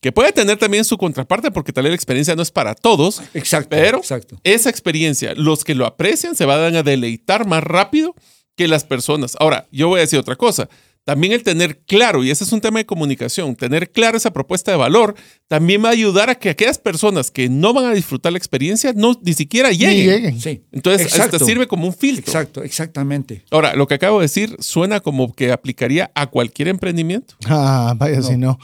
que 0.01 0.11
puede 0.11 0.31
tener 0.31 0.57
también 0.57 0.85
su 0.85 0.97
contraparte, 0.97 1.51
porque 1.51 1.73
tal 1.73 1.83
vez 1.83 1.91
la 1.91 1.95
experiencia 1.95 2.35
no 2.35 2.41
es 2.41 2.51
para 2.51 2.73
todos, 2.75 3.21
Exacto. 3.33 3.69
pero 3.71 3.97
exacto. 3.97 4.39
esa 4.43 4.69
experiencia, 4.69 5.33
los 5.35 5.63
que 5.63 5.75
lo 5.75 5.85
aprecian 5.85 6.35
se 6.35 6.45
van 6.45 6.75
a 6.75 6.83
deleitar 6.83 7.45
más 7.47 7.63
rápido 7.63 8.15
que 8.55 8.67
las 8.67 8.83
personas. 8.85 9.35
Ahora, 9.39 9.67
yo 9.71 9.87
voy 9.89 9.99
a 9.99 10.01
decir 10.01 10.19
otra 10.19 10.35
cosa. 10.35 10.69
También 11.05 11.33
el 11.33 11.41
tener 11.43 11.79
claro, 11.87 12.23
y 12.23 12.29
ese 12.29 12.43
es 12.43 12.51
un 12.51 12.61
tema 12.61 12.77
de 12.79 12.85
comunicación, 12.85 13.55
tener 13.55 13.89
claro 13.91 14.15
esa 14.17 14.31
propuesta 14.31 14.69
de 14.71 14.77
valor, 14.77 15.15
también 15.47 15.83
va 15.83 15.89
a 15.89 15.93
ayudar 15.93 16.29
a 16.29 16.35
que 16.35 16.49
aquellas 16.49 16.77
personas 16.77 17.31
que 17.31 17.49
no 17.49 17.73
van 17.73 17.85
a 17.85 17.93
disfrutar 17.93 18.31
la 18.31 18.37
experiencia 18.37 18.93
no 18.95 19.19
ni 19.23 19.33
siquiera 19.33 19.69
Ni 19.69 19.77
lleguen. 19.77 20.05
lleguen. 20.07 20.39
Sí. 20.41 20.61
Entonces, 20.71 21.07
Exacto. 21.07 21.37
hasta 21.37 21.45
sirve 21.47 21.67
como 21.67 21.87
un 21.87 21.93
filtro. 21.95 22.25
Exacto, 22.31 22.63
exactamente. 22.63 23.43
Ahora, 23.49 23.73
lo 23.75 23.87
que 23.87 23.95
acabo 23.95 24.19
de 24.19 24.25
decir 24.25 24.55
suena 24.59 24.99
como 24.99 25.33
que 25.33 25.51
aplicaría 25.51 26.11
a 26.13 26.27
cualquier 26.27 26.67
emprendimiento. 26.67 27.35
Ah, 27.47 27.95
vaya 27.97 28.21
si 28.21 28.37
no. 28.37 28.59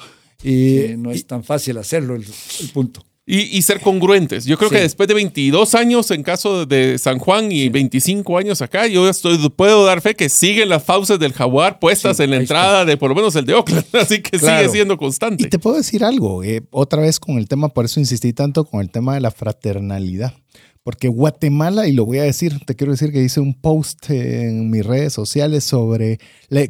Y, 0.45 0.77
Eh, 0.77 0.95
no 0.97 1.11
es 1.11 1.25
tan 1.25 1.43
fácil 1.43 1.77
hacerlo 1.77 2.15
el, 2.15 2.23
el 2.23 2.69
punto. 2.69 3.03
Y, 3.27 3.39
y 3.57 3.63
ser 3.63 3.81
congruentes. 3.81 4.45
Yo 4.45 4.55
creo 4.55 4.69
Sí. 4.69 4.75
que 4.75 4.81
después 4.83 5.07
de 5.07 5.15
22 5.15 5.73
años 5.73 6.11
en 6.11 6.21
caso 6.21 6.67
de 6.67 6.99
San 6.99 7.17
Juan 7.17 7.51
y 7.51 7.69
25 7.69 8.37
años 8.37 8.61
acá, 8.61 8.85
yo 8.85 9.09
estoy, 9.09 9.39
puedo 9.49 9.83
dar 9.83 10.01
fe 10.01 10.13
que 10.13 10.29
siguen 10.29 10.69
las 10.69 10.83
fauces 10.83 11.17
del 11.17 11.33
jaguar 11.33 11.79
puestas 11.79 12.17
Sí, 12.17 12.23
en 12.23 12.29
la 12.29 12.35
entrada 12.37 12.85
de 12.85 12.97
por 12.97 13.09
lo 13.09 13.15
menos 13.15 13.35
el 13.35 13.45
de 13.47 13.55
Oakland. 13.55 13.83
Así 13.93 14.21
que 14.21 14.37
Claro. 14.37 14.59
sigue 14.59 14.71
siendo 14.77 14.93
y 14.93 14.97
constante. 14.97 15.47
te 15.47 15.57
puedo 15.57 15.77
decir 15.77 16.03
algo, 16.03 16.43
eh, 16.43 16.61
otra 16.69 17.01
vez 17.01 17.19
con 17.19 17.39
el 17.39 17.47
tema, 17.47 17.69
por 17.69 17.85
eso 17.85 17.99
insistí 17.99 18.31
tanto 18.31 18.63
con 18.65 18.81
el 18.81 18.91
tema 18.91 19.15
de 19.15 19.21
la 19.21 19.31
fraternalidad. 19.31 20.35
Porque 20.83 21.07
Guatemala, 21.07 21.87
y 21.87 21.93
lo 21.93 22.05
voy 22.05 22.19
a 22.19 22.23
decir, 22.23 22.59
te 22.63 22.75
quiero 22.75 22.91
decir 22.91 23.11
que 23.11 23.23
hice 23.23 23.39
un 23.39 23.55
post 23.59 24.07
en 24.11 24.69
mis 24.69 24.85
redes 24.85 25.13
sociales 25.13 25.63
sobre 25.63 26.19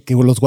que, 0.06 0.14
los 0.15 0.39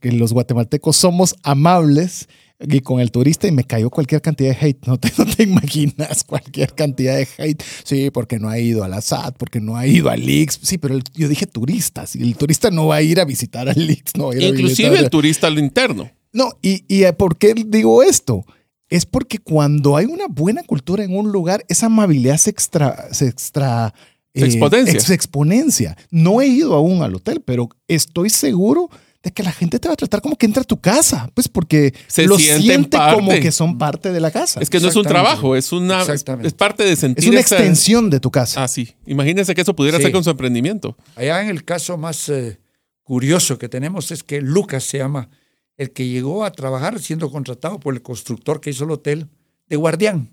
que 0.00 0.12
los 0.12 0.32
guatemaltecos 0.32 0.96
somos 0.96 1.34
amables 1.42 2.28
y 2.60 2.80
con 2.80 3.00
el 3.00 3.10
turista 3.10 3.46
y 3.48 3.52
me 3.52 3.64
cayó 3.64 3.90
cualquier 3.90 4.22
cantidad 4.22 4.50
de 4.58 4.66
hate. 4.66 4.78
No 4.86 4.98
te, 4.98 5.12
no 5.18 5.26
te 5.26 5.42
imaginas 5.42 6.24
cualquier 6.24 6.72
cantidad 6.74 7.16
de 7.16 7.28
hate. 7.38 7.62
Sí, 7.84 8.10
porque 8.10 8.38
no 8.38 8.48
ha 8.48 8.58
ido 8.58 8.84
a 8.84 8.88
la 8.88 9.00
SAT, 9.00 9.36
porque 9.36 9.60
no 9.60 9.76
ha 9.76 9.86
ido 9.86 10.08
al 10.10 10.24
Lix. 10.24 10.58
Sí, 10.62 10.78
pero 10.78 10.94
el- 10.94 11.02
yo 11.14 11.28
dije 11.28 11.46
turistas 11.46 12.14
y 12.16 12.22
el 12.22 12.36
turista 12.36 12.70
no 12.70 12.86
va 12.86 12.96
a 12.96 13.02
ir 13.02 13.20
a 13.20 13.24
visitar 13.24 13.68
al 13.68 13.86
Lix. 13.86 14.12
No 14.16 14.28
va 14.28 14.32
a 14.34 14.36
ir 14.36 14.44
a 14.44 14.48
Inclusive 14.48 14.88
visitar- 14.90 15.04
el 15.04 15.10
turista 15.10 15.46
al 15.48 15.58
interno. 15.58 16.10
no, 16.32 16.50
y, 16.62 16.84
y 16.88 17.04
eh, 17.04 17.12
¿por 17.12 17.36
qué 17.38 17.54
digo 17.54 18.02
esto? 18.02 18.44
Es 18.88 19.06
porque 19.06 19.38
cuando 19.38 19.96
hay 19.96 20.06
una 20.06 20.26
buena 20.28 20.62
cultura 20.62 21.02
en 21.02 21.16
un 21.16 21.32
lugar, 21.32 21.64
esa 21.68 21.86
amabilidad 21.86 22.36
se 22.36 22.50
extra, 22.50 23.08
se 23.12 23.26
extra 23.26 23.92
eh, 24.34 24.40
Se 24.40 24.46
exponencia. 24.46 24.92
ex- 24.94 25.10
exponencia. 25.10 25.96
No 26.10 26.40
he 26.40 26.46
ido 26.46 26.74
aún 26.74 27.02
al 27.02 27.14
hotel, 27.14 27.40
pero 27.44 27.68
estoy 27.88 28.30
seguro 28.30 28.90
de 29.24 29.32
que 29.32 29.42
la 29.42 29.52
gente 29.52 29.78
te 29.78 29.88
va 29.88 29.94
a 29.94 29.96
tratar 29.96 30.20
como 30.20 30.36
que 30.36 30.44
entra 30.46 30.60
a 30.62 30.64
tu 30.66 30.78
casa, 30.80 31.30
pues 31.34 31.48
porque 31.48 31.94
Se 32.06 32.26
lo 32.26 32.38
siente 32.38 32.96
como 33.14 33.30
que 33.32 33.50
son 33.50 33.78
parte 33.78 34.12
de 34.12 34.20
la 34.20 34.30
casa. 34.30 34.60
Es 34.60 34.68
que 34.68 34.78
no 34.78 34.88
es 34.88 34.96
un 34.96 35.04
trabajo, 35.04 35.56
es 35.56 35.72
una 35.72 36.02
es, 36.02 36.08
Exactamente. 36.10 36.48
es 36.48 36.54
parte 36.54 36.84
de 36.84 36.94
sentir 36.94 37.24
Es 37.24 37.30
una 37.30 37.40
esa- 37.40 37.56
extensión 37.56 38.10
de 38.10 38.20
tu 38.20 38.30
casa. 38.30 38.62
Ah, 38.62 38.68
sí. 38.68 38.94
Imagínense 39.06 39.54
que 39.54 39.62
eso 39.62 39.74
pudiera 39.74 39.96
Sí. 39.96 40.04
ser 40.04 40.12
con 40.12 40.22
su 40.22 40.30
emprendimiento. 40.30 40.96
Allá 41.16 41.40
en 41.42 41.48
el 41.48 41.64
caso 41.64 41.96
más 41.96 42.28
eh, 42.28 42.60
curioso 43.02 43.56
que 43.58 43.68
tenemos 43.70 44.10
es 44.12 44.22
que 44.22 44.42
Lucas 44.42 44.84
se 44.84 44.98
llama 44.98 45.30
el 45.78 45.90
que 45.92 46.06
llegó 46.06 46.44
a 46.44 46.52
trabajar 46.52 47.00
siendo 47.00 47.30
contratado 47.30 47.80
por 47.80 47.94
el 47.94 48.02
constructor 48.02 48.60
que 48.60 48.70
hizo 48.70 48.84
el 48.84 48.90
hotel 48.90 49.28
de 49.68 49.76
guardián 49.76 50.30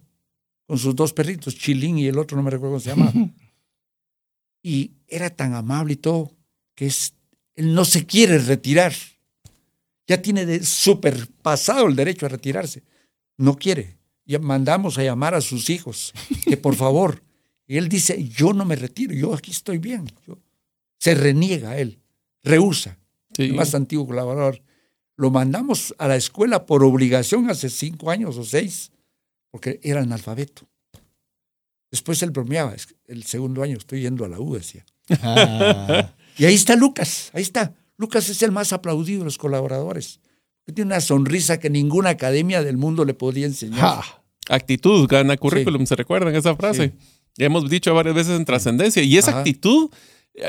con 0.68 0.78
sus 0.78 0.96
dos 0.96 1.14
perritos, 1.14 1.56
Chilín 1.58 1.98
y 1.98 2.08
el 2.08 2.18
otro 2.20 2.36
no 2.38 2.44
me 2.44 2.52
recuerdo 2.52 2.74
cómo 2.74 2.80
se 2.82 2.90
llama. 2.90 3.12
y 4.62 4.92
era 5.08 5.30
tan 5.30 5.54
amable 5.54 5.94
y 5.94 5.98
todo 5.98 6.32
que 6.76 6.86
es, 6.88 7.14
él 7.56 7.74
no 7.74 7.86
se 7.86 8.06
quiere 8.06 8.38
retirar. 8.40 8.94
Ya 10.08 10.22
tiene 10.22 10.46
de 10.46 10.64
súper 10.64 11.28
pasado 11.42 11.88
el 11.88 11.96
derecho 11.96 12.26
a 12.26 12.30
retirarse. 12.30 12.84
No 13.38 13.56
quiere. 13.58 13.98
Ya 14.26 14.40
mandamos 14.40 14.98
a 14.98 15.04
llamar 15.04 15.34
a 15.36 15.42
sus 15.42 15.70
hijos 15.70 16.14
que 16.46 16.58
por 16.58 16.76
favor. 16.76 17.24
Y 17.68 17.78
él 17.78 17.88
dice, 17.90 18.24
yo 18.28 18.54
no 18.54 18.66
me 18.66 18.76
retiro, 18.76 19.14
yo 19.14 19.34
aquí 19.34 19.52
estoy 19.52 19.78
bien. 19.78 20.06
Yo- 20.28 20.38
se 21.00 21.16
reniega 21.16 21.78
él, 21.78 22.00
rehúsa, 22.44 22.98
Sí. 23.36 23.44
el 23.44 23.54
más 23.56 23.74
antiguo 23.76 24.06
colaborador. 24.08 24.62
lo 25.18 25.30
mandamos 25.30 25.94
a 26.00 26.08
la 26.08 26.16
escuela 26.16 26.66
por 26.66 26.84
obligación 26.84 27.50
hace 27.50 27.70
cinco 27.70 28.10
años 28.10 28.38
o 28.38 28.44
seis, 28.44 28.92
porque 29.52 29.80
era 29.84 30.02
analfabeto. 30.02 30.68
Después 31.92 32.22
él 32.24 32.32
bromeaba, 32.32 32.74
"Es 32.74 32.88
que 32.88 32.96
el 33.08 33.24
segundo 33.24 33.62
año 33.62 33.78
estoy 33.78 34.02
yendo 34.02 34.26
a 34.26 34.30
la 34.30 34.40
U, 34.40 34.56
decía. 34.56 34.84
Ah, 35.22 36.12
Y 36.38 36.46
ahí 36.46 36.54
está 36.56 36.76
Lucas, 36.76 37.30
ahí 37.34 37.42
está. 37.42 37.74
Lucas 37.98 38.30
es 38.30 38.42
el 38.42 38.52
más 38.52 38.74
aplaudido 38.74 39.20
de 39.20 39.26
los 39.26 39.38
colaboradores. 39.38 40.20
Tiene 40.66 40.84
una 40.94 41.02
sonrisa 41.02 41.60
que 41.60 41.70
ninguna 41.70 42.12
academia 42.12 42.64
del 42.64 42.78
mundo 42.78 43.04
le 43.06 43.14
podía 43.14 43.46
enseñar. 43.46 43.80
ja. 43.80 44.04
Actitud 44.50 45.08
gana 45.08 45.38
currículum, 45.38 45.86
¿se 45.86 45.96
recuerdan 45.96 46.36
esa 46.36 46.56
frase? 46.56 46.94
Ya 47.38 47.46
hemos 47.46 47.70
dicho 47.70 47.94
varias 47.94 48.16
veces 48.16 48.36
en 48.38 48.44
trascendencia. 48.46 49.04
Y 49.04 49.18
esa 49.18 49.32
Ajá. 49.32 49.40
actitud, 49.40 49.90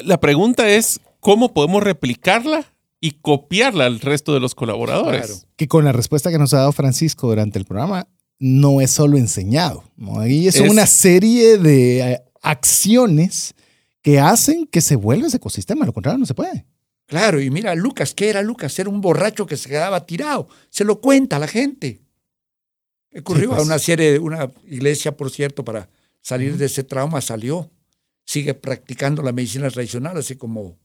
la 0.05 0.19
pregunta 0.19 0.69
es, 0.69 1.01
¿cómo 1.21 1.53
podemos 1.53 1.83
replicarla 1.83 2.65
y 3.01 3.13
copiarla 3.13 3.87
al 3.87 4.01
resto 4.01 4.33
de 4.33 4.41
los 4.41 4.55
colaboradores? 4.55 5.27
Claro. 5.27 5.41
Que 5.57 5.69
con 5.69 5.85
la 5.85 5.93
respuesta 5.93 6.31
que 6.31 6.39
nos 6.39 6.55
ha 6.55 6.59
dado 6.59 6.73
Francisco 6.73 7.29
durante 7.29 7.59
el 7.59 7.65
programa, 7.65 8.09
no 8.39 8.81
es 8.81 8.91
solo 8.91 9.19
enseñado. 9.19 9.85
¿no? 9.97 10.19
Ahí 10.21 10.49
es, 10.49 10.57
Es- 10.57 10.69
una 10.71 10.87
serie 10.87 11.59
de 11.59 12.13
eh, 12.13 12.23
acciones 12.41 13.55
que 14.03 14.21
hacen 14.21 14.67
que 14.67 14.81
se 14.81 14.97
vuelva 14.97 15.29
ese 15.29 15.39
ecosistema. 15.39 15.87
Lo 15.87 15.93
contrario, 15.93 16.19
no 16.19 16.27
se 16.27 16.35
puede. 16.35 16.67
Claro, 17.07 17.41
y 17.41 17.51
mira, 17.51 17.75
Lucas, 17.75 18.15
¿qué 18.15 18.29
era 18.31 18.43
Lucas? 18.43 18.79
Era 18.79 18.89
un 18.91 19.01
borracho 19.01 19.47
que 19.47 19.57
se 19.57 19.69
quedaba 19.69 20.05
tirado. 20.07 20.49
Se 20.71 20.85
lo 20.85 21.01
cuenta 21.01 21.37
a 21.37 21.39
la 21.39 21.47
gente. 21.49 22.01
Ocurrió 23.15 23.43
Sí, 23.43 23.49
pues. 23.49 23.59
a 23.61 23.63
una 23.63 23.79
serie, 23.79 24.19
una 24.19 24.51
iglesia, 24.67 25.17
por 25.17 25.31
cierto, 25.31 25.65
para 25.65 25.89
salir 26.23 26.57
de 26.57 26.67
ese 26.67 26.83
trauma, 26.85 27.21
salió. 27.21 27.71
Sigue 28.25 28.55
practicando 28.55 29.23
la 29.23 29.33
medicina 29.33 29.69
tradicional 29.69 30.17
hace 30.17 30.39
como 30.39 30.79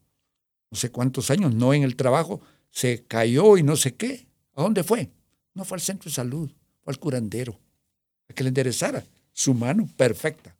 no 0.69 0.77
sé 0.77 0.89
cuántos 0.91 1.31
años, 1.31 1.55
no 1.55 1.73
en 1.73 1.83
el 1.83 1.95
trabajo. 1.95 2.41
Se 2.71 3.05
cayó 3.05 3.57
y 3.57 3.63
no 3.63 3.77
sé 3.77 3.95
qué. 3.95 4.27
¿A 4.55 4.63
dónde 4.63 4.83
fue? 4.83 5.09
No 5.53 5.63
fue 5.63 5.77
al 5.77 5.81
centro 5.81 6.09
de 6.09 6.15
salud, 6.15 6.51
fue 6.83 6.93
al 6.93 6.99
curandero. 6.99 7.57
A 8.29 8.33
que 8.33 8.43
le 8.43 8.49
enderezara 8.49 9.05
su 9.31 9.53
mano 9.53 9.87
perfecta. 9.95 10.56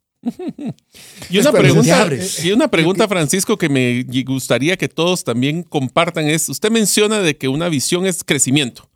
Y 1.30 1.38
una 1.38 1.52
pregunta, 1.52 2.08
y 2.42 2.50
una 2.52 2.68
pregunta, 2.68 3.06
Francisco, 3.08 3.56
que 3.56 3.68
me 3.68 4.04
gustaría 4.24 4.76
que 4.76 4.88
todos 4.88 5.24
también 5.24 5.62
compartan 5.62 6.28
es, 6.28 6.48
usted 6.48 6.70
menciona 6.70 7.20
de 7.20 7.36
que 7.36 7.48
una 7.48 7.68
visión 7.68 8.06
es 8.06 8.24
crecimiento. 8.24 8.88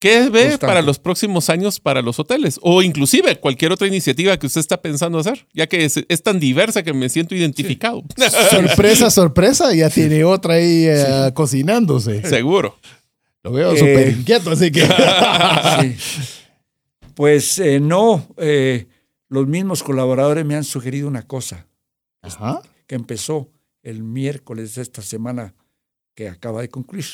¿Qué 0.00 0.30
ve 0.30 0.40
Constante. 0.48 0.66
para 0.66 0.80
los 0.80 0.98
próximos 0.98 1.50
años 1.50 1.78
para 1.78 2.00
los 2.00 2.18
hoteles? 2.18 2.58
O 2.62 2.80
inclusive 2.80 3.36
cualquier 3.36 3.70
otra 3.72 3.86
iniciativa 3.86 4.38
que 4.38 4.46
usted 4.46 4.60
está 4.62 4.80
pensando 4.80 5.18
hacer, 5.18 5.46
ya 5.52 5.66
que 5.66 5.84
es, 5.84 6.00
es 6.08 6.22
tan 6.22 6.40
diversa 6.40 6.82
que 6.82 6.94
me 6.94 7.10
siento 7.10 7.34
identificado. 7.34 8.02
Sorpresa, 8.50 9.10
sorpresa, 9.10 9.74
ya 9.74 9.90
tiene 9.90 10.24
otra 10.24 10.54
ahí 10.54 10.86
eh, 10.88 11.30
cocinándose. 11.34 12.26
Seguro. 12.26 12.78
Lo 13.42 13.52
veo 13.52 13.72
Eh, 13.72 13.78
súper 13.78 14.08
inquieto, 14.08 14.50
así 14.50 14.70
que. 14.72 14.86
Sí. 15.80 15.96
Pues 17.14 17.58
eh, 17.58 17.78
no, 17.80 18.26
eh, 18.38 18.86
los 19.30 19.46
mismos 19.46 19.82
colaboradores 19.82 20.44
me 20.44 20.56
han 20.56 20.64
sugerido 20.64 21.08
una 21.08 21.22
cosa. 21.22 21.66
Ajá. 22.22 22.60
que 22.86 22.96
empezó 22.96 23.50
el 23.82 24.02
miércoles 24.02 24.74
de 24.74 24.82
esta 24.82 25.00
semana 25.00 25.54
que 26.14 26.28
acaba 26.28 26.60
de 26.60 26.68
concluir. 26.68 27.06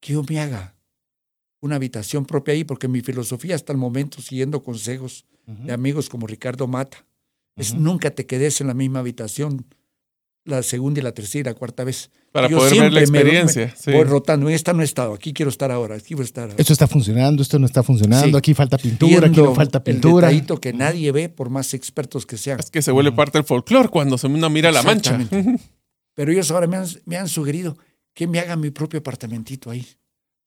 Que 0.00 0.12
yo 0.12 0.22
me 0.28 0.38
haga 0.38 0.76
una 1.60 1.76
habitación 1.76 2.24
propia 2.24 2.54
ahí, 2.54 2.62
porque 2.62 2.86
mi 2.88 3.00
filosofía 3.00 3.54
hasta 3.54 3.72
el 3.72 3.78
momento, 3.78 4.20
siguiendo 4.20 4.62
consejos 4.62 5.24
de 5.46 5.72
amigos 5.72 6.08
como 6.08 6.26
Ricardo 6.26 6.68
Mata, 6.68 7.04
es 7.56 7.74
nunca 7.74 8.10
te 8.10 8.26
quedes 8.26 8.60
en 8.60 8.68
la 8.68 8.74
misma 8.74 9.00
habitación 9.00 9.66
la 10.44 10.62
segunda 10.62 11.00
y 11.00 11.02
la 11.04 11.12
tercera 11.12 11.50
y 11.50 11.52
la 11.52 11.58
cuarta 11.58 11.84
vez. 11.84 12.10
Para 12.32 12.48
Yo 12.48 12.56
poder 12.58 12.72
ver 12.80 12.92
la 12.92 13.00
me- 13.00 13.00
experiencia. 13.00 13.66
me 13.66 13.76
sí. 13.76 13.92
Voy 13.92 14.04
rotando, 14.04 14.48
en 14.48 14.54
esta 14.54 14.72
no 14.72 14.80
he 14.82 14.84
estado, 14.84 15.12
aquí 15.14 15.32
quiero 15.32 15.50
estar 15.50 15.70
ahora, 15.70 15.96
aquí 15.96 16.14
voy 16.14 16.22
a 16.22 16.24
estar 16.24 16.44
ahora. 16.44 16.54
Esto 16.58 16.72
está 16.72 16.86
funcionando, 16.88 17.42
esto 17.42 17.58
no 17.58 17.66
está 17.66 17.82
funcionando, 17.82 18.28
Sí. 18.28 18.36
aquí 18.36 18.54
falta 18.54 18.78
pintura, 18.78 19.26
aquí 19.26 19.36
no 19.36 19.42
Viendo 19.42 19.54
falta 19.54 19.78
El 19.78 19.84
pintura. 19.84 20.28
detallito 20.28 20.58
que 20.60 20.72
nadie 20.72 21.12
ve, 21.12 21.28
por 21.28 21.50
más 21.50 21.74
expertos 21.74 22.24
que 22.26 22.38
sean. 22.38 22.58
Es 22.58 22.70
que 22.70 22.80
se 22.82 22.90
vuelve 22.90 23.12
parte 23.12 23.38
del 23.38 23.44
folclore 23.44 23.88
cuando 23.90 24.16
se 24.18 24.26
uno 24.26 24.48
mira 24.50 24.72
la 24.72 24.82
mancha. 24.82 25.18
Pero 26.14 26.32
ellos 26.32 26.50
ahora 26.50 26.66
me 26.66 26.76
han, 26.76 26.86
me 27.06 27.16
han 27.16 27.28
sugerido 27.28 27.76
que 28.14 28.26
me 28.26 28.38
haga 28.38 28.56
mi 28.56 28.70
propio 28.70 29.00
apartamentito 29.00 29.70
ahí. 29.70 29.86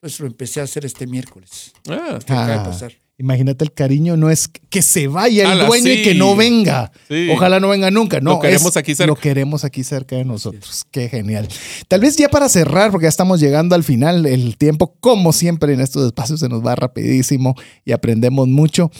Entonces 0.01 0.19
lo 0.19 0.27
empecé 0.27 0.59
a 0.61 0.63
hacer 0.63 0.85
este 0.85 1.07
miércoles. 1.07 1.71
Ah, 1.89 2.19
que 2.25 2.33
acaba 2.33 2.47
de 2.47 2.53
Ah, 2.53 2.63
pasar. 2.63 2.93
Imagínate 3.17 3.63
el 3.63 3.71
cariño, 3.71 4.17
no 4.17 4.29
es 4.29 4.49
que 4.69 4.81
se 4.81 5.07
vaya 5.07 5.43
el 5.45 5.51
Ala, 5.51 5.67
dueño 5.67 5.89
y 5.89 6.01
que 6.03 6.15
no 6.15 6.35
venga. 6.35 6.91
sí. 7.07 7.29
Ojalá 7.31 7.61
no 7.61 7.69
venga 7.69 7.89
nunca. 7.89 8.19
No, 8.19 8.31
Lo 8.31 8.39
queremos 8.41 8.71
es- 8.71 8.77
aquí 8.77 8.93
cerca. 8.93 9.07
Lo 9.07 9.15
queremos 9.15 9.63
aquí 9.63 9.83
cerca 9.85 10.17
de 10.17 10.25
nosotros. 10.25 10.83
Qué 10.91 11.07
genial. 11.07 11.47
Tal 11.87 12.01
vez 12.01 12.17
ya 12.17 12.27
para 12.27 12.49
cerrar, 12.49 12.91
porque 12.91 13.05
ya 13.05 13.09
estamos 13.09 13.39
llegando 13.39 13.73
al 13.73 13.85
final, 13.85 14.25
el 14.25 14.57
tiempo, 14.57 14.95
como 14.99 15.31
siempre 15.31 15.73
en 15.73 15.79
estos 15.79 16.05
espacios, 16.05 16.41
se 16.41 16.49
nos 16.49 16.65
va 16.65 16.75
rapidísimo 16.75 17.55
y 17.85 17.93
aprendemos 17.93 18.49
mucho. 18.49 18.91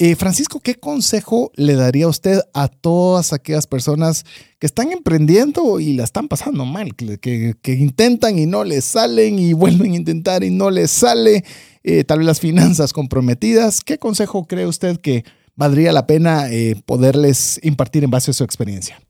Eh, 0.00 0.14
Francisco, 0.14 0.60
¿qué 0.60 0.76
consejo 0.76 1.50
le 1.56 1.74
daría 1.74 2.06
usted 2.06 2.40
a 2.54 2.68
todas 2.68 3.32
aquellas 3.32 3.66
personas 3.66 4.24
que 4.60 4.66
están 4.68 4.92
emprendiendo 4.92 5.80
y 5.80 5.94
la 5.94 6.04
están 6.04 6.28
pasando 6.28 6.64
mal, 6.64 6.94
que, 6.94 7.56
intentan 7.64 8.38
y 8.38 8.46
no 8.46 8.62
les 8.62 8.84
salen 8.84 9.40
y 9.40 9.52
vuelven 9.54 9.92
a 9.92 9.96
intentar 9.96 10.44
y 10.44 10.50
no 10.50 10.70
les 10.70 10.92
sale, 10.92 11.44
eh, 11.82 12.04
tal 12.04 12.18
vez 12.18 12.26
las 12.26 12.38
finanzas 12.38 12.92
comprometidas? 12.92 13.80
¿Qué 13.80 13.98
consejo 13.98 14.46
cree 14.46 14.66
usted 14.66 15.00
que 15.00 15.24
valdría 15.56 15.92
la 15.92 16.06
pena 16.06 16.48
eh, 16.48 16.80
poderles 16.86 17.58
impartir 17.64 18.04
en 18.04 18.10
base 18.10 18.30
a 18.30 18.34
su 18.34 18.44
experiencia? 18.44 19.02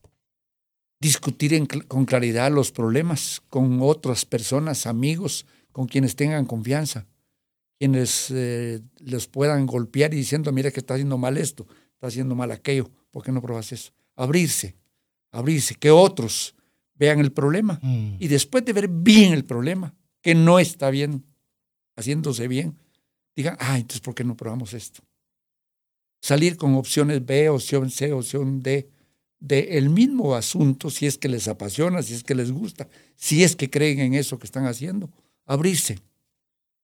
Discutir 1.02 1.52
en 1.52 1.66
con 1.66 2.06
claridad 2.06 2.50
los 2.50 2.72
problemas 2.72 3.42
con 3.50 3.80
otras 3.82 4.24
personas, 4.24 4.86
amigos, 4.86 5.44
con 5.70 5.86
quienes 5.86 6.16
tengan 6.16 6.46
confianza, 6.46 7.06
quienes 7.78 8.30
eh, 8.30 8.80
les 8.98 9.26
puedan 9.26 9.66
golpear 9.66 10.12
y 10.12 10.18
diciendo, 10.18 10.52
mira 10.52 10.70
que 10.70 10.80
está 10.80 10.94
haciendo 10.94 11.16
mal 11.16 11.36
esto, 11.36 11.66
está 11.94 12.08
haciendo 12.08 12.34
mal 12.34 12.50
aquello, 12.50 12.90
¿por 13.10 13.22
qué 13.22 13.32
no 13.32 13.40
pruebas 13.40 13.72
eso? 13.72 13.92
Abrirse, 14.16 14.76
abrirse, 15.30 15.74
que 15.74 15.90
otros 15.90 16.54
vean 16.94 17.20
el 17.20 17.32
problema 17.32 17.80
y 18.18 18.26
después 18.26 18.64
de 18.64 18.72
ver 18.72 18.88
bien 18.88 19.32
el 19.32 19.44
problema, 19.44 19.94
que 20.20 20.34
no 20.34 20.58
está 20.58 20.90
bien, 20.90 21.24
haciéndose 21.96 22.48
bien, 22.48 22.76
digan, 23.36 23.56
ah, 23.60 23.76
entonces 23.78 24.00
¿por 24.00 24.14
qué 24.14 24.24
no 24.24 24.36
probamos 24.36 24.74
esto? 24.74 25.02
Salir 26.20 26.56
con 26.56 26.74
opciones 26.74 27.24
B, 27.24 27.48
opción 27.48 27.90
C, 27.90 28.12
opción 28.12 28.60
D, 28.60 28.90
de 29.38 29.78
el 29.78 29.88
mismo 29.88 30.34
asunto, 30.34 30.90
si 30.90 31.06
es 31.06 31.16
que 31.16 31.28
les 31.28 31.46
apasiona, 31.46 32.02
si 32.02 32.14
es 32.14 32.24
que 32.24 32.34
les 32.34 32.50
gusta, 32.50 32.88
si 33.14 33.44
es 33.44 33.54
que 33.54 33.70
creen 33.70 34.00
en 34.00 34.14
eso 34.14 34.38
que 34.40 34.46
están 34.46 34.66
haciendo, 34.66 35.10
abrirse. 35.46 36.00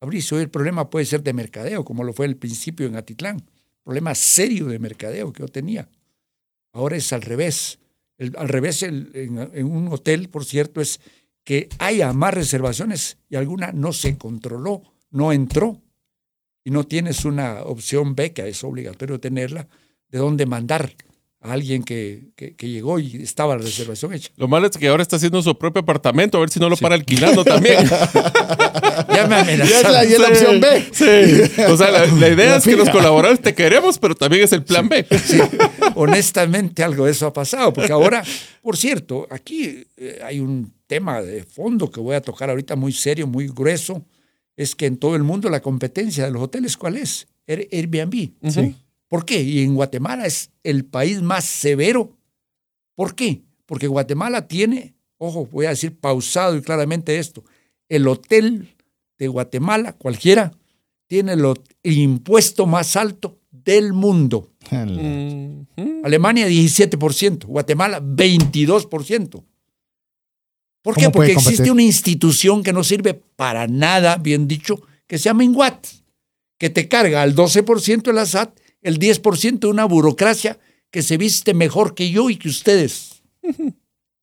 Abrirse. 0.04 0.34
Hoy 0.34 0.42
el 0.42 0.50
problema 0.50 0.90
puede 0.90 1.06
ser 1.06 1.22
de 1.22 1.32
mercadeo, 1.32 1.82
como 1.84 2.04
lo 2.04 2.12
fue 2.12 2.26
al 2.26 2.36
principio 2.36 2.86
en 2.86 2.94
Atitlán. 2.96 3.42
Problema 3.82 4.14
serio 4.14 4.66
de 4.66 4.78
mercadeo 4.78 5.32
que 5.32 5.40
yo 5.40 5.48
tenía. 5.48 5.88
Ahora 6.72 6.96
es 6.96 7.12
al 7.12 7.22
revés. 7.22 7.78
Al 8.36 8.48
revés, 8.48 8.82
en, 8.82 9.10
en 9.14 9.64
un 9.66 9.88
hotel, 9.88 10.28
por 10.28 10.44
cierto, 10.44 10.80
es 10.82 11.00
que 11.42 11.68
haya 11.78 12.12
más 12.12 12.34
reservaciones 12.34 13.16
y 13.30 13.36
alguna 13.36 13.72
no 13.72 13.92
se 13.94 14.18
controló, 14.18 14.82
no 15.10 15.32
entró. 15.32 15.80
Y 16.64 16.70
no 16.70 16.84
tienes 16.84 17.24
una 17.24 17.62
opción 17.62 18.14
B, 18.14 18.32
que 18.32 18.46
es 18.46 18.62
obligatorio 18.62 19.18
tenerla, 19.20 19.68
de 20.08 20.18
dónde 20.18 20.44
mandar 20.44 20.94
a 21.44 21.52
alguien 21.52 21.82
que, 21.84 22.30
que- 22.36 22.56
que 22.56 22.68
llegó 22.68 22.98
y 22.98 23.22
estaba 23.22 23.54
la 23.56 23.62
reservación 23.62 24.12
hecha. 24.14 24.30
Lo 24.36 24.48
malo 24.48 24.66
es 24.66 24.76
que 24.76 24.88
ahora 24.88 25.02
está 25.02 25.16
haciendo 25.16 25.42
su 25.42 25.56
propio 25.58 25.82
apartamento, 25.82 26.38
a 26.38 26.40
ver 26.40 26.50
si 26.50 26.58
no 26.58 26.68
lo 26.70 26.76
para 26.76 26.94
alquilando 26.94 27.44
también. 27.44 27.84
Ya 27.84 27.94
me 27.94 29.08
Ya 29.12 29.22
es 29.22 29.28
la, 29.28 29.40
amenazaron. 29.40 29.92
ya 29.92 30.02
es 30.02 30.18
la 30.18 30.28
opción 30.28 30.60
B. 30.60 30.84
Sí. 30.92 31.62
O 31.68 31.76
sea, 31.76 31.90
la, 31.90 32.06
la 32.06 32.28
idea 32.28 32.50
La 32.52 32.56
es 32.56 32.64
que 32.64 32.76
los 32.76 32.88
colaboradores 32.90 33.40
te 33.42 33.54
queremos, 33.54 33.98
pero 33.98 34.14
también 34.14 34.42
es 34.44 34.52
el 34.52 34.64
plan 34.64 34.88
B. 34.88 35.06
Sí, 35.24 35.38
honestamente 35.94 36.82
algo 36.82 37.04
de 37.06 37.12
eso 37.12 37.26
ha 37.26 37.32
pasado, 37.32 37.72
porque 37.72 37.92
ahora, 37.92 38.22
por 38.62 38.76
cierto, 38.76 39.26
aquí 39.30 39.84
eh, 39.96 40.20
hay 40.24 40.40
un 40.40 40.72
tema 40.86 41.22
de 41.22 41.44
fondo 41.44 41.90
que 41.90 42.00
voy 42.00 42.14
a 42.16 42.20
tocar 42.20 42.50
ahorita 42.50 42.76
muy 42.76 42.92
serio, 42.92 43.26
muy 43.26 43.48
grueso, 43.48 44.04
es 44.56 44.74
que 44.74 44.86
en 44.86 44.96
todo 44.96 45.16
el 45.16 45.22
mundo 45.22 45.48
la 45.50 45.60
competencia 45.60 46.24
de 46.24 46.30
los 46.30 46.42
hoteles, 46.42 46.76
¿cuál 46.76 46.96
es? 46.96 47.26
Air- 47.46 47.68
Airbnb. 47.72 48.30
Sí. 48.50 48.74
¿Por 49.14 49.24
qué? 49.24 49.40
Y 49.40 49.62
en 49.62 49.76
Guatemala 49.76 50.26
es 50.26 50.50
el 50.64 50.84
país 50.84 51.22
más 51.22 51.44
severo. 51.44 52.18
¿Por 52.96 53.14
qué? 53.14 53.42
Porque 53.64 53.86
Guatemala 53.86 54.48
tiene, 54.48 54.96
ojo, 55.18 55.46
voy 55.46 55.66
a 55.66 55.68
decir 55.68 55.96
pausado 55.96 56.56
y 56.56 56.62
claramente 56.62 57.20
esto, 57.20 57.44
el 57.88 58.08
hotel 58.08 58.74
de 59.16 59.28
Guatemala, 59.28 59.92
cualquiera, 59.92 60.50
tiene 61.06 61.34
el, 61.34 61.54
impuesto 61.84 62.66
más 62.66 62.96
alto 62.96 63.38
del 63.52 63.92
mundo. 63.92 64.50
Ujú. 64.72 66.00
Alemania 66.02 66.48
17%, 66.48 67.44
Guatemala 67.44 68.02
22%. 68.02 69.44
¿Por 70.82 70.96
qué? 70.96 71.04
¿Cómo 71.04 71.12
puede 71.12 71.12
Porque 71.12 71.32
existe 71.34 71.70
una 71.70 71.84
institución 71.84 72.64
que 72.64 72.72
no 72.72 72.82
sirve 72.82 73.14
para 73.14 73.68
nada, 73.68 74.16
bien 74.16 74.48
dicho, 74.48 74.82
que 75.06 75.18
se 75.18 75.26
llama 75.26 75.44
INGUAT, 75.44 75.86
que 76.58 76.68
te 76.68 76.88
carga 76.88 77.22
al 77.22 77.36
12% 77.36 78.02
de 78.02 78.12
la 78.12 78.26
SAT, 78.26 78.63
el 78.84 79.00
10% 79.00 79.58
de 79.58 79.66
una 79.66 79.84
burocracia 79.86 80.58
que 80.92 81.02
se 81.02 81.16
viste 81.16 81.54
mejor 81.54 81.96
que 81.96 82.10
yo 82.10 82.30
y 82.30 82.36
que 82.36 82.48
ustedes. 82.48 83.22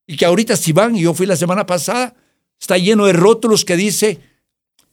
Y 0.07 0.15
que 0.15 0.25
ahorita 0.25 0.55
si 0.55 0.71
van, 0.71 0.95
y 0.95 1.01
yo 1.01 1.13
fui 1.13 1.25
la 1.25 1.35
semana 1.35 1.65
pasada, 1.65 2.15
está 2.59 2.77
lleno 2.77 3.05
de 3.05 3.13
rótulos 3.13 3.65
que 3.65 3.75
dice 3.75 4.19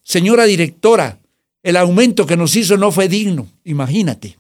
señora 0.03 0.45
directora, 0.45 1.20
el 1.62 1.77
aumento 1.77 2.27
que 2.27 2.36
nos 2.36 2.57
hizo 2.57 2.77
no 2.77 2.90
fue 2.90 3.09
digno. 3.09 3.47
Imagínate. 3.65 4.36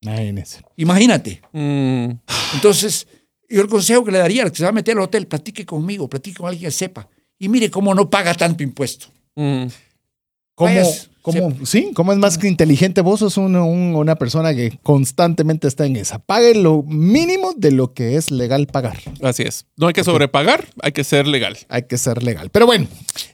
Imagínese. 0.00 0.62
Imagínate. 0.76 1.42
Mm, 1.52 2.10
Entonces, 2.54 3.08
yo 3.48 3.60
el 3.60 3.68
consejo 3.68 4.04
que 4.04 4.12
le 4.12 4.18
daría 4.18 4.44
al 4.44 4.50
que 4.52 4.58
se 4.58 4.62
va 4.62 4.68
a 4.68 4.72
meter 4.72 4.96
al 4.96 5.02
hotel, 5.02 5.26
platique 5.26 5.66
conmigo, 5.66 6.08
platique 6.08 6.36
con 6.38 6.48
alguien 6.48 6.70
que 6.70 6.70
sepa. 6.70 7.08
Y 7.38 7.48
mire 7.48 7.70
cómo 7.70 7.94
no 7.94 8.08
paga 8.08 8.34
tanto 8.34 8.62
impuesto. 8.62 9.08
mm. 9.34 9.66
¿Cómo, 10.54 10.70
Vayas, 10.74 11.08
cómo- 11.32 11.66
sí, 11.66 11.90
¿cómo 11.94 12.12
es 12.12 12.18
más 12.18 12.38
que 12.38 12.48
inteligente? 12.48 13.00
Vos 13.00 13.20
sos 13.20 13.36
un- 13.36 13.56
un- 13.56 13.94
una 13.94 14.16
persona 14.16 14.54
que 14.54 14.78
constantemente 14.82 15.68
está 15.68 15.86
en 15.86 15.96
esa. 15.96 16.18
Pague 16.18 16.54
lo 16.54 16.82
mínimo 16.82 17.52
de 17.56 17.70
lo 17.72 17.92
que 17.94 18.16
es 18.16 18.30
legal 18.30 18.66
pagar. 18.66 18.98
Así 19.22 19.42
es. 19.42 19.66
No 19.76 19.86
hay 19.86 19.92
que 19.92 20.04
sobrepagar, 20.04 20.66
hay 20.82 20.92
que 20.92 21.04
ser 21.04 21.26
legal. 21.26 21.56
Hay 21.68 21.82
que 21.84 21.98
ser 21.98 22.22
legal. 22.22 22.50
Pero 22.50 22.66
bueno, 22.66 22.86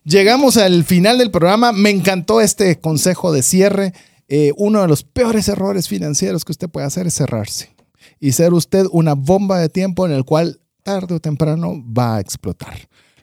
llegamos 0.05 0.57
al 0.57 0.85
final 0.85 1.19
del 1.19 1.31
programa. 1.31 1.73
Me 1.73 1.91
encantó 1.91 2.41
este 2.41 2.79
consejo 2.81 3.33
de 3.33 3.43
cierre. 3.43 3.93
Eh, 4.29 4.53
uno 4.57 4.81
de 4.81 4.89
los 4.89 5.03
peores 5.03 5.49
errores 5.49 5.89
financieros 5.89 6.45
que 6.45 6.53
usted 6.53 6.69
puede 6.69 6.87
hacer 6.87 7.07
es 7.07 7.15
cerrarse 7.15 7.75
y 8.21 8.33
ser 8.33 8.55
usted 8.55 8.87
una 8.91 9.15
bomba 9.15 9.59
de 9.59 9.69
tiempo 9.69 10.07
en 10.07 10.13
el 10.13 10.25
cual 10.25 10.61
tarde 10.83 11.15
o 11.15 11.21
temprano 11.21 11.83
va 11.87 12.17
a 12.17 12.21
explotar. 12.21 12.75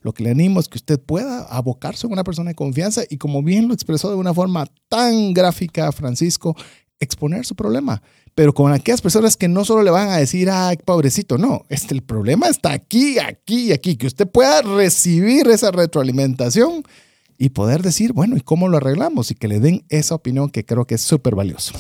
Lo 0.01 0.13
que 0.13 0.23
le 0.23 0.31
animo 0.31 0.59
es 0.59 0.67
que 0.67 0.77
usted 0.77 0.99
pueda 0.99 1.43
abocarse 1.43 2.07
a 2.07 2.09
una 2.09 2.23
persona 2.23 2.51
de 2.51 2.55
confianza 2.55 3.03
y 3.09 3.17
como 3.17 3.43
bien 3.43 3.67
lo 3.67 3.73
expresó 3.73 4.09
de 4.09 4.15
una 4.15 4.33
forma 4.33 4.65
tan 4.89 5.33
gráfica 5.33 5.91
Francisco, 5.91 6.55
exponer 6.99 7.45
su 7.45 7.55
problema, 7.55 8.01
pero 8.35 8.53
con 8.53 8.71
aquellas 8.71 9.01
personas 9.01 9.35
que 9.35 9.47
no 9.47 9.65
solo 9.65 9.83
le 9.83 9.91
van 9.91 10.09
a 10.09 10.17
decir, 10.17 10.49
ay, 10.49 10.77
pobrecito, 10.77 11.37
no, 11.37 11.65
este, 11.69 11.93
el 11.93 12.03
problema 12.03 12.47
está 12.47 12.71
aquí, 12.71 13.19
aquí 13.19 13.67
y 13.67 13.71
aquí, 13.73 13.95
que 13.97 14.07
usted 14.07 14.27
pueda 14.27 14.61
recibir 14.61 15.47
esa 15.47 15.71
retroalimentación 15.71 16.83
y 17.37 17.49
poder 17.49 17.81
decir, 17.81 18.13
bueno, 18.13 18.37
¿y 18.37 18.41
cómo 18.41 18.69
lo 18.69 18.77
arreglamos? 18.77 19.31
Y 19.31 19.35
que 19.35 19.47
le 19.47 19.59
den 19.59 19.83
esa 19.89 20.15
opinión 20.15 20.49
que 20.49 20.63
creo 20.63 20.85
que 20.85 20.95
es 20.95 21.01
súper 21.01 21.35
valioso. 21.35 21.73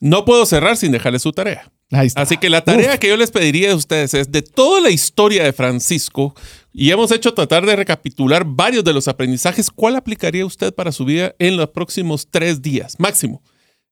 No 0.00 0.24
puedo 0.24 0.46
cerrar 0.46 0.76
sin 0.76 0.92
dejarle 0.92 1.18
su 1.18 1.32
tarea. 1.32 1.70
Así 2.16 2.38
que 2.38 2.50
la 2.50 2.64
tarea 2.64 2.94
Uf. 2.94 2.98
que 2.98 3.08
yo 3.08 3.16
les 3.16 3.30
pediría 3.30 3.72
a 3.72 3.76
ustedes 3.76 4.14
es 4.14 4.32
de 4.32 4.42
toda 4.42 4.80
la 4.80 4.90
historia 4.90 5.44
de 5.44 5.52
Francisco, 5.52 6.34
y 6.76 6.90
hemos 6.90 7.12
hecho 7.12 7.32
tratar 7.32 7.64
de 7.64 7.76
recapitular 7.76 8.44
varios 8.44 8.82
de 8.82 8.92
los 8.92 9.06
aprendizajes, 9.06 9.70
¿cuál 9.70 9.94
aplicaría 9.94 10.44
usted 10.44 10.74
para 10.74 10.90
su 10.90 11.04
vida 11.04 11.32
en 11.38 11.56
los 11.56 11.68
próximos 11.68 12.26
tres 12.28 12.62
días 12.62 12.96
máximo? 12.98 13.42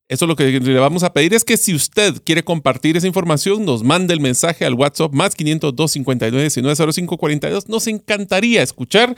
Eso 0.09 0.27
lo 0.27 0.35
que 0.35 0.59
le 0.59 0.79
vamos 0.79 1.03
a 1.03 1.13
pedir 1.13 1.33
es 1.33 1.45
que 1.45 1.55
si 1.55 1.73
usted 1.73 2.21
quiere 2.25 2.43
compartir 2.43 2.97
esa 2.97 3.07
información, 3.07 3.63
nos 3.63 3.83
mande 3.83 4.13
el 4.13 4.19
mensaje 4.19 4.65
al 4.65 4.73
WhatsApp 4.73 5.13
más 5.13 5.33
502 5.33 5.91
59 5.93 6.43
19 6.43 6.93
05 6.93 7.17
42. 7.17 7.69
Nos 7.69 7.87
encantaría 7.87 8.61
escuchar 8.61 9.15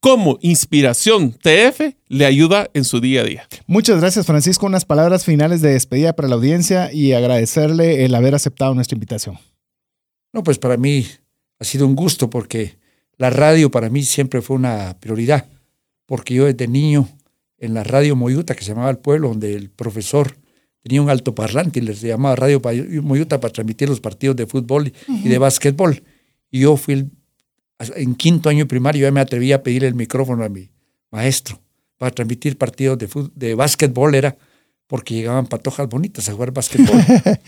cómo 0.00 0.36
Inspiración 0.40 1.34
TF 1.34 1.94
le 2.08 2.26
ayuda 2.26 2.68
en 2.74 2.84
su 2.84 3.00
día 3.00 3.20
a 3.20 3.24
día. 3.24 3.48
Muchas 3.68 4.00
gracias, 4.00 4.26
Francisco. 4.26 4.66
Unas 4.66 4.84
palabras 4.84 5.24
finales 5.24 5.62
de 5.62 5.70
despedida 5.70 6.14
para 6.14 6.26
la 6.26 6.34
audiencia 6.34 6.92
y 6.92 7.12
agradecerle 7.12 8.04
el 8.04 8.16
haber 8.16 8.34
aceptado 8.34 8.74
nuestra 8.74 8.96
invitación. 8.96 9.38
No, 10.32 10.42
pues 10.42 10.58
para 10.58 10.76
mí 10.76 11.06
ha 11.60 11.64
sido 11.64 11.86
un 11.86 11.94
gusto 11.94 12.28
porque 12.28 12.76
la 13.18 13.30
radio 13.30 13.70
para 13.70 13.88
mí 13.90 14.02
siempre 14.02 14.42
fue 14.42 14.56
una 14.56 14.96
prioridad, 15.00 15.46
porque 16.06 16.34
yo 16.34 16.44
desde 16.46 16.66
niño 16.68 17.08
en 17.58 17.74
la 17.74 17.84
radio 17.84 18.16
Moyuta, 18.16 18.54
que 18.54 18.62
se 18.64 18.70
llamaba 18.70 18.90
El 18.90 18.98
Pueblo, 18.98 19.28
donde 19.28 19.54
el 19.54 19.70
profesor 19.70 20.36
tenía 20.82 21.00
un 21.00 21.08
altoparlante 21.08 21.78
y 21.78 21.82
les 21.82 22.00
llamaba 22.02 22.36
Radio 22.36 22.60
Moyuta 23.02 23.40
para 23.40 23.52
transmitir 23.52 23.88
los 23.88 24.00
partidos 24.00 24.36
de 24.36 24.46
fútbol 24.46 24.92
y 25.08 25.28
de 25.28 25.38
básquetbol. 25.38 26.02
Y 26.50 26.60
yo 26.60 26.76
fui 26.76 26.94
el- 26.94 27.10
en 27.96 28.14
quinto 28.14 28.48
año 28.48 28.66
primario, 28.68 29.06
ya 29.06 29.12
me 29.12 29.20
atreví 29.20 29.52
a 29.52 29.62
pedir 29.62 29.84
el 29.84 29.94
micrófono 29.94 30.44
a 30.44 30.48
mi 30.48 30.70
maestro 31.10 31.60
para 31.96 32.10
transmitir 32.10 32.58
partidos 32.58 32.98
de, 32.98 33.08
fut- 33.08 33.32
de 33.34 33.54
básquetbol, 33.54 34.14
era 34.14 34.36
porque 34.86 35.14
llegaban 35.14 35.46
patojas 35.46 35.88
bonitas 35.88 36.28
a 36.28 36.32
jugar 36.32 36.52
básquetbol. 36.52 37.00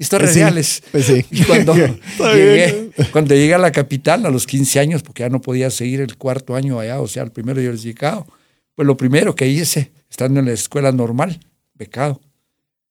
Historias 0.00 0.30
Pues 0.30 0.34
sí, 0.34 0.40
reales. 0.40 0.82
pues 0.90 1.04
sí. 1.04 1.26
Y 1.30 1.44
cuando 1.44 1.74
llegué, 2.34 2.90
cuando 3.12 3.34
llegué 3.34 3.54
a 3.54 3.58
la 3.58 3.70
capital 3.70 4.24
a 4.26 4.30
los 4.30 4.46
15 4.46 4.80
años, 4.80 5.02
porque 5.02 5.20
ya 5.22 5.28
no 5.28 5.40
podía 5.40 5.70
seguir 5.70 6.00
el 6.00 6.16
cuarto 6.16 6.56
año 6.56 6.80
allá, 6.80 7.00
o 7.00 7.06
sea, 7.06 7.22
el 7.22 7.30
primero 7.30 7.60
yo 7.60 7.70
les 7.70 7.82
llegado, 7.82 8.26
pues 8.74 8.86
lo 8.86 8.96
primero 8.96 9.34
que 9.34 9.46
hice, 9.46 9.92
estando 10.10 10.40
en 10.40 10.46
la 10.46 10.52
escuela 10.52 10.90
normal, 10.90 11.38
becado, 11.74 12.20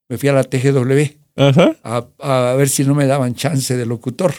me 0.08 0.18
fui 0.18 0.30
a 0.30 0.34
la 0.34 0.44
TGW 0.44 1.02
Ajá. 1.36 1.76
a, 1.84 2.08
a 2.52 2.54
ver 2.56 2.70
si 2.70 2.84
no 2.84 2.94
me 2.96 3.06
daban 3.08 3.34
chance 3.36 3.76
de 3.76 3.86
locutor. 3.86 4.34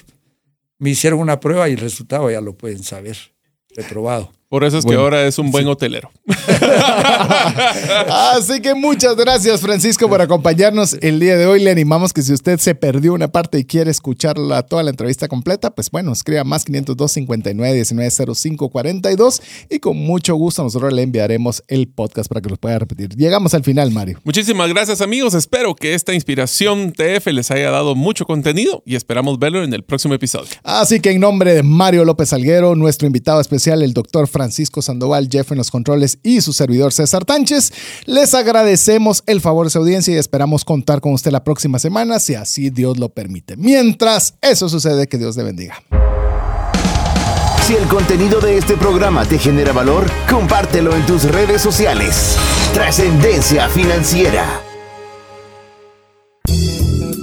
Me 0.79 0.91
hicieron 0.91 1.19
una 1.21 1.41
prueba 1.41 1.69
y 1.69 1.73
el 1.73 1.79
resultado 1.79 2.31
ya 2.31 2.41
lo 2.41 2.55
pueden 2.57 2.83
saber, 2.85 3.17
reprobado. 3.77 4.33
Por 4.51 4.65
eso 4.65 4.79
es 4.79 4.85
Bueno, 4.85 4.99
que 4.99 5.05
ahora 5.05 5.27
es 5.29 5.39
un 5.39 5.53
buen 5.53 5.69
hotelero. 5.69 6.11
Así 8.35 8.61
que 8.61 8.75
muchas 8.75 9.15
gracias, 9.15 9.61
Francisco, 9.61 10.09
por 10.09 10.21
acompañarnos 10.21 10.97
el 11.03 11.21
día 11.21 11.37
de 11.37 11.47
hoy. 11.47 11.63
Le 11.63 11.71
animamos 11.71 12.13
que 12.13 12.23
si 12.23 12.33
usted 12.33 12.59
se 12.59 12.75
perdió 12.75 13.15
una 13.15 13.29
parte 13.29 13.61
y 13.61 13.65
quiere 13.65 13.93
escucharla 13.93 14.65
toda 14.65 14.83
la 14.83 14.91
entrevista 14.91 15.29
completa, 15.29 15.71
pues 15.71 15.89
bueno, 15.93 16.13
escriba 16.13 16.43
más 16.43 16.65
502 16.65 17.13
59 17.13 17.75
19 17.75 18.11
05 18.35 18.71
42 18.71 19.41
y 19.71 19.79
con 19.79 19.97
mucho 19.97 20.35
gusto 20.35 20.65
nosotros 20.65 20.93
le 20.93 21.03
enviaremos 21.03 21.63
el 21.69 21.87
podcast 21.87 22.29
para 22.29 22.41
que 22.41 22.51
lo 22.51 22.57
pueda 22.57 22.81
repetir. 22.81 23.11
Llegamos 23.15 23.55
al 23.55 23.63
final, 23.63 23.93
Mario. 23.93 24.19
Muchísimas 24.25 24.69
gracias 24.69 25.01
amigos, 25.01 25.35
espero 25.35 25.77
que 25.77 25.95
esta 25.95 26.13
inspiración 26.13 26.93
TF 26.93 27.25
les 27.29 27.53
haya 27.53 27.71
dado 27.71 27.95
mucho 27.95 28.25
contenido 28.25 28.83
y 28.85 28.97
esperamos 28.97 29.39
verlo 29.39 29.63
en 29.63 29.73
el 29.75 29.85
próximo 29.85 30.15
episodio. 30.15 30.51
Así 30.65 30.99
que 30.99 31.13
en 31.13 31.21
nombre 31.21 31.55
de 31.55 31.63
Mario 31.63 32.05
López 32.05 32.33
Alguero, 32.33 32.75
nuestro 32.75 33.07
invitado 33.07 33.41
especial, 33.41 33.85
el 33.85 33.93
doctor 33.93 34.27
Francisco 34.41 34.81
Sandoval, 34.81 35.29
Jeff 35.31 35.53
en 35.53 35.59
los 35.59 35.71
controles 35.71 36.19
y 36.23 36.41
su 36.41 36.55
servidor 36.55 36.95
César 36.95 37.27
Tánchez, 37.27 37.75
les 38.07 38.33
agradecemos 38.33 39.23
el 39.27 39.43
favor 39.43 39.67
de 39.67 39.71
su 39.71 39.77
audiencia 39.77 40.15
y 40.15 40.17
esperamos 40.17 40.65
contar 40.65 41.03
con 41.03 41.13
usted 41.13 41.31
la 41.31 41.45
próxima 41.45 41.79
semana, 41.79 42.19
si 42.21 42.37
así 42.37 42.71
Dios 42.71 42.99
lo 42.99 43.11
permite. 43.11 43.59
Mientras 43.59 44.37
eso 44.41 44.71
sucede, 44.71 45.09
que 45.09 45.19
Dios 45.19 45.37
le 45.37 45.43
bendiga. 45.43 45.83
Si 47.67 47.75
el 47.75 47.87
contenido 47.87 48.41
de 48.41 48.57
este 48.57 48.79
programa 48.79 49.27
te 49.27 49.39
genera 49.39 49.75
valor, 49.75 50.07
compártelo 50.29 50.97
en 50.97 51.05
tus 51.05 51.25
redes 51.25 51.61
sociales. 51.61 52.39
Trascendencia 52.73 53.69
financiera. 53.69 54.63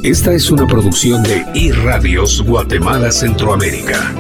Esta 0.04 0.34
es 0.34 0.52
una 0.52 0.68
producción 0.68 1.24
de 1.24 1.44
iRadios 1.56 2.44
Guatemala 2.44 3.12
Centroamérica. 3.12 4.14